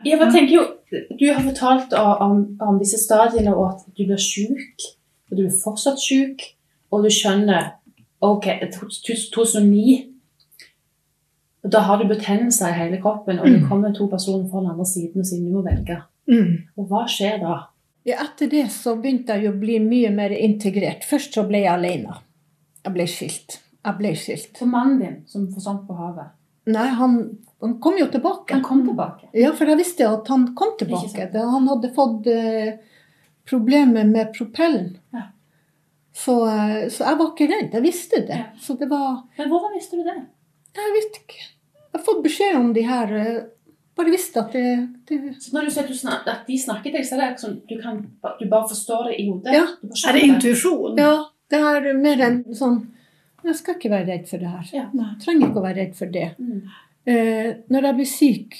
Jeg 0.05 0.19
tenker 0.33 0.55
jo, 0.55 0.63
Du 0.91 1.27
har 1.29 1.43
fortalt 1.45 1.93
om, 1.95 2.57
om 2.61 2.79
disse 2.81 2.99
stadiene 2.99 3.53
og 3.55 3.67
at 3.69 3.83
du 3.95 4.05
blir 4.05 4.19
syk, 4.19 4.87
og 5.31 5.37
du 5.37 5.45
blir 5.45 5.59
fortsatt 5.65 6.01
syk, 6.03 6.43
og 6.91 7.05
du 7.05 7.11
skjønner 7.15 7.77
Ok, 8.21 8.47
2009 8.75 10.11
og 11.63 11.73
Da 11.73 11.83
har 11.85 12.01
du 12.01 12.09
betennelser 12.09 12.73
i 12.73 12.79
hele 12.79 13.01
kroppen, 13.01 13.39
og 13.39 13.47
det 13.49 13.67
kommer 13.69 13.93
to 13.93 14.07
personer 14.09 14.49
fra 14.49 14.63
den 14.63 14.71
andre 14.73 14.87
siden 14.89 15.21
og 15.21 15.27
sier 15.29 15.45
du 15.45 15.53
må 15.53 15.63
velge. 15.65 15.99
Og 16.77 16.87
hva 16.89 17.05
skjer 17.09 17.37
da? 17.43 17.57
Ja, 18.09 18.23
etter 18.25 18.49
det 18.49 18.71
så 18.73 18.95
begynte 18.97 19.37
jeg 19.37 19.51
å 19.51 19.59
bli 19.61 19.77
mye 19.85 20.09
mer 20.15 20.33
integrert. 20.33 21.05
Først 21.05 21.37
så 21.37 21.45
ble 21.49 21.61
jeg 21.67 21.73
alene. 21.75 22.17
Jeg 22.81 22.95
ble 22.95 23.07
skilt. 23.13 23.59
Jeg 23.85 23.99
ble 23.99 24.15
skilt. 24.17 24.55
For 24.57 24.73
mannen 24.73 25.03
din 25.03 25.19
som 25.29 25.51
forsvant 25.53 25.85
på 25.89 25.97
havet, 25.99 26.33
Nei, 26.71 26.87
han, 26.97 27.17
han 27.61 27.81
kom 27.81 27.99
jo 27.99 28.07
tilbake. 28.07 28.55
han 28.55 28.63
kom 28.65 28.87
tilbake. 28.87 29.29
Ja, 29.37 29.53
for 29.53 29.69
jeg 29.69 29.81
visste 29.83 30.09
at 30.09 30.29
han 30.33 30.47
kom 30.57 30.77
tilbake. 30.81 31.29
Han 31.37 31.69
hadde 31.69 31.93
fått 31.93 32.27
eh, 32.33 32.81
problemer 33.49 34.05
med 34.09 34.33
propellen. 34.37 34.99
Ja. 35.13 35.27
Så, 36.17 36.49
eh, 36.49 36.89
så 36.89 37.05
jeg 37.05 37.19
var 37.21 37.31
ikke 37.31 37.49
redd. 37.51 37.77
Jeg 37.77 37.85
visste 37.85 38.23
det. 38.27 38.39
Ja. 38.39 38.51
Så 38.61 38.77
det 38.81 38.89
var 38.91 39.23
Men 39.37 39.49
hvordan 39.53 39.77
visste 39.77 40.01
du 40.01 40.05
det? 40.09 40.17
Jeg 40.77 40.95
visste 40.97 41.23
ikke. 41.23 41.41
Jeg 41.91 41.99
har 41.99 42.05
fått 42.07 42.23
beskjed 42.25 42.57
om 42.57 42.73
de 42.77 42.87
her 42.87 43.17
eh, 43.21 43.41
Bare 43.99 44.13
visste 44.15 44.41
at 44.41 44.53
det, 44.55 44.67
det 45.11 45.17
Så 45.43 45.51
når 45.53 45.67
du 45.67 45.73
sier 45.75 45.89
at, 46.09 46.29
at 46.31 46.47
de 46.47 46.57
snakker 46.57 46.89
til 46.89 46.95
deg, 46.95 47.05
så 47.05 47.17
er 47.19 47.33
det 47.35 47.43
sånn 47.43 47.57
du, 47.69 47.75
kan, 47.83 47.99
du 48.39 48.45
bare 48.49 48.69
forstår 48.71 49.11
det 49.11 49.17
i 49.19 49.27
hodet? 49.29 49.57
Ja. 49.59 49.65
Er 50.09 50.17
det 50.17 50.23
intuisjon? 50.29 50.95
Ja, 50.97 51.17
det 51.51 51.61
er 51.61 51.89
mer 51.99 52.23
enn 52.25 52.39
sånn 52.57 52.79
Jeg 53.45 53.59
skal 53.59 53.77
ikke 53.77 53.91
være 53.93 54.07
redd 54.13 54.31
for 54.31 54.41
det 54.41 54.53
her. 54.55 54.71
Ja. 54.73 54.87
Jeg 54.95 55.19
trenger 55.25 55.51
ikke 55.51 55.61
å 55.61 55.67
være 55.67 55.79
redd 55.83 55.99
for 55.99 56.15
det. 56.15 56.31
Mm. 56.39 56.63
Eh, 57.11 57.49
når 57.73 57.89
jeg 57.89 57.99
blir 57.99 58.11
syk, 58.11 58.59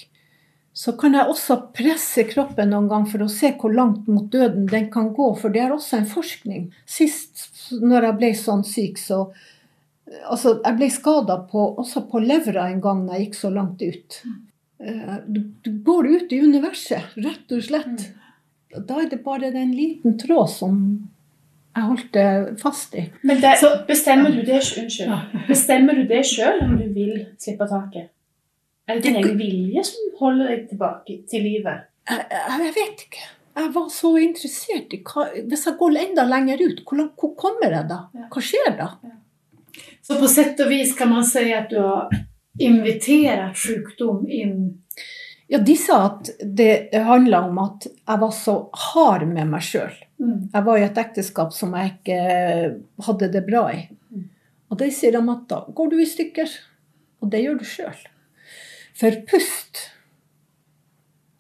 så 0.81 0.95
kan 0.99 1.15
jeg 1.19 1.29
også 1.29 1.57
presse 1.77 2.25
kroppen 2.31 2.71
noen 2.73 2.89
gang 2.91 3.07
for 3.11 3.23
å 3.25 3.31
se 3.31 3.51
hvor 3.61 3.75
langt 3.75 4.07
mot 4.11 4.29
døden 4.33 4.69
den 4.71 4.87
kan 4.93 5.11
gå, 5.15 5.29
for 5.39 5.53
det 5.53 5.65
er 5.65 5.75
også 5.75 5.99
en 6.01 6.09
forskning. 6.11 6.69
Sist 6.89 7.47
når 7.83 8.09
jeg 8.09 8.19
ble 8.21 8.35
sånn 8.39 8.67
syk, 8.67 9.01
så 9.03 9.25
Altså, 10.27 10.57
jeg 10.65 10.75
ble 10.75 10.87
skada 10.91 11.37
også 11.55 12.01
på 12.11 12.19
levra 12.25 12.65
en 12.67 12.81
gang 12.83 13.05
når 13.05 13.15
jeg 13.15 13.27
gikk 13.29 13.37
så 13.39 13.51
langt 13.55 13.83
ut. 13.85 14.17
Eh, 14.83 15.13
Du, 15.29 15.39
du 15.63 15.71
går 15.87 16.09
ut 16.09 16.33
i 16.35 16.41
universet, 16.43 17.15
rett 17.15 17.55
og 17.55 17.63
slett. 17.63 18.09
Da 18.75 18.99
er 18.99 19.07
det 19.13 19.21
bare 19.23 19.53
en 19.55 19.71
liten 19.71 20.19
tråd 20.19 20.51
som 20.51 20.81
jeg 21.77 21.87
holdt 21.87 22.13
det 22.17 22.27
fast 22.59 22.95
i. 22.99 23.05
Men 23.23 23.39
det, 23.43 23.55
bestemmer 23.87 24.35
du 24.35 24.43
det 24.43 24.59
Unnskyld. 24.83 25.47
Bestemmer 25.47 25.95
du 25.95 26.03
det 26.11 26.25
sjøl 26.27 26.59
om 26.67 26.75
du 26.81 26.89
vil 26.97 27.15
slippe 27.39 27.71
taket? 27.71 28.11
Er 28.91 28.99
det 28.99 29.07
din 29.07 29.21
egen 29.21 29.39
vilje 29.39 29.85
som 29.87 30.09
holder 30.19 30.51
deg 30.51 30.65
tilbake 30.73 31.21
til 31.31 31.47
livet? 31.47 31.87
Jeg, 32.11 32.25
jeg 32.31 32.75
vet 32.75 33.05
ikke. 33.07 33.29
Jeg 33.61 33.71
var 33.75 33.87
så 33.93 34.11
interessert 34.23 34.95
i 34.95 35.01
hva 35.05 35.27
Hvis 35.37 35.67
jeg 35.69 35.79
går 35.79 35.99
enda 36.01 36.25
lenger 36.27 36.63
ut, 36.65 36.83
hvor, 36.87 37.03
hvor 37.19 37.33
kommer 37.39 37.77
jeg 37.77 37.89
da? 37.91 38.01
Hva 38.31 38.43
skjer 38.43 38.75
da? 38.79 38.91
Så 40.03 40.19
på 40.19 40.29
sett 40.31 40.61
og 40.63 40.71
vis 40.71 40.95
kan 40.99 41.11
man 41.13 41.27
si 41.27 41.51
at 41.55 41.71
du 41.71 41.79
har 41.83 42.11
invitert 42.61 43.59
sjukdom 43.59 44.25
inn? 44.27 44.57
Ja, 45.51 45.59
De 45.59 45.75
sa 45.79 46.01
at 46.09 46.31
det 46.43 46.95
handla 46.95 47.45
om 47.49 47.59
at 47.63 47.87
jeg 47.91 48.23
var 48.23 48.35
så 48.35 48.57
hard 48.93 49.27
med 49.31 49.51
meg 49.51 49.65
sjøl. 49.67 49.95
Mm. 50.23 50.51
Jeg 50.53 50.67
var 50.67 50.79
i 50.79 50.87
et 50.87 51.01
ekteskap 51.03 51.55
som 51.55 51.75
jeg 51.79 51.95
ikke 51.95 52.21
hadde 53.07 53.31
det 53.35 53.43
bra 53.47 53.65
i. 53.75 53.85
Og 54.71 54.79
de 54.79 54.91
sier 54.95 55.17
de 55.17 55.23
at 55.33 55.47
da 55.51 55.65
går 55.75 55.91
du 55.91 55.99
i 55.99 56.07
stykker. 56.07 56.53
Og 57.21 57.33
det 57.33 57.43
gjør 57.43 57.59
du 57.61 57.67
sjøl. 57.67 57.99
For 59.01 59.17
pust 59.25 59.87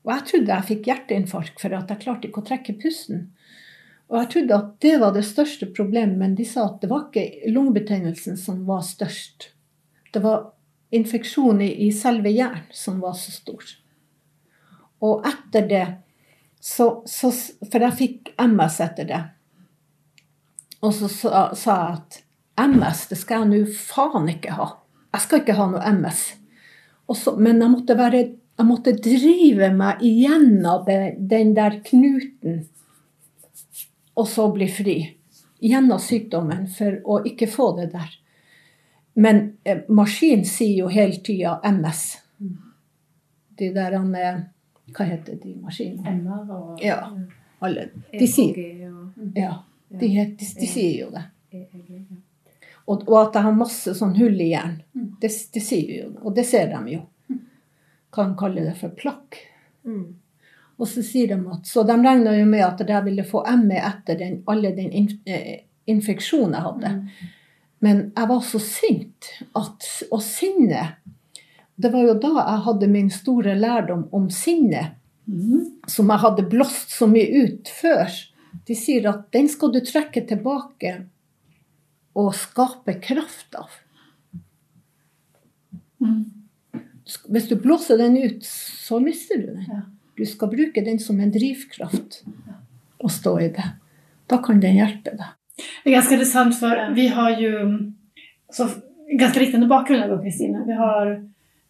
Og 0.07 0.15
jeg 0.15 0.27
trodde 0.31 0.55
jeg 0.55 0.69
fikk 0.71 0.87
hjerteinfarkt 0.89 1.61
for 1.61 1.77
at 1.77 1.91
jeg 1.93 2.01
klarte 2.07 2.31
ikke 2.31 2.41
å 2.41 2.47
trekke 2.49 2.79
pusten. 2.81 3.27
Og 4.09 4.17
jeg 4.17 4.31
trodde 4.33 4.57
at 4.57 4.71
det 4.83 4.95
var 5.03 5.13
det 5.15 5.27
største 5.29 5.69
problemet, 5.77 6.17
men 6.19 6.33
de 6.39 6.47
sa 6.49 6.65
at 6.71 6.81
det 6.81 6.89
var 6.91 7.11
ikke 7.11 7.53
lungebetennelsen 7.53 8.41
som 8.41 8.65
var 8.67 8.81
størst. 8.87 9.51
Det 10.11 10.23
var 10.25 10.49
infeksjon 10.91 11.61
i, 11.63 11.91
selve 11.95 12.33
hjernen 12.33 12.65
som 12.75 12.99
var 13.05 13.15
så 13.21 13.35
stor. 13.35 13.69
Og 15.05 15.29
etter 15.29 15.69
det 15.69 15.85
så, 16.61 16.89
så 17.09 17.31
For 17.71 17.81
jeg 17.81 17.97
fikk 18.01 18.33
MS 18.41 18.81
etter 18.85 19.07
det. 19.09 19.21
Og 20.81 20.97
så 20.97 21.13
sa 21.13 21.47
jeg 21.55 22.01
at 22.01 22.21
MS, 22.61 23.07
det 23.13 23.21
skal 23.21 23.45
jeg 23.45 23.53
nå 23.53 23.79
faen 23.79 24.29
ikke 24.33 24.57
ha. 24.57 24.73
Jeg 25.13 25.29
skal 25.29 25.45
ikke 25.45 25.61
ha 25.61 25.71
noe 25.71 25.95
MS. 26.01 26.40
Og 27.11 27.17
så, 27.19 27.35
men 27.37 27.59
jeg 27.59 27.73
måtte, 27.73 27.97
være, 27.99 28.21
jeg 28.61 28.67
måtte 28.69 28.95
drive 29.03 29.73
meg 29.75 30.03
igjennom 30.07 30.85
det, 30.87 30.99
den 31.31 31.57
der 31.57 31.81
knuten, 31.87 32.61
og 34.15 34.29
så 34.31 34.47
bli 34.55 34.69
fri. 34.71 34.97
Gjennom 35.61 36.01
sykdommen, 36.01 36.69
for 36.73 37.01
å 37.05 37.19
ikke 37.27 37.49
få 37.51 37.73
det 37.81 37.91
der. 37.93 38.15
Men 39.21 39.43
eh, 39.67 39.83
maskinen 39.91 40.47
sier 40.49 40.85
jo 40.85 40.93
hele 40.93 41.19
tida 41.25 41.59
MS. 41.67 42.05
De 43.59 43.69
der 43.75 43.99
han 43.99 44.15
er 44.17 44.41
Hva 44.91 45.05
heter 45.07 45.37
de 45.39 45.53
maskinene? 45.63 46.17
MR 46.19 46.49
og 46.55 46.81
Ja, 46.83 47.03
alle. 47.63 47.91
De 48.11 48.27
sier, 48.27 48.57
og 48.89 49.37
ja, 49.39 49.53
de, 49.87 50.01
de, 50.01 50.25
de, 50.41 50.49
de 50.63 50.71
sier 50.71 50.97
jo 51.05 51.11
det. 51.15 51.27
Og, 52.91 53.05
og 53.07 53.17
at 53.21 53.39
jeg 53.39 53.47
har 53.47 53.55
masse 53.55 53.95
sånn 53.95 54.17
hull 54.19 54.41
i 54.41 54.51
hjernen. 54.51 54.83
Det, 55.23 55.31
det 55.55 55.63
sier 55.63 55.93
jo, 55.95 56.09
og 56.25 56.35
det 56.35 56.47
ser 56.49 56.73
de 56.73 56.97
jo. 56.97 57.05
Kan 58.11 58.35
kalle 58.39 58.65
det 58.67 58.75
for 58.81 58.95
plakk. 58.99 59.39
Mm. 59.87 60.09
Og 60.81 60.89
så 60.89 61.03
sier 61.05 61.29
de 61.31 61.37
at 61.53 61.69
Så 61.69 61.85
de 61.87 61.95
regna 62.01 62.33
jo 62.35 62.47
med 62.49 62.65
at 62.65 62.81
jeg 62.89 63.05
ville 63.07 63.27
få 63.29 63.45
ME 63.61 63.79
etter 63.79 64.19
den, 64.19 64.41
alle 64.51 64.73
den 64.77 64.91
inf 64.97 65.13
eh, 65.29 65.67
infeksjonen 65.91 66.57
jeg 66.57 66.67
hadde. 66.67 66.91
Men 67.85 68.01
jeg 68.17 68.29
var 68.31 68.41
så 68.45 68.61
sint 68.63 69.31
at, 69.57 69.87
og 70.13 70.21
sinnet 70.23 70.99
Det 71.81 71.91
var 71.93 72.05
jo 72.05 72.17
da 72.21 72.33
jeg 72.37 72.65
hadde 72.67 72.91
min 72.93 73.09
store 73.13 73.55
lærdom 73.57 74.03
om 74.13 74.27
sinne, 74.31 74.83
som 75.89 76.11
jeg 76.13 76.23
hadde 76.25 76.49
blåst 76.51 76.93
så 76.93 77.09
mye 77.09 77.47
ut 77.47 77.71
før. 77.73 78.11
De 78.69 78.77
sier 78.77 79.09
at 79.09 79.31
den 79.33 79.49
skal 79.49 79.73
du 79.73 79.81
trekke 79.81 80.27
tilbake 80.29 80.93
og 82.19 82.33
skape 82.35 82.97
kraft 83.03 83.55
av. 83.59 83.71
Hvis 87.31 87.49
du 87.51 87.57
blåser 87.61 87.99
den 88.01 88.17
ut, 88.19 88.45
så 88.47 89.01
mister 89.03 89.41
du 89.41 89.53
den. 89.55 89.85
Du 90.19 90.27
skal 90.27 90.51
bruke 90.53 90.85
den 90.85 90.99
som 91.01 91.21
en 91.21 91.33
drivkraft 91.33 92.23
og 93.01 93.11
stå 93.13 93.39
i 93.41 93.49
det. 93.55 93.67
Da 94.31 94.39
kan 94.45 94.61
den 94.63 94.79
hjelpe 94.79 95.15
deg. 95.17 95.37
Det 95.61 95.91
er 95.91 95.99
ganske 95.99 96.17
interessant, 96.17 96.57
for 96.57 96.93
vi 96.97 97.07
har 97.13 97.35
jo 97.41 97.53
så, 98.53 98.69
ganske 99.19 99.43
liknande 99.43 99.69
bakgrunn 99.71 100.05
av 100.07 100.21
Kristine. 100.23 100.63
Vi, 100.67 100.77
har, 100.77 101.17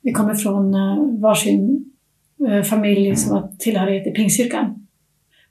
vi 0.07 0.15
kommer 0.15 0.39
fra 0.39 0.57
hver 0.59 1.07
varsin 1.23 1.65
familie 2.41 2.65
familj 2.65 3.17
som 3.21 3.33
har 3.37 3.49
tilhørighet 3.61 4.07
i 4.09 4.15
Pingstkirken. 4.17 4.71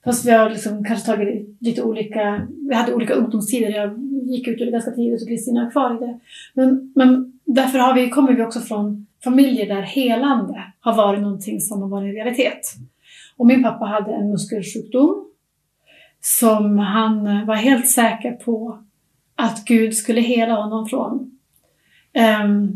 Fast 0.06 0.26
vi 0.26 0.32
har 0.32 0.50
liksom 0.50 0.80
kanskje 0.84 1.06
tatt 1.06 1.20
lite 1.62 1.84
olika, 1.84 2.48
vi 2.70 2.76
hadde 2.76 2.96
olika 2.96 3.14
ungdomstider. 3.14 3.70
Jag 3.70 3.98
gick 4.30 4.48
ut 4.48 4.62
ur 4.62 4.66
det 4.66 4.72
ganska 4.72 4.92
tidigt 4.92 5.22
och 5.22 5.28
Kristina 5.28 5.66
är 5.66 5.72
kvar 5.72 5.96
i 5.96 6.00
det. 6.06 6.20
Men, 6.54 6.94
men 6.96 7.40
därför 7.46 7.80
har 7.80 7.94
vi, 7.94 8.10
kommer 8.10 8.34
vi 8.34 8.44
också 8.44 8.60
från 8.60 9.08
familjer 9.24 9.76
där 9.76 9.82
helande 9.82 10.64
har 10.80 10.96
varit 10.96 11.22
någonting 11.22 11.62
som 11.62 11.82
har 11.82 11.90
varit 11.90 12.08
en 12.08 12.14
realitet. 12.14 12.62
Och 13.38 13.48
min 13.48 13.64
pappa 13.64 13.86
hade 13.86 14.14
en 14.14 14.30
muskelsjukdom 14.30 15.26
som 16.22 16.80
han 16.80 17.28
eh, 17.28 17.46
var 17.46 17.56
helt 17.56 17.90
säker 17.90 18.32
på 18.32 18.80
att 19.36 19.66
Gud 19.66 19.96
skulle 19.96 20.22
hela 20.22 20.54
honom 20.54 20.86
från. 20.86 21.36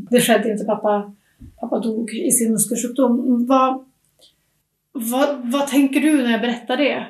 Det 0.10 0.22
skedde 0.22 0.52
inte, 0.52 0.66
pappa, 0.66 1.14
pappa 1.60 1.80
dog 1.80 2.14
i 2.14 2.32
sin 2.32 2.52
muskelsjukdom. 2.52 3.46
Vad, 3.48 3.86
vad, 4.92 5.52
vad 5.52 5.68
tenker 5.68 6.00
du 6.00 6.18
når 6.18 6.32
jeg 6.32 6.42
berättar 6.42 6.78
det? 6.78 7.06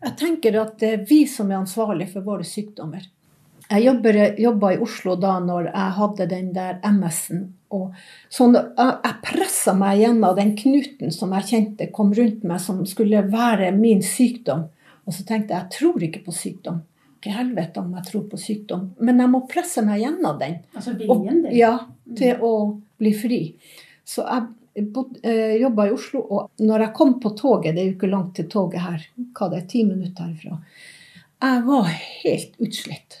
Jeg 0.00 0.14
tenker 0.18 0.60
at 0.60 0.76
det 0.78 0.88
er 0.94 1.06
vi 1.08 1.24
som 1.26 1.50
er 1.50 1.58
ansvarlige 1.58 2.12
for 2.12 2.26
våre 2.26 2.44
sykdommer. 2.46 3.02
Jeg 3.68 3.84
jobber- 3.84 4.38
jobba 4.40 4.72
i 4.72 4.78
Oslo 4.80 5.16
da 5.16 5.38
når 5.40 5.64
jeg 5.72 5.92
hadde 5.98 6.26
den 6.28 6.52
der 6.52 6.78
MS-en. 6.82 7.54
Og 7.70 7.92
sånn, 8.32 8.54
jeg, 8.56 9.14
pressa 9.22 9.74
meg 9.76 9.98
gjennom 10.00 10.36
den 10.36 10.54
knuten 10.56 11.12
som 11.12 11.32
jeg 11.36 11.48
kjente 11.50 11.90
kom 11.92 12.14
rundt 12.16 12.44
meg, 12.48 12.60
som 12.64 12.80
skulle 12.86 13.20
være 13.28 13.72
min 13.76 14.00
sykdom. 14.00 14.68
Og 15.06 15.12
så 15.12 15.24
tenkte 15.28 15.52
jeg 15.52 15.66
jeg 15.66 15.70
tror 15.76 16.02
ikke 16.02 16.24
på 16.24 16.32
sykdom. 16.32 16.80
Ikke 17.18 17.34
helvete 17.34 17.82
om 17.82 17.92
jeg 17.98 18.04
tror 18.08 18.24
på 18.30 18.38
sykdom. 18.40 18.90
Men 19.00 19.18
jeg 19.20 19.28
må 19.28 19.42
presse 19.50 19.82
meg 19.84 20.00
gjennom 20.00 20.38
den. 20.40 20.58
Altså 20.74 20.94
viljen 20.96 21.42
din. 21.42 21.56
ja, 21.58 21.74
til 22.16 22.40
å 22.40 22.52
bli 22.98 23.12
fri. 23.12 23.40
Så 24.08 24.24
jeg 24.24 24.86
eh, 25.22 25.56
jobba 25.60 25.88
i 25.88 25.92
Oslo, 25.92 26.20
og 26.30 26.50
når 26.64 26.86
jeg 26.86 26.94
kom 26.94 27.16
på 27.20 27.34
toget, 27.36 27.74
det 27.74 27.82
er 27.82 27.88
jo 27.90 27.96
ikke 27.98 28.12
langt 28.12 28.34
til 28.38 28.48
toget 28.48 28.80
her, 28.80 29.08
hva 29.36 29.50
det 29.52 29.62
er, 29.62 29.66
ti 29.68 29.84
minutter 29.84 30.30
herfra, 30.30 30.60
jeg 31.42 31.64
var 31.66 31.90
helt 31.92 32.56
utslitt. 32.64 33.18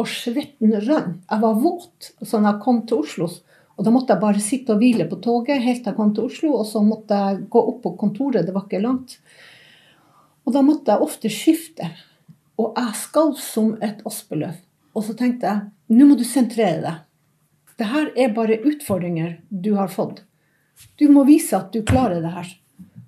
Og 0.00 0.08
svetten 0.10 0.74
rønn. 0.74 1.18
Jeg 1.30 1.42
var 1.44 1.58
våt. 1.60 2.12
Så 2.22 2.40
når 2.40 2.48
jeg 2.48 2.62
kom 2.64 2.80
til 2.88 3.04
Oslo, 3.04 3.28
og 3.74 3.86
da 3.86 3.90
måtte 3.90 4.14
jeg 4.14 4.22
bare 4.22 4.42
sitte 4.42 4.74
og 4.74 4.82
hvile 4.82 5.06
på 5.10 5.18
toget 5.22 5.62
helt 5.62 5.82
til 5.82 5.90
jeg 5.90 5.98
kom 5.98 6.12
til 6.14 6.28
Oslo, 6.28 6.52
og 6.60 6.66
så 6.68 6.82
måtte 6.84 7.18
jeg 7.18 7.46
gå 7.50 7.62
opp 7.72 7.80
på 7.82 7.94
kontoret, 7.98 8.46
det 8.46 8.54
var 8.54 8.66
ikke 8.68 8.82
langt. 8.82 9.16
Og 10.44 10.54
da 10.54 10.62
måtte 10.62 10.92
jeg 10.92 11.06
ofte 11.06 11.30
skifte. 11.32 11.88
Og 12.60 12.76
jeg 12.78 13.00
skalv 13.00 13.38
som 13.42 13.74
et 13.82 14.02
aspeløv. 14.06 14.60
Og 14.94 15.06
så 15.06 15.16
tenkte 15.18 15.50
jeg 15.50 15.96
nå 15.98 16.06
må 16.08 16.18
du 16.18 16.24
sentrere 16.26 16.80
deg. 16.84 17.00
Det 17.74 17.88
her 17.90 18.12
er 18.14 18.34
bare 18.36 18.60
utfordringer 18.62 19.40
du 19.50 19.72
har 19.74 19.90
fått. 19.90 20.22
Du 20.98 21.08
må 21.10 21.24
vise 21.26 21.56
at 21.58 21.74
du 21.74 21.82
klarer 21.86 22.22
det 22.22 22.30
her. 22.34 22.52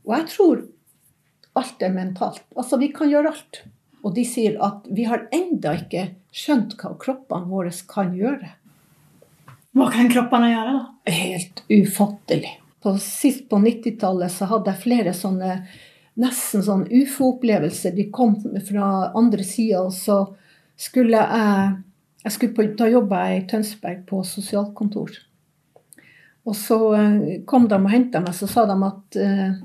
Og 0.07 0.17
jeg 0.17 0.27
tror 0.33 0.65
alt 1.57 1.83
er 1.83 1.95
mentalt. 1.95 2.43
Altså, 2.57 2.79
vi 2.81 2.91
kan 2.95 3.11
gjøre 3.11 3.33
alt. 3.33 3.63
Og 4.07 4.15
de 4.15 4.23
sier 4.29 4.55
at 4.63 4.87
vi 4.95 5.09
har 5.11 5.27
enda 5.35 5.75
ikke 5.81 6.05
skjønt 6.31 6.77
hva 6.79 6.93
kroppene 7.01 7.51
våre 7.51 7.73
kan 7.91 8.15
gjøre. 8.15 8.53
Hva 9.77 9.91
kan 9.93 10.09
kroppene 10.13 10.53
gjøre, 10.53 10.77
da? 10.77 11.13
Helt 11.13 11.63
ufattelig. 11.67 12.55
På, 12.81 12.95
sist 13.03 13.49
på 13.51 13.59
90-tallet 13.59 14.33
så 14.33 14.47
hadde 14.53 14.73
jeg 14.73 14.85
flere 14.85 15.15
sånne 15.17 15.59
nesten 16.23 16.65
sånn 16.65 16.87
ufo-opplevelser. 16.87 17.93
De 17.97 18.09
kom 18.15 18.39
fra 18.65 19.11
andre 19.19 19.45
sida, 19.45 19.83
og 19.85 19.93
så 19.93 20.23
skulle 20.79 21.21
jeg, 21.21 21.77
jeg 22.25 22.37
skulle 22.37 22.57
på, 22.57 22.69
Da 22.79 22.89
jobba 22.91 23.27
jeg 23.27 23.43
i 23.43 23.47
Tønsberg 23.51 24.05
på 24.09 24.23
sosialkontor. 24.25 25.13
Og 26.47 26.55
så 26.55 26.79
eh, 26.95 27.23
kom 27.49 27.67
de 27.69 27.79
og 27.79 27.91
henta 27.91 28.23
meg, 28.23 28.37
så 28.39 28.47
sa 28.47 28.69
de 28.71 28.77
at 28.87 29.19
eh, 29.19 29.57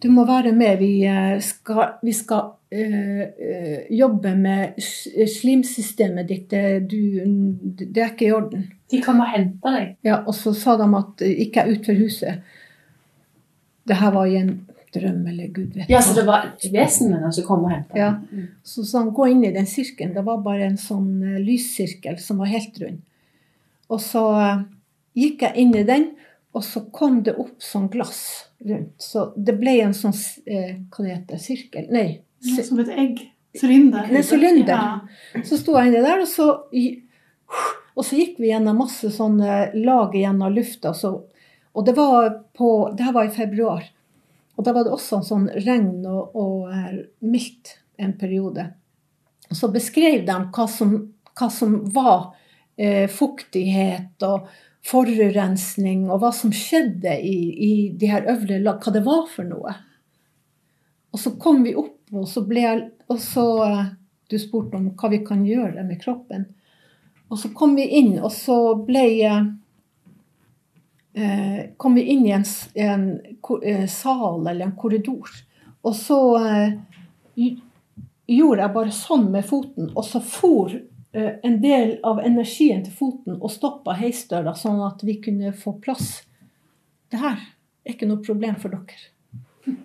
du 0.00 0.08
må 0.14 0.24
være 0.28 0.54
med, 0.56 0.80
vi 0.80 0.92
eh, 1.04 1.36
skal, 1.44 1.98
vi 2.02 2.14
skal 2.16 2.54
jobbe 2.68 4.34
med 4.36 4.76
slimsystemet 4.82 6.28
ditt. 6.28 6.50
Det, 6.50 6.80
du, 6.90 7.00
det 7.80 8.02
er 8.02 8.10
ikke 8.12 8.26
i 8.26 8.32
orden. 8.36 8.66
De 8.92 9.00
kom 9.04 9.22
og 9.24 9.30
henta 9.32 9.72
deg. 9.72 9.94
Ja, 10.04 10.18
og 10.24 10.36
så 10.36 10.52
sa 10.56 10.76
de 10.80 10.88
at 10.98 11.24
ikke 11.28 11.64
er 11.64 11.72
utenfor 11.72 11.80
ut 11.80 11.88
for 11.88 12.02
huset. 12.04 12.58
Det 13.88 13.96
her 13.96 14.12
var 14.12 14.28
i 14.28 14.36
en 14.36 14.52
drøm, 14.94 15.26
eller 15.26 15.48
gud 15.52 15.74
vet 15.74 15.90
Ja, 15.90 16.00
så 16.02 16.14
det 16.20 16.24
var 16.28 16.46
et 16.48 16.66
vesen 16.72 17.12
med 17.12 17.22
den 17.24 17.32
som 17.32 17.46
kom 17.46 17.64
og 17.66 17.72
hentet 17.72 17.96
Ja. 17.98 18.10
Så 18.62 18.82
Så 18.82 18.90
sånn, 18.92 19.12
gå 19.14 19.28
inn 19.32 19.44
i 19.44 19.52
den 19.52 19.66
sirkelen. 19.66 20.14
Det 20.14 20.24
var 20.24 20.42
bare 20.44 20.68
en 20.68 20.80
sånn 20.80 21.22
eh, 21.22 21.40
lyssirkel 21.44 22.18
som 22.22 22.38
var 22.38 22.52
helt 22.52 22.78
rund. 22.80 23.02
Og 23.88 24.00
så 24.04 24.24
eh, 24.40 24.62
gikk 25.16 25.42
jeg 25.42 25.56
inn 25.64 25.74
i 25.76 25.84
den, 25.84 26.10
og 26.56 26.64
så 26.64 26.84
kom 26.92 27.22
det 27.22 27.36
opp 27.38 27.60
sånn 27.62 27.88
glass 27.92 28.48
rundt. 28.64 28.96
Så 29.02 29.32
det 29.36 29.56
ble 29.60 29.78
en 29.84 29.94
sånn 29.94 30.16
eh, 30.46 30.80
Hva 30.88 31.04
det 31.04 31.14
heter 31.14 31.42
Sirkel? 31.42 31.90
Nei. 31.92 32.22
Som 32.40 32.80
et 32.82 32.92
egg? 32.94 33.22
Sylinder? 33.58 34.08
En 34.10 34.24
sylinder. 34.24 35.00
Ja. 35.34 35.42
Så 35.44 35.58
sto 35.58 35.74
jeg 35.78 35.90
inni 35.90 36.02
der, 36.04 36.22
og 36.22 36.28
så, 36.30 36.48
og 37.96 38.06
så 38.06 38.18
gikk 38.18 38.38
vi 38.42 38.52
gjennom 38.52 38.82
masse 38.84 39.10
sånne 39.14 39.60
lag 39.80 40.14
gjennom 40.14 40.54
lufta. 40.54 40.92
Så, 40.94 41.14
og 41.72 41.86
det 41.86 41.96
var 41.96 42.30
på 42.56 42.72
Det 42.96 43.08
her 43.08 43.16
var 43.16 43.28
i 43.28 43.34
februar. 43.34 43.86
Og 44.58 44.66
da 44.66 44.74
var 44.74 44.86
det 44.86 44.94
også 44.94 45.20
en 45.20 45.26
sånn 45.26 45.48
regn 45.66 46.06
og, 46.06 46.34
og 46.34 46.70
eh, 46.74 47.02
mildt 47.22 47.76
en 47.98 48.14
periode. 48.18 48.64
Og 49.48 49.56
så 49.56 49.70
beskrev 49.72 50.24
de 50.26 50.38
hva 50.54 50.66
som, 50.70 50.96
hva 51.38 51.48
som 51.52 51.76
var 51.94 52.32
eh, 52.76 53.06
fuktighet 53.10 54.26
og 54.26 54.48
forurensning, 54.88 56.08
og 56.10 56.22
hva 56.22 56.32
som 56.34 56.52
skjedde 56.54 57.14
i, 57.22 57.36
i 57.68 57.72
de 57.98 58.10
her 58.10 58.26
øvre 58.30 58.58
lag, 58.62 58.82
hva 58.82 58.94
det 58.94 59.04
var 59.06 59.26
for 59.30 59.46
noe. 59.46 59.74
Og 61.12 61.20
så 61.20 61.30
kom 61.40 61.62
vi 61.64 61.74
opp, 61.78 62.00
og 62.12 62.28
så 62.28 62.42
ble 62.48 62.60
jeg 62.64 62.90
Og 63.08 63.20
så 63.20 63.64
eh, 63.64 63.86
Du 64.30 64.38
spurte 64.40 64.76
om 64.76 64.90
hva 64.92 65.08
vi 65.12 65.18
kan 65.24 65.46
gjøre 65.46 65.84
med 65.88 66.00
kroppen. 66.02 66.46
Og 67.28 67.38
så 67.40 67.48
kom 67.56 67.74
vi 67.76 67.86
inn, 68.00 68.18
og 68.20 68.32
så 68.32 68.74
ble 68.84 69.04
eh, 69.24 69.44
Kom 71.76 71.94
vi 71.96 72.02
inn 72.12 72.26
i 72.26 72.32
en, 72.36 72.44
en 72.74 73.20
eh, 73.62 73.86
sal 73.88 74.46
eller 74.46 74.66
en 74.66 74.76
korridor. 74.76 75.28
Og 75.82 75.96
så 75.96 76.20
eh, 76.44 76.72
gjorde 78.28 78.62
jeg 78.62 78.74
bare 78.74 78.94
sånn 78.94 79.28
med 79.32 79.46
foten, 79.48 79.90
og 79.94 80.04
så 80.06 80.20
for 80.24 80.72
eh, 80.74 81.34
en 81.42 81.60
del 81.62 81.96
av 82.06 82.20
energien 82.20 82.82
til 82.84 82.94
foten 82.94 83.38
og 83.38 83.52
stoppa 83.54 83.96
heisdøra, 83.98 84.54
sånn 84.58 84.82
at 84.86 85.04
vi 85.06 85.18
kunne 85.24 85.54
få 85.56 85.78
plass. 85.82 86.10
Det 87.08 87.20
her 87.22 87.38
er 87.38 87.94
ikke 87.94 88.08
noe 88.10 88.24
problem 88.24 88.58
for 88.60 88.74
dere. 88.74 89.78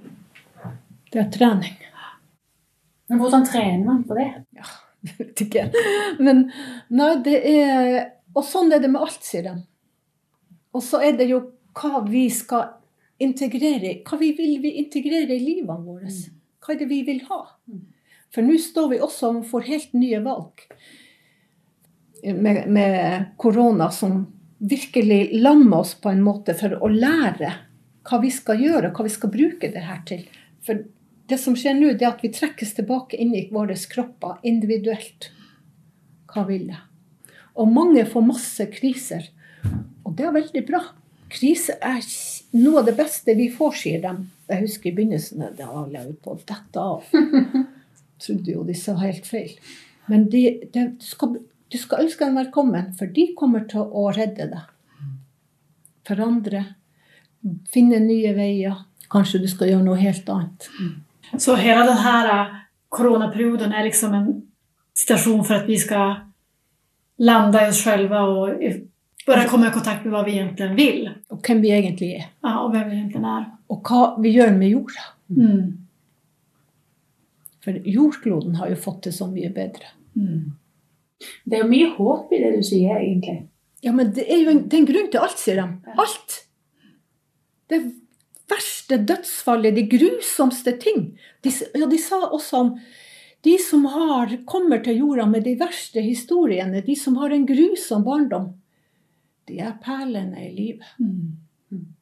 Det 1.13 1.21
er 1.21 1.29
trening. 1.33 1.75
Men 3.09 3.19
hvordan 3.21 3.45
trener 3.45 3.85
man 3.85 4.01
på 4.07 4.17
det? 4.17 4.29
Ja, 4.57 4.69
vet 5.19 5.43
ikke. 5.45 5.67
Men 6.19 6.47
nei, 6.89 7.13
det 7.25 7.39
er 7.53 7.97
Og 8.33 8.41
sånn 8.47 8.73
er 8.73 8.81
det 8.81 8.89
med 8.89 9.03
alt, 9.05 9.21
sier 9.21 9.45
de. 9.45 9.51
Og 10.73 10.81
så 10.81 11.03
er 11.05 11.19
det 11.19 11.27
jo 11.29 11.43
hva 11.77 12.01
vi 12.07 12.25
skal 12.33 12.79
integrere 13.21 13.99
Hva 14.07 14.17
vi 14.17 14.31
vil 14.37 14.57
vi 14.63 14.71
integrere 14.81 15.35
i 15.35 15.43
livene 15.43 15.85
våre? 15.85 16.09
Hva 16.63 16.73
er 16.73 16.79
det 16.81 16.89
vi 16.89 17.03
vil 17.05 17.21
ha? 17.29 17.43
For 18.33 18.41
nå 18.41 18.57
står 18.57 18.89
vi 18.95 19.01
også 19.05 19.29
overfor 19.29 19.67
helt 19.67 19.93
nye 19.93 20.17
valg. 20.25 20.63
Med, 22.23 22.63
med 22.71 23.27
korona 23.37 23.91
som 23.93 24.23
virkelig 24.63 25.41
lammer 25.43 25.83
oss 25.83 25.93
på 25.99 26.09
en 26.09 26.23
måte 26.23 26.55
for 26.57 26.73
å 26.79 26.89
lære 26.89 27.51
hva 28.07 28.19
vi 28.23 28.31
skal 28.33 28.63
gjøre, 28.63 28.93
hva 28.95 29.05
vi 29.05 29.11
skal 29.13 29.31
bruke 29.31 29.69
det 29.75 29.83
her 29.85 30.01
til. 30.07 30.23
For 30.63 30.81
det 31.29 31.39
som 31.39 31.55
skjer 31.55 31.77
nå, 31.77 31.93
det 31.95 32.05
er 32.05 32.11
at 32.11 32.23
vi 32.23 32.31
trekkes 32.33 32.73
tilbake 32.77 33.19
inn 33.19 33.31
i 33.37 33.45
våre 33.51 33.77
kropper 33.89 34.41
individuelt. 34.47 35.29
Hva 36.33 36.43
vil 36.49 36.67
jeg? 36.73 36.81
Og 37.61 37.69
mange 37.69 38.03
får 38.09 38.25
masse 38.25 38.67
kriser. 38.73 39.29
Og 40.03 40.15
det 40.17 40.27
er 40.27 40.35
veldig 40.35 40.63
bra. 40.67 40.81
Krise 41.33 41.77
er 41.81 42.01
noe 42.57 42.81
av 42.81 42.89
det 42.89 42.95
beste 42.97 43.35
vi 43.37 43.47
får, 43.53 43.77
sier 43.79 44.03
de. 44.03 44.11
Jeg 44.51 44.65
husker 44.65 44.91
i 44.91 44.95
begynnelsen 44.97 45.45
da 45.57 45.69
holdt 45.69 45.95
jeg 45.95 46.17
på 46.25 46.35
dette 46.49 46.83
av. 46.83 47.07
Trodde 48.23 48.53
jo 48.53 48.65
de 48.67 48.75
sa 48.77 48.97
helt 48.99 49.29
feil. 49.29 49.55
Men 50.11 50.27
de, 50.29 50.43
de, 50.73 50.85
du, 50.99 51.07
skal, 51.07 51.39
du 51.71 51.79
skal 51.79 52.03
ønske 52.03 52.27
dem 52.27 52.37
velkommen, 52.41 52.91
for 52.99 53.09
de 53.15 53.29
kommer 53.39 53.65
til 53.71 53.87
å 53.87 54.09
redde 54.13 54.49
deg. 54.51 54.69
Forandre. 56.07 56.65
Finne 57.71 58.01
nye 58.03 58.35
veier. 58.35 58.83
Kanskje 59.13 59.43
du 59.43 59.49
skal 59.51 59.71
gjøre 59.71 59.87
noe 59.87 59.99
helt 60.01 60.29
annet. 60.31 60.69
Så 61.37 61.55
hele 61.55 61.85
denne 61.87 61.99
koronaperioden 61.99 62.39
er 62.39 62.63
coronaperioden 62.89 63.71
är 63.71 63.83
liksom 63.83 64.13
en 64.13 64.41
situasjon 64.93 65.45
for 65.45 65.53
at 65.53 65.69
vi 65.69 65.77
skal 65.77 66.15
lande 67.17 67.65
i 67.65 67.69
oss 67.69 67.83
selv 67.83 68.11
og 68.11 68.63
bare 69.27 69.47
komme 69.49 69.67
i 69.67 69.73
kontakt 69.73 70.05
med 70.05 70.13
hva 70.13 70.23
vi 70.25 70.37
egentlig 70.37 70.69
vil. 70.77 71.07
Og 71.31 71.39
hvem 71.45 71.61
vi 71.61 71.71
egentlig 71.71 72.09
er. 72.17 72.27
Ja, 72.43 72.59
Og 72.63 72.71
hvem 72.71 72.89
vi 72.89 72.97
egentlig 72.97 73.23
er. 73.23 73.45
Og 73.69 73.81
hva 73.87 74.01
vi 74.21 74.33
gjør 74.35 74.51
med 74.57 74.69
jorda. 74.69 75.05
Mm. 75.27 75.63
For 77.63 77.79
jordkloden 77.87 78.55
har 78.59 78.69
jo 78.69 78.75
fått 78.75 79.03
det 79.07 79.13
så 79.15 79.29
mye 79.31 79.49
bedre. 79.55 79.93
Mm. 80.15 80.53
Det 81.45 81.57
er 81.57 81.63
jo 81.63 81.71
mye 81.71 81.89
håp 81.95 82.33
i 82.35 82.41
det 82.43 82.51
du 82.57 82.63
sier, 82.67 82.99
egentlig. 82.99 83.37
Ja, 83.83 83.93
men 83.95 84.11
det 84.15 84.25
er 84.27 84.41
jo 84.43 84.51
en, 84.51 84.65
det 84.67 84.77
er 84.77 84.83
en 84.83 84.89
grunn 84.89 85.11
til 85.11 85.23
alt, 85.23 85.39
sier 85.39 85.61
de. 85.61 85.93
Alt. 86.03 86.35
Det 87.71 87.79
verste 88.83 88.97
dødsfallet, 89.05 89.75
de 89.75 89.87
grusomste 89.87 90.77
ting. 90.79 91.17
De, 91.41 91.51
ja, 91.73 91.85
de 91.87 91.97
sa 91.97 92.29
også 92.31 92.57
om 92.57 92.79
de 93.43 93.57
som 93.59 93.85
har, 93.85 94.45
kommer 94.45 94.83
til 94.83 94.97
jorda 94.99 95.25
med 95.25 95.43
de 95.43 95.55
verste 95.59 96.01
historiene, 96.01 96.81
de 96.81 96.95
som 96.95 97.17
har 97.17 97.31
en 97.31 97.45
grusom 97.45 98.03
barndom. 98.03 98.53
De 99.47 99.59
er 99.59 99.77
perlene 99.83 100.49
i 100.49 100.53
livet. 100.55 100.85
Mm. 100.99 101.35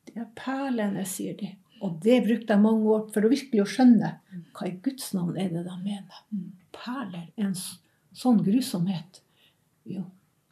De 0.06 0.20
er 0.20 0.28
perlene, 0.36 1.06
sier 1.06 1.36
de. 1.38 1.56
Og 1.82 1.98
det 2.02 2.24
brukte 2.24 2.54
jeg 2.54 2.62
mange 2.62 2.90
år 2.94 3.08
for 3.12 3.26
å 3.26 3.32
virkelig 3.32 3.64
å 3.64 3.70
skjønne 3.70 4.12
hva 4.54 4.68
i 4.68 4.76
Guds 4.84 5.14
navn 5.14 5.38
er 5.38 5.50
det 5.50 5.64
de 5.66 5.78
mener. 5.82 6.26
Perler 6.72 7.32
er 7.36 7.48
en 7.48 7.58
sånn 7.58 8.44
grusomhet. 8.46 9.24
Jo, 9.90 10.04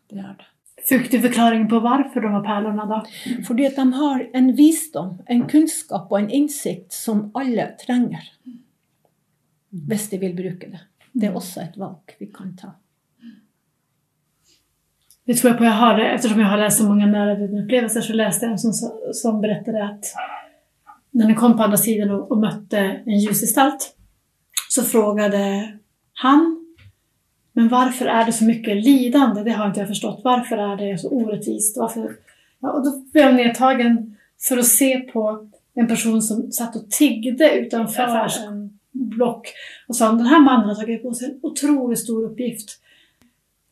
det 0.09 0.23
er 0.23 0.33
det. 0.39 0.49
Fick 0.87 1.11
du 1.11 1.19
förklaringen 1.19 1.67
på 1.67 1.79
hvorfor 1.79 2.21
de 2.21 2.33
var 2.33 2.43
perlene, 2.43 2.85
da? 2.85 3.03
Fordi 3.47 3.65
at 3.65 3.75
de 3.75 3.93
har 3.93 4.25
en 4.33 4.51
visdom, 4.55 5.17
en 5.27 5.47
kunnskap 5.49 6.11
og 6.11 6.19
en 6.19 6.29
innsikt 6.29 6.93
som 6.93 7.31
alle 7.37 7.67
trenger. 7.85 8.31
Hvis 9.69 10.09
de 10.09 10.17
vil 10.17 10.35
bruke 10.37 10.71
det. 10.71 10.81
Det 11.13 11.29
er 11.29 11.35
også 11.35 11.61
et 11.65 11.77
valg 11.77 12.15
vi 12.19 12.29
kan 12.33 12.55
ta. 12.57 12.73
Det 15.29 15.35
tror 15.37 15.51
jeg 15.51 15.59
på 15.59 15.67
jeg 15.67 15.77
har 15.77 15.97
det, 15.97 16.07
eftersom 16.15 16.39
jeg 16.41 16.49
har 16.49 16.57
lest 16.57 16.81
så 16.81 16.87
mange 16.89 17.05
nära 17.05 17.35
opplevelser, 17.37 18.01
så 18.01 18.15
leste 18.17 18.47
jeg 18.47 18.55
en 18.55 18.59
som, 18.59 18.91
som 19.13 19.41
berättade 19.41 19.83
at 19.85 20.13
når 21.11 21.27
ni 21.27 21.35
kom 21.37 21.53
på 21.57 21.63
andre 21.65 21.77
siden 21.77 22.11
og, 22.13 22.31
og 22.31 22.41
møtte 22.41 22.81
en 22.81 23.19
ljusgestalt 23.21 23.91
så 24.69 24.83
frågade 24.83 25.73
han 26.13 26.58
men 27.59 27.67
varför 27.67 28.05
är 28.05 28.25
det 28.25 28.33
så 28.33 28.45
mycket 28.45 28.83
lidande? 28.83 29.43
Det 29.43 29.51
har 29.51 29.67
inte 29.67 29.79
jag 29.79 29.87
förstått. 29.87 30.21
Varför 30.23 30.57
är 30.57 30.77
det 30.77 30.97
så 30.97 31.09
orättvist? 31.09 31.77
Varför? 31.77 32.15
Ja, 32.59 32.71
och 32.71 32.83
då 32.83 33.03
blev 33.13 33.25
jag 33.25 33.35
nedtagen 33.35 34.17
för 34.47 34.57
att 34.57 34.65
se 34.65 34.99
på 34.99 35.49
en 35.73 35.87
person 35.87 36.21
som 36.21 36.51
satt 36.51 36.75
och 36.75 36.91
tiggde 36.91 37.51
utanför 37.51 38.31
en 38.47 38.79
block 38.91 39.47
och 39.87 39.95
sa 39.95 40.11
den 40.11 40.25
här 40.25 40.39
mannen 40.39 40.67
har 40.67 40.75
tagit 40.75 41.03
på 41.03 41.13
sig 41.13 41.27
en 41.29 41.39
otroligt 41.41 41.99
stor 41.99 42.23
uppgift. 42.23 42.79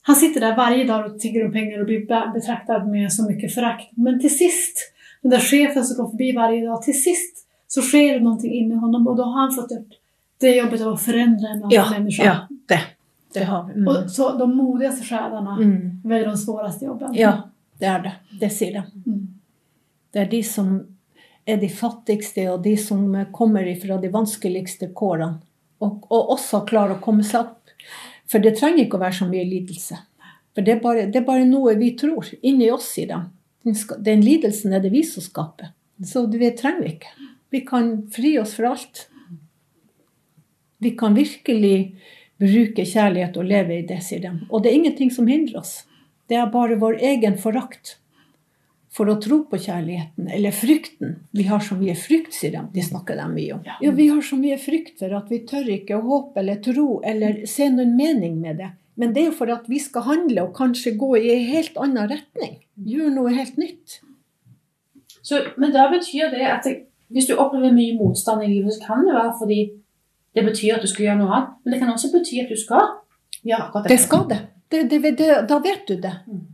Han 0.01 0.15
sitter 0.15 0.41
där 0.41 0.55
varje 0.55 0.83
dag 0.83 1.05
och 1.05 1.19
tigger 1.19 1.45
om 1.45 1.51
pengar 1.51 1.79
och 1.79 1.85
blir 1.85 1.99
betraktet 1.99 2.33
betraktad 2.33 2.87
med 2.87 3.13
så 3.13 3.23
mycket 3.23 3.53
förakt. 3.53 3.91
Men 3.91 4.19
till 4.19 4.37
sist, 4.37 4.93
den 5.21 5.31
där 5.31 5.39
chefen 5.39 5.85
som 5.85 6.03
går 6.03 6.11
förbi 6.11 6.31
varje 6.31 6.65
dag, 6.65 6.81
till 6.81 7.03
sist 7.03 7.47
så 7.67 7.81
sker 7.81 8.13
det 8.13 8.19
någonting 8.19 8.53
inne 8.53 8.73
i 8.73 8.77
honom 8.77 9.07
och 9.07 9.15
då 9.15 9.23
har 9.23 9.41
han 9.41 9.55
fått 9.55 9.71
upp 9.71 9.87
det 10.37 10.55
jobbet 10.55 10.81
av 10.81 10.93
att 10.93 11.01
förändra 11.01 11.47
en 11.47 11.63
annan 11.63 11.91
människa. 11.91 12.23
det. 12.67 12.81
Det 13.33 13.43
har 13.43 13.63
vi. 13.67 13.73
Mm. 13.73 13.87
Och 13.87 14.11
så 14.11 14.37
de 14.37 14.55
modigaste 14.55 15.03
själarna 15.05 15.55
Mm. 15.55 16.01
väljer 16.03 16.27
de 16.27 16.37
svåraste 16.37 16.85
jobben. 16.85 17.13
Ja, 17.13 17.49
det 17.79 17.85
er 17.85 17.99
det. 18.03 18.13
Det 18.39 18.49
sier 18.49 18.73
de. 18.73 19.11
Mm. 19.11 19.27
Det 20.11 20.19
er 20.19 20.25
de 20.31 20.43
som 20.43 20.87
er 21.45 21.57
de 21.57 21.69
fattigste, 21.69 22.49
og 22.51 22.63
de 22.63 22.77
som 22.77 23.25
kommer 23.31 23.67
fra 23.81 23.97
de 23.97 24.07
vanskeligste 24.11 24.87
kårene. 24.93 25.37
Og, 25.79 26.07
og 26.11 26.29
også 26.33 26.65
klarer 26.67 26.95
å 26.97 27.01
komme 27.03 27.23
seg 27.23 27.39
opp. 27.41 27.53
For 28.27 28.39
det 28.39 28.57
trenger 28.59 28.85
ikke 28.85 28.97
å 28.97 29.03
være 29.03 29.13
så 29.19 29.27
mye 29.29 29.45
lidelse. 29.45 29.97
For 30.55 30.61
det 30.65 30.73
er 30.73 30.79
bare, 30.81 31.05
det 31.11 31.15
er 31.21 31.25
bare 31.27 31.45
noe 31.45 31.75
vi 31.77 31.91
tror. 31.99 32.25
Inni 32.41 32.71
oss, 32.71 32.97
i 32.97 33.05
dem. 33.05 33.27
Den, 33.63 33.75
den 34.03 34.21
lidelsen 34.25 34.73
er 34.73 34.79
det 34.83 34.91
vi 34.91 35.03
som 35.03 35.23
skaper. 35.23 35.69
Så 36.03 36.25
det 36.31 36.57
trenger 36.59 36.81
vi 36.83 36.89
ikke. 36.95 37.13
Vi 37.49 37.61
kan 37.67 37.93
fri 38.11 38.39
oss 38.39 38.53
fra 38.57 38.71
alt. 38.73 39.05
Vi 40.77 40.91
kan 40.97 41.13
virkelig 41.15 41.95
bruke 42.41 42.85
kjærlighet 42.85 43.37
og 43.37 43.47
leve 43.49 43.79
i 43.79 43.85
det, 43.87 44.01
sier 44.05 44.23
de. 44.23 44.33
Og 44.49 44.63
det 44.63 44.71
er 44.71 44.79
ingenting 44.79 45.13
som 45.13 45.29
hindrer 45.29 45.61
oss. 45.61 45.79
Det 46.27 46.37
er 46.37 46.51
bare 46.51 46.79
vår 46.79 46.99
egen 47.13 47.37
forakt 47.39 47.97
for 48.97 49.09
å 49.11 49.17
tro 49.21 49.43
på 49.49 49.59
kjærligheten, 49.61 50.29
eller 50.33 50.55
frykten. 50.55 51.17
Vi 51.35 51.45
har 51.49 51.61
så 51.63 51.77
mye 51.77 51.93
frykt, 51.97 52.33
sier 52.33 52.55
de. 52.55 52.63
De 52.73 52.83
snakker 52.85 53.19
de 53.19 53.27
mye 53.29 53.53
om. 53.57 53.61
Ja, 53.83 53.93
vi 53.93 54.07
har 54.09 54.23
så 54.25 54.39
mye 54.39 54.57
frykt 54.61 54.97
for 55.01 55.13
at 55.17 55.29
vi 55.31 55.43
tør 55.49 55.69
ikke 55.75 55.99
å 55.99 56.05
håpe 56.07 56.41
eller 56.41 56.61
tro 56.65 56.87
eller 57.05 57.43
se 57.49 57.69
noen 57.73 57.93
mening 57.99 58.39
med 58.41 58.61
det. 58.63 58.71
Men 58.97 59.13
det 59.13 59.21
er 59.21 59.29
jo 59.29 59.37
for 59.37 59.53
at 59.53 59.67
vi 59.69 59.77
skal 59.81 60.07
handle 60.07 60.47
og 60.47 60.55
kanskje 60.57 60.95
gå 60.97 61.11
i 61.19 61.29
en 61.35 61.45
helt 61.51 61.77
annen 61.77 62.09
retning. 62.09 62.57
Gjøre 62.89 63.13
noe 63.13 63.33
helt 63.35 63.59
nytt. 63.61 63.99
Så, 65.21 65.43
men 65.61 65.75
da 65.75 65.85
betyr 65.91 66.31
det 66.33 66.45
at 66.47 66.65
det, 66.65 66.79
Hvis 67.07 67.29
du 67.29 67.37
opplever 67.39 67.71
mye 67.71 67.93
motstand 67.95 68.41
i 68.43 68.49
livet, 68.51 68.73
så 68.75 68.83
kan 68.83 69.05
det 69.07 69.13
være 69.15 69.35
fordi 69.39 69.59
det 70.37 70.45
betyr 70.45 70.77
at 70.77 70.85
du 70.85 70.89
skal 70.91 71.07
gjøre 71.07 71.21
noe 71.21 71.33
annet. 71.33 71.55
Men 71.63 71.73
det 71.73 71.79
kan 71.81 71.93
også 71.93 72.11
bety 72.13 72.43
at 72.43 72.53
du 72.53 72.59
skal 72.59 72.93
gjøre 73.41 73.63
akkurat 73.63 73.89
Det 73.89 73.99
skal 74.03 74.29
det. 74.29 74.39
det, 74.73 74.85
det, 74.91 75.17
det 75.17 75.33
da 75.49 75.57
vet 75.63 75.89
du 75.89 75.97
det. 76.03 76.13
Mm. 76.27 76.45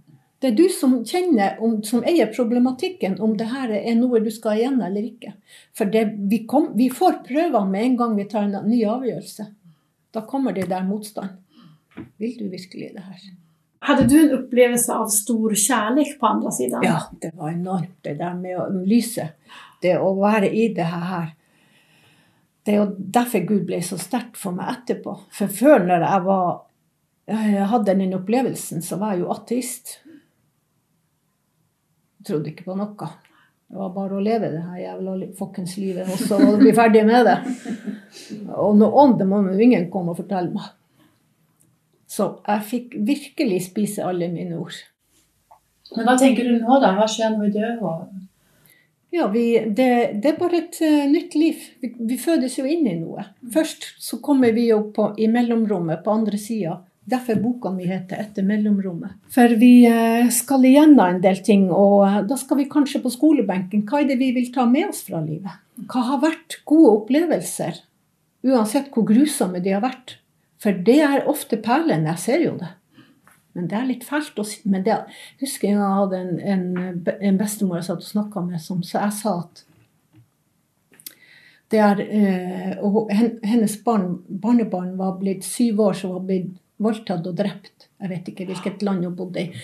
Det 0.43 0.49
er 0.49 0.55
du 0.57 0.65
som 0.75 0.97
kjenner, 1.07 1.53
om, 1.63 1.77
som 1.87 2.01
eier 2.03 2.27
problematikken, 2.27 3.13
om 3.23 3.37
det 3.39 3.45
her 3.47 3.71
er 3.77 3.93
noe 3.95 4.19
du 4.19 4.27
skal 4.31 4.57
igjen 4.59 4.81
eller 4.83 5.05
ikke. 5.07 5.37
For 5.71 5.87
det, 5.87 6.01
vi, 6.31 6.41
kom, 6.51 6.73
vi 6.75 6.89
får 6.91 7.21
prøvene 7.23 7.71
med 7.71 7.85
en 7.85 7.95
gang 8.01 8.17
vi 8.17 8.25
tar 8.27 8.49
en 8.49 8.67
ny 8.67 8.81
avgjørelse. 8.91 9.45
Da 10.11 10.25
kommer 10.27 10.51
det 10.51 10.65
der 10.67 10.83
motstand. 10.83 11.39
Vil 12.19 12.35
du 12.41 12.49
virkelig 12.51 12.91
det 12.97 13.05
her? 13.05 13.21
Hadde 13.87 14.03
du 14.11 14.17
en 14.19 14.35
opplevelse 14.41 14.95
av 14.95 15.07
stor 15.15 15.55
kjærlighet 15.55 16.19
på 16.19 16.27
andre 16.27 16.51
siden? 16.55 16.83
Ja, 16.91 16.99
det 17.23 17.31
var 17.39 17.51
enormt, 17.51 17.95
det 18.03 18.17
der 18.19 18.35
med 18.35 18.59
å 18.59 18.67
lyse. 18.83 19.29
Det 19.83 19.95
å 19.99 20.11
være 20.19 20.51
i 20.51 20.69
det 20.75 20.89
her. 20.91 21.31
Det 22.63 22.73
er 22.73 22.79
jo 22.79 22.91
derfor 22.95 23.43
Gud 23.47 23.65
ble 23.67 23.81
så 23.83 23.97
sterkt 23.99 24.37
for 24.39 24.55
meg 24.55 24.69
etterpå. 24.71 25.17
For 25.35 25.51
før, 25.51 25.83
når 25.83 26.05
jeg 26.07 26.27
var 26.27 26.45
jeg 27.27 27.67
hadde 27.71 27.95
den 27.95 28.15
opplevelsen, 28.17 28.81
så 28.83 28.97
var 28.99 29.13
jeg 29.13 29.23
jo 29.23 29.31
ateist. 29.31 29.99
Jeg 32.19 32.27
trodde 32.27 32.51
ikke 32.51 32.65
på 32.67 32.75
noe. 32.75 33.07
Det 33.73 33.79
var 33.79 33.93
bare 33.95 34.17
å 34.17 34.23
leve 34.23 34.49
det 34.51 34.61
her 34.67 34.81
jævla 34.81 35.15
fuckings 35.37 35.77
livet, 35.79 36.09
og 36.11 36.19
så 36.19 36.37
bli 36.59 36.73
ferdig 36.75 37.05
med 37.07 37.25
det. 37.25 37.37
Og 38.59 38.75
noe 38.77 39.05
det 39.17 39.27
må 39.27 39.39
ingen 39.55 39.87
komme 39.91 40.13
og 40.13 40.19
fortelle 40.19 40.51
meg. 40.53 40.67
Så 42.13 42.27
jeg 42.45 42.67
fikk 42.69 42.97
virkelig 43.07 43.63
spise 43.71 44.03
alle 44.05 44.27
mine 44.29 44.59
ord. 44.59 44.75
Men 45.95 46.05
hva 46.05 46.17
tenker 46.19 46.45
du 46.45 46.59
nå, 46.59 46.77
da? 46.83 46.91
Hva 46.97 47.07
skjer 47.09 47.33
når 47.33 47.47
vi 47.47 47.53
dør? 47.55 47.79
Ja, 49.13 49.27
vi, 49.29 49.59
det, 49.59 49.89
det 50.23 50.31
er 50.31 50.37
bare 50.39 50.57
et 50.63 50.79
eh, 50.81 51.03
nytt 51.05 51.35
liv. 51.37 51.59
Vi, 51.83 51.91
vi 52.09 52.15
fødes 52.17 52.55
jo 52.57 52.63
inn 52.65 52.87
i 52.89 52.95
noe. 52.97 53.27
Først 53.53 53.91
så 54.01 54.17
kommer 54.25 54.55
vi 54.55 54.63
jo 54.71 54.79
på, 54.95 55.11
i 55.21 55.27
mellomrommet 55.29 56.01
på 56.01 56.15
andre 56.15 56.39
sida. 56.41 56.79
Derfor 57.05 57.37
boka 57.43 57.69
mi 57.75 57.85
heter 57.85 58.17
'Etter 58.17 58.45
mellomrommet'. 58.47 59.19
For 59.35 59.53
vi 59.61 59.85
eh, 59.85 60.31
skal 60.33 60.65
igjennom 60.65 61.05
en 61.05 61.21
del 61.21 61.43
ting, 61.45 61.67
og 61.69 62.07
eh, 62.07 62.19
da 62.25 62.39
skal 62.41 62.57
vi 62.63 62.65
kanskje 62.71 63.03
på 63.03 63.13
skolebenken. 63.13 63.85
Hva 63.85 64.01
er 64.01 64.09
det 64.09 64.17
vi 64.17 64.31
vil 64.33 64.49
ta 64.55 64.65
med 64.65 64.89
oss 64.89 65.03
fra 65.05 65.21
livet? 65.21 65.61
Hva 65.85 66.07
har 66.09 66.23
vært 66.23 66.63
gode 66.65 66.95
opplevelser? 66.97 67.83
Uansett 68.49 68.89
hvor 68.95 69.05
grusomme 69.05 69.61
de 69.61 69.77
har 69.77 69.85
vært. 69.85 70.17
For 70.57 70.73
det 70.73 71.01
er 71.05 71.29
ofte 71.29 71.61
perlene. 71.61 72.15
Jeg 72.15 72.23
ser 72.25 72.47
jo 72.47 72.57
det. 72.57 72.73
Men 73.53 73.67
det 73.69 73.77
er 73.77 73.89
litt 73.89 74.05
fælt 74.07 74.39
å 74.41 74.45
si. 74.47 74.61
Men 74.69 74.85
det, 74.85 74.95
jeg 74.95 75.45
husker 75.45 75.69
en 75.69 75.79
gang 75.79 75.91
jeg 75.91 75.99
hadde 75.99 76.23
en, 76.23 76.33
en, 76.53 77.13
en 77.29 77.37
bestemor 77.39 77.79
jeg 77.79 77.89
satt 77.89 78.01
og 78.01 78.09
snakka 78.09 78.43
med, 78.47 78.61
som 78.61 78.81
så 78.85 79.03
jeg 79.03 79.17
sa 79.19 79.37
at 79.43 79.63
det 81.73 81.79
er, 81.81 82.01
eh, 82.05 82.73
og 82.85 83.09
Hennes 83.09 83.79
barn, 83.85 84.19
barnebarn 84.27 84.91
var 84.97 85.15
blitt 85.17 85.45
syv 85.47 85.79
år, 85.87 85.95
så 85.97 86.11
var 86.11 86.27
blitt 86.27 86.51
voldtatt 86.83 87.25
og 87.25 87.37
drept. 87.37 87.87
Jeg 87.97 88.11
vet 88.11 88.29
ikke 88.29 88.45
hvilket 88.49 88.83
land 88.85 89.05
hun 89.07 89.15
bodde 89.17 89.41
i. 89.41 89.63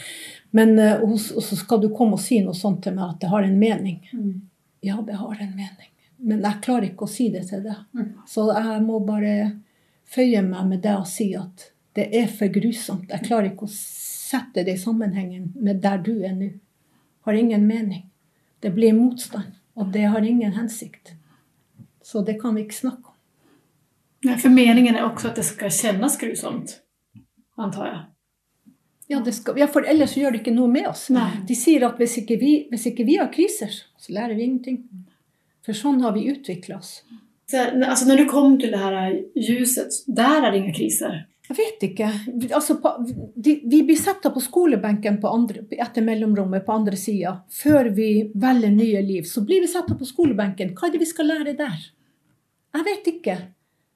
Men 0.58 0.74
eh, 0.82 1.04
og, 1.04 1.14
og 1.14 1.46
så 1.46 1.58
skal 1.60 1.84
du 1.84 1.92
komme 1.94 2.18
og 2.18 2.24
si 2.24 2.40
noe 2.42 2.58
sånt 2.58 2.82
til 2.86 2.96
meg, 2.98 3.14
at 3.14 3.22
det 3.22 3.30
har 3.30 3.46
en 3.46 3.60
mening. 3.62 4.00
Ja, 4.86 4.98
det 5.06 5.20
har 5.20 5.36
en 5.38 5.54
mening. 5.54 5.92
Men 6.18 6.42
jeg 6.44 6.62
klarer 6.66 6.90
ikke 6.90 7.06
å 7.06 7.12
si 7.12 7.30
det 7.34 7.46
til 7.52 7.62
deg. 7.68 7.84
Mm. 7.94 8.10
Så 8.28 8.48
jeg 8.52 8.80
må 8.88 9.04
bare 9.06 9.36
føye 10.10 10.42
meg 10.46 10.72
med 10.72 10.82
det 10.84 10.96
og 10.98 11.08
si 11.08 11.30
at 11.38 11.70
det 11.98 12.10
er 12.16 12.28
for 12.32 12.52
grusomt. 12.54 13.10
Jeg 13.10 13.26
klarer 13.26 13.52
ikke 13.52 13.68
å 13.68 13.74
sette 13.74 14.64
det 14.66 14.78
i 14.78 14.82
sammenhengen 14.82 15.52
med 15.58 15.82
der 15.84 16.02
du 16.06 16.14
er 16.24 16.36
nå. 16.38 16.52
Har 17.26 17.38
ingen 17.38 17.66
mening. 17.68 18.06
Det 18.60 18.72
blir 18.76 18.94
motstand, 18.94 19.56
og 19.76 19.92
det 19.94 20.06
har 20.12 20.26
ingen 20.26 20.54
hensikt. 20.56 21.14
Så 22.04 22.22
det 22.26 22.40
kan 22.42 22.56
vi 22.56 22.66
ikke 22.66 22.80
snakke 22.80 23.12
om. 23.12 23.18
Nei, 24.28 24.36
For 24.36 24.52
meningen 24.52 24.98
er 24.98 25.06
også 25.08 25.32
at 25.32 25.40
det 25.40 25.46
skal 25.48 25.72
kjennes 25.72 26.18
grusomt, 26.20 26.80
antar 27.60 27.88
jeg. 27.88 28.00
Ja, 29.10 29.20
det 29.26 29.34
skal, 29.34 29.58
ja, 29.58 29.66
for 29.72 29.88
ellers 29.90 30.14
gjør 30.18 30.36
det 30.36 30.44
ikke 30.44 30.54
noe 30.54 30.70
med 30.70 30.86
oss. 30.92 31.08
Nei. 31.14 31.40
De 31.48 31.56
sier 31.58 31.82
at 31.88 31.98
hvis 31.98 32.20
ikke, 32.22 32.36
vi, 32.38 32.52
hvis 32.70 32.92
ikke 32.92 33.08
vi 33.08 33.16
har 33.18 33.32
kriser, 33.34 33.72
så 33.98 34.14
lærer 34.14 34.36
vi 34.38 34.46
ingenting. 34.46 34.84
For 35.66 35.78
sånn 35.78 36.04
har 36.04 36.14
vi 36.14 36.28
utvikla 36.30 36.78
oss. 36.78 37.00
Så, 37.50 37.64
altså, 37.74 38.06
når 38.06 38.22
du 38.22 38.26
kom 38.30 38.60
til 38.62 38.76
det 38.76 38.82
her 38.84 39.00
ljuset, 39.34 40.04
der 40.06 40.44
er 40.44 40.52
det 40.52 40.60
ingen 40.62 40.76
kriser. 40.78 41.24
Jeg 41.50 41.58
vet 41.58 41.84
ikke. 41.88 42.08
Altså, 42.54 42.76
på, 42.78 42.92
de, 43.34 43.56
vi 43.66 43.82
blir 43.88 43.98
satt 43.98 44.22
på 44.22 44.42
skolebenken 44.44 45.18
på 45.22 45.32
andre, 45.34 45.64
etter 45.82 46.06
mellomrommet 46.06 46.66
på 46.66 46.76
andre 46.76 46.98
sida. 47.00 47.40
Før 47.50 47.90
vi 47.96 48.10
velger 48.38 48.74
nye 48.76 49.02
liv, 49.02 49.26
så 49.26 49.42
blir 49.46 49.64
vi 49.66 49.72
satt 49.72 49.90
på 49.90 50.06
skolebenken. 50.06 50.76
Hva 50.78 50.88
er 50.88 50.94
det 50.94 51.02
vi 51.02 51.10
skal 51.10 51.32
lære 51.32 51.56
der? 51.58 51.88
Jeg 52.78 52.86
vet 52.86 53.10
ikke. 53.16 53.38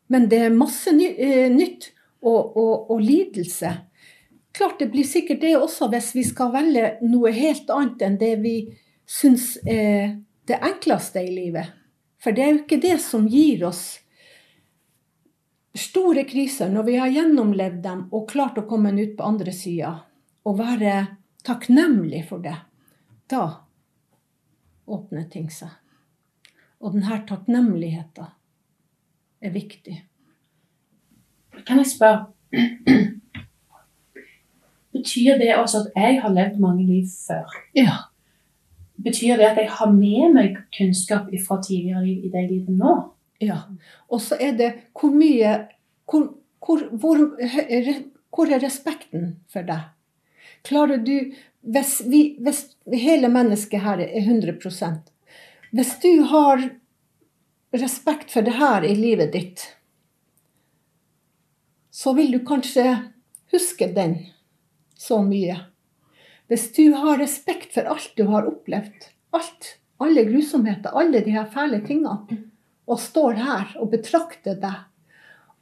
Men 0.09 0.25
det 0.31 0.39
er 0.47 0.55
masse 0.55 0.91
ny, 0.97 1.11
eh, 1.13 1.49
nytt 1.53 1.91
og, 2.25 2.57
og, 2.57 2.89
og 2.89 3.03
lidelse. 3.05 3.69
Klart 4.53 4.81
det 4.81 4.89
blir 4.93 5.05
sikkert 5.05 5.41
det 5.41 5.53
også 5.57 5.89
hvis 5.93 6.11
vi 6.17 6.25
skal 6.25 6.51
velge 6.53 6.95
noe 7.05 7.31
helt 7.33 7.69
annet 7.73 8.01
enn 8.05 8.19
det 8.21 8.33
vi 8.41 8.57
syns 9.09 9.55
er 9.61 10.17
det 10.49 10.57
enkleste 10.57 11.21
i 11.21 11.31
livet. 11.33 11.69
For 12.21 12.33
det 12.33 12.43
er 12.43 12.51
jo 12.53 12.61
ikke 12.63 12.81
det 12.81 12.97
som 13.03 13.25
gir 13.29 13.65
oss 13.69 14.02
store 15.77 16.23
kriser, 16.29 16.69
når 16.69 16.83
vi 16.83 16.95
har 17.01 17.11
gjennomlevd 17.13 17.81
dem 17.83 18.05
og 18.13 18.27
klart 18.29 18.59
å 18.61 18.67
komme 18.69 18.93
ut 18.99 19.15
på 19.17 19.25
andre 19.25 19.53
sida, 19.55 19.93
og 20.45 20.59
være 20.59 20.95
takknemlig 21.45 22.23
for 22.29 22.43
det, 22.43 22.55
da 23.31 23.45
åpner 24.85 25.25
ting 25.31 25.49
seg. 25.51 25.71
Og 26.83 26.95
denne 26.95 27.21
takknemligheten 27.27 28.27
er 29.43 29.53
viktig. 29.53 29.97
Kan 31.63 31.79
jeg 31.79 31.91
spørre 31.93 32.25
Betyr 34.93 35.39
det 35.41 35.55
også 35.57 35.79
at 35.83 35.95
jeg 35.97 36.19
har 36.21 36.33
levd 36.33 36.59
mange 36.61 36.83
liv 36.85 37.07
før? 37.27 37.49
Ja. 37.73 37.95
Betyr 39.03 39.39
det 39.39 39.47
at 39.47 39.57
jeg 39.57 39.71
har 39.73 39.89
med 39.91 40.35
meg 40.35 40.59
kunnskap 40.77 41.31
fra 41.47 41.57
tidligere 41.65 42.03
liv 42.05 42.27
i 42.27 42.31
det 42.33 42.43
livet 42.51 42.77
nå? 42.77 42.93
Ja. 43.39 43.63
Og 44.09 44.21
så 44.21 44.37
er 44.39 44.57
det 44.59 44.69
hvor 44.97 45.13
mye 45.13 45.55
hvor, 46.09 46.29
hvor, 46.59 46.83
hvor, 46.91 47.23
hvor 48.29 48.51
er 48.51 48.61
respekten 48.63 49.37
for 49.51 49.65
deg? 49.67 49.89
Klarer 50.63 51.01
du 51.03 51.33
hvis, 51.63 52.01
vi, 52.07 52.35
hvis 52.43 52.65
hele 52.91 53.29
mennesket 53.31 53.83
her 53.83 54.01
er 54.03 54.15
100 54.19 54.59
Hvis 55.71 55.99
du 56.03 56.23
har 56.27 56.69
respekt 57.73 58.31
for 58.31 58.41
det 58.41 58.53
her 58.59 58.83
i 58.83 58.95
livet 58.95 59.33
ditt, 59.33 59.63
så 61.91 62.13
vil 62.13 62.31
du 62.31 62.39
kanskje 62.45 63.11
huske 63.51 63.87
den 63.95 64.17
så 64.97 65.21
mye. 65.23 65.55
Hvis 66.47 66.71
du 66.75 66.93
har 66.93 67.17
respekt 67.17 67.73
for 67.73 67.87
alt 67.89 68.11
du 68.17 68.25
har 68.27 68.47
opplevd, 68.49 69.07
alt, 69.31 69.77
alle 70.03 70.25
grusomheter, 70.27 70.91
alle 70.91 71.23
de 71.23 71.31
her 71.31 71.45
fæle 71.49 71.79
tingene, 71.87 72.43
og 72.85 72.99
står 72.99 73.39
her 73.39 73.75
og 73.79 73.91
betrakter 73.93 74.57
deg, 74.59 74.81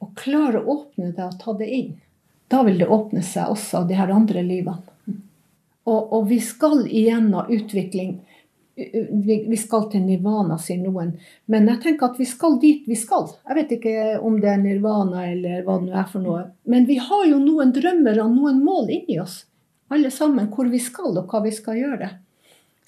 og 0.02 0.16
klarer 0.18 0.62
å 0.62 0.78
åpne 0.78 1.12
det 1.14 1.26
og 1.26 1.38
ta 1.38 1.54
det 1.58 1.68
inn, 1.70 1.92
da 2.50 2.62
vil 2.66 2.82
det 2.82 2.90
åpne 2.90 3.22
seg 3.24 3.52
også 3.54 3.84
de 3.88 3.96
her 3.96 4.10
andre 4.12 4.42
livene. 4.44 4.82
Og, 5.82 6.12
og 6.14 6.26
vi 6.28 6.38
skal 6.42 6.84
igjennom 6.86 7.48
utvikling. 7.50 8.18
Vi, 8.76 9.36
vi 9.48 9.58
skal 9.58 9.88
til 9.90 10.04
nirvana, 10.04 10.58
sier 10.60 10.78
noen. 10.82 11.14
Men 11.50 11.66
jeg 11.70 11.80
tenker 11.82 12.10
at 12.12 12.20
vi 12.20 12.26
skal 12.28 12.58
dit 12.62 12.84
vi 12.88 12.96
skal. 12.98 13.30
Jeg 13.48 13.58
vet 13.58 13.72
ikke 13.78 13.94
om 14.22 14.36
det 14.42 14.52
er 14.52 14.60
nirvana 14.62 15.24
eller 15.30 15.64
hva 15.66 15.78
det 15.80 15.88
nå 15.88 15.96
er 15.98 16.10
for 16.12 16.24
noe. 16.24 16.44
Men 16.70 16.86
vi 16.88 16.98
har 17.02 17.24
jo 17.30 17.40
noen 17.42 17.74
drømmer 17.74 18.20
og 18.22 18.36
noen 18.36 18.60
mål 18.64 18.92
inni 18.94 19.18
oss, 19.22 19.42
alle 19.92 20.12
sammen, 20.14 20.50
hvor 20.54 20.70
vi 20.72 20.80
skal 20.82 21.16
og 21.16 21.32
hva 21.32 21.42
vi 21.44 21.54
skal 21.56 21.80
gjøre. 21.80 22.12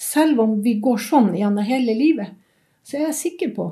Selv 0.01 0.45
om 0.45 0.59
vi 0.63 0.77
går 0.83 1.03
sånn 1.03 1.33
gjennom 1.39 1.67
hele 1.67 1.97
livet, 1.97 2.37
så 2.85 2.99
er 2.99 3.09
jeg 3.09 3.21
sikker 3.23 3.57
på 3.57 3.71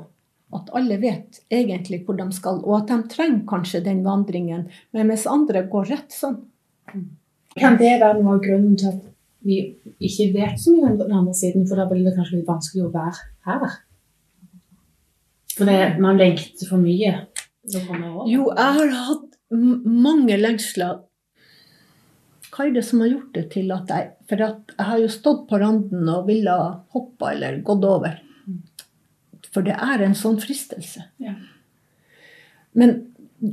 at 0.57 0.71
alle 0.77 0.97
vet 1.01 1.41
egentlig 1.53 2.03
hvor 2.05 2.17
de 2.19 2.27
skal, 2.35 2.61
og 2.63 2.81
at 2.81 2.91
de 2.91 2.99
trenger 3.11 3.45
kanskje 3.49 3.83
den 3.85 4.03
vandringen, 4.05 4.67
men 4.93 5.09
mens 5.09 5.25
andre 5.29 5.65
går 5.69 5.89
rett 5.91 6.13
sånn. 6.13 6.39
Kan 7.59 7.77
det 7.79 7.97
være 8.01 8.19
noe 8.19 8.37
av 8.37 8.43
grunnen 8.43 8.77
til 8.79 8.91
at 8.93 9.01
vi 9.43 9.59
ikke 10.03 10.31
vet 10.33 10.59
så 10.61 10.73
mye 10.73 10.91
om 10.91 10.99
den 11.01 11.13
andre 11.13 11.35
siden, 11.37 11.67
for 11.67 11.79
da 11.79 11.87
blir 11.89 12.05
det 12.05 12.15
kanskje 12.15 12.39
litt 12.39 12.49
vanskelig 12.49 12.87
å 12.87 12.93
være 12.93 13.27
her? 13.49 13.79
For 15.53 15.69
det, 15.69 15.79
man 16.01 16.17
lengter 16.17 16.69
for 16.69 16.81
mye. 16.81 17.13
Jo, 18.31 18.47
jeg 18.49 18.77
har 18.79 18.95
hatt 19.07 19.29
mange 19.53 20.37
lengsler. 20.39 21.03
Hva 22.53 22.67
er 22.67 22.75
det 22.75 22.83
som 22.85 23.01
har 23.01 23.11
gjort 23.11 23.33
det 23.33 23.47
til 23.53 23.71
at 23.73 23.89
jeg 23.89 24.09
For 24.29 24.41
at 24.45 24.73
jeg 24.75 24.85
har 24.85 24.99
jo 25.01 25.07
stått 25.09 25.47
på 25.49 25.57
randen 25.61 26.09
og 26.09 26.27
ville 26.29 26.53
hoppe 26.93 27.31
eller 27.33 27.59
gått 27.65 27.85
over. 27.85 28.19
For 29.53 29.61
det 29.65 29.75
er 29.77 30.01
en 30.05 30.15
sånn 30.17 30.39
fristelse. 30.41 31.03
Ja. 31.21 31.35
Men 32.73 32.95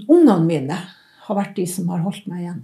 ungene 0.09 0.41
mine 0.47 0.79
har 1.27 1.37
vært 1.37 1.57
de 1.59 1.67
som 1.69 1.89
har 1.93 2.01
holdt 2.05 2.27
meg 2.31 2.45
igjen. 2.47 2.63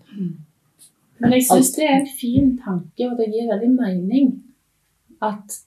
Men 1.21 1.33
jeg 1.37 1.47
syns 1.49 1.73
det 1.77 1.85
er 1.87 1.99
en 2.01 2.09
fin 2.19 2.49
tanke, 2.65 3.11
og 3.11 3.17
det 3.21 3.31
gir 3.33 3.49
veldig 3.51 3.71
mening 3.77 4.33
at 5.25 5.59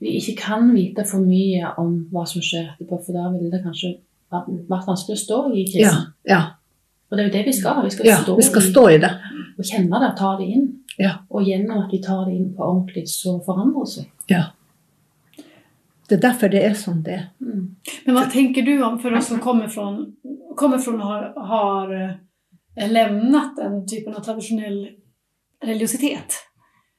vi 0.00 0.16
ikke 0.18 0.36
kan 0.40 0.70
vite 0.74 1.04
for 1.06 1.20
mye 1.22 1.74
om 1.78 2.06
hva 2.12 2.24
som 2.26 2.42
skjer 2.42 2.72
etterpå, 2.72 2.98
for 3.04 3.12
da 3.18 3.26
ville 3.34 3.50
det 3.52 3.60
kanskje 3.64 3.92
vært 4.30 4.86
vanskelig 4.88 5.18
å 5.18 5.24
stå 5.24 5.38
i 5.52 5.64
Ja. 5.64 5.70
krisen. 5.72 6.06
ja, 6.26 6.40
Og 7.10 7.16
det 7.18 7.24
er 7.24 7.28
jo 7.28 7.32
det 7.38 7.46
vi 7.46 7.52
skal. 7.52 7.82
Vi 7.82 7.90
skal, 7.90 8.06
ja 8.06 8.16
stå, 8.22 8.36
vi 8.36 8.42
skal 8.42 8.62
stå 8.62 8.88
i 8.88 8.98
det. 9.02 9.10
og 9.58 9.64
kjenne 9.64 10.00
det, 10.00 10.16
ta 10.16 10.36
det 10.38 10.46
inn. 10.48 10.66
Ja. 10.98 11.16
Og 11.30 11.42
gjennom 11.44 11.82
at 11.84 11.90
vi 11.92 11.98
tar 11.98 12.24
det 12.26 12.34
inn 12.36 12.54
på 12.54 12.62
ordentlig, 12.62 13.08
så 13.08 13.40
forandrer 13.44 13.84
det 13.84 13.92
seg. 13.92 14.06
Ja. 14.30 14.44
Det 16.10 16.16
er 16.16 16.22
derfor 16.24 16.50
det 16.50 16.60
er 16.66 16.72
som 16.74 17.02
det 17.06 17.12
er. 17.14 17.26
Mm. 17.38 17.66
Men 18.06 18.16
hva 18.16 18.24
tenker 18.32 18.66
du 18.66 18.72
om, 18.82 18.96
for 18.98 19.14
oss 19.14 19.28
som 19.30 19.38
kommer 19.38 19.68
fra, 19.70 19.84
kommer 20.58 20.78
från 20.82 21.00
har, 21.00 21.28
har 21.46 21.92
eh, 21.94 22.90
lämnat 22.90 23.56
den 23.56 23.86
typen 23.86 24.16
av 24.18 24.24
tradisjonell 24.26 24.80
religiositet? 25.62 26.40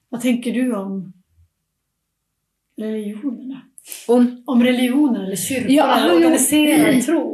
Hva 0.08 0.20
tenker 0.22 0.56
du 0.56 0.72
om 0.76 0.96
religionene? 2.80 3.60
Om, 4.08 4.26
Om 4.46 4.62
religioner 4.64 5.24
eller 5.26 5.36
kyrkor 5.36 5.70
Ja, 5.74 5.86
eller 5.98 6.16
organiserad 6.16 7.04
tro? 7.04 7.24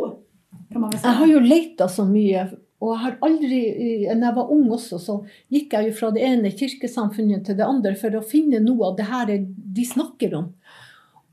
Jeg 0.74 1.12
har 1.20 1.26
jo 1.26 1.40
leita 1.40 1.88
så 1.88 2.04
mye, 2.08 2.44
og 2.80 2.92
jeg 2.92 3.00
har 3.02 3.14
aldri 3.24 3.60
Når 4.08 4.24
jeg 4.26 4.36
var 4.36 4.52
ung 4.54 4.66
også, 4.76 4.98
så 5.00 5.16
gikk 5.52 5.76
jeg 5.76 5.88
jo 5.88 5.96
fra 6.00 6.10
det 6.14 6.24
ene 6.26 6.52
kirkesamfunnet 6.52 7.46
til 7.46 7.58
det 7.58 7.66
andre 7.66 7.94
for 8.00 8.18
å 8.18 8.24
finne 8.24 8.60
noe 8.64 8.90
av 8.90 8.98
det 8.98 9.08
her 9.08 9.32
de 9.78 9.86
snakker 9.86 10.34
om. 10.38 10.50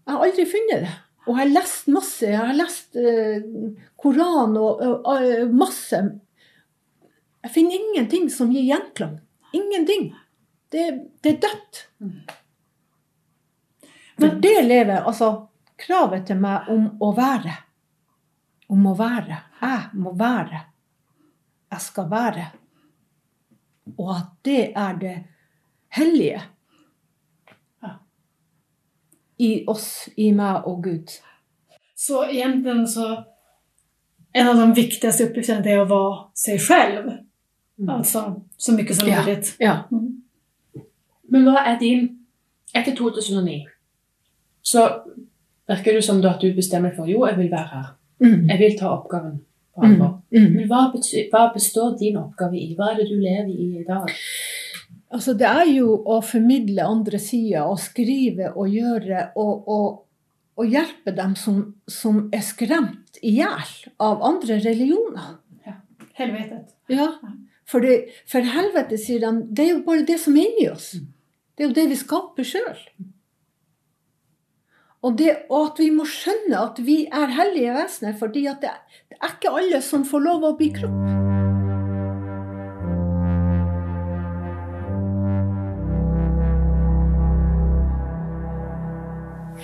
Jeg 0.06 0.14
har 0.14 0.24
aldri 0.28 0.46
funnet 0.50 0.86
det. 0.86 0.94
Og 1.26 1.32
jeg 1.34 1.40
har 1.40 1.54
lest 1.56 1.88
masse. 1.90 2.28
Jeg 2.30 2.42
har 2.42 2.58
lest 2.58 2.98
uh, 3.02 3.72
Koran 3.98 4.54
og 4.62 4.84
uh, 4.86 5.48
masse. 5.50 6.02
Jeg 7.46 7.54
finner 7.54 7.80
ingenting 7.80 8.30
som 8.34 8.54
gir 8.54 8.68
gjenklang. 8.68 9.18
Ingenting. 9.54 10.12
Det, 10.74 10.86
det 11.22 11.36
er 11.36 11.42
dødt. 11.48 11.82
For 14.20 14.38
det 14.42 14.56
lever 14.66 15.02
altså 15.02 15.30
kravet 15.80 16.28
til 16.30 16.40
meg 16.42 16.70
om 16.72 16.88
å 17.04 17.12
være. 17.18 17.56
Om 18.72 18.88
å 18.92 18.96
være. 18.98 19.40
Jeg 19.62 20.02
må 20.02 20.14
være. 20.18 20.62
Jeg 21.74 21.86
skal 21.86 22.10
være. 22.12 22.46
Og 23.98 24.12
at 24.16 24.30
det 24.46 24.62
er 24.74 25.00
det 25.02 25.16
hellige. 25.98 26.42
I 29.40 29.64
oss, 29.68 30.10
i 30.18 30.32
meg 30.32 30.66
og 30.66 30.84
Gud. 30.84 31.12
Så 31.98 32.24
egentlig 32.24 32.90
så, 32.90 33.24
en 34.36 34.48
av 34.48 34.56
de 34.56 34.68
viktigste 34.76 35.30
viktigaste 35.34 35.70
er 35.72 35.82
å 35.84 35.88
være 35.90 36.28
seg 36.36 36.62
selv. 36.62 37.10
Mm. 37.78 37.90
Altså 37.90 38.22
så 38.58 38.72
mye 38.76 38.94
som 38.96 39.08
Ja. 39.08 39.24
ja. 39.28 39.38
Ja. 39.60 39.76
Men 41.30 41.44
hva 41.44 41.66
er 41.66 41.80
din 41.80 42.10
Etter 42.76 42.96
2009 42.96 43.66
så 44.64 44.82
virker 45.70 45.94
det 45.94 46.04
som 46.04 46.18
at 46.26 46.42
du 46.42 46.54
bestemmer 46.54 46.92
for 46.96 47.06
jo, 47.08 47.26
jeg 47.26 47.38
vil 47.38 47.52
være 47.52 47.68
her. 47.72 47.86
Mm. 48.20 48.50
Jeg 48.50 48.60
vil 48.60 48.78
ta 48.80 48.90
oppgaven 48.90 49.38
på 49.76 49.82
Mm. 49.82 49.92
alvor. 49.92 50.22
Mm. 50.32 50.52
Men 50.56 50.68
hva, 50.68 50.92
betyr, 50.92 51.30
hva 51.32 51.54
består 51.54 51.98
din 52.00 52.18
oppgave 52.18 52.58
i? 52.58 52.76
Hva 52.76 52.92
er 52.92 52.96
det 52.98 53.10
du 53.10 53.16
lever 53.16 53.50
i 53.50 53.80
i 53.80 53.84
dag? 53.88 54.10
Altså, 55.16 55.32
det 55.40 55.48
er 55.48 55.70
jo 55.72 55.94
å 56.12 56.20
formidle 56.26 56.84
andre 56.84 57.20
sider, 57.24 57.64
og 57.64 57.80
skrive 57.80 58.52
og 58.52 58.68
gjøre, 58.68 59.30
og, 59.40 59.70
og, 59.72 59.88
og 60.60 60.68
hjelpe 60.74 61.14
dem 61.16 61.38
som, 61.40 61.62
som 61.88 62.26
er 62.36 62.44
skremt 62.44 63.22
i 63.24 63.38
hjel 63.38 63.74
av 64.04 64.24
andre 64.28 64.60
religioner. 64.66 65.38
Helvetet. 66.16 66.76
Ja, 66.92 67.10
for, 67.68 67.84
det, 67.84 68.12
for 68.28 68.44
helvete, 68.48 69.00
sier 69.00 69.24
de, 69.24 69.32
det 69.56 69.66
er 69.66 69.74
jo 69.74 69.84
bare 69.88 70.06
det 70.08 70.20
som 70.22 70.36
er 70.40 70.48
inni 70.52 70.70
oss. 70.72 70.94
Det 71.56 71.64
er 71.64 71.70
jo 71.70 71.76
det 71.76 71.90
vi 71.92 72.00
skaper 72.00 72.48
sjøl. 72.48 72.80
Og, 75.06 75.22
og 75.22 75.60
at 75.60 75.80
vi 75.80 75.92
må 75.96 76.08
skjønne 76.10 76.60
at 76.60 76.82
vi 76.84 77.04
er 77.08 77.36
hellige 77.36 77.76
vesener, 77.76 78.16
fordi 78.20 78.48
det, 78.64 78.74
det 79.12 79.20
er 79.22 79.38
ikke 79.38 79.54
alle 79.60 79.84
som 79.86 80.08
får 80.08 80.28
lov 80.28 80.50
å 80.50 80.58
bli 80.60 80.72
kropp. 80.76 81.25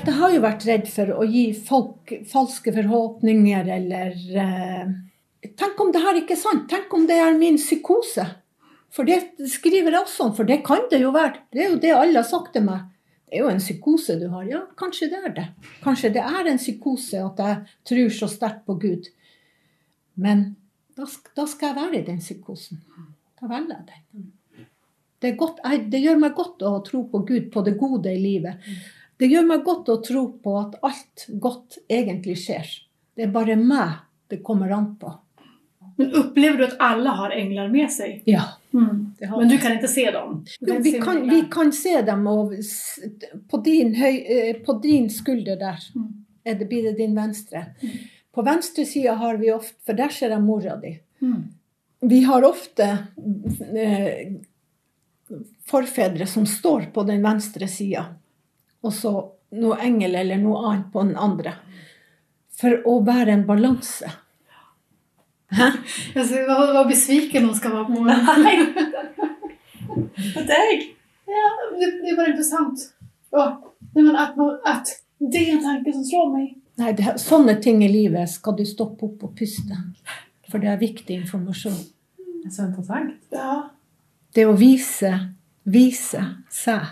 Det 0.02 0.14
har 0.18 0.32
jo 0.34 0.42
vært 0.42 0.64
redd 0.66 0.88
for 0.90 1.12
å 1.14 1.26
gi 1.30 1.52
folk 1.54 2.12
falske 2.30 2.74
forhåpninger 2.74 3.68
eller 3.76 4.16
eh, 4.44 4.94
Tenk 5.58 5.80
om 5.82 5.92
det 5.94 6.02
her 6.02 6.18
ikke 6.18 6.34
er 6.34 6.40
sant? 6.42 6.68
Tenk 6.70 6.94
om 6.94 7.08
det 7.10 7.18
er 7.22 7.38
min 7.38 7.58
psykose? 7.58 8.26
For 8.94 9.08
det 9.08 9.48
skriver 9.50 9.94
jeg 9.94 10.02
også 10.02 10.28
om, 10.28 10.34
for 10.38 10.46
det 10.46 10.60
kan 10.66 10.84
det 10.92 11.00
jo 11.02 11.14
være. 11.16 11.46
Det 11.54 11.64
er 11.64 11.70
jo 11.72 11.80
det 11.82 11.94
alle 11.96 12.22
har 12.22 12.28
sagt 12.28 12.52
til 12.54 12.66
meg. 12.66 12.90
Det 13.26 13.40
er 13.40 13.46
jo 13.46 13.52
en 13.54 13.62
psykose 13.62 14.18
du 14.22 14.28
har. 14.34 14.46
Ja, 14.50 14.62
kanskje 14.78 15.10
det 15.14 15.22
er 15.22 15.36
det. 15.38 15.48
Kanskje 15.86 16.12
det 16.18 16.24
er 16.28 16.50
en 16.50 16.62
psykose 16.62 17.22
at 17.24 17.42
jeg 17.42 17.60
tror 17.90 18.14
så 18.18 18.30
sterkt 18.30 18.66
på 18.68 18.78
Gud. 18.82 19.10
Men 20.20 20.44
da, 20.98 21.08
da 21.38 21.46
skal 21.50 21.72
jeg 21.72 21.80
være 21.80 22.02
i 22.02 22.08
den 22.10 22.22
psykosen. 22.22 22.82
Da 23.40 23.50
velger 23.50 23.78
jeg 23.78 23.88
den. 23.88 24.30
Det, 25.22 25.36
godt, 25.38 25.62
jeg, 25.64 25.86
det 25.94 26.02
gjør 26.04 26.22
meg 26.22 26.38
godt 26.38 26.66
å 26.66 26.80
tro 26.86 27.06
på 27.10 27.22
Gud, 27.26 27.50
på 27.54 27.64
det 27.66 27.78
gode 27.80 28.14
i 28.14 28.22
livet. 28.22 28.66
Det 29.22 29.28
gjør 29.30 29.44
meg 29.46 29.66
godt 29.66 29.90
å 29.94 30.00
tro 30.02 30.24
på 30.42 30.56
at 30.58 30.80
alt 30.82 31.28
godt 31.42 31.78
egentlig 31.86 32.40
skjer. 32.42 32.70
Det 33.14 33.28
er 33.28 33.34
bare 33.34 33.58
meg 33.60 34.00
det 34.32 34.40
kommer 34.46 34.72
an 34.74 34.96
på. 34.98 35.12
Men 36.00 36.16
opplever 36.18 36.58
du 36.58 36.64
at 36.66 36.80
alle 36.82 37.14
har 37.20 37.34
engler 37.36 37.68
med 37.70 37.92
seg? 37.94 38.24
Ja. 38.26 38.48
Mm. 38.74 39.12
Men 39.20 39.52
du 39.52 39.58
kan 39.62 39.76
ikke 39.76 39.92
se 39.92 40.08
dem? 40.16 40.40
Jo, 40.64 40.78
vi, 40.82 40.94
kan, 41.04 41.22
vi 41.30 41.42
kan 41.52 41.70
se 41.76 42.00
dem 42.08 42.24
og 42.32 42.56
på 43.52 43.60
din, 43.66 43.94
høy, 44.00 44.16
eh, 44.24 44.52
på 44.66 44.80
din 44.82 45.10
skulder 45.14 45.60
der. 45.60 45.84
Mm. 45.94 46.08
Det, 46.48 46.66
blir 46.66 46.88
det 46.90 46.96
din 46.98 47.14
venstre. 47.14 47.66
Mm. 47.84 47.98
På 48.34 48.46
venstre 48.48 48.86
side 48.88 49.14
har 49.20 49.38
vi 49.38 49.52
ofte 49.54 49.78
For 49.86 50.00
der 50.00 50.10
ser 50.16 50.34
jeg 50.34 50.42
mora 50.42 50.80
di. 50.82 50.96
Mm. 51.22 51.44
Vi 52.10 52.24
har 52.26 52.48
ofte 52.48 52.88
eh, 53.78 54.40
forfedre 55.70 56.26
som 56.28 56.48
står 56.50 56.90
på 56.96 57.04
den 57.06 57.22
venstre 57.22 57.68
sida, 57.70 58.08
og 58.84 58.94
så 58.94 59.12
noe 59.52 59.78
engel 59.84 60.16
eller 60.16 60.40
noe 60.42 60.62
annet 60.70 60.92
på 60.94 61.04
den 61.04 61.18
andre. 61.20 61.54
For 62.62 62.78
å 62.88 63.00
være 63.06 63.34
en 63.36 63.46
balanse. 63.48 64.12
Jag 66.14 66.26
ser 66.26 66.48
vad, 66.48 66.74
vad 66.74 66.88
besviken 66.88 67.46
hon 67.46 67.56
skal 67.56 67.72
være 67.72 67.86
på 67.86 68.02
mig. 68.02 68.66
For 70.34 70.48
deg! 70.54 70.86
Ja, 71.32 71.50
det, 71.80 71.86
det 71.86 72.10
är 72.10 72.30
interessant. 72.30 72.30
intressant. 72.30 72.94
Ja, 73.32 73.74
nej, 73.94 74.04
men 74.04 74.16
at, 74.16 74.38
man- 74.38 74.60
det 75.20 75.38
er 75.50 75.52
en 75.56 75.64
tanke 75.64 75.94
som 75.94 76.04
slår 76.06 76.32
meg. 76.38 76.48
Nei, 76.82 76.92
det, 76.98 77.14
sånne 77.22 77.56
ting 77.62 77.84
i 77.84 77.90
livet 77.92 78.30
skal 78.32 78.56
du 78.58 78.64
stoppe 78.66 79.06
opp 79.06 79.24
og 79.28 79.36
puste. 79.38 79.78
For 80.52 80.60
det 80.64 80.72
er 80.72 80.80
viktig 80.82 81.16
informasjon. 81.22 81.78
Det 82.18 82.48
er 82.50 82.56
så 82.56 82.66
interessant. 82.70 83.20
Ja. 83.32 83.52
Det 84.34 84.48
å 84.48 84.56
vise, 84.58 85.12
vise 85.68 86.24
seg, 86.52 86.88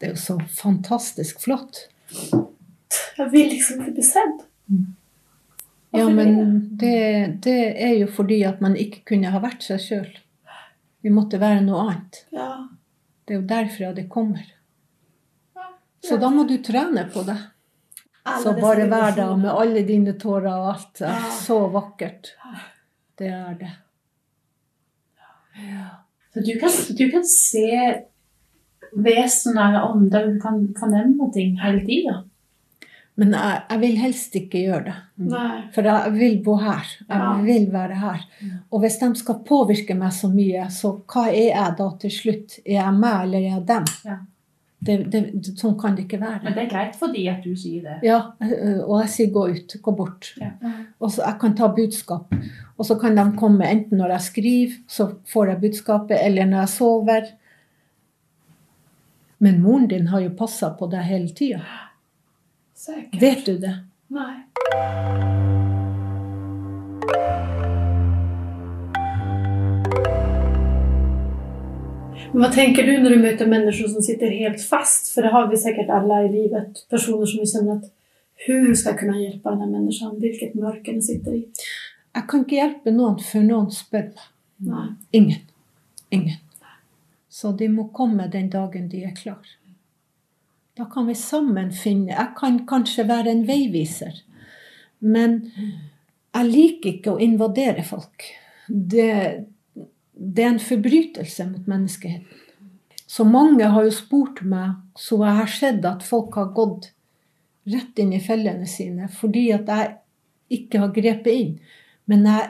det 0.00 0.08
er 0.08 0.14
jo 0.14 0.20
så 0.20 0.38
fantastisk 0.56 1.42
flott. 1.44 1.84
Jeg 3.18 3.28
vil 3.34 3.50
liksom 3.52 3.82
ikke 3.82 3.98
bli 3.98 4.04
sedd. 4.06 4.40
Ja, 5.92 6.06
men 6.08 6.60
det, 6.78 7.42
det 7.44 7.58
er 7.82 7.96
jo 7.98 8.06
fordi 8.08 8.38
at 8.48 8.62
man 8.64 8.78
ikke 8.80 9.02
kunne 9.12 9.32
ha 9.34 9.42
vært 9.42 9.66
seg 9.66 9.82
sjøl. 9.84 10.10
Vi 11.04 11.12
måtte 11.12 11.40
være 11.42 11.60
noe 11.66 11.82
annet. 11.84 12.22
Ja. 12.32 12.48
Det 13.26 13.34
er 13.34 13.40
jo 13.42 13.48
derfra 13.50 13.92
det 13.96 14.06
kommer. 14.08 14.46
Så 16.00 16.16
da 16.16 16.30
må 16.32 16.46
du 16.48 16.56
trene 16.64 17.04
på 17.12 17.26
det. 17.28 17.36
Så 18.42 18.54
bare 18.56 18.86
vær 18.88 19.12
der 19.16 19.36
med 19.36 19.50
alle 19.52 19.82
dine 19.84 20.14
tårer 20.20 20.48
og 20.54 20.68
alt. 20.74 20.92
Det 21.02 21.08
er 21.10 21.28
så 21.42 21.58
vakkert. 21.72 22.32
Det 23.20 23.28
er 23.28 23.56
det. 23.60 23.72
Så 26.32 26.44
du 26.46 26.52
kan, 26.60 26.76
du 26.96 27.04
kan 27.10 27.24
se 27.26 27.68
vesener 28.96 29.68
eller 29.68 29.90
ånder, 29.90 30.26
du 30.34 30.40
kan 30.40 30.74
fornemme 30.78 31.30
ting 31.34 31.56
hele 31.62 31.84
tida. 31.86 32.22
Men 33.20 33.34
jeg, 33.36 33.62
jeg 33.68 33.80
vil 33.82 33.96
helst 34.00 34.36
ikke 34.38 34.60
gjøre 34.64 34.84
det. 34.86 34.94
Nei. 35.28 35.48
For 35.74 35.84
jeg 35.84 36.12
vil 36.16 36.38
bo 36.44 36.54
her. 36.56 36.86
Jeg 37.02 37.18
Ja. 37.18 37.32
vil 37.44 37.66
være 37.72 37.94
her. 38.00 38.22
Og 38.72 38.80
hvis 38.80 38.96
de 39.02 39.10
skal 39.18 39.42
påvirke 39.44 39.94
meg 39.98 40.12
så 40.16 40.30
mye, 40.32 40.70
så 40.72 40.94
hva 41.04 41.26
er 41.28 41.50
jeg 41.50 41.74
da 41.78 41.88
til 42.00 42.10
slutt? 42.10 42.58
Er 42.64 42.78
jeg 42.78 42.94
meg, 42.94 43.22
eller 43.26 43.38
er 43.38 43.48
jeg 43.50 43.66
dem? 43.68 43.84
Ja. 44.06 44.16
Det, 44.82 44.94
det, 45.12 45.20
sånn 45.60 45.74
kan 45.78 45.92
det 45.98 46.06
ikke 46.06 46.20
være. 46.22 46.40
Men 46.46 46.54
det 46.56 46.62
er 46.62 46.70
greit 46.70 46.94
for 46.96 47.12
de 47.12 47.26
at 47.28 47.42
du 47.44 47.50
sier 47.54 47.82
det. 47.84 47.98
Ja, 48.08 48.22
og 48.86 49.02
jeg 49.02 49.10
sier 49.12 49.32
gå 49.34 49.42
ut, 49.50 49.74
gå 49.84 49.92
bort. 49.98 50.30
Ja. 50.40 50.54
Og 51.00 51.10
så 51.12 51.20
Jeg 51.26 51.36
kan 51.42 51.54
ta 51.58 51.68
budskap. 51.68 52.32
Og 52.78 52.86
så 52.88 52.96
kan 52.98 53.14
de 53.18 53.26
komme 53.36 53.68
enten 53.68 53.98
når 54.00 54.14
jeg 54.14 54.20
skriver, 54.30 54.78
så 54.88 55.10
får 55.28 55.48
jeg 55.52 55.60
budskapet, 55.66 56.16
eller 56.24 56.46
når 56.48 56.58
jeg 56.64 56.68
sover. 56.78 57.28
Men 59.42 59.62
moren 59.62 59.88
din 59.88 60.06
har 60.06 60.20
jo 60.20 60.30
passa 60.36 60.68
på 60.76 60.84
deg 60.92 61.06
hele 61.08 61.28
tida. 61.32 61.60
Vet 63.20 63.46
du 63.46 63.54
det? 63.58 63.72
Nei. 64.12 64.34
Men 72.32 72.42
hva 72.44 72.50
tenker 72.52 72.84
du 72.84 72.92
når 73.00 73.14
du 73.14 73.22
møter 73.22 73.48
mennesker 73.48 73.88
som 73.88 74.04
sitter 74.04 74.36
helt 74.42 74.60
fast? 74.60 75.08
For 75.14 75.24
det 75.24 75.32
har 75.32 75.48
vi 75.48 75.62
sikkert 75.64 75.88
alle 75.88 76.20
i 76.26 76.30
livet. 76.34 76.84
Personer 76.92 77.24
som 77.24 77.40
vi 77.40 77.48
kjenner 77.48 77.80
at 77.80 77.88
hur 78.44 78.68
skal 78.74 78.92
jeg 78.92 79.00
kunne 79.00 79.22
hjelpe 79.22 79.56
denne 79.56 79.70
mennesken? 79.72 80.20
Hvilket 80.20 80.60
mørke 80.60 80.92
den 80.92 81.00
sitter 81.08 81.40
i. 81.40 81.42
Jeg 82.12 82.28
kan 82.28 82.44
ikke 82.44 82.60
hjelpe 82.60 82.92
noen 82.92 83.16
før 83.24 83.48
noen 83.48 83.72
spør 83.72 84.12
meg. 84.12 84.30
Nej. 84.68 84.94
Ingen. 85.16 85.44
Ingen. 86.12 86.40
Så 87.40 87.54
de 87.56 87.70
må 87.72 87.88
komme 87.96 88.28
den 88.28 88.50
dagen 88.52 88.88
de 88.92 89.04
er 89.08 89.14
klar. 89.16 89.46
Da 90.76 90.84
kan 90.92 91.06
vi 91.08 91.14
sammen 91.18 91.70
finne 91.72 92.12
Jeg 92.12 92.34
kan 92.38 92.60
kanskje 92.68 93.06
være 93.08 93.32
en 93.32 93.46
veiviser, 93.48 94.20
men 95.00 95.40
jeg 96.34 96.50
liker 96.50 96.90
ikke 96.92 97.14
å 97.14 97.22
invadere 97.24 97.84
folk. 97.86 98.26
Det, 98.68 99.08
det 100.14 100.44
er 100.44 100.52
en 100.52 100.62
forbrytelse 100.62 101.48
mot 101.48 101.66
menneskeheten. 101.70 102.46
Så 103.10 103.24
mange 103.26 103.66
har 103.66 103.82
jo 103.88 103.94
spurt 103.94 104.44
meg, 104.46 104.76
så 104.94 105.18
jeg 105.24 105.38
har 105.40 105.50
sett 105.50 105.86
at 105.88 106.04
folk 106.06 106.36
har 106.38 106.52
gått 106.54 106.92
rett 107.70 107.98
inn 107.98 108.12
i 108.14 108.20
fellene 108.22 108.68
sine 108.70 109.08
fordi 109.12 109.48
at 109.56 109.68
jeg 109.68 109.96
ikke 110.60 110.84
har 110.84 110.92
grepet 110.94 111.40
inn. 111.40 111.56
Men 112.06 112.28
jeg 112.28 112.46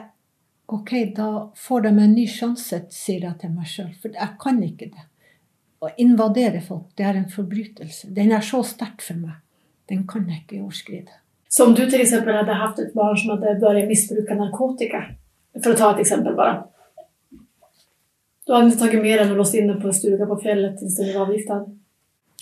Ok, 0.71 0.91
da 1.15 1.51
får 1.55 1.81
de 1.81 1.89
en 1.99 2.13
ny 2.15 2.23
sjanse, 2.31 2.77
sier 2.95 3.25
jeg 3.25 3.37
til 3.41 3.51
meg 3.51 3.67
sjøl. 3.67 3.89
For 3.99 4.13
jeg 4.15 4.37
kan 4.39 4.61
ikke 4.63 4.87
det. 4.93 5.07
Å 5.83 5.89
invadere 5.99 6.61
folk, 6.63 6.91
det 6.95 7.07
er 7.09 7.17
en 7.19 7.31
forbrytelse. 7.31 8.11
Den 8.15 8.31
er 8.31 8.45
så 8.45 8.61
sterk 8.63 9.03
for 9.03 9.19
meg. 9.19 9.41
Den 9.91 10.05
kan 10.07 10.29
jeg 10.29 10.43
ikke 10.43 10.61
overskride. 10.61 11.17
Så 11.51 11.65
om 11.67 11.73
du 11.75 11.81
f.eks. 11.83 12.13
hadde 12.23 12.55
hatt 12.55 12.79
et 12.79 12.85
ett 12.85 12.93
barn 12.95 13.17
som 13.19 13.33
hadde 13.33 13.57
börjat 13.59 13.89
missbruka 13.89 14.37
narkotika, 14.39 15.01
for 15.57 15.73
å 15.73 15.79
ta 15.81 15.89
et 15.91 16.05
eksempel 16.05 16.37
bare 16.37 16.61
Du 18.47 18.53
hadde 18.53 18.69
inte 18.69 18.79
tagit 18.79 19.03
med 19.03 19.19
den 19.19 19.33
og 19.33 19.41
låst 19.41 19.57
in 19.59 19.67
den 19.67 19.81
på 19.81 19.89
en 19.89 19.97
stuga 19.97 20.29
på 20.29 20.39
fjellet 20.45 20.79
til 20.79 20.87
den 20.95 21.11
var 21.11 21.25
avgiftad. 21.25 21.67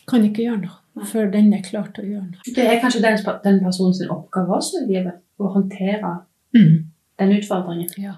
Kan 0.10 0.28
ikke 0.28 0.46
gjøre 0.46 0.62
noe 0.68 1.10
før 1.10 1.32
den 1.34 1.50
er 1.56 1.66
klar 1.66 1.90
til 1.96 2.06
å 2.06 2.12
gjøre 2.14 2.28
noe. 2.28 2.54
Det 2.56 2.66
er 2.68 2.80
kanskje 2.84 3.02
den, 3.02 3.18
den 3.44 3.60
personens 3.64 4.04
oppgave 4.06 4.58
også 4.60 4.84
i 4.84 4.88
livet, 4.92 5.20
å 5.40 5.50
håndtere 5.56 6.14
den 7.20 7.36
utfordringen. 7.38 7.92
Ja. 8.00 8.18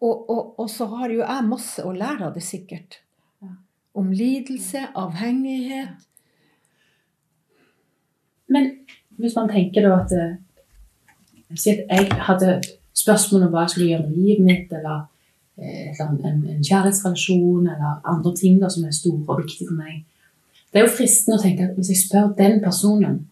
Og, 0.00 0.30
og, 0.30 0.42
og 0.62 0.70
så 0.70 0.86
har 0.92 1.10
jo 1.10 1.22
jeg 1.24 1.46
masse 1.48 1.84
å 1.84 1.92
lære 1.94 2.28
av 2.28 2.36
det 2.36 2.44
sikkert. 2.46 3.00
Ja. 3.42 3.54
Om 3.98 4.12
lidelse, 4.14 4.84
avhengighet. 4.98 6.06
Men 8.48 8.70
hvis 9.18 9.34
man 9.36 9.50
tenker 9.50 9.84
da 9.84 9.96
at 10.02 10.14
eh, 10.16 10.36
Si 11.56 11.72
at 11.72 11.86
jeg 11.88 12.16
hadde 12.26 12.58
spørsmål 12.92 13.46
om 13.46 13.52
hva 13.54 13.62
jeg 13.64 13.72
skulle 13.72 13.86
gjøre 13.88 14.04
med 14.10 14.16
livet 14.20 14.44
mitt, 14.44 14.72
eller 14.76 14.98
eh, 15.56 15.94
eller 15.94 16.26
en, 16.28 16.42
en 16.44 16.60
kjærlighetsrelasjon, 16.60 17.70
eller 17.72 18.02
andre 18.12 18.32
ting 18.36 18.58
da, 18.60 18.68
som 18.68 18.84
er 18.84 18.92
store 18.92 19.22
og 19.24 19.40
viktige 19.40 19.70
for 19.70 19.78
meg. 19.78 20.02
Det 20.68 20.82
er 20.82 20.84
jo 20.84 20.92
fristende 20.92 21.38
å 21.38 21.42
tenke 21.42 21.64
at 21.64 21.78
hvis 21.78 21.88
jeg 21.94 22.02
spør 22.02 22.34
den 22.36 22.60
personen 22.64 23.22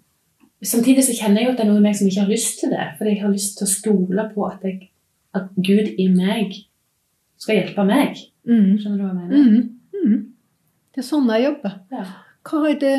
Samtidig 0.64 1.02
så 1.04 1.12
kjenner 1.12 1.42
jeg 1.42 1.46
jo 1.46 1.52
at 1.52 1.58
det 1.58 1.64
er 1.66 1.68
noe 1.68 1.80
i 1.82 1.84
meg 1.84 1.96
som 1.98 2.06
ikke 2.08 2.22
har 2.22 2.30
lyst 2.32 2.62
til 2.62 2.70
det. 2.72 2.84
Fordi 2.96 3.10
jeg 3.12 3.20
har 3.20 3.32
lyst 3.34 3.58
til 3.58 3.66
å 3.66 3.72
stole 3.74 4.22
på 4.32 4.46
at, 4.48 4.62
jeg, 4.64 4.86
at 5.36 5.52
Gud 5.56 5.92
i 6.00 6.08
meg 6.12 6.54
skal 7.40 7.60
hjelpe 7.60 7.84
meg. 7.86 8.22
Mm. 8.48 8.76
Skjønner 8.80 8.96
du 8.96 9.04
hva 9.04 9.10
jeg 9.10 9.18
mener? 9.20 9.36
Mm. 9.36 10.02
Mm. 10.06 10.18
Det 10.94 11.02
er 11.02 11.08
sånn 11.10 11.30
jeg 11.34 11.46
jobber. 11.46 11.78
Ja. 11.92 12.04
Hva 12.46 12.64
er 12.70 12.82
det 12.82 12.96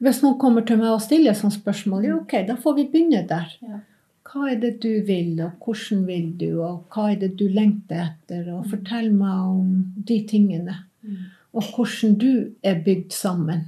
Hvis 0.00 0.22
noen 0.24 0.38
kommer 0.40 0.64
til 0.64 0.78
meg 0.80 0.94
og 0.94 1.02
stiller 1.04 1.34
sånne 1.36 1.52
spørsmål, 1.58 2.04
ja, 2.06 2.14
ok, 2.16 2.30
da 2.48 2.54
får 2.56 2.76
vi 2.78 2.84
begynne 2.88 3.18
der. 3.28 3.50
Ja. 3.60 3.82
Hva 4.30 4.46
er 4.48 4.60
det 4.62 4.70
du 4.80 5.02
vil, 5.04 5.34
og 5.44 5.58
hvordan 5.60 6.06
vil 6.06 6.30
du, 6.40 6.62
og 6.64 6.86
hva 6.94 7.10
er 7.10 7.18
det 7.20 7.34
du 7.36 7.44
lengter 7.52 8.06
etter? 8.06 8.46
Og 8.54 8.70
fortell 8.70 9.10
meg 9.12 9.50
om 9.50 9.74
de 10.08 10.16
tingene. 10.30 10.78
Mm. 11.04 11.26
Og 11.52 11.68
hvordan 11.74 12.16
du 12.22 12.30
er 12.64 12.80
bygd 12.86 13.12
sammen. 13.12 13.66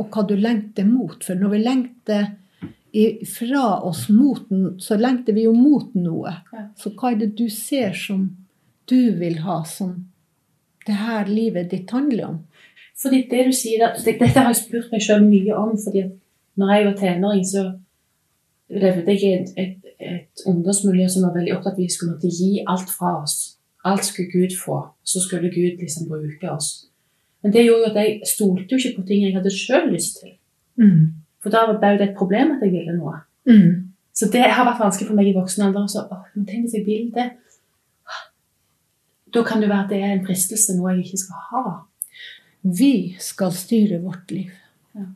Og 0.00 0.08
hva 0.08 0.24
du 0.24 0.32
lengter 0.40 0.88
mot. 0.88 1.18
For 1.20 1.36
når 1.36 1.52
vi 1.52 1.60
lengter 1.66 2.30
fra 3.26 3.80
oss 3.84 4.08
mot 4.08 4.48
den, 4.48 4.78
så 4.80 4.96
lengter 4.96 5.32
vi 5.36 5.42
jo 5.44 5.52
mot 5.52 5.94
noe. 5.94 6.32
Så 6.76 6.90
hva 6.96 7.12
er 7.12 7.18
det 7.20 7.36
du 7.38 7.48
ser 7.52 7.92
som 7.92 8.36
du 8.88 9.12
vil 9.18 9.38
ha, 9.44 9.62
som 9.64 10.06
det 10.86 10.94
her 10.94 11.26
livet 11.26 11.70
ditt 11.70 11.90
handler 11.90 12.24
om? 12.28 12.38
Fordi 12.96 13.26
det 13.30 13.46
du 13.46 13.52
sier 13.52 13.78
det- 14.04 14.04
Dette 14.20 14.38
har 14.38 14.52
jeg 14.52 14.56
spurt 14.64 14.92
meg 14.92 15.02
selv 15.02 15.26
mye 15.28 15.52
om. 15.56 15.76
fordi 15.76 16.10
når 16.56 16.72
jeg 16.74 16.84
var 16.86 16.94
tenåring, 16.94 17.44
så 17.44 17.78
levde 18.70 19.04
jeg 19.12 19.22
i 19.22 19.32
et, 19.34 19.50
et, 19.56 19.76
et 20.00 20.46
ungdomsmiljø 20.46 21.08
som 21.08 21.22
var 21.22 21.34
veldig 21.34 21.52
opptatt 21.56 21.72
av 21.74 21.78
at 21.78 21.78
vi 21.78 21.88
skulle 21.88 22.12
måtte 22.14 22.28
gi 22.32 22.64
alt 22.66 22.88
fra 22.88 23.22
oss. 23.22 23.56
Alt 23.84 24.04
skulle 24.04 24.30
Gud 24.32 24.56
få. 24.64 24.88
Så 25.04 25.20
skulle 25.20 25.50
Gud 25.52 25.78
liksom 25.78 26.08
bruke 26.08 26.50
oss. 26.50 26.86
Men 27.42 27.52
det 27.52 27.66
gjorde 27.66 27.84
jo 27.84 27.90
at 27.92 27.96
jeg 28.00 28.20
stolte 28.26 28.66
jo 28.72 28.76
ikke 28.78 28.96
på 29.02 29.06
ting 29.06 29.22
jeg 29.22 29.34
hadde 29.36 29.50
selv 29.50 29.92
lyst 29.92 30.18
til. 30.22 30.32
For 31.46 31.54
da 31.54 31.60
ble 31.70 31.92
jo 31.94 31.98
det 32.00 32.08
et 32.08 32.16
problem 32.18 32.56
at 32.56 32.62
jeg 32.66 32.72
ville 32.74 32.94
noe. 32.96 33.20
Mm. 33.46 33.92
Så 34.16 34.26
det 34.32 34.42
har 34.42 34.66
vært 34.66 34.80
vanskelig 34.82 35.06
for 35.12 35.18
meg 35.18 35.28
i 35.30 35.34
voksen 35.36 35.68
alder. 35.68 35.84
Så, 35.92 36.02
å, 36.10 36.16
men 36.34 36.46
tenk 36.48 36.66
hvis 36.66 36.74
jeg 36.74 36.86
vil 36.88 37.10
det. 37.14 37.28
Da 39.36 39.42
kan 39.46 39.62
det 39.62 39.68
være 39.70 39.84
at 39.84 39.92
det 39.92 40.00
er 40.00 40.14
en 40.16 40.24
fristelse, 40.26 40.74
noe 40.74 40.96
jeg 40.96 41.04
ikke 41.04 41.20
skal 41.22 41.44
ha. 41.52 41.64
Vi 42.66 42.92
skal 43.22 43.54
styre 43.54 44.00
vårt 44.02 44.34
liv. 44.34 44.50
Ja. 44.96 45.06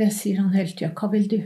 Det 0.00 0.08
sier 0.16 0.40
han 0.40 0.54
hele 0.56 0.72
tida. 0.72 0.94
Hva 0.96 1.10
vil 1.12 1.26
du? 1.28 1.36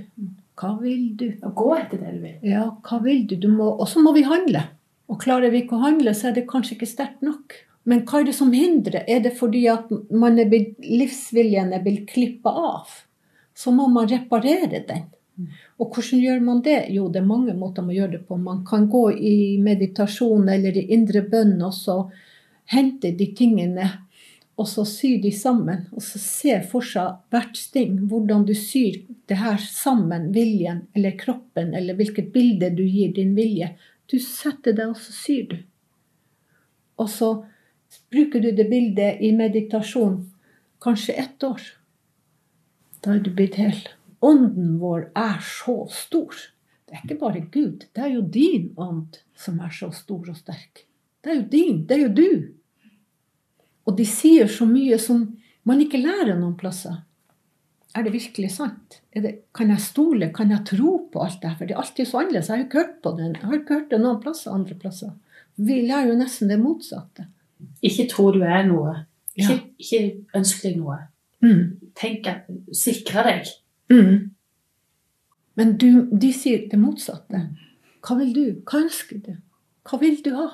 Hva 0.59 0.75
vil 0.79 1.09
du? 1.19 1.27
Å 1.43 1.51
gå 1.59 1.69
etter 1.75 2.05
det 2.05 2.15
du 2.15 2.21
vil. 2.29 2.37
Ja, 2.47 2.69
hva 2.87 3.01
vil 3.03 3.25
du? 3.27 3.35
du 3.43 3.49
må, 3.51 3.73
og 3.75 3.91
så 3.91 4.03
må 4.05 4.15
vi 4.15 4.23
handle. 4.29 4.69
Og 5.11 5.19
klarer 5.25 5.51
vi 5.51 5.65
ikke 5.65 5.81
å 5.81 5.83
handle, 5.83 6.15
så 6.15 6.31
er 6.31 6.39
det 6.39 6.47
kanskje 6.47 6.77
ikke 6.77 6.93
sterkt 6.93 7.27
nok. 7.27 7.59
Men 7.89 8.05
hva 8.07 8.21
er 8.21 8.29
det 8.29 8.37
som 8.37 8.53
hindrer? 8.53 9.03
Er 9.09 9.25
det 9.25 9.35
fordi 9.39 9.65
at 9.73 9.91
man 10.13 10.39
er 10.39 10.51
blitt, 10.51 10.77
livsviljen 10.85 11.73
er 11.73 11.83
blitt 11.83 12.05
klippa 12.13 12.53
av? 12.53 12.93
Så 13.59 13.75
må 13.75 13.89
man 13.91 14.07
reparere 14.11 14.85
den. 14.87 15.07
Og 15.79 15.95
hvordan 15.95 16.23
gjør 16.23 16.41
man 16.43 16.63
det? 16.63 16.79
Jo, 16.95 17.09
det 17.11 17.23
er 17.23 17.31
mange 17.31 17.55
måter 17.55 17.85
man 17.87 17.95
gjør 17.95 18.13
det 18.17 18.21
på. 18.27 18.39
Man 18.39 18.65
kan 18.67 18.89
gå 18.91 19.05
i 19.13 19.37
meditasjon 19.63 20.49
eller 20.51 20.77
i 20.79 20.89
indre 20.95 21.23
bønn 21.27 21.57
og 21.63 21.75
så 21.75 21.99
hente 22.71 23.13
de 23.19 23.31
tingene 23.39 23.87
og 24.59 24.67
så 24.67 24.83
sy 24.89 25.15
de 25.23 25.31
sammen. 25.35 25.87
Og 25.95 26.03
så 26.03 26.19
se 26.19 26.57
for 26.71 26.85
seg 26.85 27.21
hvert 27.31 27.59
sting, 27.59 27.95
hvordan 28.11 28.43
du 28.49 28.55
syr 28.59 28.99
det 29.31 29.39
her 29.39 29.61
sammen, 29.63 30.33
viljen 30.35 30.83
eller 30.99 31.15
kroppen, 31.21 31.75
eller 31.79 31.95
hvilket 31.99 32.33
bilde 32.35 32.73
du 32.75 32.83
gir 32.83 33.15
din 33.15 33.37
vilje. 33.39 33.71
Du 34.11 34.19
setter 34.19 34.75
det, 34.75 34.89
og 34.89 34.99
så 34.99 35.15
syr 35.15 35.47
du. 35.53 35.57
Og 36.99 37.11
så 37.13 37.31
bruker 38.11 38.43
du 38.43 38.51
det 38.51 38.67
bildet 38.71 39.23
i 39.23 39.31
meditasjon 39.37 40.25
kanskje 40.83 41.15
ett 41.23 41.45
år. 41.47 41.63
Da 43.05 43.17
du 43.23 43.31
blitt 43.35 43.59
hel. 43.61 43.79
Ånden 44.25 44.79
vår 44.81 45.11
er 45.19 45.39
så 45.45 45.85
stor. 45.95 46.35
Det 46.89 46.97
er 46.97 47.03
ikke 47.05 47.19
bare 47.21 47.43
Gud. 47.53 47.85
Det 47.95 48.03
er 48.05 48.15
jo 48.17 48.23
din 48.23 48.71
ånd 48.81 49.21
som 49.39 49.59
er 49.63 49.71
så 49.75 49.91
stor 49.95 50.31
og 50.33 50.37
sterk. 50.39 50.85
Det 51.23 51.31
er 51.33 51.37
jo 51.41 51.45
din. 51.53 51.83
Det 51.87 51.97
er 51.99 52.07
jo 52.07 52.15
du. 52.17 52.31
Og 53.89 53.97
de 53.99 54.05
sier 54.09 54.49
så 54.53 54.67
mye 54.69 54.99
som 55.01 55.23
man 55.69 55.81
ikke 55.85 56.01
lærer 56.01 56.35
noen 56.39 56.57
plasser. 56.59 57.05
Er 57.97 58.05
det 58.05 58.13
virkelig 58.13 58.51
sant? 58.53 58.99
Det, 59.15 59.31
kan 59.57 59.71
jeg 59.73 59.81
stole? 59.83 60.29
Kan 60.35 60.51
jeg 60.53 60.65
tro 60.69 60.97
på 61.13 61.23
alt 61.25 61.39
det 61.43 61.51
her? 61.51 61.57
For 61.59 61.69
det 61.71 61.75
er 61.77 61.81
alltid 61.83 62.09
så 62.09 62.21
annerledes. 62.21 62.49
Jeg 62.51 62.57
har 62.57 62.65
ikke 62.67 62.83
hørt 62.83 62.97
på 63.05 63.13
det. 63.17 63.29
Jeg 63.33 63.47
har 63.49 63.57
ikke 63.59 63.79
hørt 63.79 63.91
det 63.93 64.01
noen 64.03 64.21
plasser, 64.23 64.53
andre 64.55 64.77
plasser. 64.79 65.15
Vi 65.57 65.79
lærer 65.89 66.11
jo 66.13 66.19
nesten 66.21 66.51
det 66.53 66.59
motsatte. 66.63 67.27
Ikke 67.83 68.07
tro 68.11 68.29
du 68.35 68.43
er 68.47 68.67
noe. 68.69 68.93
Ikke, 69.39 69.55
Ja. 69.55 69.59
ikke 69.79 70.03
ønsk 70.39 70.63
deg 70.67 70.77
noe. 70.79 70.99
Mm. 71.45 71.79
Tenk 71.99 72.27
at 72.31 72.49
Sikre 72.75 73.25
deg. 73.27 73.53
Mm. 73.93 74.31
Men 75.59 75.77
du, 75.79 76.07
de 76.13 76.33
sier 76.35 76.69
det 76.71 76.79
motsatte. 76.79 77.49
Hva 78.05 78.19
vil 78.21 78.35
du? 78.35 78.45
Hva 78.69 78.85
ønsker 78.85 79.23
du? 79.25 79.33
Hva 79.89 79.99
vil 80.03 80.21
du 80.23 80.33
ha? 80.37 80.49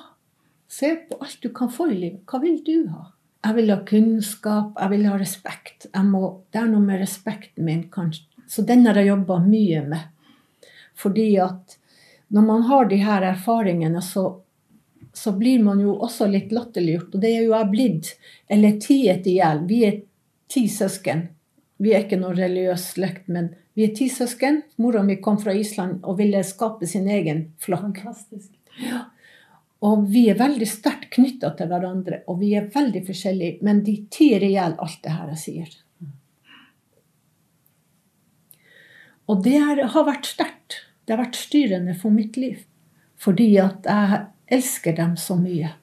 Se 0.71 0.95
på 1.09 1.19
alt 1.21 1.43
du 1.43 1.51
kan 1.53 1.69
få 1.71 1.91
i 1.91 1.99
livet. 1.99 2.23
Hva 2.29 2.41
vil 2.41 2.61
du 2.65 2.87
ha? 2.93 3.11
Jeg 3.45 3.57
vil 3.59 3.69
ha 3.69 3.77
kunnskap, 3.85 4.79
jeg 4.79 4.91
vil 4.95 5.03
ha 5.05 5.17
respekt. 5.21 5.85
Jeg 5.91 6.07
må, 6.09 6.21
det 6.49 6.63
er 6.63 6.71
noe 6.71 6.81
med 6.81 7.03
respekten 7.03 7.67
min, 7.67 7.83
kanskje. 7.93 8.25
Så 8.49 8.65
den 8.65 8.85
har 8.87 8.97
jeg 8.97 9.11
jobba 9.11 9.37
mye 9.43 9.83
med. 9.85 10.71
Fordi 10.97 11.27
at 11.43 11.77
når 12.33 12.47
man 12.47 12.65
har 12.65 12.89
de 12.89 12.97
her 13.03 13.25
erfaringene, 13.29 14.01
så, 14.01 14.25
så 15.13 15.35
blir 15.37 15.61
man 15.63 15.81
jo 15.83 15.93
også 16.07 16.27
litt 16.31 16.53
latterliggjort. 16.55 17.13
Og 17.13 17.21
det 17.21 17.33
er 17.35 17.45
jo 17.45 17.53
jeg 17.53 17.71
blitt. 17.71 18.11
Eller 18.49 18.79
tiet 18.81 19.29
i 19.29 19.37
hjel. 19.37 19.61
Vi 19.69 19.81
er 19.85 20.01
ti 20.51 20.67
søsken. 20.71 21.27
Vi 21.81 21.91
er 21.91 22.05
ikke 22.05 22.19
noen 22.21 22.37
religiøs 22.37 22.91
slekt, 22.95 23.27
men 23.27 23.51
vi 23.75 23.87
er 23.87 23.95
ti 23.95 24.07
søsken. 24.11 24.61
Mora 24.79 25.03
mi 25.03 25.17
kom 25.21 25.39
fra 25.41 25.53
Island 25.53 26.05
og 26.05 26.19
ville 26.21 26.43
skape 26.47 26.87
sin 26.87 27.09
egen 27.11 27.49
flokk. 27.59 27.99
Ja. 28.79 29.07
Og 29.85 30.05
vi 30.09 30.27
er 30.31 30.39
veldig 30.39 30.67
sterkt 30.69 31.09
knytta 31.17 31.51
til 31.57 31.67
hverandre, 31.69 32.21
og 32.31 32.39
vi 32.39 32.53
er 32.57 32.69
veldig 32.73 33.03
forskjellige, 33.05 33.57
men 33.65 33.83
de 33.85 33.97
tier 34.11 34.43
i 34.43 34.53
hjel 34.55 34.77
alt 34.81 35.01
det 35.03 35.15
her 35.17 35.33
jeg 35.33 35.41
sier. 35.41 35.73
Og 39.29 39.41
det 39.43 39.57
har 39.59 40.07
vært 40.07 40.29
sterkt. 40.29 40.81
Det 41.05 41.15
har 41.15 41.23
vært 41.25 41.37
styrende 41.37 41.95
for 41.97 42.13
mitt 42.13 42.37
liv. 42.37 42.61
Fordi 43.21 43.55
at 43.61 43.87
jeg 43.89 44.21
elsker 44.57 44.95
dem 44.97 45.15
så 45.17 45.37
mye. 45.39 45.73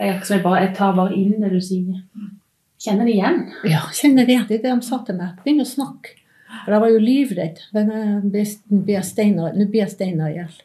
Jeg, 0.00 0.42
bare, 0.42 0.62
jeg 0.64 0.72
tar 0.76 0.94
bare 0.96 1.14
inn 1.14 1.42
det 1.42 1.52
du 1.52 1.60
sier. 1.62 2.02
Kjenner 2.82 3.06
det 3.06 3.14
igjen. 3.14 3.38
Ja, 3.70 3.84
kjenner 3.94 4.26
det. 4.26 4.40
Det 4.48 4.58
er 4.58 4.62
det 4.64 4.74
de 4.74 4.86
sa 4.86 4.98
til 5.06 5.18
meg. 5.18 5.38
Begynn 5.44 5.62
å 5.62 5.68
snakke. 5.68 6.16
For 6.64 6.74
jeg 6.74 6.82
var 6.82 6.90
jo 6.92 7.00
livredd. 7.02 7.62
Nå 7.72 7.84
blir 8.32 8.94
jeg 8.96 9.06
steina 9.92 10.28
i 10.28 10.36
hjel. 10.36 10.60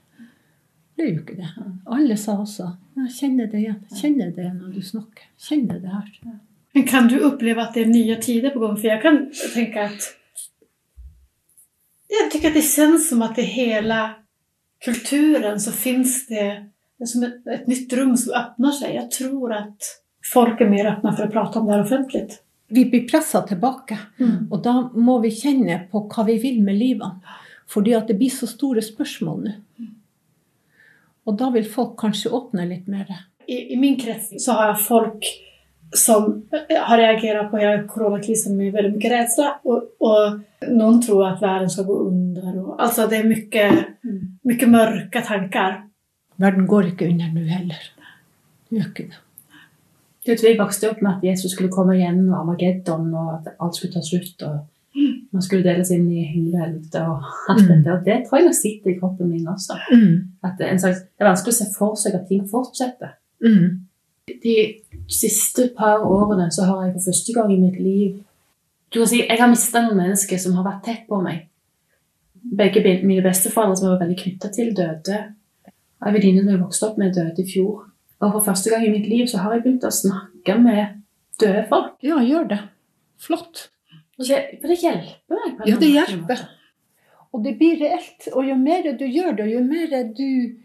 Det 0.97 1.05
er 1.05 1.11
jo 1.11 1.21
ikke 1.21 1.37
det. 1.37 1.51
Alle 1.93 2.17
sa 2.17 2.39
også 2.41 2.71
jeg 2.97 3.13
kjenner 3.13 3.49
det 3.51 3.59
igjen. 3.61 3.81
Kjenner 3.93 4.29
det 4.33 4.47
når 4.55 4.69
du 4.73 4.81
snakker. 4.81 5.27
Kjenner 5.37 5.81
det 5.83 5.91
her. 5.93 6.07
Men 6.73 6.85
kan 6.89 7.09
du 7.09 7.19
oppleve 7.27 7.61
at 7.61 7.75
det 7.77 7.83
er 7.85 7.91
nye 7.91 8.15
tider 8.21 8.53
på 8.53 8.61
gang? 8.63 8.73
For 8.77 8.89
jeg 8.89 9.03
kan 9.03 9.19
tenke 9.53 9.83
at 9.85 10.13
Jeg 12.07 12.31
syns 12.31 12.45
att 12.45 12.53
det 12.53 12.61
kjennes 12.63 13.09
som 13.09 13.21
at 13.21 13.37
i 13.37 13.43
hele 13.43 14.15
kulturen 14.85 15.59
så 15.59 15.71
fins 15.71 16.27
det, 16.27 16.69
det 16.99 17.07
som 17.07 17.23
et, 17.23 17.41
et 17.51 17.67
nytt 17.67 17.93
rum 17.93 18.15
som 18.17 18.33
åpner 18.33 18.71
seg. 18.71 18.95
Jeg 18.95 19.11
tror 19.11 19.53
att 19.53 19.89
folk 20.25 20.61
er 20.61 20.69
mer 20.71 20.91
åpne 20.95 21.13
for 21.15 21.27
å 21.27 21.33
prate 21.33 21.61
om 21.61 21.69
det 21.69 21.81
offentlig. 21.81 22.25
Vi 22.67 22.83
blir 22.91 23.07
pressa 23.07 23.41
tilbake. 23.47 23.97
Mm. 24.19 24.49
Og 24.51 24.61
da 24.63 24.75
må 24.93 25.19
vi 25.23 25.31
kjenne 25.31 25.85
på 25.91 26.03
hva 26.11 26.25
vi 26.27 26.37
vil 26.41 26.59
med 26.63 26.79
livet. 26.79 27.35
Fordi 27.67 27.95
at 27.95 28.07
det 28.07 28.17
blir 28.19 28.31
så 28.31 28.47
store 28.47 28.83
spørsmål 28.83 29.41
nå. 29.45 29.55
Og 31.27 31.35
da 31.35 31.49
vil 31.51 31.67
folk 31.67 31.97
kanskje 31.99 32.31
åpne 32.31 32.63
litt 32.69 32.87
mer. 32.87 33.09
I, 33.47 33.73
I 33.75 33.77
min 33.79 33.97
krets 33.99 34.31
så 34.43 34.55
har 34.55 34.71
jeg 34.71 34.85
folk 34.85 35.27
som 35.95 36.47
eh, 36.51 36.77
har 36.83 36.97
reagert 36.97 37.51
på 37.51 37.59
hela 37.59 37.83
coronakrisen 37.87 38.55
med 38.57 38.73
veldig 38.75 38.93
mye 38.95 39.11
redsel. 39.11 39.51
Og, 39.67 39.91
og, 40.03 40.39
noen 40.67 41.01
tror 41.03 41.27
at 41.29 41.43
verden 41.43 41.69
skal 41.71 41.87
gå 41.87 41.99
under. 42.07 42.49
Og, 42.63 42.73
altså 42.79 43.07
det 43.11 43.21
er 43.21 43.29
mye, 43.29 43.67
mye 44.47 44.71
mørke 44.71 45.23
tanker. 45.27 45.79
Verden 46.39 46.67
går 46.69 46.91
ikke 46.93 47.11
under 47.11 47.31
nå 47.33 47.45
heller. 47.49 47.87
Det 48.67 48.79
gjør 48.79 48.91
ikke 48.91 49.09
det. 49.11 49.23
Du 50.27 50.31
vet, 50.33 50.43
Vi 50.43 50.57
vokste 50.59 50.89
opp 50.91 51.01
med 51.01 51.11
at 51.17 51.23
Jesus 51.23 51.51
skulle 51.55 51.71
komme 51.71 51.95
igjen, 51.95 52.25
og 52.29 52.41
Armageddon, 52.41 53.13
og 53.15 53.29
at 53.37 53.53
alt 53.63 53.75
skulle 53.75 53.93
ta 53.93 54.01
slutt. 54.03 54.41
og 54.43 54.57
Man 55.31 55.41
skulle 55.41 55.63
deles 55.63 55.91
inn 55.91 56.09
i 56.11 56.25
himmel 56.25 56.55
og 56.57 56.61
helvete 56.65 57.01
og 57.07 57.23
alt 57.49 57.63
Mm. 57.63 57.67
dette. 57.69 57.93
Og 57.93 58.05
det 58.05 58.17
tror 58.27 58.37
jeg 58.37 58.45
nok 58.45 58.55
sitter 58.55 58.89
i 58.91 58.99
kroppen 58.99 59.29
min 59.29 59.47
også. 59.47 59.77
At 60.43 60.51
det, 60.57 60.67
er 60.67 60.71
en 60.71 60.79
slags, 60.79 60.99
det 60.99 61.21
er 61.23 61.29
vanskelig 61.31 61.53
å 61.53 61.57
se 61.57 61.67
for 61.77 61.95
seg 61.95 62.15
at 62.15 62.27
ting 62.27 62.43
fortsetter. 62.49 63.09
Mm. 63.41 63.87
De 64.43 64.55
siste 65.07 65.69
par 65.77 65.99
årene 66.03 66.51
så 66.51 66.65
har 66.65 66.85
jeg 66.85 66.93
for 66.93 67.07
første 67.11 67.33
gang 67.33 67.53
i 67.53 67.59
mitt 67.61 67.79
liv 67.79 68.23
du 68.93 68.99
kan 68.99 69.07
si, 69.07 69.25
Jeg 69.27 69.37
har 69.39 69.49
mista 69.49 69.81
noen 69.81 69.97
mennesker 69.97 70.37
som 70.39 70.53
har 70.55 70.63
vært 70.63 70.83
tett 70.83 71.07
på 71.09 71.21
meg. 71.21 71.47
Begge 72.57 72.83
mine 73.03 73.21
besteforeldre 73.21 73.75
som 73.77 73.87
jeg 73.89 73.97
var 73.99 74.05
veldig 74.07 74.17
knytta 74.17 74.51
til, 74.53 74.73
døde. 74.75 75.17
En 76.05 76.13
venninne 76.13 76.43
som 76.43 76.49
jeg 76.53 76.61
vokste 76.61 76.87
opp 76.87 76.97
med, 76.97 77.13
døde 77.13 77.43
i 77.43 77.51
fjor. 77.51 77.86
Og 78.17 78.31
for 78.33 78.45
første 78.49 78.71
gang 78.73 78.85
i 78.87 78.93
mitt 78.93 79.07
liv 79.09 79.27
så 79.29 79.43
har 79.43 79.55
jeg 79.55 79.65
begynt 79.65 79.85
å 79.85 79.93
snakke 79.93 80.57
med 80.61 81.01
døde 81.41 81.65
folk. 81.69 81.97
Ja, 82.05 82.17
gjør 82.25 82.47
det. 82.49 82.59
Flott. 83.21 83.67
For 84.17 84.69
det 84.69 84.77
hjelper 84.81 85.35
meg. 85.37 85.67
Ja, 85.69 85.77
det 85.77 85.89
hjelper. 85.93 86.45
Og 87.35 87.43
det 87.45 87.57
blir 87.59 87.77
reelt. 87.81 88.29
Og 88.33 88.47
jo 88.47 88.55
mer 88.57 88.87
du 88.97 89.05
gjør 89.05 89.35
det, 89.37 89.51
jo 89.53 89.65
mer 89.65 89.99
du 90.17 90.63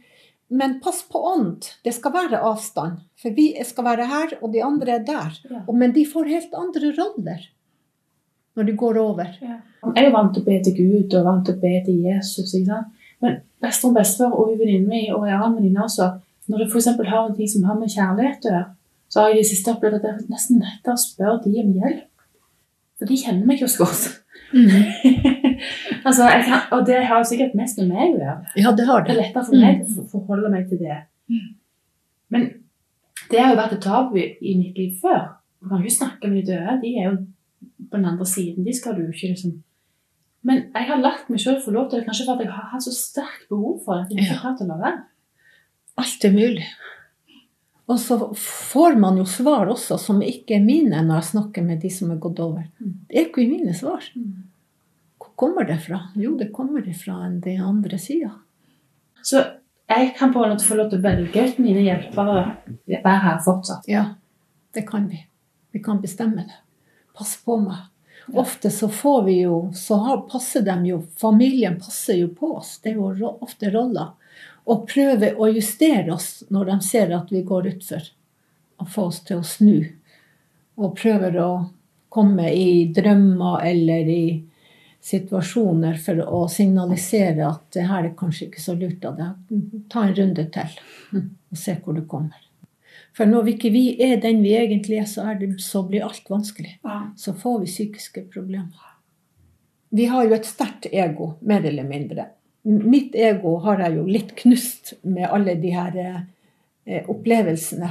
Men 0.53 0.75
pass 0.85 0.99
på 1.09 1.17
ånd. 1.17 1.65
Det 1.81 1.95
skal 1.97 2.13
være 2.13 2.43
avstand. 2.45 2.99
For 3.17 3.33
vi 3.33 3.55
skal 3.65 3.87
være 3.87 4.05
her, 4.05 4.35
og 4.43 4.51
de 4.53 4.61
andre 4.61 4.99
er 4.99 5.05
der. 5.07 5.39
Ja. 5.49 5.63
Men 5.73 5.95
de 5.97 6.03
får 6.05 6.29
helt 6.29 6.53
andre 6.53 6.91
roller 6.99 7.47
når 8.53 8.67
de 8.69 8.75
går 8.77 8.99
over. 9.01 9.31
Jeg 9.41 10.05
er 10.05 10.13
vant 10.13 10.35
til 10.35 10.43
å 10.43 10.45
be 10.45 10.59
til 10.61 10.75
Gud 10.77 11.15
og 11.17 11.25
vant 11.25 11.47
til 11.49 11.57
å 11.57 11.63
be 11.63 11.73
til 11.87 12.03
Jesus. 12.05 12.53
Men 13.25 13.39
bestemor 13.65 13.95
og 13.95 13.97
bestefar 13.97 14.37
og 14.37 14.53
venninnen 14.59 14.91
min 14.91 15.15
og 15.15 15.25
en 15.25 15.39
annen 15.39 15.57
venninne 15.57 15.87
også, 15.87 16.11
når 16.53 16.63
du 16.63 16.71
f.eks. 16.71 16.89
har 17.09 17.27
en 17.27 17.37
ting 17.37 17.49
som 17.51 17.65
har 17.69 17.79
med 17.81 17.91
kjærlighet 17.93 18.47
å 18.49 18.53
gjøre, 18.53 18.65
så 19.13 19.21
har 19.21 19.29
jeg 19.33 19.39
i 19.39 19.43
det 19.43 19.51
siste 19.51 19.73
opplevd 19.75 19.99
at 19.99 20.07
jeg 20.09 20.27
nesten 20.33 20.63
til 20.85 20.93
å 20.93 21.01
spørre 21.01 21.41
de 21.45 21.53
om 21.63 21.73
hjelp. 21.81 22.05
For 22.99 23.11
de 23.11 23.19
kjenner 23.19 23.49
meg 23.49 23.61
jo 23.61 23.69
så 23.69 23.83
godt. 23.83 24.05
altså, 26.07 26.23
jeg 26.29 26.45
kan, 26.47 26.61
og 26.77 26.87
det 26.87 26.99
har 27.09 27.19
jo 27.21 27.29
sikkert 27.29 27.55
mest 27.59 27.81
med 27.81 27.91
meg 27.91 28.15
å 28.15 28.21
gjøre. 28.21 28.37
Ja, 28.63 28.73
det 28.77 28.87
har 28.89 29.03
Det 29.03 29.09
Det 29.09 29.17
er 29.17 29.21
lettere 29.23 29.45
for 29.49 29.57
meg 29.65 29.83
å 29.99 30.07
forholde 30.13 30.53
meg 30.53 30.69
til 30.71 30.81
det. 30.81 30.99
Men 32.33 32.49
det 33.31 33.41
har 33.41 33.53
jo 33.53 33.61
vært 33.61 33.77
et 33.77 33.85
tabu 33.85 34.19
i 34.21 34.55
mitt 34.59 34.79
liv 34.79 34.97
før. 35.03 35.23
Du 35.61 35.69
kan 35.69 35.83
ikke 35.83 35.97
snakke 35.99 36.29
med 36.31 36.43
de 36.43 36.53
døde. 36.53 36.79
De 36.83 36.95
er 36.99 37.05
jo 37.11 37.17
på 37.91 37.97
den 37.97 38.09
andre 38.13 38.27
siden. 38.27 38.65
De 38.67 38.75
skal 38.77 38.97
du 38.97 39.05
ikke 39.09 39.33
liksom 39.35 39.61
Men 40.43 40.65
jeg 40.75 40.87
har 40.89 40.99
latt 40.99 41.29
meg 41.31 41.39
sjøl 41.39 41.61
få 41.63 41.71
lov 41.71 41.85
til 41.91 42.01
det, 42.01 42.07
kanskje 42.09 42.25
fordi 42.27 42.49
jeg 42.49 42.51
har 42.57 42.71
hatt 42.73 42.83
så 42.83 42.91
sterkt 42.91 43.45
behov 43.49 43.77
for 43.85 43.95
det. 43.95 44.03
at 44.03 44.11
jeg 44.11 44.19
ikke 44.19 44.33
Ja. 44.33 44.39
har 44.39 44.43
klart 44.43 44.63
å 44.65 44.67
la 44.67 44.79
være. 44.81 45.03
Alt 46.01 46.25
er 46.25 46.33
mulig. 46.35 46.69
Og 47.91 47.99
så 48.01 48.17
får 48.39 48.97
man 49.01 49.19
jo 49.19 49.27
svar 49.29 49.69
også 49.73 49.99
som 50.01 50.23
ikke 50.25 50.57
er 50.57 50.65
mine 50.65 51.03
når 51.05 51.19
jeg 51.19 51.31
snakker 51.33 51.67
med 51.67 51.83
de 51.83 51.91
som 51.93 52.13
er 52.15 52.21
gått 52.23 52.41
over. 52.41 52.65
Det 52.79 53.19
er 53.19 53.27
ikke 53.29 53.49
mine 53.51 53.75
svar. 53.77 54.07
Hvor 55.19 55.35
kommer 55.37 55.67
det 55.69 55.81
fra? 55.85 55.99
Jo, 56.17 56.37
det 56.39 56.53
kommer 56.55 56.87
fra 56.97 57.19
den 57.29 57.61
andre 57.61 57.99
sida. 57.99 58.31
Så 59.23 59.43
jeg 59.93 60.15
kan 60.17 60.33
på 60.33 60.45
en 60.45 60.55
måte 60.55 60.65
få 60.65 60.79
lov 60.79 60.89
til 60.91 61.03
å 61.03 61.05
velge 61.05 61.45
ut 61.45 61.61
mine 61.61 61.85
hjelpere. 61.85 62.45
Være 62.89 63.19
her 63.27 63.41
fortsatt. 63.45 63.89
Ja, 63.91 64.07
det 64.73 64.87
kan 64.89 65.09
vi. 65.11 65.21
Vi 65.73 65.83
kan 65.83 66.01
bestemme 66.01 66.47
det. 66.49 66.61
Pass 67.17 67.37
på 67.45 67.59
meg. 67.61 67.89
Ofte 68.39 68.71
så 68.71 68.87
får 68.89 69.23
vi 69.27 69.33
jo 69.41 69.73
Så 69.75 69.97
passer 70.31 70.63
dem 70.63 70.85
jo 70.87 71.01
Familien 71.19 71.75
passer 71.81 72.21
jo 72.21 72.29
på 72.31 72.53
oss. 72.61 72.77
Det 72.79 72.93
er 72.93 73.01
jo 73.01 73.33
ofte 73.43 73.71
roller. 73.75 74.13
Og 74.71 74.87
prøve 74.89 75.33
å 75.35 75.49
justere 75.51 76.13
oss 76.15 76.45
når 76.55 76.71
de 76.71 76.79
ser 76.87 77.15
at 77.17 77.33
vi 77.35 77.43
går 77.47 77.73
utfor. 77.75 78.07
Og 78.83 78.91
få 78.91 79.09
oss 79.11 79.21
til 79.27 79.43
å 79.43 79.47
snu. 79.47 79.81
Og 80.79 80.95
prøver 80.99 81.39
å 81.43 81.51
komme 82.13 82.51
i 82.53 82.87
drømmer 82.95 83.65
eller 83.67 84.09
i 84.13 84.25
situasjoner 85.03 85.97
for 85.99 86.21
å 86.23 86.45
signalisere 86.51 87.47
at 87.49 87.65
det 87.75 87.89
her 87.89 88.07
er 88.07 88.17
kanskje 88.19 88.47
ikke 88.47 88.63
så 88.63 88.77
lurt 88.79 89.05
av 89.09 89.19
deg. 89.19 89.61
Ta 89.91 90.07
en 90.07 90.15
runde 90.19 90.47
til 90.55 90.77
og 91.19 91.59
se 91.59 91.75
hvor 91.83 91.99
du 91.99 92.05
kommer. 92.07 92.39
For 93.17 93.29
når 93.29 93.47
vi 93.47 93.55
ikke 93.57 93.73
vi 93.75 93.85
er 94.05 94.21
den 94.23 94.41
vi 94.45 94.55
egentlig 94.57 95.03
er, 95.03 95.09
så, 95.11 95.27
er 95.33 95.41
det, 95.41 95.51
så 95.61 95.83
blir 95.89 96.07
alt 96.07 96.31
vanskelig. 96.31 96.79
Så 97.19 97.35
får 97.37 97.59
vi 97.65 97.73
psykiske 97.73 98.25
problemer. 98.33 98.89
Vi 99.93 100.07
har 100.09 100.25
jo 100.25 100.37
et 100.37 100.49
sterkt 100.49 100.89
ego, 100.89 101.35
mer 101.45 101.67
eller 101.69 101.85
mindre. 101.85 102.31
Mitt 102.63 103.15
ego 103.19 103.57
har 103.65 103.81
jeg 103.83 103.97
jo 103.99 104.07
litt 104.07 104.37
knust 104.39 104.95
med 105.03 105.27
alle 105.27 105.57
de 105.59 105.71
her 105.75 105.97
eh, 105.99 107.09
opplevelsene. 107.11 107.91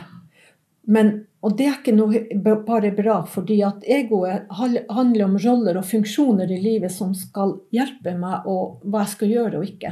Men, 0.92 1.12
og 1.44 1.58
det 1.58 1.68
er 1.68 1.76
ikke 1.78 1.94
noe 1.96 2.22
bare 2.66 2.94
bra, 2.96 3.22
fordi 3.30 3.60
at 3.68 3.84
egoet 3.84 4.48
handler 4.52 5.26
om 5.28 5.36
roller 5.44 5.80
og 5.80 5.90
funksjoner 5.90 6.52
i 6.52 6.62
livet 6.62 6.94
som 6.94 7.12
skal 7.18 7.58
hjelpe 7.76 8.16
meg 8.18 8.48
og 8.50 8.80
hva 8.88 9.04
jeg 9.04 9.14
skal 9.16 9.34
gjøre 9.36 9.60
og 9.60 9.68
ikke. 9.68 9.92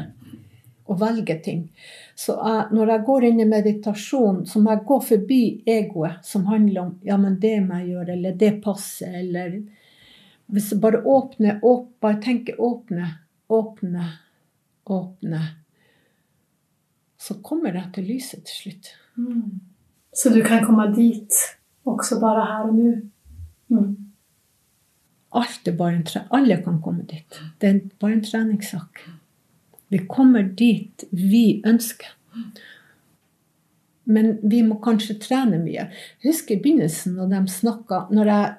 Og 0.89 0.97
velge 1.03 1.36
ting. 1.45 1.67
Så 2.17 2.34
jeg, 2.39 2.63
når 2.73 2.93
jeg 2.93 3.05
går 3.09 3.27
inn 3.27 3.43
i 3.43 3.49
meditasjon, 3.49 4.39
så 4.49 4.61
må 4.63 4.73
jeg 4.73 4.88
gå 4.89 5.01
forbi 5.11 5.41
egoet, 5.69 6.23
som 6.25 6.47
handler 6.49 6.82
om 6.82 6.95
ja, 7.05 7.19
men 7.21 7.36
det 7.43 7.59
må 7.67 7.84
jeg 7.84 7.93
gjøre, 7.93 8.15
eller 8.15 8.39
det 8.39 8.55
passer, 8.63 9.19
eller 9.23 9.59
Hvis 10.49 10.71
jeg 10.71 10.82
bare 10.82 11.03
åpner, 11.05 11.59
åp, 11.61 11.91
bare 12.01 12.17
tenker 12.23 12.55
åpne, 12.57 13.05
åpne, 13.53 14.05
åpne, 14.89 15.41
så 17.19 17.35
kommer 17.43 17.75
det 17.75 17.85
til 17.95 18.07
lyset 18.09 18.45
til 18.47 18.55
slutt. 18.63 18.91
Så 20.15 20.31
du 20.33 20.41
kan 20.43 20.65
komme 20.65 20.87
dit 20.95 21.35
også 21.85 22.19
bare 22.19 22.45
her 22.45 22.69
og 22.69 22.75
nå? 22.75 22.91
Mm. 23.69 23.95
Alt 25.39 25.67
er 25.67 25.75
bare 25.77 25.99
en 25.99 26.05
tre 26.05 26.23
Alle 26.33 26.57
kan 26.63 26.79
komme 26.81 27.05
dit. 27.09 27.41
Det 27.61 27.69
er 27.69 27.81
bare 27.99 28.17
en 28.17 28.23
treningssak. 28.23 29.03
Vi 29.89 29.97
kommer 30.09 30.41
dit 30.41 31.05
vi 31.11 31.61
ønsker. 31.65 32.15
Men 34.09 34.37
vi 34.41 34.63
må 34.65 34.79
kanskje 34.81 35.19
trene 35.21 35.59
mye. 35.61 35.85
Jeg 36.23 36.31
husker 36.31 36.55
i 36.55 36.61
begynnelsen 36.63 37.17
når 37.17 37.29
de 37.33 37.41
snakka 37.53 38.07
når 38.13 38.31
jeg, 38.31 38.55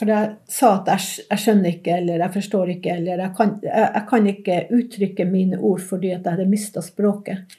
For 0.00 0.10
jeg 0.10 0.30
sa 0.50 0.72
at 0.80 0.88
jeg, 0.90 1.26
jeg 1.30 1.42
skjønner 1.44 1.76
ikke, 1.76 1.98
eller 2.00 2.24
jeg 2.24 2.34
forstår 2.34 2.72
ikke, 2.74 2.96
eller 2.98 3.22
jeg 3.22 3.34
kan, 3.38 3.52
jeg, 3.62 3.84
jeg 3.84 4.06
kan 4.10 4.26
ikke 4.32 4.56
uttrykke 4.74 5.26
mine 5.28 5.60
ord 5.60 5.84
fordi 5.86 6.10
at 6.10 6.24
jeg 6.24 6.34
hadde 6.34 6.50
mista 6.50 6.82
språket. 6.82 7.56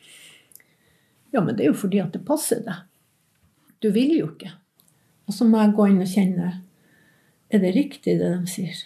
Ja, 1.31 1.41
men 1.41 1.55
det 1.55 1.65
er 1.65 1.71
jo 1.71 1.79
fordi 1.79 2.01
at 2.03 2.11
det 2.15 2.25
passer 2.27 2.59
deg. 2.65 2.83
Du 3.83 3.89
vil 3.95 4.11
jo 4.17 4.29
ikke. 4.33 4.51
Og 5.25 5.35
så 5.35 5.47
må 5.47 5.61
jeg 5.61 5.75
gå 5.77 5.87
inn 5.91 6.03
og 6.03 6.11
kjenne 6.11 6.51
er 7.53 7.61
det 7.61 7.75
riktig 7.75 8.17
det 8.19 8.29
de 8.33 8.49
sier? 8.49 8.77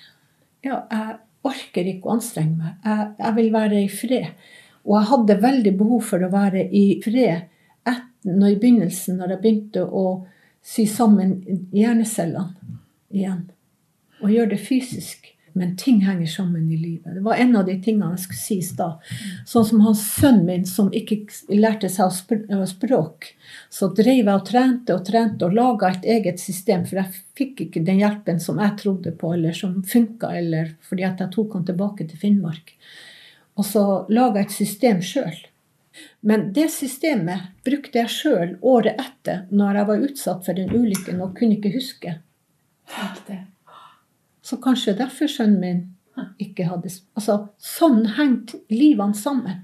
Ja, 0.66 0.84
jeg 0.92 1.16
orker 1.48 1.88
ikke 1.88 2.10
å 2.10 2.18
anstrenge 2.18 2.58
meg. 2.60 2.74
Jeg, 2.84 3.06
jeg 3.22 3.36
vil 3.38 3.54
være 3.54 3.80
i 3.82 3.92
fred. 3.92 4.50
Og 4.86 4.98
jeg 4.98 5.10
hadde 5.14 5.38
veldig 5.46 5.74
behov 5.80 6.04
for 6.10 6.26
å 6.26 6.32
være 6.34 6.66
i 6.76 6.84
fred 7.04 7.48
etter, 7.88 8.06
når, 8.28 8.50
i 8.52 8.60
begynnelsen, 8.60 9.16
når 9.16 9.32
jeg 9.32 9.42
begynte 9.46 9.86
å 9.86 10.04
sy 10.66 10.84
sammen 10.92 11.38
hjernecellene 11.72 12.79
igjen. 13.14 13.50
Og 14.24 14.34
gjør 14.34 14.54
det 14.54 14.62
fysisk. 14.64 15.36
Men 15.54 15.76
ting 15.78 16.02
henger 16.06 16.28
sammen 16.28 16.72
i 16.72 16.78
livet. 16.78 17.16
Det 17.16 17.20
var 17.20 17.36
en 17.36 17.56
av 17.56 17.66
de 17.66 17.76
tingene 17.82 18.14
jeg 18.14 18.24
skulle 18.24 18.40
si 18.40 18.58
i 18.62 18.66
stad. 18.66 19.10
Sånn 19.50 19.66
som 19.66 19.82
han 19.84 19.98
sønnen 19.98 20.46
min 20.46 20.66
som 20.70 20.92
ikke 20.96 21.18
lærte 21.52 21.90
seg 21.92 22.12
å 22.56 22.68
språk. 22.70 23.32
Så 23.74 23.90
drev 23.98 24.22
jeg 24.22 24.36
og 24.36 24.46
trente 24.48 24.96
og 24.96 25.04
trente 25.10 25.48
og 25.48 25.58
laga 25.58 25.92
et 25.92 26.08
eget 26.18 26.42
system, 26.42 26.86
for 26.86 27.02
jeg 27.02 27.24
fikk 27.40 27.66
ikke 27.66 27.84
den 27.88 28.02
hjelpen 28.04 28.42
som 28.44 28.62
jeg 28.62 28.78
trodde 28.84 29.16
på, 29.18 29.34
eller 29.36 29.58
som 29.58 29.80
funka, 29.84 30.32
eller 30.42 30.76
fordi 30.86 31.08
at 31.10 31.26
jeg 31.26 31.34
tok 31.36 31.58
han 31.58 31.68
tilbake 31.68 32.08
til 32.08 32.22
Finnmark. 32.22 32.76
Og 33.60 33.68
så 33.68 33.86
laga 34.14 34.44
jeg 34.44 34.52
et 34.52 34.58
system 34.62 35.04
sjøl. 35.04 35.46
Men 36.22 36.52
det 36.56 36.70
systemet 36.72 37.52
brukte 37.68 38.00
jeg 38.00 38.14
sjøl 38.14 38.58
året 38.62 39.00
etter, 39.02 39.46
når 39.52 39.82
jeg 39.82 39.90
var 39.90 40.08
utsatt 40.08 40.46
for 40.46 40.56
den 40.56 40.72
ulykken 40.72 41.20
og 41.26 41.36
kunne 41.36 41.58
ikke 41.58 41.74
huske. 41.76 42.20
Tenk 42.90 43.24
det. 43.28 43.40
Så 44.42 44.58
kanskje 44.58 44.98
derfor 44.98 45.30
sønnen 45.30 45.60
min 45.62 45.82
ikke 46.42 46.66
hadde 46.68 46.92
Altså, 47.16 47.36
sånn 47.64 48.04
hengte 48.18 48.60
livene 48.74 49.16
sammen. 49.16 49.62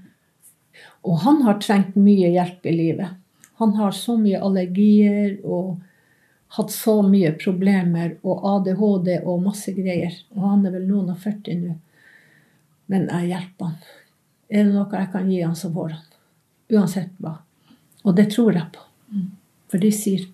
Og 1.06 1.20
han 1.24 1.42
har 1.46 1.60
trengt 1.62 1.96
mye 1.98 2.30
hjelp 2.32 2.66
i 2.66 2.74
livet. 2.74 3.18
Han 3.60 3.74
har 3.78 3.92
så 3.96 4.16
mye 4.20 4.40
allergier 4.42 5.38
og 5.44 5.76
hatt 6.56 6.72
så 6.72 7.00
mye 7.04 7.32
problemer 7.40 8.16
og 8.22 8.44
ADHD 8.52 9.12
og 9.18 9.44
masse 9.44 9.72
greier. 9.76 10.14
Og 10.36 10.48
han 10.50 10.66
er 10.66 10.76
vel 10.76 10.86
noen 10.88 11.12
og 11.14 11.20
40 11.22 11.60
nå. 11.62 11.76
Men 12.92 13.08
jeg 13.10 13.32
hjelper 13.32 13.70
han. 13.70 13.78
Er 14.46 14.64
det 14.64 14.74
noe 14.74 15.00
jeg 15.00 15.10
kan 15.12 15.30
gi 15.30 15.42
han, 15.42 15.56
så 15.58 15.72
får 15.74 15.96
han. 15.96 16.06
Uansett 16.76 17.14
hva. 17.22 17.34
Og 18.06 18.14
det 18.18 18.28
tror 18.34 18.54
jeg 18.54 18.68
på. 18.74 18.82
For 19.70 19.82
de 19.82 19.90
sier 19.92 20.26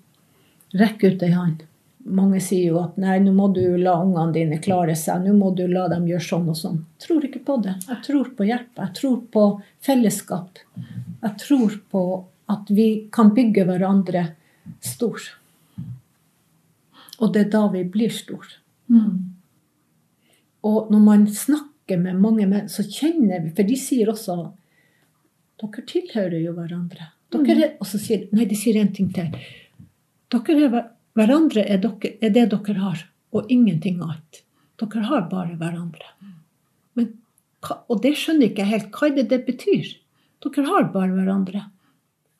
'rekk 0.76 1.04
ut 1.04 1.22
ei 1.22 1.32
hånd'. 1.32 1.64
Mange 2.02 2.40
sier 2.42 2.72
jo 2.72 2.80
at 2.82 2.96
nei, 2.98 3.18
nå 3.22 3.30
må 3.36 3.46
du 3.54 3.62
la 3.78 3.94
ungene 4.02 4.34
dine 4.34 4.58
klare 4.62 4.96
seg. 4.98 5.22
Nå 5.22 5.36
må 5.38 5.52
du 5.54 5.64
la 5.70 5.86
dem 5.92 6.08
gjøre 6.10 6.26
sånn 6.26 6.48
og 6.50 6.58
sånn. 6.58 6.80
Jeg 6.96 7.06
tror 7.06 7.26
ikke 7.28 7.42
på 7.46 7.58
det. 7.62 7.76
Jeg 7.86 7.98
tror 8.08 8.30
på 8.38 8.46
hjelp. 8.48 8.72
Jeg 8.80 8.94
tror 8.98 9.18
på 9.36 9.44
fellesskap. 9.86 10.62
Jeg 11.22 11.34
tror 11.44 11.76
på 11.94 12.02
at 12.52 12.72
vi 12.74 12.88
kan 13.14 13.30
bygge 13.36 13.66
hverandre 13.68 14.24
stor. 14.82 15.28
Og 17.22 17.30
det 17.34 17.46
er 17.46 17.52
da 17.54 17.66
vi 17.70 17.84
blir 17.86 18.10
stor. 18.14 18.48
Og 20.62 20.90
når 20.90 21.06
man 21.06 21.28
snakker 21.30 22.00
med 22.02 22.18
mange 22.18 22.48
menn, 22.50 22.68
så 22.70 22.84
kjenner 22.86 23.42
vi 23.42 23.54
For 23.54 23.66
de 23.66 23.76
sier 23.78 24.10
også 24.10 24.36
dere 25.62 25.84
tilhører 25.86 26.40
jo 26.42 26.52
hverandre. 26.56 27.12
Dere 27.32 27.54
er, 27.54 27.74
og 27.78 27.86
så 27.86 28.00
sier 28.02 28.26
Nei, 28.34 28.48
de 28.50 28.56
sier 28.58 28.80
en 28.80 28.90
ting 28.94 29.12
til. 29.14 29.30
Dere 30.32 30.56
er, 30.66 30.88
hverandre 31.18 31.64
er, 31.64 31.80
dere, 31.82 32.14
er 32.22 32.32
det 32.34 32.46
dere 32.52 32.78
har, 32.80 33.02
og 33.32 33.50
ingenting 33.52 34.00
annet. 34.02 34.42
Dere 34.80 35.04
har 35.08 35.26
bare 35.30 35.56
hverandre. 35.60 36.08
Men, 36.98 37.12
og 37.88 38.00
det 38.02 38.14
skjønner 38.18 38.50
ikke 38.50 38.64
jeg 38.64 38.72
helt. 38.72 38.88
Hva 38.96 39.10
er 39.10 39.18
det 39.20 39.28
det 39.30 39.42
betyr? 39.46 39.92
Dere 40.42 40.64
har 40.68 40.88
bare 40.94 41.12
hverandre. 41.14 41.66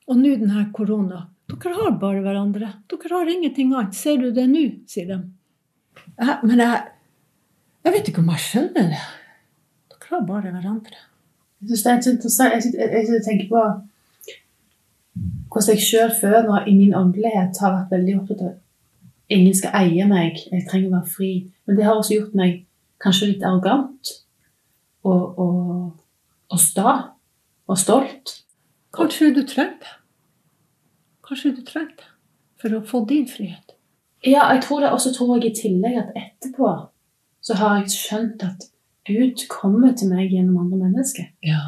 Og 0.09 0.19
nå 0.19 0.33
denne 0.41 0.65
korona. 0.75 1.27
Dere 1.53 1.77
har 1.77 1.95
bare 2.01 2.23
hverandre. 2.25 2.73
Dere 2.91 3.13
har 3.13 3.31
ingenting 3.31 3.71
annet. 3.73 3.95
Ser 3.95 4.19
du 4.19 4.31
det 4.35 4.47
nå? 4.51 4.65
sier 4.89 5.07
de. 5.09 5.21
Jeg, 6.17 6.37
men 6.43 6.59
jeg, 6.59 6.81
jeg 7.85 7.95
vet 7.95 8.11
ikke 8.11 8.23
om 8.23 8.33
jeg 8.33 8.45
skjønner 8.47 8.91
det. 8.91 9.01
Dere 9.93 10.15
har 10.17 10.27
bare 10.27 10.51
hverandre. 10.51 10.99
Jeg 11.63 11.69
synes 11.69 11.83
det 11.83 11.91
er 11.91 12.13
interessant. 12.17 12.53
Jeg, 12.57 12.63
synes, 12.67 13.15
jeg 13.15 13.25
tenker 13.29 13.49
på 13.53 13.63
hvordan 15.53 15.77
jeg 15.77 15.85
sjøl 15.85 16.11
før 16.17 16.39
nå 16.47 16.59
i 16.65 16.73
min 16.75 16.95
åndelighet 16.97 17.59
har 17.61 17.75
vært 17.75 17.91
veldig 17.93 18.15
opptatt 18.19 18.41
av 18.41 18.53
ingen 19.31 19.55
skal 19.55 19.75
eie 19.79 20.05
meg, 20.09 20.39
jeg 20.51 20.67
trenger 20.69 20.91
å 20.91 20.95
være 20.97 21.13
fri. 21.15 21.31
Men 21.67 21.77
det 21.77 21.87
har 21.87 21.97
også 21.97 22.17
gjort 22.17 22.37
meg 22.37 22.63
kanskje 23.03 23.33
litt 23.33 23.43
arrogant 23.47 24.13
og, 25.03 25.39
og, 25.39 25.91
og 26.51 26.61
sta 26.61 26.95
og 27.67 27.79
stolt. 27.79 28.39
Kanskje 28.93 29.33
du 29.35 29.43
trenger 29.47 29.79
det. 29.81 29.93
Kanskje 31.27 31.53
du 31.57 31.63
trenger 31.67 31.95
det 31.97 32.09
for 32.63 32.77
å 32.77 32.83
få 32.87 33.03
din 33.09 33.25
frihet. 33.27 33.75
Ja, 34.23 34.47
jeg 34.53 34.61
tror 34.63 34.83
det, 34.83 34.91
og 34.95 35.01
så 35.03 35.11
tror 35.11 35.35
jeg 35.35 35.51
i 35.51 35.57
tillegg 35.57 35.97
at 35.99 36.13
etterpå 36.15 36.69
så 37.43 37.57
har 37.59 37.81
jeg 37.81 37.91
skjønt 37.91 38.45
at 38.47 38.69
Gud 39.07 39.41
kommer 39.51 39.91
til 39.99 40.13
meg 40.13 40.31
gjennom 40.31 40.61
andre 40.61 40.85
mennesker. 40.85 41.25
Ja. 41.43 41.63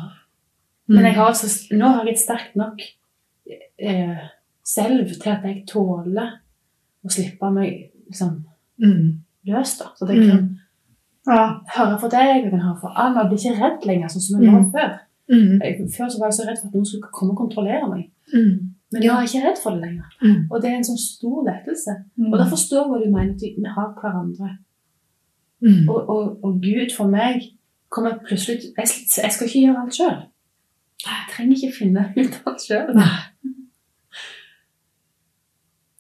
Men 0.88 1.10
jeg 1.10 1.18
har 1.18 1.34
altså, 1.34 1.49
nå 1.76 1.89
har 1.97 2.08
jeg 2.08 2.16
et 2.16 2.22
sterkt 2.22 2.56
nok 2.56 2.84
eh, 3.49 4.22
selv 4.64 5.12
til 5.20 5.34
at 5.34 5.43
jeg 5.43 5.66
tåler 5.68 6.38
å 7.06 7.10
slippe 7.14 7.51
meg 7.53 7.91
liksom, 8.10 8.43
Mm. 8.82 9.20
løs. 9.47 9.78
da. 9.80 9.86
Så 9.95 10.06
det 10.08 10.18
jeg 10.18 10.30
kan 10.32 10.60
Ja. 11.28 11.60
høre 11.76 11.99
for 11.99 12.10
deg, 12.10 12.43
jeg 12.43 12.51
kan 12.51 12.60
høre 12.60 12.80
for 12.82 12.91
Anna. 12.95 13.22
Jeg 13.24 13.30
blir 13.30 13.39
ikke 13.39 13.62
redd 13.64 13.86
lenger, 13.86 14.08
sånn 14.08 14.22
som 14.22 14.41
jeg 14.43 14.51
var 14.51 14.62
Mm. 14.62 14.72
før. 14.72 14.99
Mm. 15.32 15.60
Jeg, 15.64 15.78
før 15.97 16.08
så 16.10 16.20
var 16.20 16.28
jeg 16.28 16.34
så 16.38 16.45
redd 16.47 16.58
for 16.62 16.68
at 16.68 16.74
noen 16.74 16.86
skulle 16.86 17.12
komme 17.14 17.32
og 17.32 17.38
kontrollere 17.38 17.88
meg. 17.89 18.12
Mm. 18.34 18.72
Men 18.91 19.01
nå 19.01 19.10
er 19.12 19.22
jeg 19.26 19.30
ikke 19.30 19.45
redd 19.47 19.58
for 19.64 19.72
det 19.72 19.82
lenger. 19.82 20.06
Mm. 20.22 20.47
Og 20.51 20.62
det 20.62 20.70
er 20.72 20.76
en 20.78 20.84
sånn 20.84 20.97
stor 21.01 21.39
lettelse. 21.49 21.93
Mm. 22.20 22.32
Og 22.34 22.38
da 22.39 22.45
forstår 22.45 22.82
jeg 22.84 22.89
hva 22.91 23.03
du 23.06 23.12
mener, 23.12 23.34
at 23.34 23.41
vi 23.41 23.64
har 23.76 23.89
hverandre. 24.01 24.58
Mm. 25.62 25.89
Og, 25.89 26.10
og, 26.10 26.39
og 26.43 26.62
Gud 26.62 26.93
for 26.95 27.08
meg 27.08 27.41
kommer 27.89 28.20
plutselig 28.28 28.62
jeg, 28.78 28.88
jeg 29.24 29.32
skal 29.32 29.47
ikke 29.47 29.62
gjøre 29.66 29.82
alt 29.82 29.93
sjøl. 29.97 30.18
Jeg 31.06 31.22
trenger 31.32 31.56
ikke 31.56 31.74
finne 31.80 32.14
ut 32.18 32.41
alt 32.47 32.62
sjøl. 32.62 32.93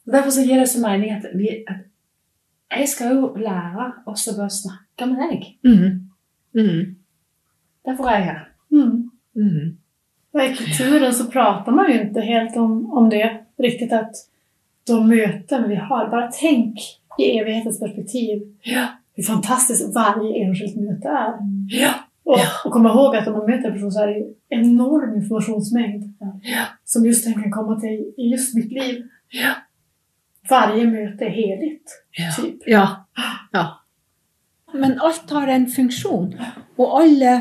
Nei. 0.05 0.17
Derfor 0.17 0.31
så 0.31 0.41
gir 0.45 0.59
det 0.59 0.67
så 0.69 0.81
mening 0.81 1.11
at, 1.11 1.25
vi, 1.33 1.49
at 1.67 1.81
jeg 2.79 2.87
skal 2.89 3.15
jo 3.15 3.31
lære 3.37 3.91
også 4.05 4.35
å 4.41 4.49
snakke 4.49 5.07
med 5.09 5.17
deg. 5.31 5.45
Mm. 5.65 6.09
Mm. 6.57 6.95
Derfor 7.85 8.09
er 8.09 8.17
jeg 8.17 8.25
her. 8.29 8.45
Mm. 8.71 9.77
I 10.35 10.47
kulturen 10.57 11.13
så 11.13 11.29
prater 11.31 11.71
man 11.71 11.89
jo 11.91 11.99
ikke 12.03 12.21
helt 12.21 12.57
om, 12.57 12.93
om 12.93 13.09
det 13.09 13.23
riktigt 13.61 13.93
att 13.93 14.15
de 14.87 15.07
möten 15.07 15.69
vi 15.69 15.75
har, 15.75 16.09
bare 16.11 16.31
tenk 16.31 16.77
i 17.19 17.29
evighetens 17.39 17.79
perspektiv 17.79 18.41
Ja. 18.63 18.87
hur 19.15 19.23
fantastiskt 19.23 19.95
varje 19.95 20.43
enskilt 20.43 20.75
møte 20.75 21.07
er. 21.07 21.39
Ja. 21.69 21.93
Och, 22.23 22.39
och 22.65 22.71
komma 22.71 22.89
ihåg 22.89 23.15
att 23.15 23.27
om 23.27 23.33
man 23.33 23.45
møter 23.49 23.67
en 23.67 23.73
person 23.73 23.91
så 23.91 24.01
er 24.03 24.07
det 24.07 24.25
en 24.49 24.65
enorm 24.65 25.15
informationsmängd 25.15 26.03
Ja. 26.43 26.65
som 26.85 27.05
just 27.05 27.25
den 27.25 27.33
kan 27.41 27.51
komme 27.51 27.79
til 27.79 28.05
i 28.17 28.31
just 28.31 28.55
mitt 28.55 28.71
liv. 28.71 29.03
Ja. 29.33 29.53
Varje 30.49 30.85
møte 30.89 31.25
er 31.25 31.29
heligt, 31.33 31.89
Ja. 32.19 32.29
typ. 32.35 32.61
Ja. 32.67 32.85
ja. 33.53 33.65
Men 34.73 34.99
alt 35.01 35.29
har 35.31 35.47
en 35.47 35.67
funksjon, 35.71 36.33
og 36.77 37.01
alle 37.01 37.33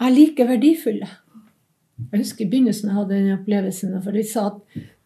er 0.00 0.10
like 0.14 0.46
verdifulle. 0.48 1.08
Jeg 2.12 2.20
husker 2.22 2.44
i 2.44 2.48
begynnelsen 2.48 2.88
jeg 2.90 2.96
hadde 2.96 3.14
den 3.18 3.32
opplevelsen, 3.38 3.98
for 4.02 4.10
de 4.16 4.22
sa 4.26 4.46
at 4.46 4.52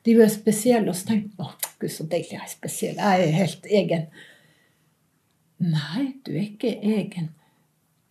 de 0.06 0.14
var 0.18 0.28
spesielle, 0.32 0.88
og 0.88 0.94
så 0.96 1.06
tenkte 1.10 1.34
jeg 1.38 1.46
at 1.48 1.68
gud, 1.80 1.88
så 1.92 2.04
deilig, 2.06 2.30
jeg 2.32 2.40
er 2.44 2.48
spesiell, 2.52 2.96
jeg 3.00 3.20
er 3.26 3.30
helt 3.40 3.66
egen. 3.80 4.04
Nei, 5.58 6.04
du 6.26 6.30
er 6.36 6.40
ikke 6.44 6.74
egen. 6.82 7.30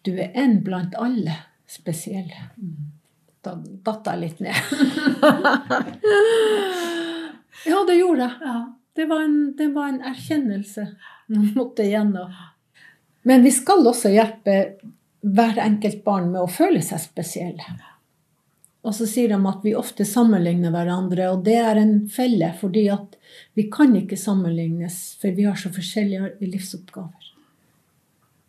Du 0.05 0.11
er 0.17 0.29
en 0.37 0.63
blant 0.65 0.93
alle 1.01 1.33
spesielle. 1.69 2.41
Da 3.45 3.51
datt 3.85 4.07
jeg 4.09 4.19
litt 4.23 4.39
ned. 4.41 4.53
ja, 7.69 7.77
det 7.87 7.95
gjorde 7.99 8.21
jeg. 8.25 8.33
Ja. 8.41 8.55
Det 8.95 9.05
var 9.09 9.25
en, 9.25 9.39
det 9.57 9.67
var 9.75 9.89
en 9.91 10.01
erkjennelse 10.01 10.87
man 11.27 11.49
måtte 11.55 11.83
igjennom. 11.83 12.31
Men 13.27 13.43
vi 13.43 13.51
skal 13.51 13.83
også 13.87 14.13
hjelpe 14.13 14.55
hver 15.25 15.59
enkelt 15.59 16.03
barn 16.05 16.29
med 16.31 16.45
å 16.45 16.51
føle 16.51 16.79
seg 16.85 17.01
spesielle. 17.03 17.75
Og 18.85 18.93
så 18.93 19.07
sier 19.09 19.31
de 19.33 19.39
at 19.49 19.63
vi 19.65 19.73
ofte 19.75 20.05
sammenligner 20.05 20.71
hverandre, 20.71 21.31
og 21.33 21.43
det 21.47 21.57
er 21.57 21.79
en 21.81 21.95
felle, 22.13 22.51
fordi 22.59 22.85
at 22.93 23.17
vi 23.57 23.65
kan 23.73 23.95
ikke 23.97 24.19
sammenlignes, 24.21 24.99
for 25.21 25.33
vi 25.33 25.47
har 25.49 25.57
så 25.57 25.73
forskjellige 25.73 26.35
livsoppgaver. 26.45 27.31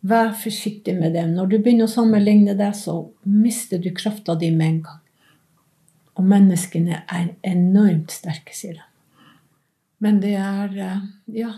Vær 0.07 0.35
forsiktig 0.37 0.93
med 0.99 1.17
dem. 1.17 1.33
Når 1.35 1.49
du 1.49 1.57
begynner 1.57 1.89
å 1.89 1.91
sammenligne 1.91 2.53
deg, 2.55 2.77
så 2.77 2.99
mister 3.25 3.81
du 3.81 3.89
krafta 3.97 4.37
di 4.37 4.53
med 4.53 4.69
en 4.69 4.83
gang. 4.85 5.01
Og 6.21 6.29
menneskene 6.29 7.01
er 7.03 7.33
enormt 7.45 8.13
sterke, 8.13 8.53
sier 8.55 8.77
de. 8.77 8.86
Men 10.03 10.21
det 10.23 10.35
er 10.41 10.77
eh, 10.77 11.07
Ja. 11.39 11.53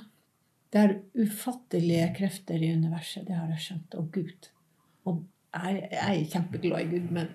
Det 0.69 0.77
er 0.77 0.91
ufattelige 1.17 2.11
krefter 2.13 2.61
i 2.61 2.73
universet. 2.77 3.23
Det 3.25 3.33
har 3.33 3.47
jeg 3.49 3.63
skjønt. 3.63 3.95
Og 3.97 4.11
Gud. 4.13 4.49
Og 5.09 5.23
jeg, 5.55 5.87
jeg 5.91 6.19
er 6.19 6.27
kjempeglad 6.29 6.83
i 6.83 6.89
Gud, 6.91 7.07
men 7.15 7.31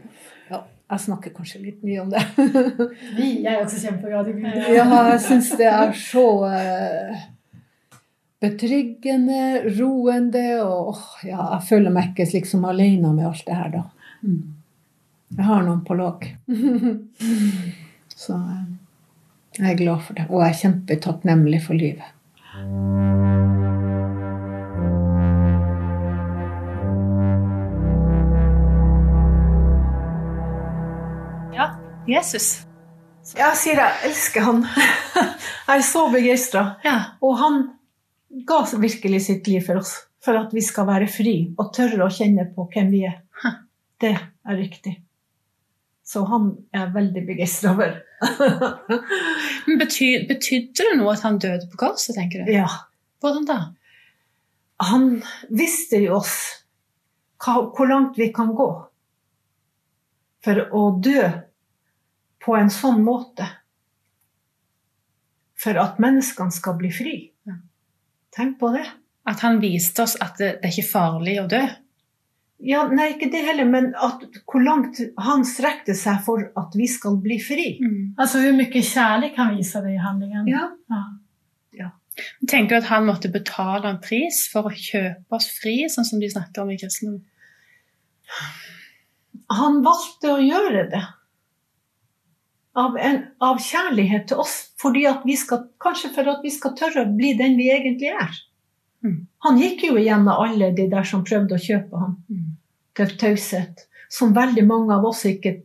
ja, 0.52 0.60
jeg 0.92 1.02
snakker 1.08 1.32
kanskje 1.34 1.62
litt 1.64 1.80
mye 1.82 2.04
om 2.04 2.12
det. 2.12 2.22
Vi 3.18 3.30
er 3.42 3.58
også 3.58 3.80
kjempeglad 3.88 4.30
i 4.30 4.36
Gud. 4.36 4.60
ja, 4.76 4.86
jeg 5.10 5.22
syns 5.24 5.50
det 5.58 5.66
er 5.66 5.96
så 5.98 6.26
eh, 6.46 7.24
betryggende, 8.44 9.40
roende, 9.80 10.46
og 10.62 10.94
åh, 10.94 11.04
ja, 11.26 11.40
jeg 11.56 11.68
føler 11.72 11.94
meg 11.94 12.12
ikke 12.12 12.30
liksom 12.36 12.68
alene 12.70 13.10
med 13.16 13.32
alt 13.32 13.46
det 13.48 13.58
her, 13.58 13.74
da. 13.74 13.84
Jeg 15.34 15.48
har 15.48 15.66
noen 15.66 15.82
på 15.86 15.98
lag. 15.98 16.28
så 18.24 18.38
eh, 18.38 18.73
jeg 19.54 19.70
er 19.70 19.76
glad 19.78 20.00
for 20.02 20.16
det, 20.18 20.24
og 20.30 20.40
jeg 20.42 20.50
er 20.50 20.56
kjempetakknemlig 20.58 21.60
for 21.62 21.78
livet. 21.78 22.06
Ja, 31.54 31.68
Jesus. 32.10 32.48
Så. 33.22 33.38
Jeg 33.38 33.60
sier 33.60 33.78
jeg 33.78 34.10
elsker 34.10 34.44
han. 34.44 34.64
Jeg 35.68 35.78
er 35.78 35.86
så 35.86 36.02
begeistra. 36.12 36.64
Ja. 36.84 36.96
Og 37.24 37.38
han 37.40 37.62
ga 38.44 38.58
virkelig 38.74 39.22
sitt 39.30 39.46
liv 39.48 39.62
for 39.64 39.80
oss. 39.80 39.94
For 40.24 40.36
at 40.36 40.52
vi 40.52 40.60
skal 40.66 40.90
være 40.90 41.08
fri 41.08 41.38
og 41.54 41.70
tørre 41.76 42.04
å 42.04 42.12
kjenne 42.12 42.50
på 42.52 42.66
hvem 42.74 42.90
vi 42.92 43.06
er. 43.08 43.22
Det 44.02 44.12
er 44.18 44.58
riktig. 44.58 44.98
Så 46.04 46.24
han 46.28 46.50
er 46.76 46.90
veldig 46.92 47.22
begeistra 47.26 47.72
over. 47.72 47.94
Men 49.66 49.78
bety, 49.80 50.10
Betydde 50.28 50.90
det 50.90 50.98
noe 51.00 51.14
at 51.14 51.24
han 51.24 51.38
døde 51.40 51.68
på 51.72 51.80
korset, 51.80 52.12
tenker 52.18 52.44
du? 52.44 52.52
ja. 52.52 52.68
Hvordan 53.24 53.46
da? 53.48 53.58
Han 54.84 55.06
visste 55.48 56.02
jo 56.02 56.18
oss 56.18 56.34
hva, 57.40 57.70
hvor 57.72 57.88
langt 57.88 58.18
vi 58.20 58.26
kan 58.36 58.50
gå 58.56 58.66
for 60.44 60.60
å 60.76 60.82
dø 61.00 61.22
på 62.44 62.56
en 62.58 62.68
sånn 62.72 63.00
måte. 63.06 63.46
For 65.56 65.78
at 65.80 66.02
menneskene 66.02 66.52
skal 66.52 66.76
bli 66.76 66.90
fri. 66.92 67.14
Tenk 68.34 68.58
på 68.60 68.74
det. 68.74 68.84
At 69.24 69.40
han 69.46 69.62
viste 69.62 70.04
oss 70.04 70.18
at 70.20 70.36
det, 70.36 70.58
det 70.60 70.68
er 70.68 70.74
ikke 70.74 70.90
farlig 70.90 71.38
å 71.40 71.46
dø? 71.48 71.62
Ja, 72.62 72.84
nei, 72.88 73.10
ikke 73.12 73.28
det 73.32 73.42
heller, 73.44 73.66
men 73.68 73.90
at 73.98 74.22
hvor 74.46 74.62
langt 74.62 75.00
han 75.20 75.42
strekte 75.44 75.96
seg 75.98 76.22
for 76.24 76.46
at 76.56 76.76
vi 76.78 76.86
skal 76.88 77.18
bli 77.20 77.36
fri. 77.42 77.66
Altså, 78.16 78.40
hvor 78.44 78.54
mye 78.56 78.70
kjærlighet 78.70 79.40
han 79.40 79.56
viser 79.58 79.84
det 79.84 79.96
i 79.96 80.00
handlingen. 80.00 80.48
Ja. 80.48 80.68
Ja. 80.88 81.02
Tenker 82.46 82.76
du 82.76 82.78
at 82.78 82.90
han 82.92 83.08
måtte 83.08 83.32
betale 83.32 83.90
en 83.90 84.00
pris 84.02 84.44
for 84.52 84.70
å 84.70 84.74
kjøpe 84.74 85.34
oss 85.34 85.48
fri, 85.56 85.80
sånn 85.90 86.06
som 86.06 86.22
de 86.22 86.30
snakker 86.30 86.62
om 86.62 86.70
i 86.70 86.78
kristendom? 86.78 87.18
Han 89.52 89.82
valgte 89.84 90.32
å 90.32 90.40
gjøre 90.42 90.86
det. 90.94 91.02
Av, 92.78 92.96
en, 92.98 93.20
av 93.44 93.60
kjærlighet 93.62 94.28
til 94.30 94.40
oss, 94.42 94.54
fordi 94.82 95.04
at 95.06 95.26
vi 95.26 95.36
skal, 95.38 95.68
kanskje 95.82 96.10
for 96.14 96.30
at 96.32 96.40
vi 96.42 96.50
skal 96.54 96.74
tørre 96.78 97.04
å 97.04 97.12
bli 97.14 97.34
den 97.38 97.58
vi 97.58 97.68
egentlig 97.70 98.10
er. 98.14 98.40
Mm. 99.04 99.20
Han 99.44 99.58
gikk 99.60 99.84
jo 99.88 99.96
igjennom 100.00 100.32
alle 100.40 100.70
de 100.76 100.86
der 100.92 101.04
som 101.08 101.24
prøvde 101.26 101.56
å 101.58 101.60
kjøpe 101.60 102.00
ham 102.00 102.16
Mm. 102.30 102.56
til 102.96 103.16
taushet, 103.20 103.86
som 104.08 104.32
veldig 104.34 104.64
mange 104.66 104.94
av 104.94 105.04
oss 105.04 105.24
ikke 105.28 105.62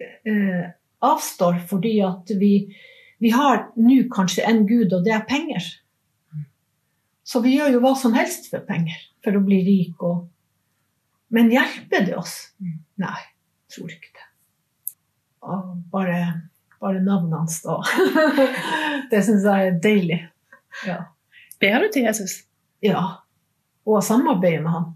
eh, 0.00 0.64
avstår, 1.02 1.60
fordi 1.68 2.00
at 2.02 2.30
vi, 2.40 2.74
vi 3.22 3.30
har 3.30 3.68
nå 3.76 4.02
kanskje 4.12 4.46
en 4.48 4.64
gud, 4.66 4.92
og 4.92 5.04
det 5.04 5.12
er 5.14 5.26
penger. 5.28 5.62
Så 7.22 7.40
vi 7.44 7.54
gjør 7.56 7.76
jo 7.76 7.80
hva 7.84 7.94
som 7.98 8.14
helst 8.16 8.48
for 8.50 8.64
penger, 8.66 8.98
for 9.22 9.36
å 9.38 9.44
bli 9.44 9.60
rik. 9.66 10.02
Og... 10.02 10.24
Men 11.30 11.52
hjelper 11.52 12.06
det 12.06 12.16
oss? 12.18 12.52
Mm. 12.58 12.80
Nei, 13.04 13.20
tror 13.72 13.92
ikke 13.94 14.10
det. 14.18 14.26
Og 15.42 15.76
bare, 15.92 16.18
bare 16.82 17.02
navnet 17.02 17.38
hans, 17.38 17.60
da. 17.62 17.78
det 19.10 19.22
syns 19.26 19.46
jeg 19.46 19.70
er 19.70 19.78
deilig. 19.82 20.18
Ja. 20.86 20.98
Ber 21.62 21.84
du 21.84 21.92
til 21.94 22.08
Jesus? 22.08 22.42
Ja. 22.82 23.04
Og 23.86 24.02
samarbeide 24.04 24.62
med 24.62 24.74
han. 24.74 24.90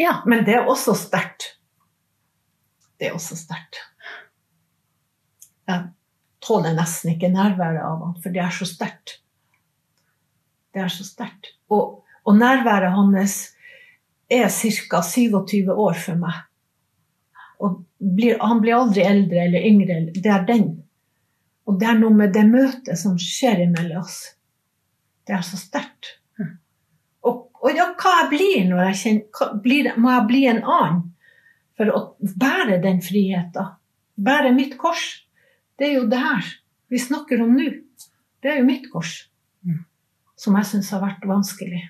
Ja. 0.00 0.20
Men 0.26 0.44
det 0.44 0.56
er 0.56 0.68
også 0.68 0.94
sterkt. 0.96 1.56
Det 2.98 3.08
er 3.08 3.16
også 3.16 3.36
sterkt. 3.36 3.80
Jeg 5.68 5.88
tåler 6.42 6.76
nesten 6.76 7.14
ikke 7.14 7.32
nærværet 7.32 7.82
av 7.82 8.00
han, 8.04 8.14
for 8.22 8.34
det 8.34 8.42
er 8.42 8.54
så 8.54 8.66
sterkt. 8.68 9.18
Det 10.72 10.82
er 10.84 10.92
så 10.92 11.04
sterkt. 11.06 11.52
Og, 11.72 12.02
og 12.24 12.38
nærværet 12.38 12.94
hans 12.96 13.36
er 14.32 14.48
ca. 14.48 15.02
27 15.02 15.72
år 15.72 15.98
for 15.98 16.20
meg. 16.20 16.44
Og 17.62 17.82
blir, 17.98 18.38
han 18.40 18.62
blir 18.62 18.78
aldri 18.78 19.04
eldre 19.06 19.44
eller 19.46 19.66
yngre. 19.68 19.98
Det 20.14 20.32
er 20.32 20.46
den. 20.48 20.70
Og 21.68 21.78
det 21.78 21.88
er 21.88 21.98
noe 22.00 22.14
med 22.16 22.32
det 22.34 22.46
møtet 22.48 22.98
som 22.98 23.18
skjer 23.20 23.66
mellom 23.70 24.02
oss. 24.02 24.24
Det 25.26 25.36
er 25.36 25.44
så 25.46 25.60
sterkt. 25.60 26.18
Og, 27.62 27.70
da, 27.76 27.92
hva 27.94 28.12
jeg 28.20 28.30
blir 28.32 28.64
når 28.70 28.84
jeg 28.88 28.98
kjenner 29.02 29.58
blir, 29.62 29.92
Må 29.96 30.10
jeg 30.10 30.28
bli 30.30 30.42
en 30.50 30.62
annen 30.62 31.02
for 31.78 31.92
å 31.94 32.00
bære 32.18 32.80
den 32.82 32.98
friheten? 33.04 33.76
Bære 34.22 34.50
mitt 34.54 34.74
kors? 34.80 35.22
Det 35.78 35.88
er 35.88 35.96
jo 36.00 36.08
det 36.10 36.20
her 36.20 36.50
vi 36.92 37.00
snakker 37.00 37.40
om 37.40 37.54
nå. 37.56 37.70
Det 38.42 38.50
er 38.52 38.58
jo 38.60 38.68
mitt 38.68 38.90
kors. 38.92 39.14
Mm. 39.64 39.84
Som 40.36 40.58
jeg 40.58 40.68
syns 40.68 40.90
har 40.92 41.00
vært 41.00 41.22
vanskelig. 41.24 41.80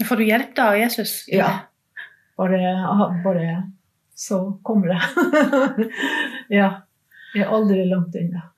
Får 0.00 0.18
du 0.18 0.24
hjelp 0.24 0.56
da 0.56 0.70
av 0.72 0.78
Jesus? 0.80 1.12
Ja. 1.30 1.50
Bare, 2.40 2.72
bare 3.22 3.52
så 4.18 4.40
kommer 4.66 4.94
det. 4.94 5.00
ja. 6.58 6.70
Jeg 7.34 7.44
er 7.44 7.52
aldri 7.54 7.84
langt 7.86 8.16
unna. 8.18 8.48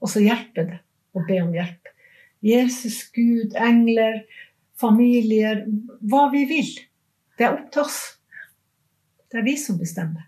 Og 0.00 0.08
så 0.08 0.22
hjelper 0.24 0.70
det 0.70 0.78
å 1.12 1.22
be 1.26 1.40
om 1.42 1.52
hjelp. 1.52 1.90
Jesus, 2.40 3.02
Gud, 3.12 3.52
engler, 3.58 4.22
familier, 4.80 5.64
hva 6.00 6.28
vi 6.32 6.46
vil. 6.48 6.72
Det 7.38 7.46
er 7.46 7.56
opp 7.56 7.68
til 7.72 7.84
oss. 7.84 8.00
Det 9.30 9.40
er 9.40 9.46
vi 9.46 9.56
som 9.60 9.78
bestemmer. 9.78 10.26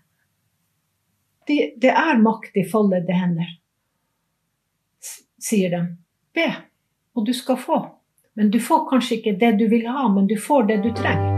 Det, 1.47 1.73
det 1.81 1.91
er 1.91 2.21
makt 2.23 2.55
i 2.55 2.63
foldede 2.69 3.17
hender, 3.17 3.49
sier 5.43 5.73
de. 5.73 5.83
Be, 6.33 6.47
og 7.13 7.27
du 7.27 7.33
skal 7.35 7.59
få. 7.59 7.81
Men 8.33 8.49
du 8.53 8.61
får 8.63 8.87
kanskje 8.89 9.19
ikke 9.19 9.37
det 9.43 9.51
du 9.59 9.67
vil 9.69 9.85
ha, 9.91 10.07
men 10.09 10.31
du 10.31 10.37
får 10.39 10.71
det 10.71 10.81
du 10.87 10.91
trenger. 10.95 11.32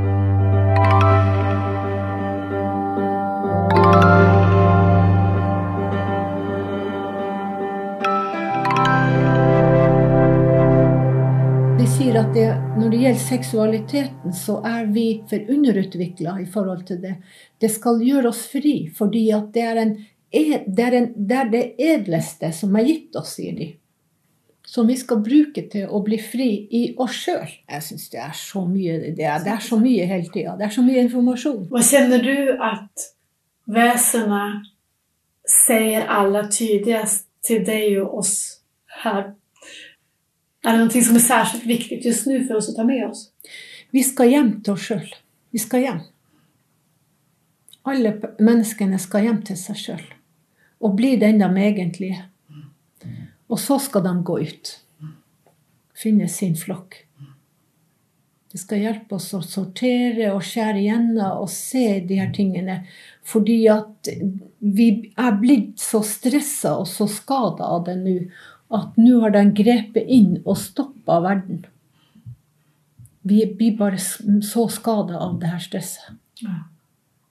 Det, 12.35 12.49
når 12.77 12.91
det 12.91 12.99
gjelder 12.99 13.23
seksualiteten, 13.23 14.33
så 14.35 14.57
er 14.67 14.89
vi 14.91 15.05
for 15.29 15.51
underutvikla 15.51 16.35
i 16.43 16.47
forhold 16.51 16.83
til 16.89 16.99
det. 17.03 17.15
Det 17.61 17.71
skal 17.71 18.03
gjøre 18.03 18.31
oss 18.33 18.43
fri, 18.51 18.75
fordi 18.97 19.29
at 19.35 19.49
det 19.55 19.63
er, 19.63 19.79
en, 19.81 19.93
e- 20.35 20.63
det, 20.67 20.85
er 20.85 20.97
en, 20.99 21.09
det 21.15 21.39
er 21.39 21.51
det 21.53 21.63
edleste 21.79 22.51
som 22.55 22.75
er 22.75 22.89
gitt 22.89 23.15
oss, 23.19 23.37
sier 23.37 23.55
de. 23.55 23.69
Som 24.65 24.89
vi 24.89 24.97
skal 24.99 25.21
bruke 25.23 25.63
til 25.71 25.87
å 25.87 26.01
bli 26.03 26.19
fri 26.19 26.49
i 26.73 26.83
oss 26.99 27.21
sjøl. 27.27 27.55
Jeg 27.71 27.87
syns 27.87 28.09
det 28.11 28.21
er 28.25 28.35
så 28.35 28.65
mye 28.67 28.97
det 29.05 29.27
er, 29.29 29.39
det 29.45 29.53
er 29.53 29.63
så 29.63 29.79
mye 29.79 30.09
hele 30.09 30.27
tida. 30.33 30.57
Det 30.59 30.67
er 30.67 30.75
så 30.75 30.83
mye 30.83 31.05
informasjon. 31.05 31.63
Hva 31.71 31.85
kjenner 31.85 32.25
du 32.25 32.35
at 32.57 33.07
vesenet 33.71 34.67
sier 35.45 36.09
aller 36.09 36.49
tydeligst 36.51 37.29
til 37.45 37.63
deg 37.63 38.01
og 38.03 38.21
oss 38.23 38.35
här? 39.03 39.35
Är 40.65 40.73
det 40.73 40.81
noe 40.81 41.01
som 41.05 41.17
er 41.19 41.21
særskilt 41.21 41.65
viktig 41.69 42.01
just 42.01 42.25
nå 42.25 42.39
for 42.47 42.57
oss 42.57 42.71
å 42.71 42.73
ta 42.73 42.83
med 42.87 43.03
oss? 43.05 43.27
Vi 43.93 44.01
skal 44.03 44.31
hjem 44.31 44.51
til 44.65 44.73
oss 44.73 44.87
sjøl. 44.87 45.11
Vi 45.53 45.61
skal 45.61 45.83
hjem. 45.83 45.99
Alle 47.85 48.15
menneskene 48.41 48.97
skal 48.99 49.27
hjem 49.27 49.43
til 49.45 49.59
seg 49.61 49.77
sjøl 49.77 50.05
og 50.85 50.95
bli 50.97 51.15
den 51.21 51.39
de 51.39 51.49
egentlig 51.61 52.15
er. 52.15 52.25
Og 53.49 53.61
så 53.61 53.77
skal 53.81 54.03
de 54.05 54.13
gå 54.25 54.39
ut. 54.41 54.71
Finne 55.95 56.27
sin 56.29 56.57
flokk. 56.57 56.97
Det 58.51 58.61
skal 58.61 58.81
hjelpe 58.85 59.17
oss 59.17 59.29
å 59.35 59.41
sortere 59.43 60.31
og 60.33 60.43
skjære 60.45 60.81
igjennom 60.81 61.43
og 61.43 61.49
se 61.51 61.99
de 62.07 62.19
her 62.21 62.33
tingene. 62.35 62.81
Fordi 63.25 63.57
at 63.71 64.09
vi 64.59 64.89
er 65.19 65.39
blitt 65.41 65.81
så 65.83 66.01
stressa 66.05 66.75
og 66.81 66.89
så 66.89 67.07
skada 67.11 67.69
av 67.75 67.85
det 67.89 67.97
nå 68.01 68.17
at 68.73 68.95
nå 68.97 69.19
har 69.21 69.33
de 69.35 69.43
grepet 69.55 70.07
inn 70.09 70.39
og 70.45 70.57
stoppa 70.57 71.19
verden. 71.23 71.65
Vi 73.25 73.43
blir 73.57 73.77
bare 73.77 73.97
så 73.99 74.67
skada 74.69 75.17
av 75.21 75.39
det 75.41 75.49
her 75.53 75.61
stresset. 75.61 76.15
Ja. 76.41 76.63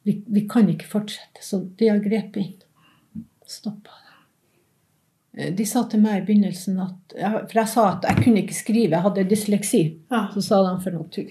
Vi, 0.05 0.19
vi 0.27 0.43
kan 0.51 0.69
ikke 0.69 0.89
fortsette, 0.91 1.41
så 1.43 1.63
de 1.79 1.89
har 1.91 2.03
grepet 2.05 2.41
inn. 2.43 3.25
Stoppa 3.49 3.91
det. 4.01 4.01
Eh, 5.43 5.55
De 5.57 5.67
sa 5.67 5.85
til 5.91 6.03
meg 6.05 6.23
i 6.23 6.27
begynnelsen 6.29 6.79
at 6.83 7.15
For 7.15 7.59
jeg 7.61 7.71
sa 7.71 7.85
at 7.93 8.07
jeg 8.09 8.25
kunne 8.25 8.43
ikke 8.43 8.57
skrive, 8.57 8.91
jeg 8.97 9.05
hadde 9.07 9.27
dysleksi. 9.31 9.83
Ja. 10.13 10.27
Så 10.35 10.43
sa 10.45 10.61
de 10.67 10.75
for 10.83 10.95
noe 10.97 11.09
tull. 11.15 11.31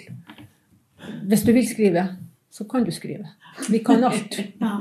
Hvis 1.27 1.43
du 1.43 1.51
vil 1.55 1.65
skrive, 1.67 2.05
så 2.53 2.63
kan 2.69 2.85
du 2.87 2.91
skrive. 2.95 3.27
Vi 3.69 3.79
kan 3.83 4.03
alt. 4.07 4.39
Ja. 4.61 4.77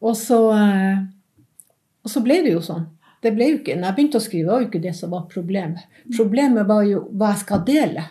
Og 0.00 0.16
så, 0.16 0.38
eh, 0.56 1.02
og 2.02 2.10
så 2.10 2.22
ble 2.24 2.40
det 2.46 2.54
jo 2.56 2.62
sånn. 2.64 2.86
Det 3.20 3.34
ble 3.36 3.50
jo 3.50 3.56
ikke, 3.58 3.74
når 3.76 3.90
jeg 3.90 3.96
begynte 3.98 4.20
å 4.20 4.24
skrive, 4.24 4.48
var 4.50 4.62
jo 4.62 4.68
ikke 4.70 4.82
det 4.86 4.94
som 4.96 5.10
var 5.12 5.26
problemet. 5.28 5.82
Problemet 6.16 6.66
var 6.68 6.84
jo 6.88 7.02
hva 7.12 7.34
jeg 7.34 7.42
skal 7.44 7.64
dele, 7.68 8.04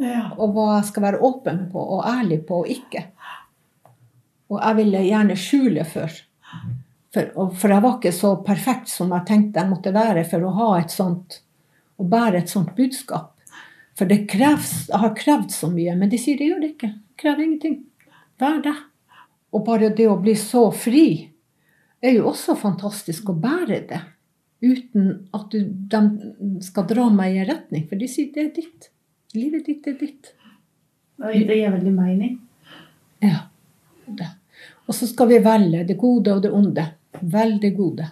Ja. 0.00 0.30
og 0.36 0.54
hva 0.56 0.66
jeg 0.78 0.88
skal 0.90 1.02
være 1.02 1.20
åpen 1.28 1.62
på 1.72 1.80
og 1.96 2.04
ærlig 2.08 2.42
på 2.48 2.62
og 2.62 2.68
ikke. 2.72 3.04
Og 4.50 4.60
jeg 4.60 4.76
ville 4.76 5.02
gjerne 5.06 5.36
skjule 5.36 5.84
før. 5.84 6.10
For, 7.14 7.50
for 7.58 7.72
jeg 7.74 7.82
var 7.82 7.96
ikke 7.98 8.12
så 8.14 8.34
perfekt 8.46 8.88
som 8.88 9.10
jeg 9.14 9.26
tenkte 9.26 9.60
jeg 9.60 9.70
måtte 9.70 9.92
være 9.94 10.24
for 10.28 10.44
å 10.46 10.52
ha 10.56 10.68
et 10.80 10.90
sånt, 10.94 11.40
å 11.98 12.04
bære 12.06 12.38
et 12.42 12.48
sånt 12.52 12.74
budskap. 12.76 13.32
For 13.98 14.08
det 14.08 14.28
krevs, 14.30 14.88
jeg 14.88 14.98
har 15.02 15.14
krevd 15.16 15.50
så 15.52 15.68
mye, 15.72 15.96
men 15.98 16.08
de 16.08 16.18
sier 16.18 16.38
det 16.38 16.48
gjør 16.48 16.60
det 16.62 16.70
ikke. 16.74 16.92
Det 16.94 17.20
krever 17.20 17.44
ingenting. 17.44 17.80
Vær 18.40 18.60
deg. 18.64 18.78
Og 19.52 19.64
bare 19.66 19.90
det 19.92 20.06
å 20.08 20.16
bli 20.22 20.36
så 20.38 20.68
fri 20.72 21.29
er 22.00 22.16
jo 22.16 22.28
også 22.30 22.56
fantastisk 22.58 23.30
å 23.30 23.36
bære 23.36 23.80
det. 23.90 24.00
Uten 24.60 25.10
at 25.36 25.52
du, 25.52 25.60
de 25.64 26.00
skal 26.64 26.86
dra 26.88 27.08
meg 27.12 27.36
i 27.36 27.42
en 27.42 27.48
retning. 27.48 27.86
For 27.88 28.00
de 28.00 28.08
sier 28.10 28.30
det 28.34 28.44
er 28.44 28.52
ditt. 28.56 28.90
Livet 29.36 29.66
ditt 29.68 29.86
er 29.88 29.96
ditt. 30.00 30.32
Det 31.20 31.56
gir 31.56 31.74
veldig 31.76 31.92
mening. 31.92 32.38
Ja. 33.24 33.46
Det. 34.06 34.28
Og 34.88 34.96
så 34.96 35.06
skal 35.06 35.28
vi 35.30 35.38
velge 35.44 35.84
det 35.86 35.96
gode 36.00 36.34
og 36.34 36.42
det 36.42 36.50
onde. 36.56 36.86
Velg 37.20 37.60
det 37.62 37.74
gode. 37.76 38.08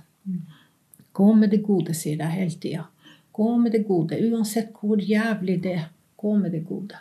Gå 1.13 1.33
med 1.35 1.51
det 1.51 1.63
gode, 1.67 1.95
sier 1.99 2.21
jeg 2.23 2.37
hele 2.37 2.61
tida. 2.63 2.85
Gå 3.33 3.57
med 3.59 3.73
det 3.75 3.83
gode. 3.89 4.21
Uansett 4.31 4.71
hvor 4.79 5.01
jævlig 5.03 5.63
det 5.65 5.75
er. 5.75 5.89
Gå 6.17 6.37
med 6.37 6.53
det 6.55 6.65
gode. 6.69 6.95